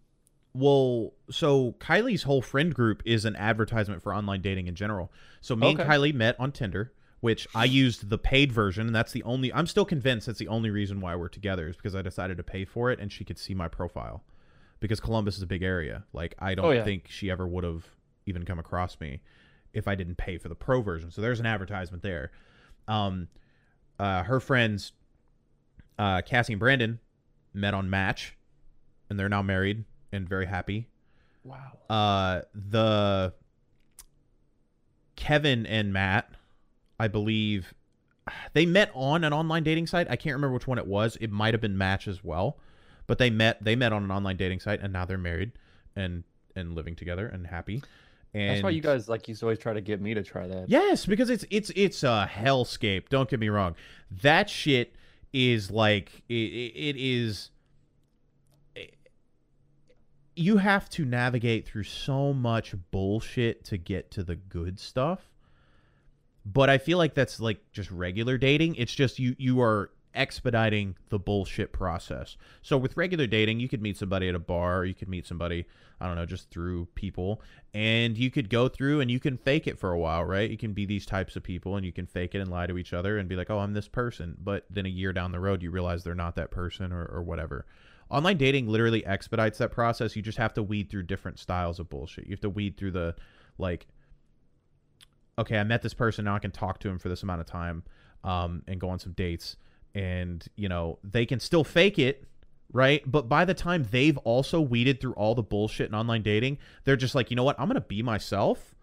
Well, 0.54 1.12
so 1.30 1.72
Kylie's 1.78 2.22
whole 2.22 2.40
friend 2.40 2.74
group 2.74 3.02
is 3.04 3.26
an 3.26 3.36
advertisement 3.36 4.02
for 4.02 4.14
online 4.14 4.40
dating 4.40 4.68
in 4.68 4.74
general. 4.74 5.12
So 5.42 5.54
me 5.54 5.72
and 5.72 5.78
Kylie 5.78 6.14
met 6.14 6.34
on 6.40 6.50
Tinder, 6.50 6.94
which 7.20 7.46
I 7.54 7.66
used 7.66 8.08
the 8.08 8.16
paid 8.16 8.52
version, 8.52 8.86
and 8.86 8.96
that's 8.96 9.12
the 9.12 9.22
only. 9.24 9.52
I'm 9.52 9.66
still 9.66 9.84
convinced 9.84 10.26
that's 10.28 10.38
the 10.38 10.48
only 10.48 10.70
reason 10.70 11.02
why 11.02 11.14
we're 11.14 11.28
together 11.28 11.68
is 11.68 11.76
because 11.76 11.94
I 11.94 12.00
decided 12.00 12.38
to 12.38 12.42
pay 12.42 12.64
for 12.64 12.90
it, 12.90 12.98
and 13.00 13.12
she 13.12 13.22
could 13.22 13.38
see 13.38 13.52
my 13.52 13.68
profile. 13.68 14.24
Because 14.80 14.98
Columbus 14.98 15.36
is 15.36 15.42
a 15.42 15.46
big 15.46 15.62
area. 15.62 16.04
Like 16.14 16.34
I 16.38 16.54
don't 16.54 16.64
Oh, 16.64 16.70
yeah. 16.70 16.84
think 16.84 17.08
she 17.10 17.30
ever 17.30 17.46
would 17.46 17.64
have 17.64 17.84
even 18.24 18.44
come 18.44 18.58
across 18.58 18.98
me 18.98 19.20
if 19.78 19.88
I 19.88 19.94
didn't 19.94 20.16
pay 20.16 20.36
for 20.36 20.48
the 20.48 20.54
pro 20.54 20.82
version. 20.82 21.10
So 21.10 21.22
there's 21.22 21.40
an 21.40 21.46
advertisement 21.46 22.02
there. 22.02 22.30
Um, 22.86 23.28
uh, 23.98 24.22
her 24.24 24.40
friends, 24.40 24.92
uh, 25.98 26.22
Cassie 26.22 26.52
and 26.52 26.60
Brandon, 26.60 27.00
met 27.54 27.74
on 27.74 27.88
Match, 27.88 28.36
and 29.08 29.18
they're 29.18 29.28
now 29.28 29.42
married 29.42 29.84
and 30.12 30.28
very 30.28 30.46
happy. 30.46 30.86
Wow. 31.44 31.78
Uh, 31.88 32.42
the 32.54 33.32
Kevin 35.16 35.66
and 35.66 35.92
Matt, 35.92 36.30
I 37.00 37.08
believe, 37.08 37.74
they 38.52 38.66
met 38.66 38.90
on 38.94 39.24
an 39.24 39.32
online 39.32 39.64
dating 39.64 39.86
site. 39.86 40.06
I 40.10 40.16
can't 40.16 40.34
remember 40.34 40.54
which 40.54 40.66
one 40.66 40.78
it 40.78 40.86
was. 40.86 41.16
It 41.20 41.30
might 41.30 41.54
have 41.54 41.60
been 41.60 41.78
Match 41.78 42.06
as 42.06 42.22
well, 42.22 42.58
but 43.06 43.18
they 43.18 43.30
met. 43.30 43.62
They 43.64 43.74
met 43.74 43.92
on 43.92 44.04
an 44.04 44.10
online 44.10 44.36
dating 44.36 44.60
site, 44.60 44.80
and 44.80 44.92
now 44.92 45.04
they're 45.04 45.18
married 45.18 45.52
and 45.96 46.24
and 46.54 46.74
living 46.74 46.94
together 46.94 47.26
and 47.26 47.46
happy. 47.46 47.82
And 48.34 48.50
That's 48.50 48.62
why 48.62 48.70
you 48.70 48.82
guys 48.82 49.08
like 49.08 49.26
used 49.26 49.40
to 49.40 49.46
always 49.46 49.58
try 49.58 49.72
to 49.72 49.80
get 49.80 50.00
me 50.00 50.14
to 50.14 50.22
try 50.22 50.46
that. 50.46 50.68
Yes, 50.68 51.06
because 51.06 51.30
it's 51.30 51.44
it's 51.50 51.70
it's 51.74 52.02
a 52.02 52.30
hellscape. 52.32 53.08
Don't 53.08 53.28
get 53.28 53.40
me 53.40 53.48
wrong. 53.48 53.74
That 54.22 54.50
shit 54.50 54.94
is 55.32 55.70
like 55.70 56.22
it, 56.28 56.34
it 56.34 56.96
is. 56.96 57.50
Eh, 58.76 58.86
you 60.36 60.58
have 60.58 60.90
to 60.90 61.04
navigate 61.04 61.66
through 61.66 61.84
so 61.84 62.34
much 62.34 62.74
bullshit 62.90 63.64
to 63.64 63.78
get 63.78 64.10
to 64.12 64.22
the 64.22 64.36
good 64.36 64.78
stuff. 64.78 65.30
But 66.44 66.70
I 66.70 66.78
feel 66.78 66.98
like 66.98 67.14
that's 67.14 67.40
like 67.40 67.60
just 67.72 67.90
regular 67.90 68.36
dating. 68.36 68.74
It's 68.76 68.94
just 68.94 69.18
you 69.18 69.36
you 69.38 69.60
are 69.62 69.90
expediting 70.18 70.96
the 71.08 71.18
bullshit 71.18 71.72
process. 71.72 72.36
So 72.60 72.76
with 72.76 72.96
regular 72.96 73.26
dating, 73.26 73.60
you 73.60 73.68
could 73.68 73.80
meet 73.80 73.96
somebody 73.96 74.28
at 74.28 74.34
a 74.34 74.40
bar, 74.40 74.84
you 74.84 74.94
could 74.94 75.08
meet 75.08 75.26
somebody, 75.26 75.64
I 76.00 76.06
don't 76.06 76.16
know, 76.16 76.26
just 76.26 76.50
through 76.50 76.88
people, 76.94 77.40
and 77.72 78.18
you 78.18 78.30
could 78.30 78.50
go 78.50 78.68
through 78.68 79.00
and 79.00 79.10
you 79.10 79.20
can 79.20 79.36
fake 79.36 79.66
it 79.66 79.78
for 79.78 79.92
a 79.92 79.98
while, 79.98 80.24
right? 80.24 80.50
You 80.50 80.58
can 80.58 80.72
be 80.72 80.84
these 80.84 81.06
types 81.06 81.36
of 81.36 81.42
people 81.42 81.76
and 81.76 81.86
you 81.86 81.92
can 81.92 82.06
fake 82.06 82.34
it 82.34 82.40
and 82.40 82.50
lie 82.50 82.66
to 82.66 82.76
each 82.76 82.92
other 82.92 83.16
and 83.16 83.28
be 83.28 83.36
like, 83.36 83.48
"Oh, 83.48 83.60
I'm 83.60 83.72
this 83.72 83.88
person." 83.88 84.36
But 84.42 84.66
then 84.68 84.84
a 84.86 84.90
year 84.90 85.12
down 85.12 85.32
the 85.32 85.40
road, 85.40 85.62
you 85.62 85.70
realize 85.70 86.02
they're 86.04 86.14
not 86.14 86.34
that 86.36 86.50
person 86.50 86.92
or 86.92 87.06
or 87.06 87.22
whatever. 87.22 87.64
Online 88.10 88.36
dating 88.36 88.66
literally 88.66 89.06
expedites 89.06 89.58
that 89.58 89.70
process. 89.70 90.16
You 90.16 90.22
just 90.22 90.38
have 90.38 90.54
to 90.54 90.62
weed 90.62 90.90
through 90.90 91.04
different 91.04 91.38
styles 91.38 91.78
of 91.78 91.88
bullshit. 91.88 92.24
You 92.24 92.32
have 92.32 92.40
to 92.40 92.50
weed 92.50 92.76
through 92.76 92.92
the 92.92 93.14
like 93.58 93.86
okay, 95.38 95.58
I 95.58 95.64
met 95.64 95.82
this 95.82 95.94
person 95.94 96.24
now 96.24 96.34
I 96.34 96.40
can 96.40 96.50
talk 96.50 96.80
to 96.80 96.88
him 96.88 96.98
for 96.98 97.08
this 97.08 97.22
amount 97.22 97.40
of 97.40 97.46
time 97.46 97.84
um, 98.24 98.62
and 98.66 98.80
go 98.80 98.88
on 98.88 98.98
some 98.98 99.12
dates. 99.12 99.56
And, 99.94 100.46
you 100.56 100.68
know, 100.68 100.98
they 101.02 101.26
can 101.26 101.40
still 101.40 101.64
fake 101.64 101.98
it, 101.98 102.24
right? 102.72 103.02
But 103.06 103.28
by 103.28 103.44
the 103.44 103.54
time 103.54 103.86
they've 103.90 104.18
also 104.18 104.60
weeded 104.60 105.00
through 105.00 105.14
all 105.14 105.34
the 105.34 105.42
bullshit 105.42 105.88
in 105.88 105.94
online 105.94 106.22
dating, 106.22 106.58
they're 106.84 106.96
just 106.96 107.14
like, 107.14 107.30
you 107.30 107.36
know 107.36 107.44
what? 107.44 107.58
I'm 107.58 107.68
gonna 107.68 107.80
be 107.80 108.02
myself 108.02 108.74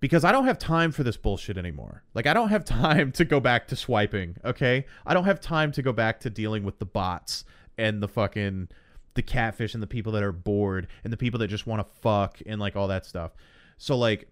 because 0.00 0.24
I 0.24 0.32
don't 0.32 0.46
have 0.46 0.58
time 0.58 0.90
for 0.90 1.04
this 1.04 1.16
bullshit 1.16 1.56
anymore. 1.56 2.02
Like 2.14 2.26
I 2.26 2.34
don't 2.34 2.48
have 2.48 2.64
time 2.66 3.12
to 3.12 3.24
go 3.24 3.40
back 3.40 3.68
to 3.68 3.76
swiping, 3.76 4.36
okay? 4.44 4.86
I 5.06 5.14
don't 5.14 5.24
have 5.24 5.40
time 5.40 5.72
to 5.72 5.82
go 5.82 5.92
back 5.92 6.20
to 6.20 6.30
dealing 6.30 6.64
with 6.64 6.78
the 6.78 6.86
bots 6.86 7.44
and 7.78 8.02
the 8.02 8.08
fucking 8.08 8.68
the 9.14 9.22
catfish 9.22 9.74
and 9.74 9.82
the 9.82 9.86
people 9.86 10.12
that 10.12 10.22
are 10.22 10.32
bored 10.32 10.88
and 11.04 11.12
the 11.12 11.16
people 11.16 11.38
that 11.38 11.48
just 11.48 11.66
want 11.66 11.86
to 11.86 11.92
fuck 12.00 12.38
and 12.46 12.60
like 12.60 12.76
all 12.76 12.88
that 12.88 13.06
stuff. 13.06 13.32
So 13.78 13.96
like 13.96 14.28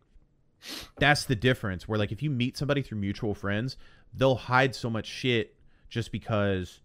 that's 0.98 1.24
the 1.24 1.36
difference 1.36 1.88
where 1.88 1.98
like 1.98 2.12
if 2.12 2.22
you 2.22 2.30
meet 2.30 2.56
somebody 2.56 2.82
through 2.82 2.98
mutual 2.98 3.34
friends, 3.34 3.76
they'll 4.14 4.34
hide 4.34 4.74
so 4.74 4.90
much 4.90 5.06
shit 5.06 5.54
just 5.88 6.12
because 6.12 6.80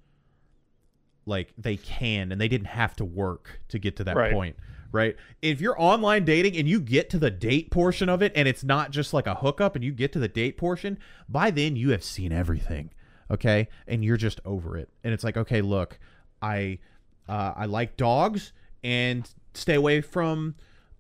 like 1.26 1.53
they 1.57 1.78
can 1.78 2.32
and 2.32 2.39
they 2.39 2.47
didn't 2.47 2.67
have 2.67 2.95
to 2.95 3.05
work 3.05 3.59
to 3.69 3.80
get 3.80 3.95
to 3.97 4.03
that 4.03 4.15
Right. 4.15 4.34
point 4.34 4.55
right? 4.91 5.17
If 5.41 5.59
you're 5.59 5.76
online 5.82 6.23
dating 6.23 6.55
and 6.55 6.69
you 6.69 6.80
get 6.80 7.09
to 7.09 7.19
the 7.19 7.30
date 7.30 7.69
portion 7.69 8.07
of 8.07 8.21
it 8.21 8.32
and 8.34 8.47
it's 8.47 8.63
not 8.63 8.91
just 8.91 9.13
like 9.13 9.28
a 9.28 9.36
hookup 9.36 9.76
and 9.76 9.84
you 9.84 9.91
get 9.91 10.13
to 10.13 10.19
the 10.19 10.30
date 10.30 10.55
portion 10.55 10.97
by 11.28 11.51
then 11.51 11.76
you 11.76 11.89
have 11.89 12.03
seen 12.03 12.32
everything 12.32 12.91
okay? 13.30 13.67
And 13.88 14.05
you're 14.05 14.15
just 14.17 14.39
over 14.45 14.78
it. 14.78 14.88
And 15.03 15.13
it's 15.13 15.23
like 15.23 15.36
okay 15.36 15.61
look 15.61 15.99
i 16.41 16.78
uh, 17.28 17.53
i 17.57 17.65
like 17.65 17.97
dogs 17.97 18.53
and 18.84 19.30
stay 19.53 19.73
away 19.73 19.99
from 20.01 20.53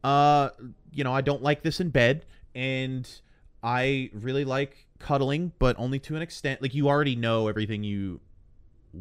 uh 0.03 0.49
you 0.91 1.03
know 1.03 1.13
i 1.13 1.21
don't 1.21 1.43
like 1.43 1.61
this 1.61 1.79
in 1.79 1.89
bed 1.89 2.25
and 2.55 3.21
i 3.61 4.09
really 4.13 4.45
like 4.45 4.87
cuddling 4.97 5.51
but 5.59 5.75
only 5.77 5.99
to 5.99 6.15
an 6.15 6.21
extent 6.21 6.61
like 6.61 6.73
you 6.73 6.87
already 6.87 7.15
know 7.15 7.47
everything 7.47 7.83
you 7.83 8.19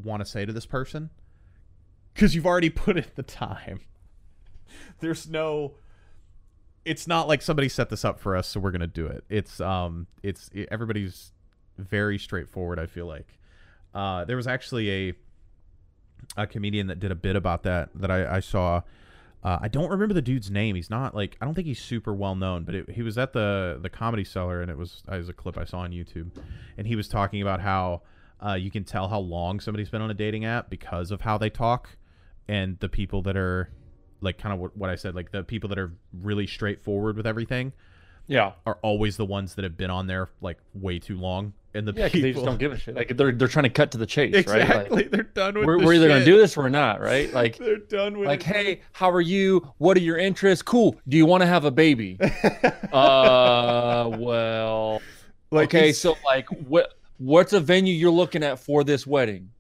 want 0.03 0.21
to 0.21 0.27
say 0.27 0.45
to 0.45 0.53
this 0.53 0.67
person 0.67 1.11
because 2.13 2.35
you've 2.35 2.47
already 2.47 2.71
put 2.71 2.97
in 2.97 3.05
the 3.15 3.23
time. 3.23 3.81
There's 5.01 5.29
no 5.29 5.75
it's 6.85 7.07
not 7.07 7.27
like 7.27 7.41
somebody 7.41 7.69
set 7.71 7.89
this 7.89 8.05
up 8.05 8.21
for 8.21 8.37
us 8.37 8.47
so 8.47 8.61
we're 8.61 8.71
gonna 8.71 8.87
do 8.87 9.07
it. 9.07 9.25
It's 9.29 9.61
um 9.61 10.07
it's 10.23 10.51
everybody's 10.71 11.33
very 11.77 12.19
straightforward 12.19 12.79
i 12.79 12.87
feel 12.87 13.07
like. 13.07 13.39
Uh 13.95 14.25
there 14.25 14.37
was 14.37 14.47
actually 14.47 14.91
a 14.91 15.15
a 16.37 16.47
comedian 16.47 16.87
that 16.87 17.01
did 17.01 17.11
a 17.11 17.15
bit 17.15 17.37
about 17.37 17.65
that 17.65 17.91
that 17.95 18.11
i, 18.11 18.37
I 18.37 18.41
saw 18.41 18.81
uh, 19.45 19.59
I 19.61 19.69
don't 19.69 19.91
remember 19.91 20.15
the 20.15 20.23
dude's 20.23 20.51
name. 20.51 20.75
He's 20.75 20.89
not 20.91 21.15
like 21.15 21.37
I 21.41 21.45
don't 21.45 21.55
think 21.55 21.67
he's 21.67 21.81
super 21.81 22.15
well 22.15 22.35
known, 22.35 22.65
but 22.65 22.75
it, 22.75 22.91
he 22.91 23.03
was 23.03 23.19
at 23.19 23.33
the 23.33 23.79
the 23.81 23.91
comedy 23.91 24.25
cellar, 24.25 24.63
and 24.63 24.71
it 24.71 24.79
was 24.79 25.03
was 25.09 25.29
a 25.29 25.33
clip 25.35 25.59
I 25.59 25.65
saw 25.65 25.81
on 25.81 25.91
YouTube, 25.93 26.31
and 26.79 26.87
he 26.87 26.97
was 26.97 27.09
talking 27.09 27.43
about 27.43 27.61
how 27.61 28.03
uh, 28.45 28.55
you 28.55 28.71
can 28.71 28.85
tell 28.85 29.09
how 29.09 29.19
long 29.21 29.61
somebody's 29.61 29.91
been 29.91 30.03
on 30.03 30.11
a 30.11 30.15
dating 30.15 30.45
app 30.45 30.71
because 30.71 31.11
of 31.11 31.21
how 31.21 31.37
they 31.39 31.51
talk, 31.51 31.91
and 32.49 32.79
the 32.81 32.89
people 32.89 33.23
that 33.23 33.37
are 33.37 33.71
like 34.21 34.39
kind 34.39 34.55
of 34.55 34.59
what, 34.61 34.77
what 34.77 34.89
I 34.89 34.95
said, 34.97 35.15
like 35.15 35.31
the 35.33 35.43
people 35.45 35.69
that 35.69 35.79
are 35.79 35.93
really 36.13 36.47
straightforward 36.47 37.17
with 37.17 37.27
everything 37.27 37.73
Yeah. 38.27 38.53
are 38.65 38.79
always 38.81 39.19
the 39.19 39.27
ones 39.27 39.55
that 39.57 39.65
have 39.65 39.77
been 39.77 39.91
on 39.91 40.07
there 40.07 40.31
like 40.41 40.59
way 40.73 40.99
too 40.99 41.19
long, 41.19 41.53
and 41.75 41.87
the 41.89 41.93
Yeah, 41.95 42.09
people 42.09 42.23
they 42.23 42.33
just 42.33 42.45
don't 42.45 42.59
give 42.59 42.73
a 42.73 42.79
shit. 42.79 42.95
Like 42.95 43.17
they're 43.17 43.33
they're 43.33 43.49
trying 43.49 43.65
to 43.65 43.71
cut 43.71 43.91
to 43.93 43.99
the 43.99 44.07
chase, 44.07 44.33
right? 44.47 44.63
exactly 44.63 44.97
Like, 44.97 45.11
they're 45.11 45.23
done 45.25 45.55
with. 45.55 45.67
we're, 45.67 45.79
we're 45.85 45.95
either 45.95 46.09
gonna 46.09 46.25
do 46.25 46.39
this 46.39 46.57
or 46.57 46.63
we're 46.63 46.69
not, 46.69 47.01
right? 47.01 47.33
Like 47.35 47.59
They're 47.59 47.77
done 47.79 48.19
with. 48.19 48.29
like, 48.29 48.41
it. 48.41 48.47
hey, 48.47 48.81
how 48.93 49.11
are 49.11 49.21
you? 49.21 49.69
What 49.79 49.97
are 49.97 50.01
your 50.01 50.19
interests? 50.19 50.63
Cool. 50.63 50.97
Do 51.09 51.17
you 51.17 51.27
want 51.27 51.43
to 51.43 51.47
have 51.47 51.65
a 51.65 51.71
baby? 51.71 52.19
uh, 52.93 54.11
well, 54.19 55.01
like 55.51 55.69
okay. 55.71 55.79
it's- 55.91 55.99
So 55.99 56.17
like, 56.25 56.47
what 56.69 56.95
what's 57.19 57.53
a 57.53 57.61
venue 57.61 57.95
you're 57.95 58.11
looking 58.11 58.43
at 58.43 58.59
for 58.59 58.85
this 58.85 59.07
wedding? 59.07 59.51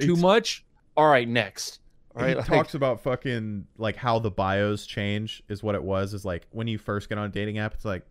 Too 0.00 0.12
it's- 0.12 0.22
much? 0.22 0.64
All 0.96 1.08
right, 1.08 1.28
next. 1.28 1.80
All 2.14 2.22
he 2.22 2.28
right, 2.28 2.36
like, 2.38 2.46
talks 2.46 2.74
about 2.74 3.02
fucking 3.02 3.66
like 3.76 3.96
how 3.96 4.18
the 4.18 4.30
bios 4.30 4.86
change 4.86 5.42
is 5.48 5.62
what 5.62 5.74
it 5.74 5.82
was 5.82 6.14
is 6.14 6.24
like 6.24 6.46
when 6.50 6.66
you 6.66 6.78
first 6.78 7.08
get 7.08 7.18
on 7.18 7.26
a 7.26 7.28
dating 7.28 7.58
app 7.58 7.74
it's 7.74 7.84
like 7.84 8.06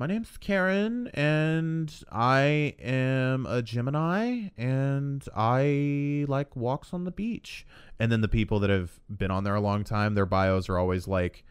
my 0.00 0.06
name's 0.06 0.38
Karen 0.38 1.08
and 1.08 1.92
I 2.10 2.74
am 2.80 3.44
a 3.44 3.60
Gemini 3.60 4.48
and 4.56 5.22
I 5.36 6.24
like 6.26 6.56
walks 6.56 6.94
on 6.94 7.04
the 7.04 7.10
beach 7.10 7.66
and 7.98 8.10
then 8.10 8.22
the 8.22 8.26
people 8.28 8.60
that 8.60 8.70
have 8.70 8.98
been 9.14 9.30
on 9.30 9.44
there 9.44 9.54
a 9.54 9.60
long 9.60 9.84
time 9.84 10.14
their 10.14 10.24
bios 10.24 10.70
are 10.70 10.78
always 10.78 11.06
like 11.06 11.44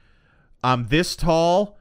I'm 0.64 0.88
this 0.88 1.16
tall 1.16 1.78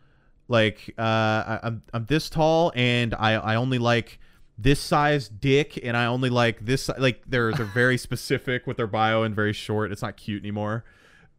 like 0.46 0.92
uh 0.98 1.00
I, 1.00 1.60
I'm 1.62 1.82
I'm 1.94 2.04
this 2.04 2.28
tall 2.28 2.70
and 2.76 3.14
I 3.14 3.36
I 3.36 3.54
only 3.54 3.78
like 3.78 4.18
this 4.58 4.78
size 4.78 5.26
dick 5.30 5.80
and 5.82 5.96
I 5.96 6.04
only 6.04 6.28
like 6.28 6.66
this 6.66 6.90
like 6.98 7.22
they're 7.26 7.50
they're 7.54 7.64
very 7.64 7.96
specific 8.08 8.66
with 8.66 8.76
their 8.76 8.86
bio 8.86 9.22
and 9.22 9.34
very 9.34 9.54
short. 9.54 9.90
It's 9.90 10.02
not 10.02 10.18
cute 10.18 10.42
anymore. 10.42 10.84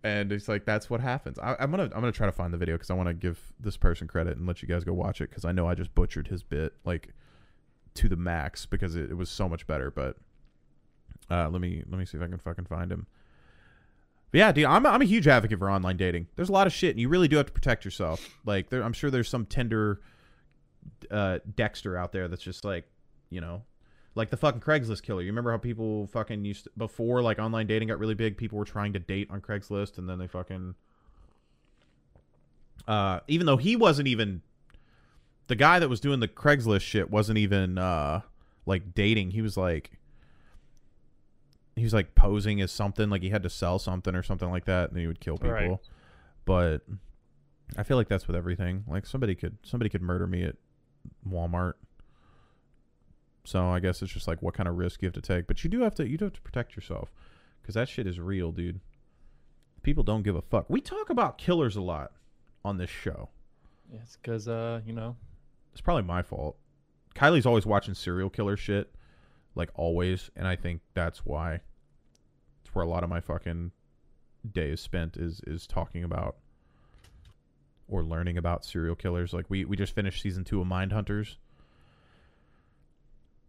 And 0.04 0.32
it's 0.32 0.48
like 0.48 0.66
that's 0.66 0.90
what 0.90 1.02
happens. 1.02 1.38
I, 1.40 1.56
I'm 1.60 1.72
gonna 1.72 1.84
I'm 1.84 2.00
gonna 2.00 2.12
try 2.12 2.26
to 2.26 2.32
find 2.32 2.54
the 2.54 2.58
video 2.58 2.76
because 2.76 2.90
I 2.90 2.94
want 2.94 3.08
to 3.08 3.14
give 3.14 3.42
this 3.60 3.76
person 3.76 4.08
credit 4.08 4.38
and 4.38 4.48
let 4.48 4.62
you 4.62 4.68
guys 4.68 4.84
go 4.84 4.94
watch 4.94 5.20
it 5.20 5.30
because 5.30 5.44
I 5.44 5.52
know 5.52 5.68
I 5.68 5.76
just 5.76 5.94
butchered 5.94 6.28
his 6.28 6.42
bit 6.42 6.74
like 6.86 7.10
to 7.96 8.08
the 8.08 8.16
max 8.16 8.66
because 8.66 8.96
it, 8.96 9.12
it 9.12 9.16
was 9.16 9.30
so 9.30 9.50
much 9.50 9.68
better. 9.68 9.92
But 9.92 10.16
uh, 11.30 11.50
let 11.50 11.60
me 11.60 11.84
let 11.90 12.00
me 12.00 12.06
see 12.06 12.18
if 12.18 12.24
I 12.24 12.28
can 12.28 12.38
fucking 12.38 12.66
find 12.66 12.92
him. 12.92 13.08
But 14.32 14.38
yeah, 14.38 14.52
dude, 14.52 14.66
I'm 14.66 14.86
I'm 14.86 15.02
a 15.02 15.06
huge 15.06 15.28
advocate 15.28 15.60
for 15.60 15.70
online 15.70 15.98
dating. 15.98 16.28
There's 16.36 16.50
a 16.50 16.54
lot 16.54 16.68
of 16.68 16.74
shit, 16.74 16.92
and 16.92 17.00
you 17.00 17.10
really 17.10 17.28
do 17.28 17.38
have 17.38 17.48
to 17.48 17.52
protect 17.52 17.84
yourself. 17.84 18.38
Like, 18.46 18.70
there, 18.70 18.84
I'm 18.84 18.94
sure 18.94 19.10
there's 19.10 19.30
some 19.30 19.46
Tinder 19.46 20.02
uh, 21.10 21.40
Dexter 21.56 21.98
out 21.98 22.12
there 22.12 22.28
that's 22.28 22.44
just 22.44 22.64
like, 22.64 22.86
you 23.30 23.42
know, 23.42 23.64
like 24.16 24.30
the 24.30 24.38
fucking 24.38 24.62
Craigslist 24.62 25.04
killer. 25.04 25.22
You 25.22 25.28
remember 25.28 25.52
how 25.52 25.58
people 25.58 26.08
fucking 26.08 26.44
used 26.44 26.66
to, 26.66 26.72
before 26.78 27.22
like 27.22 27.40
online 27.40 27.68
dating 27.68 27.88
got 27.88 28.00
really 28.00 28.16
big, 28.16 28.38
people 28.38 28.58
were 28.58 28.66
trying 28.66 28.94
to 28.94 29.00
date 29.00 29.30
on 29.30 29.42
Craigslist 29.42 29.98
and 29.98 30.10
then 30.10 30.20
they 30.20 30.28
fucking 30.28 30.76
uh 32.88 33.20
even 33.28 33.46
though 33.46 33.58
he 33.58 33.76
wasn't 33.76 34.08
even 34.08 34.42
the 35.48 35.56
guy 35.56 35.80
that 35.80 35.90
was 35.90 36.00
doing 36.00 36.20
the 36.20 36.28
Craigslist 36.28 36.82
shit 36.82 37.10
wasn't 37.10 37.38
even 37.38 37.78
uh 37.78 38.22
like 38.66 38.94
dating. 38.94 39.32
He 39.32 39.42
was 39.42 39.58
like 39.58 39.92
he 41.76 41.84
was 41.84 41.94
like 41.94 42.16
posing 42.16 42.62
as 42.62 42.72
something 42.72 43.10
like 43.10 43.22
he 43.22 43.30
had 43.30 43.44
to 43.44 43.50
sell 43.50 43.80
something 43.80 44.16
or 44.16 44.24
something 44.24 44.50
like 44.50 44.66
that 44.66 44.90
and 44.90 45.00
he 45.00 45.08
would 45.08 45.20
kill 45.20 45.38
people. 45.38 45.52
Right. 45.52 45.80
But 46.46 46.82
I 47.78 47.84
feel 47.84 47.98
like 47.98 48.08
that's 48.08 48.28
with 48.28 48.36
everything. 48.36 48.84
Like 48.88 49.06
somebody 49.06 49.36
could 49.36 49.58
somebody 49.64 49.90
could 49.90 50.02
murder 50.02 50.28
me 50.28 50.44
at 50.44 50.56
Walmart. 51.28 51.74
So 53.50 53.68
I 53.68 53.80
guess 53.80 54.04
it's 54.04 54.12
just 54.12 54.28
like 54.28 54.44
what 54.44 54.54
kind 54.54 54.70
of 54.70 54.78
risk 54.78 55.02
you 55.02 55.08
have 55.08 55.14
to 55.16 55.22
take. 55.22 55.48
But 55.48 55.64
you 55.64 55.72
do 55.72 55.82
have 55.82 55.96
to 55.96 56.08
you 56.08 56.18
do 56.20 56.26
have 56.26 56.34
to 56.34 56.42
protect 56.42 56.76
yourself 56.76 57.12
because 57.60 57.74
that 57.74 57.90
shit 57.90 58.06
is 58.06 58.20
real, 58.20 58.52
dude. 58.52 58.80
People 59.82 60.04
don't 60.04 60.22
give 60.22 60.36
a 60.36 60.42
fuck. 60.42 60.70
We 60.70 60.82
talk 60.82 61.10
about 61.10 61.40
killers 61.40 61.76
a 61.76 61.82
lot 61.82 62.12
on 62.64 62.78
this 62.78 62.92
show. 62.92 63.30
it's 63.92 64.18
because 64.18 64.48
uh, 64.48 64.82
you 64.86 64.94
know, 64.94 65.16
It's 65.72 65.82
probably 65.82 66.04
my 66.04 66.22
fault. 66.22 66.58
Kylie's 67.16 67.48
always 67.48 67.66
watching 67.66 67.96
serial 67.96 68.30
killer 68.30 68.56
shit, 68.56 68.94
like 69.56 69.72
always, 69.74 70.30
and 70.36 70.48
I 70.48 70.56
think 70.56 70.82
that's 70.94 71.26
why. 71.26 71.62
It's 72.62 72.76
where 72.76 72.86
a 72.86 72.88
lot 72.88 73.04
of 73.04 73.10
my 73.10 73.20
fucking 73.20 73.72
day 74.52 74.70
is 74.70 74.80
spent 74.80 75.18
is 75.18 75.42
is 75.48 75.66
talking 75.66 76.04
about 76.04 76.36
or 77.88 78.04
learning 78.04 78.38
about 78.38 78.64
serial 78.64 78.96
killers. 78.96 79.34
Like 79.34 79.46
we 79.50 79.66
we 79.66 79.76
just 79.76 79.96
finished 79.96 80.22
season 80.22 80.44
two 80.44 80.62
of 80.62 80.68
Mind 80.68 80.92
Hunters, 80.92 81.40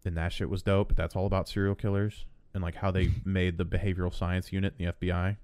and 0.05 0.15
that 0.17 0.33
shit 0.33 0.49
was 0.49 0.63
dope. 0.63 0.89
But 0.89 0.97
that's 0.97 1.15
all 1.15 1.25
about 1.25 1.47
serial 1.49 1.75
killers 1.75 2.25
and 2.53 2.63
like 2.63 2.75
how 2.75 2.91
they 2.91 3.09
made 3.25 3.57
the 3.57 3.65
behavioral 3.65 4.13
science 4.13 4.51
unit 4.51 4.73
in 4.77 4.85
the 4.87 4.93
FBI. 4.93 5.37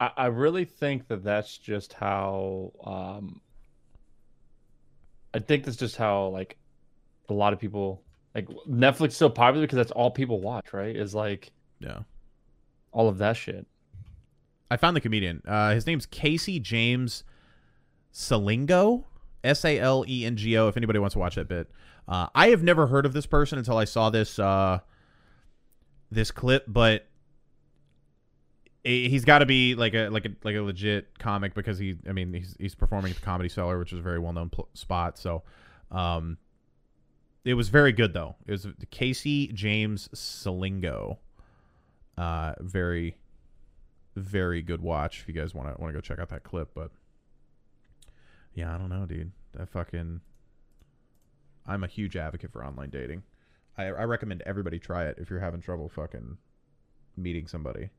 I, 0.00 0.10
I 0.16 0.26
really 0.26 0.64
think 0.64 1.08
that 1.08 1.22
that's 1.24 1.58
just 1.58 1.92
how 1.94 2.72
um 2.84 3.40
I 5.34 5.38
think 5.38 5.64
that's 5.64 5.76
just 5.76 5.96
how 5.96 6.26
like 6.28 6.56
a 7.28 7.32
lot 7.34 7.52
of 7.52 7.58
people 7.58 8.02
like 8.34 8.48
Netflix 8.68 9.08
is 9.08 9.16
so 9.16 9.28
popular 9.28 9.66
because 9.66 9.76
that's 9.76 9.92
all 9.92 10.10
people 10.10 10.40
watch, 10.40 10.72
right? 10.72 10.94
Is 10.94 11.14
like 11.14 11.52
Yeah. 11.80 12.00
all 12.92 13.08
of 13.08 13.18
that 13.18 13.36
shit. 13.36 13.66
I 14.70 14.76
found 14.78 14.96
the 14.96 15.00
comedian. 15.02 15.42
Uh, 15.46 15.74
his 15.74 15.86
name's 15.86 16.06
Casey 16.06 16.58
James 16.58 17.24
Salengo, 18.12 19.04
S 19.44 19.64
A 19.64 19.78
L 19.78 20.04
E 20.08 20.24
N 20.24 20.36
G 20.36 20.56
O. 20.58 20.68
If 20.68 20.76
anybody 20.76 20.98
wants 20.98 21.14
to 21.14 21.18
watch 21.18 21.34
that 21.36 21.48
bit, 21.48 21.70
uh, 22.08 22.28
I 22.34 22.48
have 22.48 22.62
never 22.62 22.86
heard 22.86 23.06
of 23.06 23.12
this 23.12 23.26
person 23.26 23.58
until 23.58 23.76
I 23.78 23.84
saw 23.84 24.10
this 24.10 24.38
uh, 24.38 24.80
this 26.10 26.30
clip. 26.30 26.64
But 26.68 27.06
he- 28.84 29.08
he's 29.08 29.24
got 29.24 29.38
to 29.40 29.46
be 29.46 29.74
like 29.74 29.94
a 29.94 30.08
like 30.08 30.24
a 30.26 30.30
like 30.44 30.56
a 30.56 30.60
legit 30.60 31.18
comic 31.18 31.54
because 31.54 31.78
he. 31.78 31.96
I 32.08 32.12
mean, 32.12 32.32
he's 32.32 32.56
he's 32.58 32.74
performing 32.74 33.10
at 33.10 33.16
the 33.16 33.22
Comedy 33.24 33.48
Cellar, 33.48 33.78
which 33.78 33.92
is 33.92 33.98
a 33.98 34.02
very 34.02 34.18
well 34.18 34.32
known 34.32 34.50
pl- 34.50 34.68
spot. 34.74 35.18
So, 35.18 35.42
um, 35.90 36.38
it 37.44 37.54
was 37.54 37.68
very 37.68 37.92
good 37.92 38.12
though. 38.12 38.36
It 38.46 38.52
was 38.52 38.66
Casey 38.90 39.48
James 39.48 40.08
Salengo. 40.14 41.18
Uh, 42.18 42.54
very 42.60 43.16
very 44.14 44.60
good 44.60 44.82
watch 44.82 45.20
if 45.20 45.28
you 45.28 45.32
guys 45.32 45.54
want 45.54 45.74
to 45.74 45.80
want 45.80 45.90
to 45.90 45.96
go 45.96 46.00
check 46.00 46.18
out 46.18 46.28
that 46.28 46.42
clip. 46.44 46.70
But 46.74 46.90
yeah, 48.54 48.74
I 48.74 48.78
don't 48.78 48.88
know, 48.88 49.06
dude. 49.06 49.32
That 49.54 49.68
fucking. 49.68 50.20
I'm 51.66 51.84
a 51.84 51.86
huge 51.86 52.16
advocate 52.16 52.52
for 52.52 52.64
online 52.64 52.90
dating. 52.90 53.22
I, 53.78 53.84
I 53.84 54.04
recommend 54.04 54.42
everybody 54.44 54.78
try 54.78 55.04
it 55.06 55.16
if 55.18 55.30
you're 55.30 55.40
having 55.40 55.60
trouble 55.60 55.88
fucking 55.88 56.36
meeting 57.16 57.46
somebody. 57.46 57.90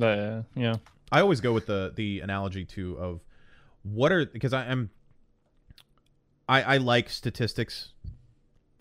Uh, 0.00 0.42
yeah. 0.54 0.76
I 1.10 1.20
always 1.20 1.40
go 1.40 1.52
with 1.52 1.66
the 1.66 1.92
the 1.94 2.20
analogy 2.20 2.64
too 2.64 2.96
of 2.98 3.20
what 3.82 4.12
are 4.12 4.26
because 4.26 4.52
I 4.52 4.66
am 4.66 4.90
I 6.48 6.62
I 6.62 6.76
like 6.76 7.08
statistics 7.08 7.92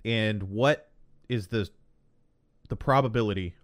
and 0.03 0.43
what 0.43 0.89
is 1.29 1.47
the 1.47 1.69
the 2.69 2.75
probability 2.75 3.55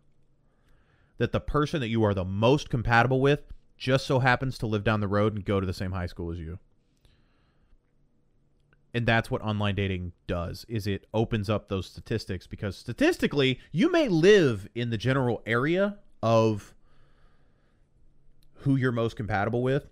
that 1.18 1.32
the 1.32 1.39
person 1.39 1.82
that 1.82 1.89
you 1.89 2.04
are 2.04 2.14
the 2.14 2.24
most 2.24 2.70
compatible 2.70 3.20
with 3.22 3.41
just 3.78 4.05
so 4.05 4.19
happens 4.19 4.57
to 4.57 4.67
live 4.67 4.84
down 4.84 4.99
the 4.99 5.07
road 5.07 5.34
and 5.34 5.45
go 5.45 5.59
to 5.59 5.65
the 5.65 5.74
same 5.74 5.91
high 5.91 6.05
school 6.05 6.32
as 6.32 6.39
you. 6.39 6.59
And 8.93 9.05
that's 9.05 9.32
what 9.32 9.41
online 9.41 9.76
dating 9.76 10.11
does 10.28 10.65
is 10.69 10.86
it 10.86 11.07
opens 11.13 11.49
up 11.49 11.67
those 11.67 11.88
statistics 11.88 12.45
because 12.45 12.78
statistically 12.78 13.59
you 13.71 13.91
may 13.91 14.07
live 14.07 14.67
in 14.76 14.91
the 14.91 14.97
general 14.97 15.41
area 15.47 15.97
of 16.21 16.74
who 18.57 18.76
you're 18.76 18.91
most 18.91 19.15
compatible 19.15 19.63
with 19.63 19.88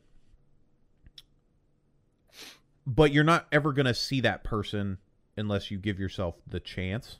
but 2.85 3.11
you're 3.11 3.23
not 3.23 3.47
ever 3.51 3.73
going 3.73 3.85
to 3.85 3.93
see 3.93 4.21
that 4.21 4.43
person 4.43 4.97
unless 5.37 5.71
you 5.71 5.77
give 5.77 5.99
yourself 5.99 6.35
the 6.47 6.59
chance 6.59 7.17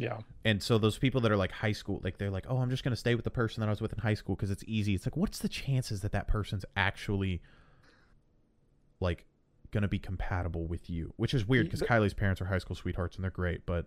Yeah. 0.00 0.18
and 0.44 0.62
so 0.62 0.78
those 0.78 0.96
people 0.98 1.20
that 1.20 1.30
are 1.30 1.36
like 1.36 1.52
high 1.52 1.72
school 1.72 2.00
like 2.02 2.16
they're 2.18 2.30
like 2.30 2.46
oh 2.48 2.56
i'm 2.58 2.70
just 2.70 2.82
going 2.82 2.92
to 2.92 2.96
stay 2.96 3.14
with 3.14 3.24
the 3.24 3.30
person 3.30 3.60
that 3.60 3.66
i 3.66 3.70
was 3.70 3.80
with 3.82 3.92
in 3.92 3.98
high 3.98 4.14
school 4.14 4.34
because 4.34 4.50
it's 4.50 4.64
easy 4.66 4.94
it's 4.94 5.04
like 5.06 5.16
what's 5.16 5.38
the 5.40 5.48
chances 5.48 6.00
that 6.00 6.12
that 6.12 6.26
person's 6.26 6.64
actually 6.76 7.42
like 9.00 9.26
going 9.72 9.82
to 9.82 9.88
be 9.88 9.98
compatible 9.98 10.66
with 10.66 10.88
you 10.90 11.12
which 11.16 11.34
is 11.34 11.46
weird 11.46 11.66
because 11.66 11.82
kylie's 11.82 12.14
parents 12.14 12.40
are 12.40 12.46
high 12.46 12.58
school 12.58 12.74
sweethearts 12.74 13.16
and 13.16 13.22
they're 13.24 13.30
great 13.30 13.64
but 13.66 13.86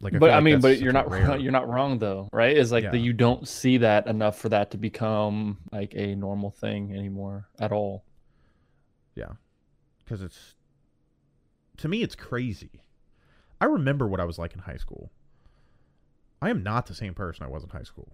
like 0.00 0.14
but 0.14 0.20
feel 0.20 0.30
I 0.30 0.34
like 0.36 0.44
mean, 0.44 0.60
but 0.60 0.78
you're 0.80 0.92
not 0.92 1.08
rare- 1.10 1.28
wrong, 1.28 1.40
you're 1.40 1.52
not 1.52 1.68
wrong 1.68 1.98
though, 1.98 2.28
right? 2.32 2.56
Is 2.56 2.72
like 2.72 2.82
Yeah. 2.82 2.90
that 2.90 2.98
you 2.98 3.12
don't 3.12 3.46
see 3.46 3.76
that 3.76 4.08
enough 4.08 4.36
for 4.36 4.48
that 4.48 4.72
to 4.72 4.76
become 4.76 5.58
like 5.70 5.94
a 5.94 6.16
normal 6.16 6.50
thing 6.50 6.92
anymore 6.92 7.46
at 7.60 7.70
all. 7.70 8.02
Yeah. 9.14 9.34
Because 9.98 10.20
it's 10.22 10.56
to 11.76 11.86
me 11.86 12.02
it's 12.02 12.16
crazy. 12.16 12.81
I 13.62 13.66
remember 13.66 14.08
what 14.08 14.18
I 14.18 14.24
was 14.24 14.40
like 14.40 14.54
in 14.54 14.58
high 14.58 14.76
school. 14.76 15.12
I 16.42 16.50
am 16.50 16.64
not 16.64 16.86
the 16.86 16.96
same 16.96 17.14
person 17.14 17.46
I 17.46 17.48
was 17.48 17.62
in 17.62 17.68
high 17.68 17.84
school. 17.84 18.08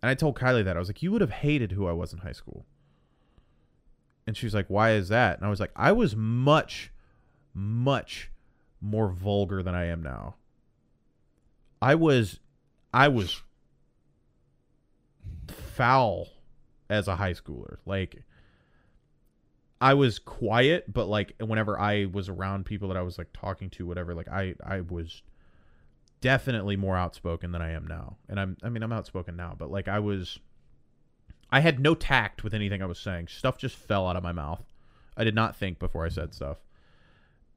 And 0.00 0.08
I 0.08 0.14
told 0.14 0.38
Kylie 0.38 0.64
that. 0.64 0.74
I 0.74 0.78
was 0.78 0.88
like, 0.88 1.02
you 1.02 1.12
would 1.12 1.20
have 1.20 1.28
hated 1.28 1.72
who 1.72 1.86
I 1.86 1.92
was 1.92 2.14
in 2.14 2.20
high 2.20 2.32
school. 2.32 2.64
And 4.26 4.34
she 4.34 4.46
was 4.46 4.54
like, 4.54 4.64
why 4.68 4.92
is 4.92 5.10
that? 5.10 5.36
And 5.36 5.46
I 5.46 5.50
was 5.50 5.60
like, 5.60 5.72
I 5.76 5.92
was 5.92 6.16
much, 6.16 6.90
much 7.52 8.30
more 8.80 9.10
vulgar 9.10 9.62
than 9.62 9.74
I 9.74 9.84
am 9.84 10.02
now. 10.02 10.36
I 11.82 11.94
was 11.94 12.40
I 12.94 13.08
was 13.08 13.42
foul 15.48 16.28
as 16.88 17.06
a 17.06 17.16
high 17.16 17.34
schooler. 17.34 17.76
Like 17.84 18.22
I 19.80 19.94
was 19.94 20.18
quiet, 20.18 20.92
but 20.92 21.06
like 21.06 21.34
whenever 21.40 21.78
I 21.78 22.06
was 22.06 22.28
around 22.28 22.66
people 22.66 22.88
that 22.88 22.96
I 22.96 23.02
was 23.02 23.18
like 23.18 23.28
talking 23.32 23.70
to, 23.70 23.86
whatever, 23.86 24.14
like 24.14 24.28
I 24.28 24.54
I 24.64 24.80
was 24.80 25.22
definitely 26.20 26.76
more 26.76 26.96
outspoken 26.96 27.52
than 27.52 27.62
I 27.62 27.72
am 27.72 27.86
now. 27.86 28.16
And 28.28 28.40
I'm 28.40 28.56
I 28.62 28.68
mean 28.70 28.82
I'm 28.82 28.92
outspoken 28.92 29.36
now, 29.36 29.54
but 29.56 29.70
like 29.70 29.86
I 29.86 30.00
was 30.00 30.40
I 31.50 31.60
had 31.60 31.80
no 31.80 31.94
tact 31.94 32.42
with 32.44 32.54
anything 32.54 32.82
I 32.82 32.86
was 32.86 32.98
saying. 32.98 33.28
Stuff 33.28 33.56
just 33.56 33.76
fell 33.76 34.06
out 34.06 34.16
of 34.16 34.22
my 34.22 34.32
mouth. 34.32 34.62
I 35.16 35.24
did 35.24 35.34
not 35.34 35.56
think 35.56 35.78
before 35.78 36.04
I 36.04 36.08
said 36.08 36.34
stuff. 36.34 36.58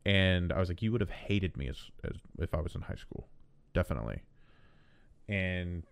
And 0.06 0.52
I 0.52 0.60
was 0.60 0.70
like, 0.70 0.82
you 0.82 0.92
would 0.92 1.02
have 1.02 1.12
hated 1.12 1.58
me 1.58 1.68
as, 1.68 1.78
as 2.04 2.16
if 2.40 2.56
I 2.56 2.62
was 2.62 2.74
in 2.74 2.82
high 2.82 2.96
school. 2.96 3.28
Definitely. 3.74 4.22
And 5.28 5.84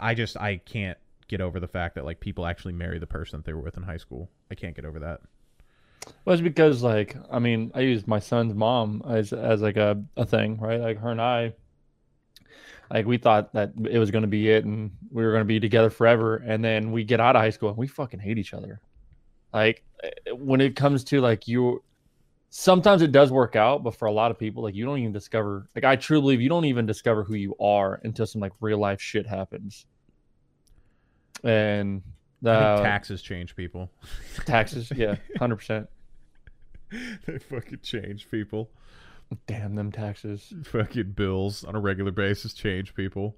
I 0.00 0.14
just 0.14 0.36
I 0.36 0.58
can't 0.58 0.98
get 1.28 1.40
over 1.40 1.60
the 1.60 1.68
fact 1.68 1.96
that 1.96 2.04
like 2.04 2.20
people 2.20 2.46
actually 2.46 2.72
marry 2.72 2.98
the 2.98 3.06
person 3.06 3.38
that 3.38 3.44
they 3.44 3.52
were 3.52 3.60
with 3.60 3.76
in 3.76 3.82
high 3.82 3.96
school. 3.96 4.30
I 4.50 4.54
can't 4.54 4.74
get 4.74 4.84
over 4.84 4.98
that. 5.00 5.20
Well, 6.24 6.34
it's 6.34 6.42
because 6.42 6.82
like 6.82 7.16
I 7.30 7.38
mean, 7.38 7.70
I 7.74 7.80
used 7.80 8.06
my 8.06 8.18
son's 8.18 8.54
mom 8.54 9.02
as 9.08 9.32
as 9.32 9.60
like 9.60 9.76
a, 9.76 10.02
a 10.16 10.26
thing, 10.26 10.58
right? 10.58 10.80
Like 10.80 10.98
her 10.98 11.10
and 11.10 11.20
I 11.20 11.54
like 12.90 13.06
we 13.06 13.18
thought 13.18 13.52
that 13.52 13.72
it 13.90 13.98
was 13.98 14.10
gonna 14.10 14.26
be 14.26 14.48
it 14.48 14.64
and 14.64 14.90
we 15.10 15.24
were 15.24 15.32
gonna 15.32 15.44
be 15.44 15.60
together 15.60 15.90
forever 15.90 16.36
and 16.36 16.64
then 16.64 16.92
we 16.92 17.04
get 17.04 17.20
out 17.20 17.36
of 17.36 17.42
high 17.42 17.50
school 17.50 17.68
and 17.68 17.78
we 17.78 17.86
fucking 17.86 18.20
hate 18.20 18.38
each 18.38 18.54
other. 18.54 18.80
Like 19.52 19.84
eh, 20.02 20.32
when 20.32 20.60
it 20.60 20.76
comes 20.76 21.04
to 21.04 21.20
like 21.20 21.48
you 21.48 21.82
sometimes 22.50 23.02
it 23.02 23.12
does 23.12 23.30
work 23.30 23.56
out, 23.56 23.82
but 23.82 23.94
for 23.94 24.06
a 24.06 24.12
lot 24.12 24.30
of 24.30 24.38
people, 24.38 24.62
like 24.62 24.74
you 24.74 24.84
don't 24.84 24.98
even 24.98 25.12
discover 25.12 25.68
like 25.74 25.84
I 25.84 25.96
truly 25.96 26.22
believe 26.22 26.40
you 26.40 26.48
don't 26.48 26.64
even 26.64 26.86
discover 26.86 27.24
who 27.24 27.34
you 27.34 27.54
are 27.60 28.00
until 28.04 28.26
some 28.26 28.40
like 28.40 28.52
real 28.60 28.78
life 28.78 29.00
shit 29.00 29.26
happens. 29.26 29.86
And 31.44 32.02
the 32.42 32.80
taxes 32.82 33.22
change 33.22 33.54
people. 33.54 33.90
taxes, 34.46 34.90
yeah, 34.94 35.16
hundred 35.38 35.56
percent. 35.56 35.88
they 37.26 37.38
fucking 37.38 37.80
change 37.82 38.30
people. 38.30 38.70
Damn 39.46 39.74
them 39.74 39.92
taxes. 39.92 40.54
Fucking 40.64 41.12
bills 41.12 41.64
on 41.64 41.74
a 41.74 41.80
regular 41.80 42.10
basis 42.10 42.54
change 42.54 42.94
people. 42.94 43.36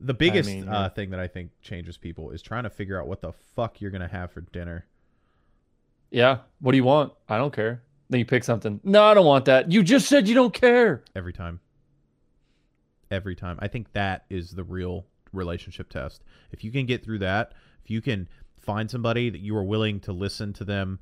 The 0.00 0.14
biggest 0.14 0.48
mean, 0.48 0.68
uh, 0.68 0.90
thing 0.90 1.10
that 1.10 1.20
I 1.20 1.28
think 1.28 1.50
changes 1.62 1.96
people 1.96 2.30
is 2.30 2.42
trying 2.42 2.64
to 2.64 2.70
figure 2.70 3.00
out 3.00 3.06
what 3.06 3.20
the 3.20 3.32
fuck 3.32 3.80
you're 3.80 3.90
gonna 3.90 4.08
have 4.08 4.32
for 4.32 4.40
dinner. 4.40 4.86
Yeah. 6.10 6.38
What 6.60 6.72
do 6.72 6.78
you 6.78 6.84
want? 6.84 7.12
I 7.28 7.38
don't 7.38 7.52
care. 7.52 7.82
Then 8.08 8.18
you 8.20 8.26
pick 8.26 8.44
something. 8.44 8.80
No, 8.84 9.02
I 9.02 9.14
don't 9.14 9.26
want 9.26 9.46
that. 9.46 9.72
You 9.72 9.82
just 9.82 10.08
said 10.08 10.28
you 10.28 10.34
don't 10.34 10.52
care. 10.52 11.02
every 11.14 11.32
time. 11.32 11.60
Every 13.10 13.34
time. 13.36 13.58
I 13.60 13.68
think 13.68 13.92
that 13.92 14.24
is 14.28 14.50
the 14.50 14.64
real 14.64 15.06
relationship 15.32 15.88
test. 15.88 16.24
If 16.50 16.64
you 16.64 16.70
can 16.70 16.86
get 16.86 17.04
through 17.04 17.20
that, 17.20 17.52
if 17.84 17.90
you 17.90 18.00
can 18.00 18.28
find 18.60 18.90
somebody 18.90 19.30
that 19.30 19.40
you 19.40 19.56
are 19.56 19.64
willing 19.64 20.00
to 20.00 20.12
listen 20.12 20.52
to 20.54 20.64
them 20.64 20.98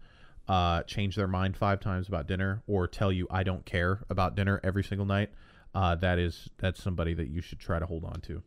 uh, 0.49 0.83
change 0.83 1.17
their 1.17 1.29
mind 1.29 1.57
five 1.57 1.81
times 1.81 2.09
about 2.09 2.27
dinner 2.27 2.63
or 2.67 2.87
tell 2.87 3.11
you 3.11 3.27
I 3.31 3.43
don't 3.43 3.65
care 3.65 4.05
about 4.11 4.35
dinner 4.37 4.61
every 4.63 4.85
single 4.85 5.07
night, 5.07 5.31
uh, 5.75 5.95
that 5.97 6.19
is 6.19 6.49
that's 6.59 6.83
somebody 6.83 7.15
that 7.15 7.29
you 7.29 7.41
should 7.41 7.59
try 7.59 7.79
to 7.79 7.87
hold 7.87 8.05
on 8.05 8.21
to. 8.23 8.43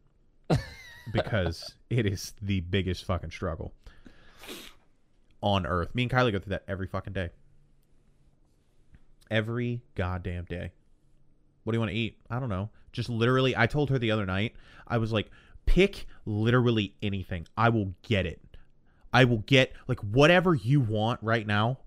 because 1.11 1.75
it 1.89 2.05
is 2.05 2.33
the 2.41 2.59
biggest 2.61 3.05
fucking 3.05 3.31
struggle 3.31 3.73
on 5.41 5.65
earth. 5.65 5.93
Me 5.95 6.03
and 6.03 6.11
Kylie 6.11 6.31
go 6.31 6.39
through 6.39 6.51
that 6.51 6.63
every 6.67 6.87
fucking 6.87 7.13
day. 7.13 7.29
Every 9.29 9.81
goddamn 9.95 10.45
day. 10.45 10.71
What 11.63 11.73
do 11.73 11.77
you 11.77 11.79
want 11.79 11.91
to 11.91 11.97
eat? 11.97 12.17
I 12.29 12.39
don't 12.39 12.49
know. 12.49 12.69
Just 12.93 13.09
literally, 13.09 13.55
I 13.55 13.67
told 13.67 13.89
her 13.89 13.99
the 13.99 14.11
other 14.11 14.25
night, 14.25 14.55
I 14.87 14.97
was 14.97 15.11
like, 15.11 15.29
pick 15.65 16.07
literally 16.25 16.95
anything. 17.01 17.45
I 17.57 17.69
will 17.69 17.93
get 18.03 18.25
it. 18.25 18.41
I 19.13 19.25
will 19.25 19.39
get 19.39 19.73
like 19.87 19.99
whatever 19.99 20.55
you 20.55 20.79
want 20.79 21.21
right 21.21 21.45
now 21.45 21.79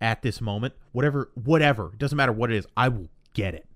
at 0.00 0.22
this 0.22 0.40
moment, 0.40 0.74
whatever, 0.92 1.30
whatever. 1.34 1.90
It 1.92 1.98
doesn't 1.98 2.16
matter 2.16 2.32
what 2.32 2.50
it 2.52 2.56
is. 2.56 2.66
I 2.76 2.88
will 2.88 3.08
get 3.34 3.54
it. 3.54 3.66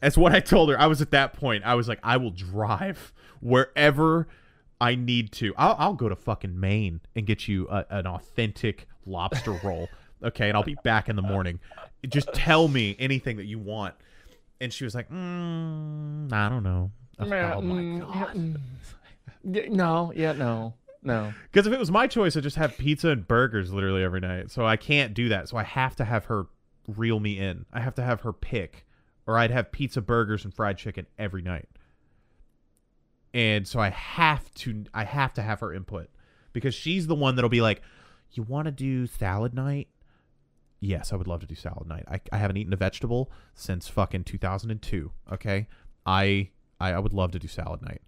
That's 0.00 0.16
what 0.16 0.32
I 0.32 0.40
told 0.40 0.70
her. 0.70 0.78
I 0.80 0.86
was 0.86 1.00
at 1.02 1.10
that 1.10 1.32
point. 1.32 1.64
I 1.64 1.74
was 1.74 1.88
like, 1.88 1.98
I 2.02 2.16
will 2.16 2.30
drive 2.30 3.12
wherever 3.40 4.28
I 4.80 4.94
need 4.94 5.32
to. 5.32 5.54
I'll, 5.56 5.76
I'll 5.78 5.94
go 5.94 6.08
to 6.08 6.16
fucking 6.16 6.58
Maine 6.58 7.00
and 7.16 7.26
get 7.26 7.48
you 7.48 7.68
a, 7.68 7.84
an 7.90 8.06
authentic 8.06 8.86
lobster 9.06 9.52
roll. 9.64 9.88
Okay, 10.22 10.48
and 10.48 10.56
I'll 10.56 10.64
be 10.64 10.76
back 10.82 11.08
in 11.08 11.16
the 11.16 11.22
morning. 11.22 11.60
Just 12.08 12.32
tell 12.32 12.68
me 12.68 12.96
anything 12.98 13.36
that 13.36 13.46
you 13.46 13.58
want. 13.58 13.94
And 14.60 14.72
she 14.72 14.84
was 14.84 14.94
like, 14.94 15.08
mm, 15.10 16.32
I 16.32 16.48
don't 16.48 16.64
know. 16.64 16.90
Oh, 17.20 17.26
my 17.26 17.98
god. 18.00 18.60
no, 19.44 20.12
yeah, 20.14 20.32
no, 20.32 20.74
no. 21.02 21.32
Because 21.50 21.66
if 21.66 21.72
it 21.72 21.78
was 21.78 21.90
my 21.90 22.06
choice, 22.06 22.36
I'd 22.36 22.42
just 22.42 22.56
have 22.56 22.76
pizza 22.76 23.08
and 23.10 23.26
burgers 23.26 23.72
literally 23.72 24.02
every 24.02 24.20
night. 24.20 24.50
So 24.50 24.66
I 24.66 24.76
can't 24.76 25.14
do 25.14 25.28
that. 25.30 25.48
So 25.48 25.56
I 25.56 25.62
have 25.62 25.96
to 25.96 26.04
have 26.04 26.26
her 26.26 26.46
reel 26.86 27.20
me 27.20 27.38
in. 27.38 27.66
I 27.72 27.80
have 27.80 27.94
to 27.96 28.02
have 28.02 28.22
her 28.22 28.32
pick, 28.32 28.86
or 29.26 29.38
I'd 29.38 29.50
have 29.50 29.72
pizza, 29.72 30.00
burgers, 30.00 30.44
and 30.44 30.52
fried 30.52 30.78
chicken 30.78 31.06
every 31.18 31.42
night. 31.42 31.68
And 33.34 33.68
so 33.68 33.78
I 33.78 33.90
have 33.90 34.52
to, 34.54 34.84
I 34.94 35.04
have 35.04 35.34
to 35.34 35.42
have 35.42 35.60
her 35.60 35.72
input 35.72 36.08
because 36.52 36.74
she's 36.74 37.06
the 37.06 37.14
one 37.14 37.36
that'll 37.36 37.50
be 37.50 37.60
like, 37.60 37.82
"You 38.32 38.42
want 38.42 38.66
to 38.66 38.72
do 38.72 39.06
salad 39.06 39.54
night?" 39.54 39.88
Yes, 40.80 41.12
I 41.12 41.16
would 41.16 41.26
love 41.26 41.40
to 41.40 41.46
do 41.46 41.54
salad 41.54 41.88
night. 41.88 42.04
I, 42.08 42.20
I 42.32 42.38
haven't 42.38 42.56
eaten 42.56 42.72
a 42.72 42.76
vegetable 42.76 43.30
since 43.54 43.88
fucking 43.88 44.24
2002. 44.24 45.12
Okay, 45.32 45.68
I, 46.06 46.50
I 46.80 46.92
I 46.92 46.98
would 46.98 47.12
love 47.12 47.32
to 47.32 47.38
do 47.38 47.48
salad 47.48 47.82
night. 47.82 48.00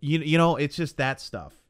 You 0.00 0.18
you 0.20 0.36
know, 0.36 0.56
it's 0.56 0.76
just 0.76 0.96
that 0.98 1.20
stuff. 1.20 1.61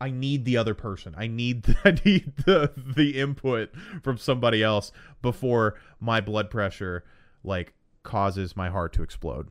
I 0.00 0.10
need 0.10 0.44
the 0.44 0.56
other 0.56 0.74
person. 0.74 1.14
I 1.16 1.26
need 1.26 1.64
I 1.84 1.98
need 2.04 2.36
the 2.44 2.72
the 2.76 3.18
input 3.18 3.70
from 4.02 4.18
somebody 4.18 4.62
else 4.62 4.92
before 5.22 5.76
my 6.00 6.20
blood 6.20 6.50
pressure 6.50 7.04
like 7.42 7.74
causes 8.02 8.56
my 8.56 8.68
heart 8.68 8.92
to 8.94 9.02
explode. 9.02 9.48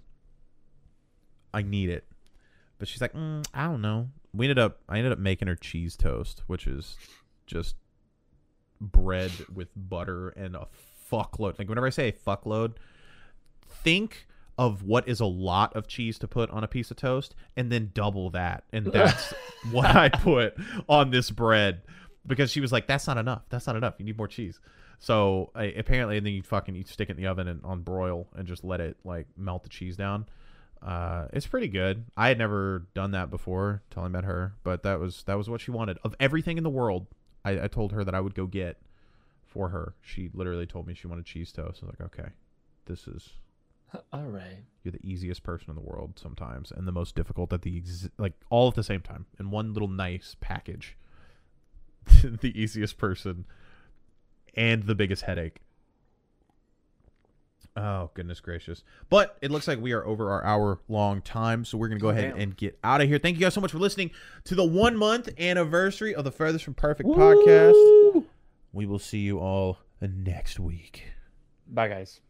I 1.54 1.62
need 1.62 1.90
it. 1.90 2.06
But 2.78 2.88
she's 2.88 3.02
like, 3.02 3.14
mm, 3.14 3.46
I 3.54 3.64
don't 3.66 3.82
know. 3.82 4.10
We 4.34 4.46
ended 4.46 4.60
up 4.60 4.80
I 4.88 4.98
ended 4.98 5.14
up 5.14 5.20
making 5.20 5.48
her 5.48 5.56
cheese 5.56 5.96
toast, 5.96 6.44
which 6.48 6.68
is 6.68 6.98
just 7.48 7.76
bread 8.82 9.32
with 9.54 9.70
butter 9.76 10.30
and 10.30 10.56
a 10.56 10.68
fuckload. 11.12 11.58
Like 11.58 11.70
whenever 11.70 11.88
I 11.88 11.92
say 11.92 12.10
a 12.10 12.12
fuckload, 12.12 12.74
think 13.68 14.28
of 14.58 14.84
what 14.84 15.08
is 15.08 15.20
a 15.20 15.26
lot 15.26 15.76
of 15.76 15.88
cheese 15.88 16.18
to 16.20 16.28
put 16.28 16.50
on 16.50 16.64
a 16.64 16.68
piece 16.68 16.92
of 16.92 16.98
toast 16.98 17.36
and 17.58 17.72
then 17.72 17.92
double 17.94 18.30
that. 18.32 18.64
And 18.72 18.86
that's 18.94 19.34
what 19.72 19.96
I 19.96 20.10
put 20.10 20.56
on 20.88 21.12
this 21.12 21.32
bread 21.32 21.82
because 22.26 22.52
she 22.52 22.62
was 22.62 22.72
like, 22.72 22.88
that's 22.88 23.08
not 23.08 23.18
enough. 23.18 23.44
That's 23.50 23.68
not 23.68 23.76
enough. 23.76 23.96
You 23.98 24.06
need 24.06 24.18
more 24.18 24.28
cheese. 24.28 24.60
So 25.00 25.52
I, 25.54 25.66
apparently, 25.66 26.18
and 26.18 26.26
then 26.26 26.34
you 26.34 26.42
fucking 26.42 26.76
you 26.76 26.84
stick 26.86 27.10
it 27.10 27.18
in 27.18 27.22
the 27.22 27.28
oven 27.28 27.48
and 27.48 27.62
on 27.64 27.82
broil 27.82 28.28
and 28.36 28.48
just 28.48 28.64
let 28.64 28.80
it 28.80 28.98
like 29.04 29.28
melt 29.38 29.64
the 29.64 29.70
cheese 29.70 29.98
down. 29.98 30.26
Uh, 30.82 31.28
it's 31.34 31.48
pretty 31.48 31.68
good. 31.68 32.06
I 32.16 32.30
had 32.30 32.38
never 32.38 32.88
done 32.94 33.12
that 33.12 33.30
before 33.30 33.82
till 33.90 34.04
I 34.04 34.08
met 34.08 34.24
her, 34.24 34.54
but 34.64 34.84
that 34.84 35.00
was 35.00 35.24
that 35.24 35.38
was 35.38 35.50
what 35.50 35.62
she 35.62 35.72
wanted. 35.72 35.98
Of 36.04 36.16
everything 36.20 36.58
in 36.58 36.64
the 36.64 36.70
world, 36.70 37.08
I, 37.44 37.64
I 37.64 37.68
told 37.68 37.92
her 37.92 38.04
that 38.04 38.16
I 38.16 38.22
would 38.22 38.36
go 38.36 38.46
get 38.46 38.78
for 39.46 39.70
her. 39.70 39.96
She 40.02 40.30
literally 40.34 40.66
told 40.66 40.88
me 40.88 40.94
she 40.94 41.08
wanted 41.08 41.26
cheese 41.26 41.52
toast. 41.52 41.82
I 41.82 41.88
was 41.88 41.96
like, 42.00 42.14
okay, 42.14 42.30
this 42.86 43.08
is 43.08 43.32
All 44.14 44.24
right. 44.26 44.58
you're 44.84 44.92
the 44.92 45.06
easiest 45.08 45.44
person 45.44 45.70
in 45.70 45.76
the 45.76 45.82
world 45.82 46.20
sometimes, 46.22 46.72
and 46.72 46.88
the 46.88 46.92
most 46.92 47.16
difficult 47.16 47.52
at 47.54 47.62
the 47.64 47.78
ex- 47.78 48.10
like 48.18 48.34
all 48.50 48.68
at 48.70 48.76
the 48.76 48.84
same 48.84 49.02
time 49.02 49.26
in 49.40 49.52
one 49.52 49.74
little 49.74 49.88
nice 49.88 50.36
package. 50.42 50.98
the 52.24 52.54
easiest 52.60 52.98
person 52.98 53.46
and 54.56 54.84
the 54.84 54.96
biggest 54.96 55.24
headache. 55.24 55.62
Oh 57.78 58.10
goodness 58.14 58.40
gracious! 58.40 58.84
But 59.10 59.38
it 59.42 59.52
looks 59.52 59.68
like 59.68 59.82
we 59.82 59.92
are 59.92 60.06
over 60.06 60.32
our 60.32 60.46
hour 60.46 60.80
long 60.88 61.22
time, 61.22 61.66
so 61.66 61.78
we're 61.78 61.90
gonna 61.90 62.00
go 62.00 62.08
Oh, 62.08 62.12
ahead 62.12 62.32
damn. 62.32 62.42
and 62.42 62.56
get 62.58 62.80
out 62.86 63.02
of 63.02 63.08
here. 63.10 63.18
Thank 63.20 63.36
you 63.36 63.42
guys 63.42 63.54
so 63.54 63.60
much 63.60 63.72
for 63.72 63.80
listening 63.80 64.12
to 64.46 64.56
the 64.56 64.64
one 64.64 64.96
month 64.96 65.28
anniversary 65.38 66.16
of 66.16 66.24
the 66.24 66.32
Furthest 66.32 66.64
from 66.64 66.74
Perfect 66.74 67.10
podcast. 67.10 68.24
We 68.72 68.86
will 68.86 69.00
see 69.00 69.20
you 69.20 69.40
all 69.40 69.80
next 70.00 70.58
week. 70.60 71.04
Bye, 71.68 71.90
guys. 71.90 72.22